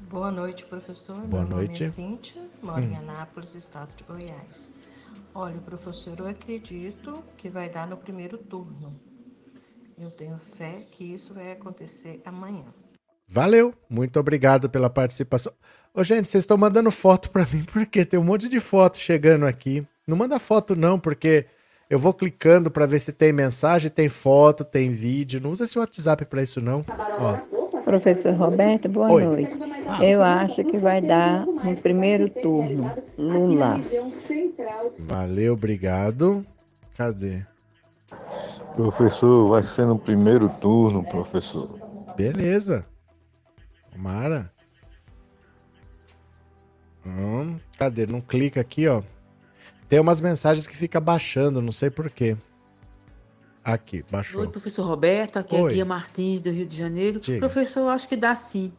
Boa 0.00 0.30
noite, 0.30 0.64
professor. 0.64 1.16
Boa 1.16 1.42
Meu 1.42 1.56
noite. 1.56 1.84
nome 1.84 1.86
é 1.86 1.90
Cíntia, 1.90 2.42
moro 2.62 2.80
hum. 2.80 2.92
em 2.92 2.96
Anápolis, 2.96 3.54
estado 3.54 3.90
de 3.94 4.04
Goiás. 4.04 4.70
Olha, 5.34 5.58
professor, 5.58 6.18
eu 6.18 6.26
acredito 6.26 7.22
que 7.36 7.50
vai 7.50 7.68
dar 7.68 7.86
no 7.86 7.96
primeiro 7.96 8.38
turno. 8.38 8.98
Eu 9.98 10.10
tenho 10.10 10.38
fé 10.56 10.86
que 10.90 11.04
isso 11.04 11.34
vai 11.34 11.52
acontecer 11.52 12.22
amanhã. 12.24 12.64
Valeu, 13.28 13.74
muito 13.90 14.18
obrigado 14.18 14.70
pela 14.70 14.88
participação. 14.88 15.52
Ô, 15.94 16.02
gente, 16.02 16.28
vocês 16.28 16.44
estão 16.44 16.56
mandando 16.56 16.90
foto 16.90 17.30
para 17.30 17.46
mim 17.52 17.64
porque 17.70 18.04
tem 18.04 18.18
um 18.18 18.24
monte 18.24 18.48
de 18.48 18.58
fotos 18.58 19.00
chegando 19.00 19.44
aqui. 19.44 19.86
Não 20.06 20.16
manda 20.16 20.38
foto 20.38 20.74
não, 20.74 20.98
porque 20.98 21.44
eu 21.90 21.98
vou 21.98 22.14
clicando 22.14 22.70
para 22.70 22.86
ver 22.86 23.00
se 23.00 23.12
tem 23.12 23.32
mensagem, 23.32 23.90
tem 23.90 24.08
foto, 24.08 24.64
tem 24.64 24.90
vídeo. 24.90 25.40
Não 25.40 25.50
usa 25.50 25.64
esse 25.64 25.78
WhatsApp 25.78 26.24
para 26.24 26.42
isso 26.42 26.60
não. 26.60 26.84
Ó. 27.18 27.58
Professor 27.82 28.34
Roberto, 28.34 28.88
boa 28.88 29.10
Oi. 29.10 29.24
noite. 29.24 29.58
Eu 30.02 30.22
acho 30.22 30.64
que 30.64 30.76
vai 30.78 31.00
dar 31.00 31.46
no 31.46 31.76
primeiro 31.76 32.28
turno, 32.28 32.92
Lula. 33.16 33.80
Valeu, 34.98 35.54
obrigado. 35.54 36.44
Cadê? 36.96 37.42
Professor, 38.74 39.48
vai 39.48 39.62
ser 39.62 39.86
no 39.86 39.98
primeiro 39.98 40.48
turno, 40.60 41.04
professor. 41.04 41.78
Beleza. 42.16 42.84
Mara. 43.98 44.52
Hum, 47.04 47.58
cadê? 47.76 48.06
Não 48.06 48.20
clica 48.20 48.60
aqui, 48.60 48.86
ó. 48.86 49.02
Tem 49.88 49.98
umas 49.98 50.20
mensagens 50.20 50.68
que 50.68 50.76
fica 50.76 51.00
baixando, 51.00 51.60
não 51.60 51.72
sei 51.72 51.90
porquê. 51.90 52.36
Aqui, 53.64 54.04
baixou. 54.08 54.42
Oi, 54.42 54.48
professor 54.48 54.84
Roberto, 54.86 55.38
aqui 55.38 55.56
é 55.56 55.60
Oi. 55.60 55.70
é 55.70 55.74
Guia 55.74 55.84
Martins, 55.84 56.42
do 56.42 56.50
Rio 56.50 56.64
de 56.64 56.76
Janeiro. 56.76 57.18
Diga. 57.18 57.40
Professor, 57.40 57.88
acho 57.88 58.08
que 58.08 58.16
dá 58.16 58.34
sim. 58.36 58.72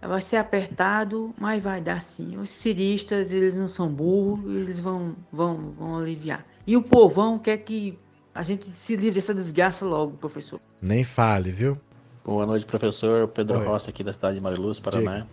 Vai 0.00 0.20
ser 0.20 0.36
apertado, 0.36 1.34
mas 1.38 1.62
vai 1.62 1.80
dar 1.80 2.02
sim. 2.02 2.36
Os 2.36 2.50
ciristas, 2.50 3.32
eles 3.32 3.56
não 3.56 3.66
são 3.66 3.88
burros, 3.88 4.44
eles 4.44 4.78
vão, 4.78 5.16
vão, 5.32 5.70
vão 5.70 5.96
aliviar. 5.96 6.44
E 6.66 6.76
o 6.76 6.82
povão 6.82 7.38
quer 7.38 7.56
que 7.58 7.98
a 8.34 8.42
gente 8.42 8.66
se 8.66 8.94
livre 8.94 9.12
dessa 9.12 9.34
desgraça 9.34 9.86
logo, 9.86 10.18
professor. 10.18 10.60
Nem 10.82 11.02
fale, 11.02 11.50
viu? 11.50 11.80
Boa 12.26 12.44
noite, 12.44 12.66
professor. 12.66 13.28
Pedro 13.28 13.60
Oi. 13.60 13.64
Rossi, 13.64 13.88
aqui 13.88 14.02
da 14.02 14.12
cidade 14.12 14.34
de 14.34 14.40
Mariluz, 14.40 14.80
Paraná. 14.80 15.18
Diga. 15.18 15.28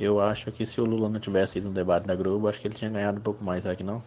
Eu 0.00 0.18
acho 0.18 0.50
que 0.50 0.64
se 0.64 0.80
o 0.80 0.84
Lula 0.86 1.10
não 1.10 1.20
tivesse 1.20 1.58
ido 1.58 1.68
no 1.68 1.74
debate 1.74 2.06
da 2.06 2.14
Globo, 2.14 2.48
acho 2.48 2.58
que 2.58 2.66
ele 2.66 2.74
tinha 2.74 2.90
ganhado 2.90 3.18
um 3.18 3.20
pouco 3.20 3.44
mais, 3.44 3.64
será 3.64 3.76
que 3.76 3.84
não? 3.84 4.02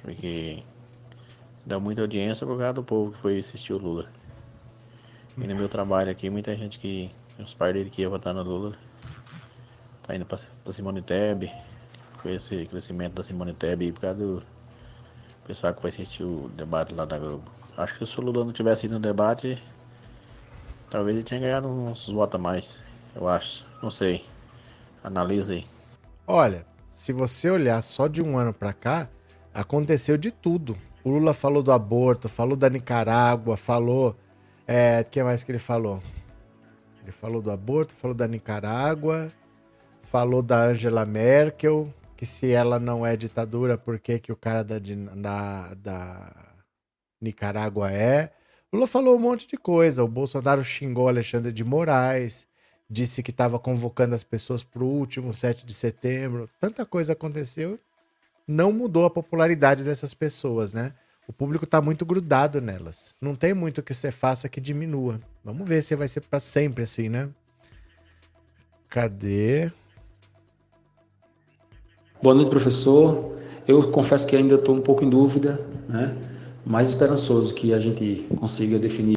Porque 0.00 0.62
deu 1.66 1.80
muita 1.80 2.02
audiência 2.02 2.46
por 2.46 2.56
causa 2.56 2.74
do 2.74 2.84
povo 2.84 3.10
que 3.10 3.18
foi 3.18 3.40
assistir 3.40 3.72
o 3.72 3.78
Lula. 3.78 4.06
E 5.36 5.44
no 5.44 5.56
meu 5.56 5.68
trabalho 5.68 6.08
aqui, 6.08 6.30
muita 6.30 6.54
gente 6.54 6.78
que. 6.78 7.10
Os 7.36 7.52
pais 7.52 7.74
dele 7.74 7.90
que 7.90 8.02
ia 8.02 8.08
votar 8.08 8.32
no 8.32 8.44
Lula. 8.44 8.72
Tá 10.04 10.14
indo 10.14 10.24
pra, 10.24 10.38
pra 10.62 10.72
Simone 10.72 11.02
Tebet. 11.02 11.52
Com 12.22 12.28
esse 12.28 12.64
crescimento 12.66 13.14
da 13.14 13.24
Simone 13.24 13.54
Tebet 13.54 13.90
por 13.90 14.02
causa 14.02 14.20
do 14.20 14.40
pessoal 15.44 15.74
que 15.74 15.82
foi 15.82 15.90
assistir 15.90 16.22
o 16.22 16.48
debate 16.54 16.94
lá 16.94 17.04
da 17.04 17.18
Globo. 17.18 17.42
Acho 17.76 17.98
que 17.98 18.06
se 18.06 18.20
o 18.20 18.22
Lula 18.22 18.44
não 18.44 18.52
tivesse 18.52 18.86
ido 18.86 18.94
no 18.94 19.00
debate, 19.00 19.60
talvez 20.90 21.16
ele 21.16 21.24
tinha 21.24 21.40
ganhado 21.40 21.68
uns 21.68 22.08
votos 22.08 22.34
a 22.34 22.42
mais. 22.42 22.82
Eu 23.14 23.28
acho. 23.28 23.64
Não 23.82 23.90
sei. 23.90 24.24
Analisa 25.02 25.52
aí. 25.52 25.64
Olha, 26.26 26.66
se 26.90 27.12
você 27.12 27.48
olhar 27.48 27.80
só 27.82 28.06
de 28.06 28.22
um 28.22 28.36
ano 28.36 28.52
para 28.52 28.72
cá, 28.72 29.08
aconteceu 29.54 30.18
de 30.18 30.30
tudo. 30.30 30.76
O 31.02 31.10
Lula 31.10 31.32
falou 31.32 31.62
do 31.62 31.72
aborto, 31.72 32.28
falou 32.28 32.56
da 32.56 32.68
Nicarágua, 32.68 33.56
falou. 33.56 34.16
É, 34.66 35.02
que 35.02 35.22
mais 35.22 35.42
que 35.42 35.50
ele 35.50 35.58
falou? 35.58 36.02
Ele 37.02 37.12
falou 37.12 37.40
do 37.40 37.50
aborto, 37.50 37.94
falou 37.96 38.14
da 38.14 38.28
Nicarágua, 38.28 39.32
falou 40.02 40.42
da 40.42 40.64
Angela 40.64 41.04
Merkel, 41.06 41.92
que 42.16 42.26
se 42.26 42.52
ela 42.52 42.78
não 42.78 43.04
é 43.04 43.16
ditadura, 43.16 43.78
por 43.78 43.98
que, 43.98 44.18
que 44.18 44.30
o 44.30 44.36
cara 44.36 44.62
da, 44.62 44.76
da, 45.16 45.74
da 45.74 46.32
Nicarágua 47.20 47.90
é? 47.90 48.30
Lula 48.72 48.86
falou 48.86 49.16
um 49.16 49.20
monte 49.20 49.48
de 49.48 49.56
coisa. 49.56 50.04
O 50.04 50.08
Bolsonaro 50.08 50.64
xingou 50.64 51.08
Alexandre 51.08 51.52
de 51.52 51.64
Moraes, 51.64 52.46
disse 52.88 53.22
que 53.22 53.30
estava 53.30 53.58
convocando 53.58 54.14
as 54.14 54.24
pessoas 54.24 54.62
para 54.62 54.82
o 54.82 54.86
último 54.86 55.32
7 55.32 55.66
de 55.66 55.74
setembro. 55.74 56.48
Tanta 56.60 56.86
coisa 56.86 57.12
aconteceu 57.12 57.78
não 58.50 58.72
mudou 58.72 59.04
a 59.04 59.10
popularidade 59.10 59.84
dessas 59.84 60.12
pessoas, 60.12 60.72
né? 60.72 60.92
O 61.28 61.32
público 61.32 61.64
está 61.64 61.80
muito 61.80 62.04
grudado 62.04 62.60
nelas. 62.60 63.14
Não 63.20 63.36
tem 63.36 63.54
muito 63.54 63.82
que 63.82 63.94
você 63.94 64.10
faça 64.10 64.48
que 64.48 64.60
diminua. 64.60 65.20
Vamos 65.44 65.68
ver 65.68 65.82
se 65.82 65.94
vai 65.94 66.08
ser 66.08 66.22
para 66.22 66.40
sempre 66.40 66.82
assim, 66.82 67.08
né? 67.08 67.28
Cadê? 68.88 69.70
Boa 72.20 72.34
noite, 72.34 72.50
professor. 72.50 73.38
Eu 73.68 73.88
confesso 73.92 74.26
que 74.26 74.34
ainda 74.34 74.56
estou 74.56 74.74
um 74.74 74.80
pouco 74.80 75.04
em 75.04 75.08
dúvida, 75.08 75.64
né? 75.88 76.16
Mais 76.64 76.88
esperançoso 76.88 77.54
que 77.54 77.72
a 77.72 77.78
gente 77.78 78.26
consiga 78.38 78.78
definir. 78.78 79.16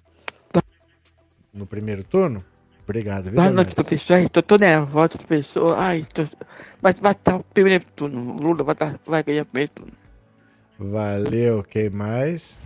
No 1.53 1.65
primeiro 1.65 2.03
turno? 2.03 2.44
Obrigado, 2.84 3.26
viu? 3.26 3.36
Boa 3.36 3.49
noite, 3.49 3.76
professor. 3.76 4.30
Tô, 4.30 4.41
tô 4.41 4.57
nervoso, 4.57 5.18
professor. 5.18 5.74
Ai, 5.78 6.06
tô... 6.14 6.26
Vai, 6.82 6.94
vai 6.94 7.11
estar 7.14 7.38
o 7.38 7.44
primeiro 7.44 7.86
turno. 7.95 8.34
Lula 8.34 8.64
vai, 8.64 8.76
tá, 8.76 8.95
vai 9.06 9.24
ganhar 9.24 9.44
o 9.44 9.45
primeiro 9.45 9.72
turno. 9.74 9.91
Valeu, 10.80 11.64
quem 11.64 11.90
mais? 11.90 12.57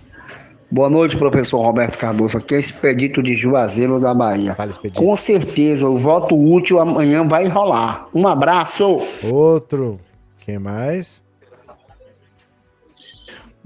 Boa 0.71 0.89
noite, 0.89 1.15
professor 1.15 1.61
Roberto 1.61 1.97
Cardoso. 1.97 2.37
Aqui 2.37 2.55
é 2.55 2.59
Expedito 2.59 3.21
de 3.21 3.35
Juazeiro 3.35 3.99
da 3.99 4.13
Bahia. 4.13 4.55
Fala, 4.55 4.71
Expedito. 4.71 5.01
Com 5.01 5.15
certeza, 5.15 5.87
o 5.87 5.97
voto 5.97 6.35
útil 6.35 6.79
amanhã 6.79 7.25
vai 7.27 7.47
rolar. 7.47 8.07
Um 8.13 8.27
abraço. 8.27 9.01
Outro. 9.23 9.99
Quem 10.39 10.57
mais? 10.57 11.23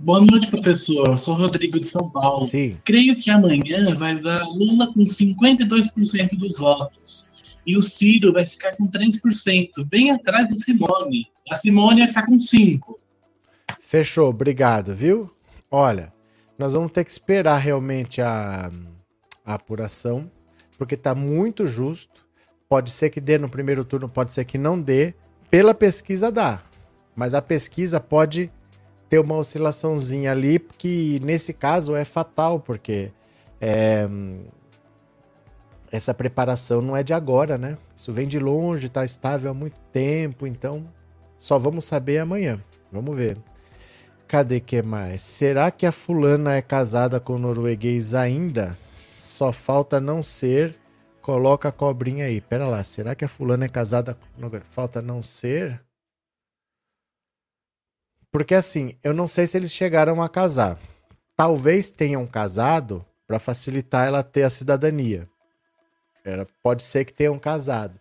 Boa 0.04 0.20
noite, 0.20 0.50
professor. 0.50 1.20
Sou 1.20 1.36
Rodrigo 1.36 1.80
de 1.80 1.86
São 1.86 2.10
Paulo. 2.10 2.48
Sim. 2.48 2.76
Creio 2.84 3.16
que 3.20 3.30
amanhã 3.30 3.94
vai 3.94 4.20
dar 4.20 4.44
Lula 4.46 4.92
com 4.92 5.02
52% 5.02 6.40
dos 6.40 6.58
votos. 6.58 7.30
E 7.68 7.78
o 7.78 7.84
Ciro 7.84 8.34
vai 8.34 8.44
ficar 8.44 8.76
com 8.76 8.90
3%, 8.90 9.70
bem 9.86 10.10
atrás 10.10 10.50
da 10.50 10.58
Simone. 10.58 11.28
A 11.52 11.56
Simone 11.56 12.00
vai 12.00 12.08
ficar 12.08 12.26
com 12.26 12.36
5%. 12.36 12.80
Fechou, 13.80 14.30
obrigado, 14.30 14.96
viu? 14.96 15.30
Olha, 15.70 16.12
nós 16.58 16.74
vamos 16.74 16.92
ter 16.92 17.06
que 17.06 17.12
esperar 17.12 17.60
realmente 17.60 18.24
a, 18.24 18.72
a 19.46 19.54
apuração, 19.54 20.32
porque 20.80 20.96
está 20.96 21.14
muito 21.14 21.68
justo. 21.68 22.26
Pode 22.68 22.90
ser 22.90 23.12
que 23.12 23.22
dê 23.22 23.38
no 23.38 23.50
primeiro 23.50 23.86
turno, 23.86 24.10
pode 24.10 24.32
ser 24.32 24.46
que 24.46 24.58
não 24.58 24.82
dê. 24.82 25.14
Pela 25.52 25.76
pesquisa 25.76 26.32
dá. 26.32 26.64
Mas 27.16 27.36
a 27.36 27.42
pesquisa 27.42 28.00
pode 28.00 28.50
ter 29.12 29.20
uma 29.20 29.36
oscilaçãozinha 29.36 30.32
ali, 30.32 30.58
que 30.58 31.20
nesse 31.22 31.52
caso 31.52 31.94
é 31.94 32.06
fatal, 32.06 32.62
porque 32.62 33.12
é, 33.60 34.08
essa 35.92 36.14
preparação 36.14 36.82
não 36.82 36.96
é 36.96 37.04
de 37.04 37.14
agora, 37.14 37.58
né? 37.58 37.78
Isso 37.94 38.14
vem 38.14 38.26
de 38.26 38.40
longe, 38.40 38.88
está 38.88 39.04
estável 39.04 39.52
há 39.52 39.54
muito 39.54 39.78
tempo, 39.92 40.48
então 40.48 40.88
só 41.38 41.60
vamos 41.60 41.84
saber 41.84 42.20
amanhã. 42.20 42.64
Vamos 42.90 43.14
ver. 43.14 43.38
Cadê 44.30 44.62
que 44.62 44.82
mais? 44.82 45.24
Será 45.24 45.70
que 45.72 45.86
a 45.86 45.92
fulana 45.92 46.56
é 46.56 46.62
casada 46.62 47.20
com 47.20 47.34
o 47.34 47.40
norueguês 47.40 48.14
ainda? 48.14 48.78
Só 48.80 49.52
falta 49.52 50.00
não 50.00 50.24
ser. 50.24 50.74
Coloca 51.22 51.68
a 51.68 51.72
cobrinha 51.74 52.28
aí. 52.28 52.40
Pera 52.40 52.66
lá, 52.66 52.82
será 52.86 53.14
que 53.14 53.26
a 53.26 53.28
fulana 53.28 53.66
é 53.66 53.70
casada? 53.70 54.18
Falta 54.70 55.02
não 55.02 55.22
ser? 55.22 55.82
Porque 58.32 58.56
assim, 58.56 58.96
eu 59.04 59.14
não 59.14 59.28
sei 59.28 59.46
se 59.46 59.58
eles 59.58 59.72
chegaram 59.72 60.22
a 60.22 60.30
casar. 60.30 60.80
Talvez 61.36 61.92
tenham 61.92 62.26
casado 62.26 63.06
para 63.28 63.40
facilitar 63.40 64.08
ela 64.08 64.24
ter 64.24 64.44
a 64.44 64.50
cidadania. 64.50 65.28
Era, 66.24 66.48
pode 66.64 66.84
ser 66.84 67.06
que 67.06 67.14
tenham 67.14 67.38
casado. 67.38 68.00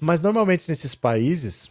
Mas 0.00 0.20
normalmente 0.20 0.68
nesses 0.68 0.94
países 0.94 1.70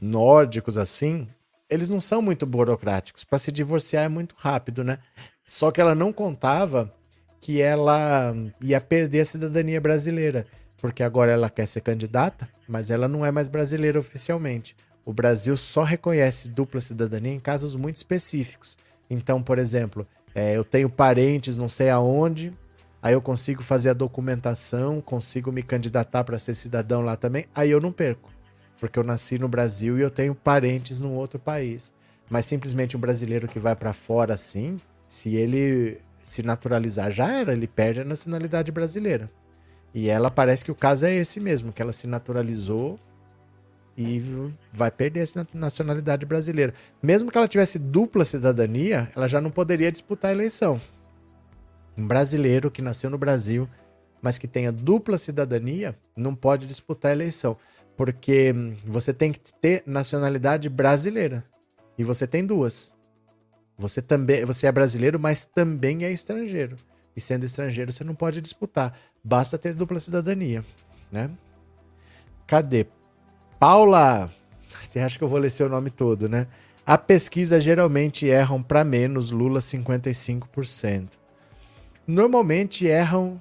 nórdicos 0.00 0.76
assim, 0.76 1.28
eles 1.68 1.88
não 1.88 2.00
são 2.00 2.22
muito 2.22 2.46
burocráticos. 2.46 3.24
Para 3.24 3.38
se 3.38 3.50
divorciar 3.50 4.04
é 4.04 4.08
muito 4.08 4.34
rápido, 4.38 4.84
né? 4.84 4.98
Só 5.46 5.70
que 5.70 5.80
ela 5.80 5.94
não 5.94 6.12
contava 6.12 6.92
que 7.40 7.60
ela 7.60 8.34
ia 8.60 8.80
perder 8.80 9.20
a 9.20 9.26
cidadania 9.26 9.80
brasileira, 9.80 10.46
porque 10.80 11.02
agora 11.02 11.32
ela 11.32 11.50
quer 11.50 11.66
ser 11.66 11.82
candidata, 11.82 12.48
mas 12.66 12.90
ela 12.90 13.06
não 13.06 13.24
é 13.24 13.30
mais 13.30 13.48
brasileira 13.48 13.98
oficialmente. 13.98 14.74
O 15.04 15.12
Brasil 15.12 15.56
só 15.56 15.82
reconhece 15.82 16.48
dupla 16.48 16.80
cidadania 16.80 17.32
em 17.32 17.40
casos 17.40 17.76
muito 17.76 17.96
específicos. 17.96 18.76
Então, 19.08 19.42
por 19.42 19.58
exemplo, 19.58 20.06
é, 20.34 20.56
eu 20.56 20.64
tenho 20.64 20.88
parentes 20.88 21.56
não 21.56 21.68
sei 21.68 21.90
aonde, 21.90 22.52
aí 23.02 23.12
eu 23.12 23.20
consigo 23.20 23.62
fazer 23.62 23.90
a 23.90 23.94
documentação, 23.94 25.00
consigo 25.00 25.52
me 25.52 25.62
candidatar 25.62 26.24
para 26.24 26.38
ser 26.38 26.54
cidadão 26.54 27.02
lá 27.02 27.16
também, 27.16 27.46
aí 27.54 27.70
eu 27.70 27.80
não 27.80 27.92
perco. 27.92 28.30
Porque 28.80 28.98
eu 28.98 29.04
nasci 29.04 29.38
no 29.38 29.48
Brasil 29.48 29.98
e 29.98 30.02
eu 30.02 30.10
tenho 30.10 30.34
parentes 30.34 31.00
num 31.00 31.14
outro 31.14 31.38
país. 31.38 31.92
Mas 32.28 32.46
simplesmente 32.46 32.96
um 32.96 33.00
brasileiro 33.00 33.46
que 33.46 33.58
vai 33.58 33.76
para 33.76 33.92
fora 33.92 34.34
assim, 34.34 34.80
se 35.06 35.34
ele 35.36 36.00
se 36.22 36.42
naturalizar 36.42 37.12
já 37.12 37.30
era, 37.30 37.52
ele 37.52 37.68
perde 37.68 38.00
a 38.00 38.04
nacionalidade 38.04 38.72
brasileira. 38.72 39.30
E 39.92 40.08
ela 40.08 40.30
parece 40.30 40.64
que 40.64 40.72
o 40.72 40.74
caso 40.74 41.06
é 41.06 41.14
esse 41.14 41.38
mesmo, 41.38 41.72
que 41.72 41.80
ela 41.80 41.92
se 41.92 42.06
naturalizou 42.06 42.98
e 43.96 44.22
vai 44.72 44.90
perder 44.90 45.20
essa 45.20 45.46
nacionalidade 45.54 46.26
brasileira. 46.26 46.74
Mesmo 47.02 47.30
que 47.30 47.38
ela 47.38 47.48
tivesse 47.48 47.78
dupla 47.78 48.24
cidadania, 48.24 49.10
ela 49.14 49.28
já 49.28 49.40
não 49.40 49.50
poderia 49.50 49.92
disputar 49.92 50.30
a 50.30 50.34
eleição. 50.34 50.80
Um 51.96 52.06
brasileiro 52.06 52.70
que 52.70 52.82
nasceu 52.82 53.08
no 53.08 53.18
Brasil, 53.18 53.68
mas 54.20 54.38
que 54.38 54.48
tenha 54.48 54.72
dupla 54.72 55.16
cidadania, 55.16 55.96
não 56.16 56.34
pode 56.34 56.66
disputar 56.66 57.12
a 57.12 57.14
eleição, 57.14 57.56
porque 57.96 58.52
você 58.84 59.12
tem 59.12 59.30
que 59.30 59.40
ter 59.60 59.82
nacionalidade 59.86 60.68
brasileira. 60.68 61.44
E 61.96 62.02
você 62.02 62.26
tem 62.26 62.44
duas. 62.44 62.92
Você 63.78 64.02
também, 64.02 64.44
você 64.44 64.66
é 64.66 64.72
brasileiro, 64.72 65.20
mas 65.20 65.46
também 65.46 66.04
é 66.04 66.10
estrangeiro. 66.10 66.76
E 67.16 67.20
sendo 67.20 67.46
estrangeiro, 67.46 67.92
você 67.92 68.02
não 68.02 68.14
pode 68.14 68.40
disputar. 68.40 68.98
Basta 69.22 69.56
ter 69.56 69.74
dupla 69.74 70.00
cidadania, 70.00 70.64
né? 71.12 71.30
Cadê? 72.46 72.86
Paula! 73.66 74.30
Você 74.82 75.00
acha 75.00 75.16
que 75.16 75.24
eu 75.24 75.28
vou 75.28 75.38
ler 75.38 75.50
seu 75.50 75.70
nome 75.70 75.88
todo, 75.88 76.28
né? 76.28 76.46
A 76.84 76.98
pesquisa 76.98 77.58
geralmente 77.58 78.26
erram 78.26 78.62
para 78.62 78.84
menos, 78.84 79.30
Lula 79.30 79.58
55%. 79.58 81.12
Normalmente 82.06 82.86
erram 82.86 83.40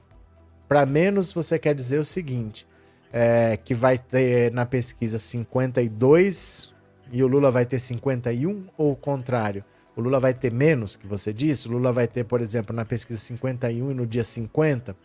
para 0.66 0.86
menos, 0.86 1.34
você 1.34 1.60
quer 1.60 1.76
dizer 1.76 2.00
o 2.00 2.06
seguinte: 2.06 2.66
é, 3.12 3.58
que 3.58 3.76
vai 3.76 3.98
ter 3.98 4.50
na 4.54 4.66
pesquisa 4.66 5.20
52 5.20 6.74
e 7.12 7.22
o 7.22 7.28
Lula 7.28 7.52
vai 7.52 7.66
ter 7.66 7.82
51, 7.82 8.68
ou 8.78 8.94
o 8.94 8.95
contrário? 8.95 9.62
O 9.94 10.00
Lula 10.00 10.22
vai 10.22 10.34
ter 10.34 10.54
menos, 10.54 10.95
que 10.95 11.06
você 11.06 11.34
disse? 11.34 11.68
O 11.68 11.72
Lula 11.74 11.91
vai 11.91 12.08
ter, 12.08 12.24
por 12.24 12.40
exemplo, 12.40 12.74
na 12.74 12.86
pesquisa 12.86 13.20
51 13.20 13.91
e 13.91 13.94
no 13.94 14.08
dia 14.08 14.24
50? 14.24 14.95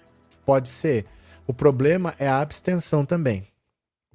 Pode 0.46 0.68
ser. 0.68 1.06
O 1.44 1.52
problema 1.52 2.14
é 2.20 2.28
a 2.28 2.40
abstenção 2.40 3.04
também. 3.04 3.48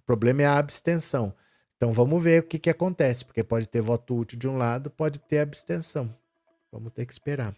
Problema 0.05 0.41
é 0.41 0.45
a 0.45 0.57
abstenção. 0.57 1.33
Então 1.77 1.91
vamos 1.91 2.23
ver 2.23 2.41
o 2.41 2.43
que, 2.43 2.59
que 2.59 2.69
acontece, 2.69 3.25
porque 3.25 3.43
pode 3.43 3.67
ter 3.67 3.81
voto 3.81 4.15
útil 4.15 4.39
de 4.39 4.47
um 4.47 4.57
lado, 4.57 4.89
pode 4.89 5.19
ter 5.19 5.39
abstenção. 5.39 6.13
Vamos 6.71 6.91
ter 6.93 7.05
que 7.05 7.13
esperar. 7.13 7.53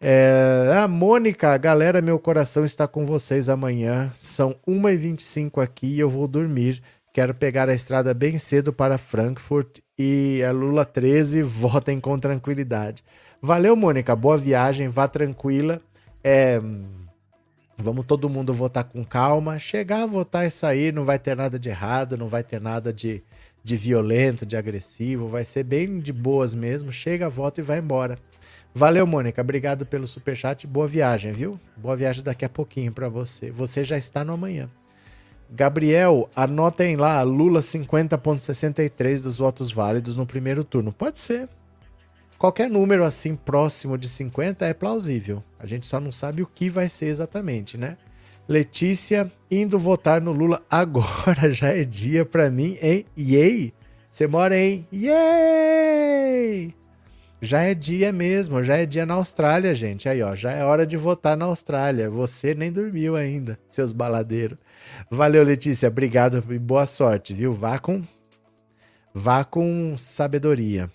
É, 0.00 0.74
a 0.76 0.86
Mônica, 0.86 1.56
galera, 1.56 2.02
meu 2.02 2.18
coração 2.18 2.64
está 2.64 2.86
com 2.86 3.06
vocês 3.06 3.48
amanhã. 3.48 4.10
São 4.14 4.54
1h25 4.68 5.62
aqui 5.62 5.86
e 5.86 6.00
eu 6.00 6.10
vou 6.10 6.28
dormir. 6.28 6.82
Quero 7.14 7.34
pegar 7.34 7.68
a 7.68 7.74
estrada 7.74 8.12
bem 8.12 8.38
cedo 8.38 8.72
para 8.72 8.98
Frankfurt 8.98 9.78
e 9.98 10.42
a 10.42 10.52
Lula 10.52 10.84
13 10.84 11.42
votem 11.42 11.98
com 11.98 12.18
tranquilidade. 12.18 13.02
Valeu, 13.40 13.74
Mônica. 13.74 14.14
Boa 14.14 14.36
viagem, 14.36 14.88
vá 14.88 15.08
tranquila. 15.08 15.80
É, 16.22 16.60
Vamos 17.78 18.06
todo 18.06 18.28
mundo 18.28 18.54
votar 18.54 18.84
com 18.84 19.04
calma. 19.04 19.58
Chegar, 19.58 20.06
votar 20.06 20.46
e 20.46 20.50
sair, 20.50 20.92
não 20.92 21.04
vai 21.04 21.18
ter 21.18 21.36
nada 21.36 21.58
de 21.58 21.68
errado, 21.68 22.16
não 22.16 22.28
vai 22.28 22.42
ter 22.42 22.60
nada 22.60 22.92
de, 22.92 23.22
de 23.62 23.76
violento, 23.76 24.46
de 24.46 24.56
agressivo. 24.56 25.28
Vai 25.28 25.44
ser 25.44 25.64
bem 25.64 25.98
de 25.98 26.12
boas 26.12 26.54
mesmo. 26.54 26.90
Chega, 26.90 27.28
vota 27.28 27.60
e 27.60 27.64
vai 27.64 27.78
embora. 27.78 28.18
Valeu, 28.74 29.06
Mônica. 29.06 29.40
Obrigado 29.40 29.86
pelo 29.86 30.06
superchat. 30.06 30.66
Boa 30.66 30.86
viagem, 30.86 31.32
viu? 31.32 31.58
Boa 31.76 31.96
viagem 31.96 32.22
daqui 32.22 32.44
a 32.44 32.48
pouquinho 32.48 32.92
para 32.92 33.08
você. 33.08 33.50
Você 33.50 33.84
já 33.84 33.96
está 33.96 34.24
no 34.24 34.32
amanhã. 34.32 34.68
Gabriel, 35.50 36.28
anotem 36.34 36.96
lá, 36.96 37.22
Lula 37.22 37.60
50,63 37.60 39.20
dos 39.20 39.38
votos 39.38 39.70
válidos 39.70 40.16
no 40.16 40.26
primeiro 40.26 40.64
turno. 40.64 40.92
Pode 40.92 41.18
ser. 41.18 41.48
Qualquer 42.38 42.68
número 42.68 43.04
assim 43.04 43.34
próximo 43.34 43.96
de 43.96 44.08
50 44.08 44.66
é 44.66 44.74
plausível. 44.74 45.42
A 45.58 45.66
gente 45.66 45.86
só 45.86 45.98
não 45.98 46.12
sabe 46.12 46.42
o 46.42 46.46
que 46.46 46.68
vai 46.68 46.88
ser 46.88 47.06
exatamente, 47.06 47.78
né? 47.78 47.96
Letícia 48.48 49.30
indo 49.50 49.78
votar 49.78 50.20
no 50.20 50.32
Lula 50.32 50.62
agora 50.70 51.50
já 51.50 51.68
é 51.68 51.84
dia 51.84 52.24
para 52.24 52.50
mim, 52.50 52.78
hein? 52.80 53.04
Yay! 53.18 53.72
Você 54.10 54.26
mora 54.26 54.56
em 54.56 54.86
Yay! 54.92 56.74
Já 57.40 57.62
é 57.62 57.74
dia 57.74 58.12
mesmo, 58.12 58.62
já 58.62 58.76
é 58.76 58.86
dia 58.86 59.04
na 59.04 59.14
Austrália, 59.14 59.74
gente. 59.74 60.08
Aí, 60.08 60.22
ó, 60.22 60.34
já 60.34 60.52
é 60.52 60.64
hora 60.64 60.86
de 60.86 60.96
votar 60.96 61.36
na 61.36 61.44
Austrália. 61.44 62.08
Você 62.08 62.54
nem 62.54 62.72
dormiu 62.72 63.14
ainda, 63.14 63.58
seus 63.68 63.92
baladeiros. 63.92 64.58
Valeu, 65.10 65.42
Letícia. 65.42 65.88
Obrigado 65.88 66.42
e 66.50 66.58
boa 66.58 66.86
sorte, 66.86 67.34
viu? 67.34 67.52
Vá 67.52 67.78
com 67.78 68.02
vá 69.12 69.44
com 69.44 69.96
sabedoria. 69.98 70.90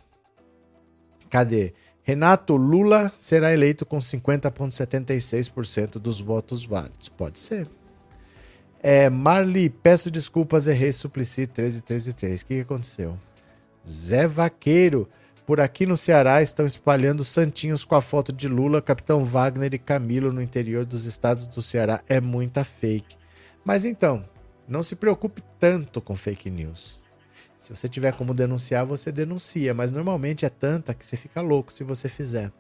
Cadê? 1.32 1.74
Renato 2.04 2.56
Lula 2.58 3.12
será 3.18 3.54
eleito 3.54 3.86
com 3.86 3.98
50,76% 3.98 5.94
dos 5.94 6.20
votos 6.20 6.66
válidos. 6.66 7.08
Pode 7.08 7.40
ser. 7.40 7.70
É, 8.84 9.10
Marli, 9.10 9.70
peço 9.70 10.12
desculpas, 10.12 10.68
errei 10.68 10.92
Suplicy 10.92 11.48
13133. 11.48 12.42
O 12.42 12.46
que 12.46 12.60
aconteceu? 12.60 13.18
Zé 13.90 14.28
Vaqueiro, 14.28 15.08
por 15.46 15.62
aqui 15.62 15.86
no 15.86 15.96
Ceará 15.96 16.42
estão 16.42 16.66
espalhando 16.66 17.24
santinhos 17.24 17.86
com 17.86 17.96
a 17.96 18.02
foto 18.02 18.34
de 18.34 18.50
Lula, 18.50 18.82
Capitão 18.82 19.24
Wagner 19.24 19.74
e 19.74 19.80
Camilo 19.80 20.34
no 20.34 20.42
interior 20.42 20.86
dos 20.86 21.06
estados 21.06 21.48
do 21.48 21.62
Ceará. 21.62 22.04
É 22.10 22.20
muita 22.20 22.66
fake. 22.66 23.16
Mas 23.64 23.86
então, 23.86 24.26
não 24.68 24.84
se 24.84 24.98
preocupe 24.98 25.42
tanto 25.60 26.02
com 26.02 26.14
fake 26.14 26.50
news. 26.50 27.01
Se 27.62 27.70
você 27.70 27.88
tiver 27.88 28.12
como 28.14 28.34
denunciar, 28.34 28.88
você 28.88 29.12
denuncia, 29.12 29.72
mas 29.72 29.92
normalmente 29.92 30.48
é 30.48 30.50
tanta 30.50 30.96
que 30.96 31.06
você 31.06 31.16
fica 31.16 31.42
louco 31.42 31.72
se 31.72 31.84
você 31.84 32.10
fizer. 32.10 32.52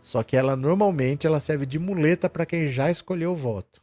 Só 0.00 0.22
que 0.22 0.36
ela 0.36 0.54
normalmente 0.54 1.26
ela 1.26 1.40
serve 1.40 1.66
de 1.66 1.80
muleta 1.80 2.30
para 2.30 2.46
quem 2.46 2.68
já 2.68 2.88
escolheu 2.88 3.32
o 3.32 3.36
voto. 3.36 3.82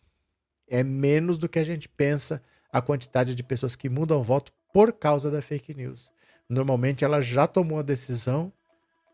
É 0.66 0.82
menos 0.82 1.38
do 1.38 1.50
que 1.50 1.60
a 1.60 1.66
gente 1.66 1.90
pensa 1.90 2.42
a 2.72 2.82
quantidade 2.82 3.36
de 3.36 3.44
pessoas 3.44 3.76
que 3.76 3.90
mudam 3.90 4.22
o 4.22 4.24
voto 4.24 4.54
por 4.74 4.94
causa 4.94 5.30
da 5.30 5.42
fake 5.42 5.74
news. 5.74 6.10
Normalmente 6.48 7.04
ela 7.04 7.22
já 7.22 7.46
tomou 7.46 7.80
a 7.80 7.84
decisão 7.84 8.50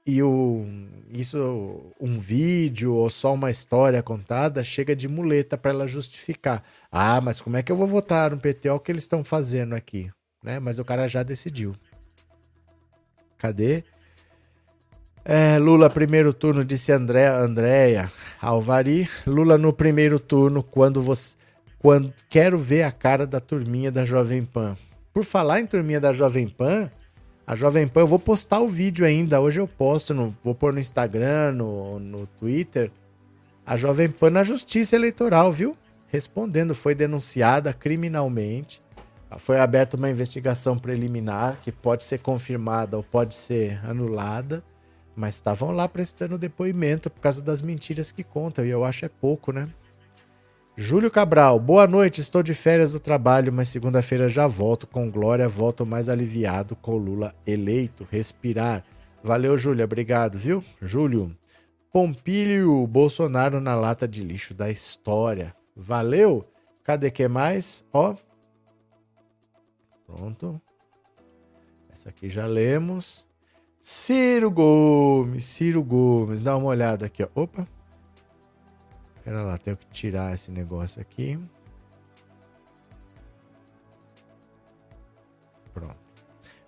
e 0.06 0.22
o, 0.22 0.68
isso, 1.10 1.92
um 2.00 2.14
vídeo 2.14 2.94
ou 2.94 3.10
só 3.10 3.34
uma 3.34 3.50
história 3.50 4.04
contada 4.04 4.64
chega 4.64 4.96
de 4.96 5.08
muleta 5.08 5.58
para 5.58 5.72
ela 5.72 5.88
justificar. 5.88 6.64
Ah, 6.92 7.20
mas 7.20 7.42
como 7.42 7.58
é 7.58 7.64
que 7.64 7.72
eu 7.72 7.76
vou 7.76 7.88
votar 7.88 8.30
no 8.30 8.38
PT? 8.38 8.70
Olha 8.70 8.78
o 8.78 8.80
que 8.80 8.92
eles 8.92 9.04
estão 9.04 9.24
fazendo 9.24 9.74
aqui 9.74 10.12
né? 10.44 10.60
Mas 10.60 10.80
o 10.80 10.86
cara 10.86 11.08
já 11.08 11.24
decidiu. 11.24 11.76
Cadê? 13.38 13.84
É, 15.24 15.58
Lula 15.58 15.90
primeiro 15.90 16.34
turno, 16.34 16.64
disse 16.64 16.92
André, 16.92 17.28
Andréia 17.28 18.12
Alvari. 18.42 19.10
Lula 19.28 19.58
no 19.58 19.72
primeiro 19.72 20.20
turno, 20.20 20.64
quando 20.64 21.02
você. 21.02 21.38
Quando 21.78 22.14
quero 22.30 22.58
ver 22.58 22.84
a 22.84 22.92
cara 22.92 23.26
da 23.26 23.40
turminha 23.40 23.92
da 23.92 24.04
Jovem 24.04 24.44
Pan. 24.44 24.78
Por 25.14 25.24
falar 25.24 25.62
em 25.62 25.66
turminha 25.66 26.00
da 26.00 26.12
Jovem 26.12 26.48
Pan, 26.48 26.92
a 27.48 27.56
Jovem 27.56 27.88
Pan, 27.88 28.02
eu 28.02 28.08
vou 28.08 28.20
postar 28.20 28.60
o 28.60 28.68
vídeo 28.68 29.06
ainda. 29.06 29.40
Hoje 29.40 29.62
eu 29.62 29.68
posto, 29.68 30.14
no, 30.14 30.36
vou 30.44 30.54
pôr 30.54 30.74
no 30.74 30.80
Instagram, 30.80 31.54
no, 31.54 32.00
no 32.00 32.28
Twitter. 32.28 32.92
A 33.66 33.78
Jovem 33.78 34.10
Pan 34.10 34.30
na 34.30 34.44
Justiça 34.44 34.96
Eleitoral, 34.96 35.54
viu? 35.54 35.78
Respondendo, 36.08 36.76
foi 36.76 36.94
denunciada 36.94 37.72
criminalmente 37.72 38.82
foi 39.38 39.60
aberta 39.60 39.96
uma 39.96 40.10
investigação 40.10 40.78
preliminar 40.78 41.60
que 41.62 41.72
pode 41.72 42.04
ser 42.04 42.20
confirmada 42.20 42.98
ou 42.98 43.04
pode 43.04 43.36
ser 43.36 43.80
anulada, 43.86 44.64
mas 45.16 45.36
estavam 45.36 45.72
lá 45.72 45.88
prestando 45.88 46.38
depoimento 46.38 47.10
por 47.10 47.20
causa 47.20 47.42
das 47.42 47.62
mentiras 47.62 48.12
que 48.12 48.24
contam, 48.24 48.66
e 48.66 48.70
eu 48.70 48.84
acho 48.84 49.06
é 49.06 49.10
pouco, 49.10 49.52
né? 49.52 49.70
Júlio 50.82 51.12
Cabral, 51.12 51.60
boa 51.60 51.86
noite. 51.86 52.22
Estou 52.22 52.42
de 52.42 52.54
férias 52.54 52.94
do 52.94 53.02
trabalho, 53.02 53.52
mas 53.52 53.68
segunda-feira 53.68 54.30
já 54.30 54.48
volto 54.48 54.88
com 54.88 55.12
glória. 55.12 55.50
Volto 55.50 55.86
mais 55.86 56.08
aliviado 56.08 56.74
com 56.74 56.96
Lula 56.96 57.36
eleito. 57.46 58.08
Respirar. 58.10 58.86
Valeu, 59.22 59.58
Júlia. 59.58 59.84
Obrigado, 59.84 60.38
viu? 60.38 60.64
Júlio. 60.82 61.36
Pompílio 61.92 62.88
Bolsonaro 62.88 63.60
na 63.60 63.76
lata 63.76 64.08
de 64.08 64.24
lixo 64.24 64.54
da 64.54 64.72
história. 64.72 65.54
Valeu. 65.76 66.48
Cadê 66.82 67.12
que 67.12 67.28
mais? 67.28 67.84
Ó, 67.92 68.16
Pronto. 70.16 70.60
Essa 71.92 72.10
aqui 72.10 72.30
já 72.30 72.46
lemos. 72.48 73.28
Ciro 73.82 74.52
Gomes, 74.52 75.46
Ciro 75.46 75.84
Gomes, 75.84 76.44
dá 76.44 76.58
uma 76.58 76.68
olhada 76.68 77.06
aqui, 77.06 77.24
ó. 77.24 77.28
Opa. 77.34 77.68
Pera 79.24 79.44
lá, 79.44 79.58
tenho 79.58 79.78
que 79.78 79.88
tirar 79.88 80.34
esse 80.34 80.52
negócio 80.52 81.02
aqui. 81.02 81.40
Pronto. 85.74 85.96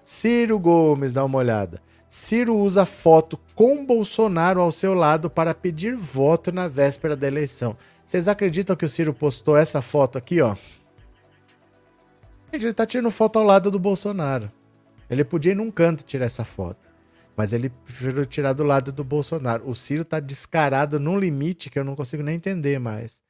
Ciro 0.03 0.59
Gomes, 0.59 1.11
dá 1.11 1.26
uma 1.26 1.38
olhada. 1.38 1.81
Ciro 2.09 2.55
usa 2.57 2.85
foto 2.85 3.39
com 3.55 3.85
Bolsonaro 3.85 4.61
ao 4.61 4.72
seu 4.72 4.93
lado 4.93 5.30
para 5.30 5.53
pedir 5.53 5.95
voto 5.95 6.51
na 6.51 6.68
véspera 6.68 7.15
da 7.15 7.27
eleição. 7.27 7.76
Vocês 8.05 8.27
acreditam 8.27 8.76
que 8.76 8.85
o 8.85 8.89
Ciro 8.89 9.13
postou 9.13 9.55
essa 9.55 9.81
foto 9.81 10.18
aqui, 10.18 10.41
ó? 10.41 10.55
Ele 12.53 12.73
tá 12.73 12.86
tirando 12.86 13.10
foto 13.10 13.40
ao 13.40 13.45
lado 13.45 13.72
do 13.72 13.80
Bolsonaro. 13.80 14.52
Ele 15.10 15.23
podia 15.23 15.53
ir 15.53 15.56
num 15.56 15.72
canto 15.72 16.03
tirar 16.03 16.26
essa 16.26 16.44
foto. 16.44 16.90
Mas 17.36 17.53
ele 17.53 17.69
preferiu 17.69 18.26
tirar 18.26 18.53
do 18.53 18.64
lado 18.64 18.91
do 18.91 19.03
Bolsonaro. 19.03 19.68
O 19.68 19.73
Ciro 19.73 20.03
tá 20.03 20.19
descarado 20.19 20.99
num 20.99 21.18
limite 21.18 21.69
que 21.69 21.80
eu 21.80 21.84
não 21.84 21.95
consigo 21.95 22.22
nem 22.23 22.36
entender 22.36 22.80
mais. 22.80 23.22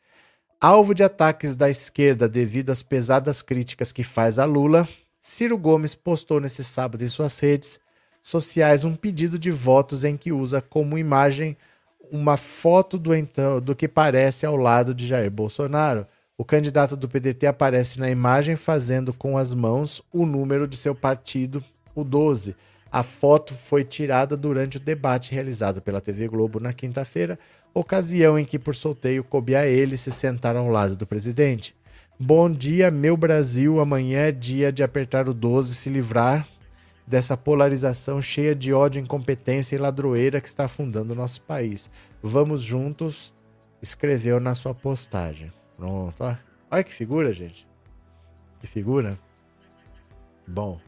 Alvo 0.59 0.93
de 0.93 1.03
ataques 1.03 1.55
da 1.55 1.69
esquerda 1.69 2.27
devido 2.27 2.71
às 2.71 2.83
pesadas 2.83 3.41
críticas 3.41 3.91
que 3.91 4.03
faz 4.03 4.37
a 4.37 4.45
Lula, 4.45 4.87
Ciro 5.19 5.57
Gomes 5.57 5.95
postou 5.95 6.39
nesse 6.39 6.63
sábado 6.63 7.03
em 7.03 7.07
suas 7.07 7.39
redes 7.39 7.79
sociais 8.21 8.83
um 8.83 8.95
pedido 8.95 9.37
de 9.39 9.49
votos 9.49 10.03
em 10.03 10.17
que 10.17 10.31
usa 10.31 10.61
como 10.61 10.97
imagem 10.97 11.57
uma 12.11 12.37
foto 12.37 12.97
do 12.97 13.15
então 13.15 13.61
do 13.61 13.75
que 13.75 13.87
parece 13.87 14.45
ao 14.45 14.55
lado 14.55 14.93
de 14.93 15.07
Jair 15.07 15.31
Bolsonaro. 15.31 16.05
O 16.41 16.43
candidato 16.43 16.97
do 16.97 17.07
PDT 17.07 17.45
aparece 17.45 17.99
na 17.99 18.09
imagem 18.09 18.55
fazendo 18.55 19.13
com 19.13 19.37
as 19.37 19.53
mãos 19.53 20.01
o 20.11 20.25
número 20.25 20.67
de 20.67 20.75
seu 20.75 20.95
partido, 20.95 21.63
o 21.93 22.03
12. 22.03 22.55
A 22.91 23.03
foto 23.03 23.53
foi 23.53 23.83
tirada 23.83 24.35
durante 24.35 24.77
o 24.77 24.79
debate 24.79 25.35
realizado 25.35 25.83
pela 25.83 26.01
TV 26.01 26.27
Globo 26.27 26.59
na 26.59 26.73
quinta-feira, 26.73 27.37
ocasião 27.75 28.39
em 28.39 28.43
que, 28.43 28.57
por 28.57 28.73
sorteio, 28.73 29.23
coube 29.23 29.55
a 29.55 29.67
ele 29.67 29.95
se 29.97 30.11
sentar 30.11 30.55
ao 30.55 30.67
lado 30.67 30.95
do 30.95 31.05
presidente. 31.05 31.75
Bom 32.19 32.51
dia, 32.51 32.89
meu 32.89 33.15
Brasil. 33.15 33.79
Amanhã 33.79 34.21
é 34.21 34.31
dia 34.31 34.71
de 34.71 34.81
apertar 34.81 35.29
o 35.29 35.35
12 35.35 35.73
e 35.73 35.75
se 35.75 35.91
livrar 35.91 36.47
dessa 37.05 37.37
polarização 37.37 38.19
cheia 38.19 38.55
de 38.55 38.73
ódio, 38.73 38.99
incompetência 38.99 39.75
e 39.75 39.77
ladroeira 39.77 40.41
que 40.41 40.47
está 40.47 40.65
afundando 40.65 41.13
o 41.13 41.15
nosso 41.15 41.39
país. 41.43 41.87
Vamos 42.19 42.63
juntos, 42.63 43.31
escreveu 43.79 44.39
na 44.39 44.55
sua 44.55 44.73
postagem. 44.73 45.51
Pronto, 45.77 46.23
ó. 46.23 46.35
Olha 46.69 46.83
que 46.83 46.93
figura, 46.93 47.31
gente. 47.31 47.67
Que 48.59 48.67
figura. 48.67 49.17
Bom, 50.47 50.79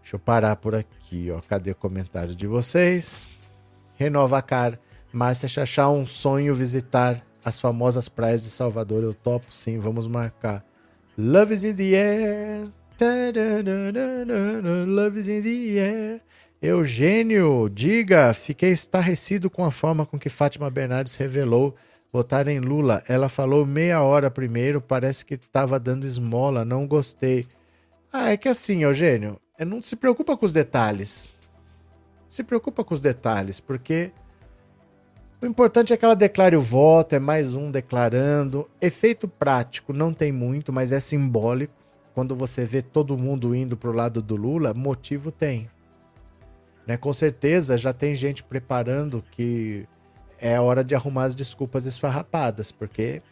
deixa 0.00 0.16
eu 0.16 0.20
parar 0.20 0.56
por 0.56 0.74
aqui, 0.74 1.30
ó. 1.30 1.40
Cadê 1.40 1.70
o 1.70 1.74
comentário 1.74 2.34
de 2.34 2.46
vocês? 2.46 3.28
Renova 3.96 4.40
Car. 4.42 4.78
Márcia 5.12 5.48
Chachá, 5.48 5.90
um 5.90 6.06
sonho 6.06 6.54
visitar 6.54 7.22
as 7.44 7.60
famosas 7.60 8.08
praias 8.08 8.42
de 8.42 8.50
Salvador. 8.50 9.02
Eu 9.02 9.12
topo 9.12 9.52
sim, 9.52 9.78
vamos 9.78 10.06
marcar. 10.06 10.64
Love 11.18 11.54
is 11.54 11.64
in 11.64 11.74
the 11.74 11.94
air. 11.94 12.68
Love 14.86 15.20
is 15.20 15.28
in 15.28 15.42
the 15.42 15.78
air. 15.78 16.20
Eugênio, 16.62 17.68
diga, 17.68 18.32
fiquei 18.32 18.70
estarrecido 18.70 19.50
com 19.50 19.64
a 19.64 19.72
forma 19.72 20.06
com 20.06 20.18
que 20.18 20.30
Fátima 20.30 20.70
Bernardes 20.70 21.16
revelou 21.16 21.74
votar 22.12 22.46
em 22.46 22.60
Lula. 22.60 23.02
Ela 23.08 23.28
falou 23.28 23.64
meia 23.64 24.02
hora 24.02 24.30
primeiro, 24.30 24.80
parece 24.80 25.24
que 25.24 25.34
estava 25.34 25.80
dando 25.80 26.06
esmola, 26.06 26.64
não 26.64 26.86
gostei. 26.86 27.46
Ah, 28.12 28.30
é 28.30 28.36
que 28.36 28.48
assim, 28.48 28.82
Eugênio, 28.82 29.40
é, 29.58 29.64
não 29.64 29.80
se 29.80 29.96
preocupa 29.96 30.36
com 30.36 30.44
os 30.44 30.52
detalhes. 30.52 31.32
Se 32.28 32.44
preocupa 32.44 32.84
com 32.84 32.92
os 32.92 33.00
detalhes, 33.00 33.60
porque 33.60 34.12
o 35.40 35.46
importante 35.46 35.92
é 35.92 35.96
que 35.96 36.04
ela 36.04 36.14
declare 36.14 36.54
o 36.54 36.60
voto, 36.60 37.14
é 37.14 37.18
mais 37.18 37.54
um 37.54 37.70
declarando. 37.70 38.68
Efeito 38.80 39.26
prático 39.26 39.92
não 39.92 40.12
tem 40.12 40.30
muito, 40.30 40.72
mas 40.72 40.92
é 40.92 41.00
simbólico. 41.00 41.74
Quando 42.14 42.36
você 42.36 42.66
vê 42.66 42.82
todo 42.82 43.16
mundo 43.16 43.54
indo 43.54 43.76
para 43.76 43.88
o 43.88 43.94
lado 43.94 44.20
do 44.20 44.36
Lula, 44.36 44.74
motivo 44.74 45.32
tem. 45.32 45.70
Né? 46.86 46.96
Com 46.98 47.12
certeza 47.12 47.78
já 47.78 47.92
tem 47.92 48.14
gente 48.14 48.44
preparando 48.44 49.24
que 49.30 49.86
é 50.42 50.60
hora 50.60 50.82
de 50.82 50.92
arrumar 50.92 51.24
as 51.24 51.36
desculpas 51.36 51.86
esfarrapadas, 51.86 52.72
porque 52.72 53.22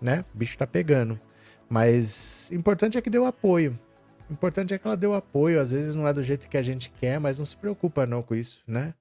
né, 0.00 0.24
o 0.32 0.38
bicho 0.38 0.56
tá 0.56 0.66
pegando. 0.66 1.20
Mas 1.68 2.50
importante 2.52 2.96
é 2.96 3.02
que 3.02 3.10
deu 3.10 3.26
apoio. 3.26 3.76
Importante 4.30 4.72
é 4.72 4.78
que 4.78 4.86
ela 4.86 4.96
deu 4.96 5.12
apoio. 5.12 5.60
Às 5.60 5.72
vezes 5.72 5.96
não 5.96 6.06
é 6.06 6.12
do 6.12 6.22
jeito 6.22 6.48
que 6.48 6.56
a 6.56 6.62
gente 6.62 6.88
quer, 7.00 7.18
mas 7.18 7.38
não 7.38 7.44
se 7.44 7.56
preocupa 7.56 8.06
não 8.06 8.22
com 8.22 8.32
isso, 8.32 8.62
né? 8.64 8.94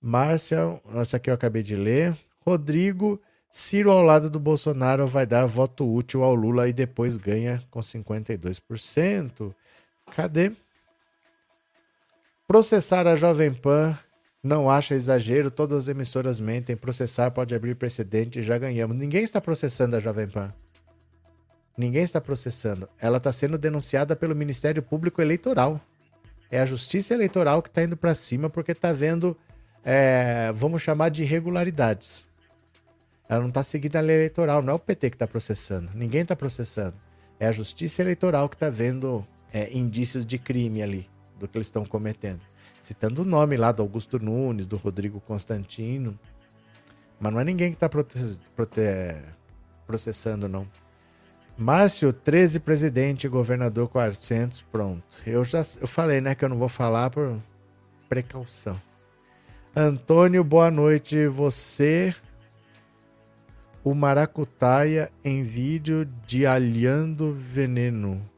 Márcia, 0.00 0.80
essa 0.96 1.18
aqui 1.18 1.30
eu 1.30 1.34
acabei 1.34 1.62
de 1.62 1.76
ler. 1.76 2.16
Rodrigo, 2.44 3.20
Ciro 3.48 3.92
ao 3.92 4.02
lado 4.02 4.28
do 4.28 4.40
Bolsonaro 4.40 5.06
vai 5.06 5.24
dar 5.24 5.46
voto 5.46 5.88
útil 5.88 6.24
ao 6.24 6.34
Lula 6.34 6.68
e 6.68 6.72
depois 6.72 7.16
ganha 7.16 7.62
com 7.70 7.78
52%. 7.78 9.54
Cadê? 10.16 10.50
Processar 12.48 13.06
a 13.06 13.14
Jovem 13.14 13.54
Pan 13.54 13.96
não 14.42 14.68
acha 14.68 14.94
exagero, 14.94 15.50
todas 15.50 15.84
as 15.84 15.88
emissoras 15.88 16.40
mentem. 16.40 16.76
Processar 16.76 17.30
pode 17.30 17.54
abrir 17.54 17.76
precedente 17.76 18.40
e 18.40 18.42
já 18.42 18.58
ganhamos. 18.58 18.96
Ninguém 18.96 19.22
está 19.22 19.40
processando 19.40 19.96
a 19.96 20.00
Jovem 20.00 20.26
Pan. 20.26 20.52
Ninguém 21.76 22.02
está 22.02 22.20
processando. 22.20 22.88
Ela 22.98 23.18
está 23.18 23.32
sendo 23.32 23.56
denunciada 23.56 24.16
pelo 24.16 24.34
Ministério 24.34 24.82
Público 24.82 25.22
Eleitoral. 25.22 25.80
É 26.50 26.60
a 26.60 26.66
Justiça 26.66 27.14
Eleitoral 27.14 27.62
que 27.62 27.68
está 27.68 27.82
indo 27.82 27.96
para 27.96 28.14
cima 28.14 28.50
porque 28.50 28.72
está 28.72 28.92
vendo 28.92 29.36
é, 29.84 30.52
vamos 30.54 30.82
chamar 30.82 31.08
de 31.08 31.22
irregularidades. 31.22 32.26
Ela 33.28 33.40
não 33.40 33.48
está 33.48 33.62
seguindo 33.62 33.96
a 33.96 34.00
lei 34.00 34.16
eleitoral, 34.16 34.62
não 34.62 34.72
é 34.72 34.76
o 34.76 34.78
PT 34.78 35.10
que 35.10 35.16
está 35.16 35.26
processando. 35.26 35.90
Ninguém 35.94 36.22
está 36.22 36.36
processando. 36.36 36.94
É 37.40 37.46
a 37.46 37.52
justiça 37.52 38.02
eleitoral 38.02 38.48
que 38.48 38.56
está 38.56 38.70
vendo 38.70 39.26
é, 39.52 39.72
indícios 39.72 40.26
de 40.26 40.38
crime 40.38 40.82
ali, 40.82 41.08
do 41.38 41.48
que 41.48 41.56
eles 41.56 41.66
estão 41.66 41.84
cometendo. 41.84 42.40
Citando 42.82 43.22
o 43.22 43.24
nome 43.24 43.56
lá 43.56 43.70
do 43.70 43.80
Augusto 43.80 44.18
Nunes, 44.18 44.66
do 44.66 44.76
Rodrigo 44.76 45.20
Constantino. 45.20 46.18
Mas 47.20 47.32
não 47.32 47.38
é 47.38 47.44
ninguém 47.44 47.70
que 47.70 47.76
está 47.76 47.88
processando, 49.86 50.48
não. 50.48 50.66
Márcio, 51.56 52.12
13 52.12 52.58
presidente, 52.58 53.28
governador 53.28 53.86
400, 53.86 54.62
pronto. 54.62 55.04
Eu 55.24 55.44
já 55.44 55.64
eu 55.80 55.86
falei, 55.86 56.20
né, 56.20 56.34
que 56.34 56.44
eu 56.44 56.48
não 56.48 56.58
vou 56.58 56.68
falar 56.68 57.08
por 57.10 57.38
precaução. 58.08 58.74
Antônio, 59.76 60.42
boa 60.42 60.68
noite. 60.68 61.28
Você, 61.28 62.12
o 63.84 63.94
Maracutaia 63.94 65.08
em 65.22 65.44
vídeo 65.44 66.04
de 66.26 66.46
Alhando 66.46 67.32
Veneno. 67.32 68.31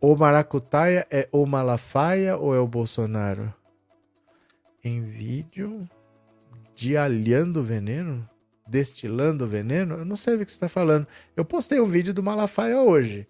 O 0.00 0.14
Maracutaia 0.14 1.04
é 1.10 1.28
o 1.32 1.44
Malafaia 1.44 2.36
ou 2.36 2.54
é 2.54 2.60
o 2.60 2.68
Bolsonaro? 2.68 3.52
Em 4.84 5.02
vídeo 5.02 5.90
de 6.72 6.96
Alhando 6.96 7.64
Veneno? 7.64 8.28
Destilando 8.64 9.48
veneno? 9.48 9.96
Eu 9.96 10.04
não 10.04 10.14
sei 10.14 10.36
do 10.36 10.44
que 10.44 10.52
você 10.52 10.56
está 10.56 10.68
falando. 10.68 11.04
Eu 11.36 11.44
postei 11.44 11.80
um 11.80 11.86
vídeo 11.86 12.14
do 12.14 12.22
Malafaia 12.22 12.80
hoje. 12.80 13.26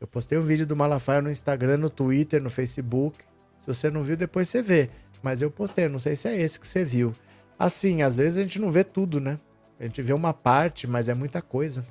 Eu 0.00 0.06
postei 0.06 0.38
um 0.38 0.42
vídeo 0.42 0.64
do 0.64 0.76
Malafaia 0.76 1.20
no 1.20 1.30
Instagram, 1.30 1.78
no 1.78 1.90
Twitter, 1.90 2.40
no 2.40 2.50
Facebook. 2.50 3.18
Se 3.58 3.66
você 3.66 3.90
não 3.90 4.04
viu, 4.04 4.16
depois 4.16 4.48
você 4.48 4.62
vê. 4.62 4.90
Mas 5.24 5.42
eu 5.42 5.50
postei, 5.50 5.88
não 5.88 5.98
sei 5.98 6.14
se 6.14 6.28
é 6.28 6.40
esse 6.40 6.60
que 6.60 6.68
você 6.68 6.84
viu. 6.84 7.12
Assim, 7.58 8.02
às 8.02 8.18
vezes 8.18 8.38
a 8.38 8.42
gente 8.42 8.60
não 8.60 8.70
vê 8.70 8.84
tudo, 8.84 9.18
né? 9.18 9.40
A 9.80 9.82
gente 9.82 10.00
vê 10.00 10.12
uma 10.12 10.32
parte, 10.32 10.86
mas 10.86 11.08
é 11.08 11.14
muita 11.14 11.42
coisa. 11.42 11.84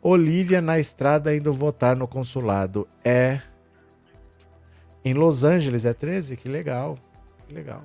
Olivia 0.00 0.60
na 0.60 0.78
estrada 0.78 1.34
indo 1.34 1.52
votar 1.52 1.96
no 1.96 2.06
consulado. 2.06 2.86
É. 3.04 3.40
Em 5.04 5.14
Los 5.14 5.44
Angeles, 5.44 5.84
é 5.84 5.92
13? 5.92 6.36
Que 6.36 6.48
legal. 6.48 6.98
Que 7.46 7.54
legal. 7.54 7.84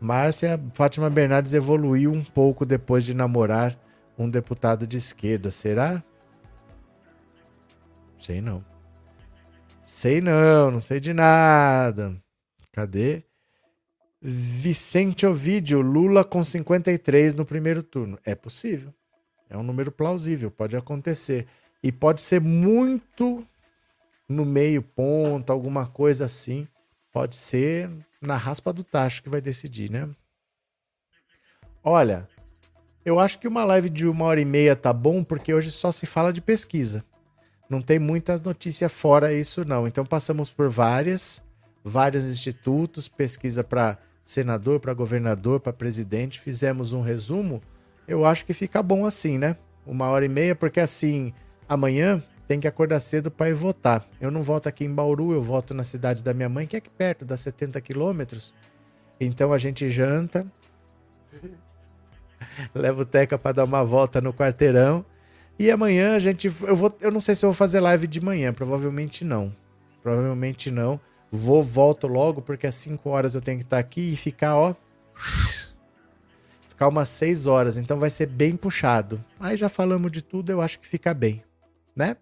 Márcia 0.00 0.60
Fátima 0.72 1.10
Bernardes 1.10 1.54
evoluiu 1.54 2.12
um 2.12 2.22
pouco 2.22 2.64
depois 2.64 3.04
de 3.04 3.12
namorar 3.12 3.78
um 4.16 4.28
deputado 4.28 4.86
de 4.86 4.96
esquerda. 4.96 5.50
Será? 5.50 6.02
Sei 8.18 8.40
não. 8.40 8.64
Sei 9.84 10.20
não, 10.20 10.70
não 10.70 10.80
sei 10.80 11.00
de 11.00 11.12
nada. 11.12 12.16
Cadê? 12.72 13.24
Vicente 14.20 15.26
Ovidio, 15.26 15.80
Lula 15.80 16.24
com 16.24 16.42
53 16.42 17.34
no 17.34 17.44
primeiro 17.44 17.82
turno. 17.82 18.18
É 18.24 18.34
possível. 18.34 18.92
É 19.48 19.56
um 19.56 19.62
número 19.62 19.90
plausível, 19.90 20.50
pode 20.50 20.76
acontecer. 20.76 21.46
E 21.82 21.90
pode 21.92 22.20
ser 22.20 22.40
muito 22.40 23.46
no 24.28 24.44
meio 24.44 24.82
ponto, 24.82 25.50
alguma 25.50 25.86
coisa 25.86 26.26
assim. 26.26 26.68
Pode 27.12 27.36
ser 27.36 27.90
na 28.20 28.36
raspa 28.36 28.72
do 28.72 28.84
tacho 28.84 29.22
que 29.22 29.28
vai 29.28 29.40
decidir, 29.40 29.90
né? 29.90 30.08
Olha, 31.82 32.28
eu 33.04 33.18
acho 33.18 33.38
que 33.38 33.48
uma 33.48 33.64
live 33.64 33.88
de 33.88 34.06
uma 34.06 34.26
hora 34.26 34.40
e 34.40 34.44
meia 34.44 34.76
tá 34.76 34.92
bom, 34.92 35.24
porque 35.24 35.54
hoje 35.54 35.70
só 35.70 35.90
se 35.90 36.04
fala 36.04 36.32
de 36.32 36.40
pesquisa. 36.42 37.04
Não 37.70 37.80
tem 37.80 37.98
muita 37.98 38.36
notícia 38.38 38.88
fora 38.88 39.32
isso, 39.32 39.64
não. 39.64 39.86
Então 39.86 40.04
passamos 40.04 40.50
por 40.50 40.68
várias, 40.68 41.40
vários 41.84 42.24
institutos, 42.24 43.08
pesquisa 43.08 43.62
para 43.62 43.98
senador, 44.24 44.78
para 44.78 44.92
governador, 44.92 45.60
para 45.60 45.72
presidente, 45.72 46.38
fizemos 46.38 46.92
um 46.92 47.00
resumo, 47.00 47.62
eu 48.08 48.24
acho 48.24 48.46
que 48.46 48.54
fica 48.54 48.82
bom 48.82 49.04
assim, 49.04 49.36
né? 49.36 49.56
Uma 49.86 50.08
hora 50.08 50.24
e 50.24 50.28
meia, 50.28 50.56
porque 50.56 50.80
assim, 50.80 51.32
amanhã 51.68 52.22
tem 52.48 52.58
que 52.58 52.66
acordar 52.66 52.98
cedo 53.00 53.30
para 53.30 53.50
ir 53.50 53.54
votar. 53.54 54.08
Eu 54.18 54.30
não 54.30 54.42
voto 54.42 54.68
aqui 54.68 54.84
em 54.84 54.92
Bauru, 54.92 55.32
eu 55.32 55.42
voto 55.42 55.74
na 55.74 55.84
cidade 55.84 56.22
da 56.22 56.32
minha 56.32 56.48
mãe, 56.48 56.66
que 56.66 56.74
é 56.74 56.78
aqui 56.78 56.88
perto, 56.88 57.26
dá 57.26 57.36
70 57.36 57.78
quilômetros. 57.82 58.54
Então 59.20 59.52
a 59.52 59.58
gente 59.58 59.90
janta, 59.90 60.46
leva 62.74 63.02
o 63.02 63.04
Teca 63.04 63.38
para 63.38 63.52
dar 63.52 63.64
uma 63.64 63.84
volta 63.84 64.20
no 64.20 64.32
quarteirão. 64.32 65.04
E 65.58 65.70
amanhã 65.70 66.14
a 66.14 66.18
gente. 66.18 66.46
Eu, 66.46 66.76
vou, 66.76 66.96
eu 67.00 67.10
não 67.10 67.20
sei 67.20 67.34
se 67.34 67.44
eu 67.44 67.50
vou 67.50 67.54
fazer 67.54 67.80
live 67.80 68.06
de 68.06 68.20
manhã, 68.20 68.52
provavelmente 68.52 69.24
não. 69.24 69.54
Provavelmente 70.02 70.70
não. 70.70 70.98
Vou, 71.30 71.62
volto 71.62 72.06
logo, 72.06 72.40
porque 72.40 72.66
às 72.66 72.76
5 72.76 73.10
horas 73.10 73.34
eu 73.34 73.42
tenho 73.42 73.58
que 73.58 73.64
estar 73.64 73.78
aqui 73.78 74.12
e 74.12 74.16
ficar, 74.16 74.56
ó. 74.56 74.74
Ficar 76.78 76.86
umas 76.86 77.08
6 77.08 77.48
horas, 77.48 77.76
então 77.76 77.98
vai 77.98 78.08
ser 78.08 78.26
bem 78.26 78.54
puxado. 78.54 79.20
Aí 79.40 79.56
já 79.56 79.68
falamos 79.68 80.12
de 80.12 80.22
tudo, 80.22 80.52
eu 80.52 80.60
acho 80.60 80.78
que 80.78 80.86
fica 80.86 81.12
bem, 81.12 81.42
né? 81.96 82.16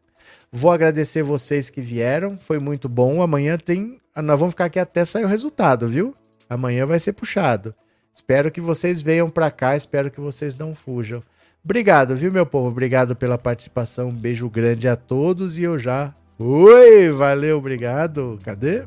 Vou 0.50 0.70
agradecer 0.70 1.22
vocês 1.22 1.68
que 1.68 1.82
vieram, 1.82 2.38
foi 2.38 2.58
muito 2.58 2.88
bom. 2.88 3.20
Amanhã 3.20 3.58
tem. 3.58 4.00
Nós 4.16 4.40
vamos 4.40 4.54
ficar 4.54 4.64
aqui 4.64 4.78
até 4.78 5.04
sair 5.04 5.26
o 5.26 5.28
resultado, 5.28 5.86
viu? 5.86 6.14
Amanhã 6.48 6.86
vai 6.86 6.98
ser 6.98 7.12
puxado. 7.12 7.74
Espero 8.14 8.50
que 8.50 8.62
vocês 8.62 9.02
venham 9.02 9.28
para 9.28 9.50
cá, 9.50 9.76
espero 9.76 10.10
que 10.10 10.22
vocês 10.22 10.56
não 10.56 10.74
fujam. 10.74 11.22
Obrigado, 11.62 12.16
viu, 12.16 12.32
meu 12.32 12.46
povo? 12.46 12.68
Obrigado 12.68 13.14
pela 13.14 13.36
participação. 13.36 14.08
Um 14.08 14.14
beijo 14.14 14.48
grande 14.48 14.88
a 14.88 14.96
todos 14.96 15.58
e 15.58 15.64
eu 15.64 15.78
já 15.78 16.14
Oi, 16.38 17.10
valeu, 17.10 17.58
obrigado. 17.58 18.38
Cadê? 18.42 18.84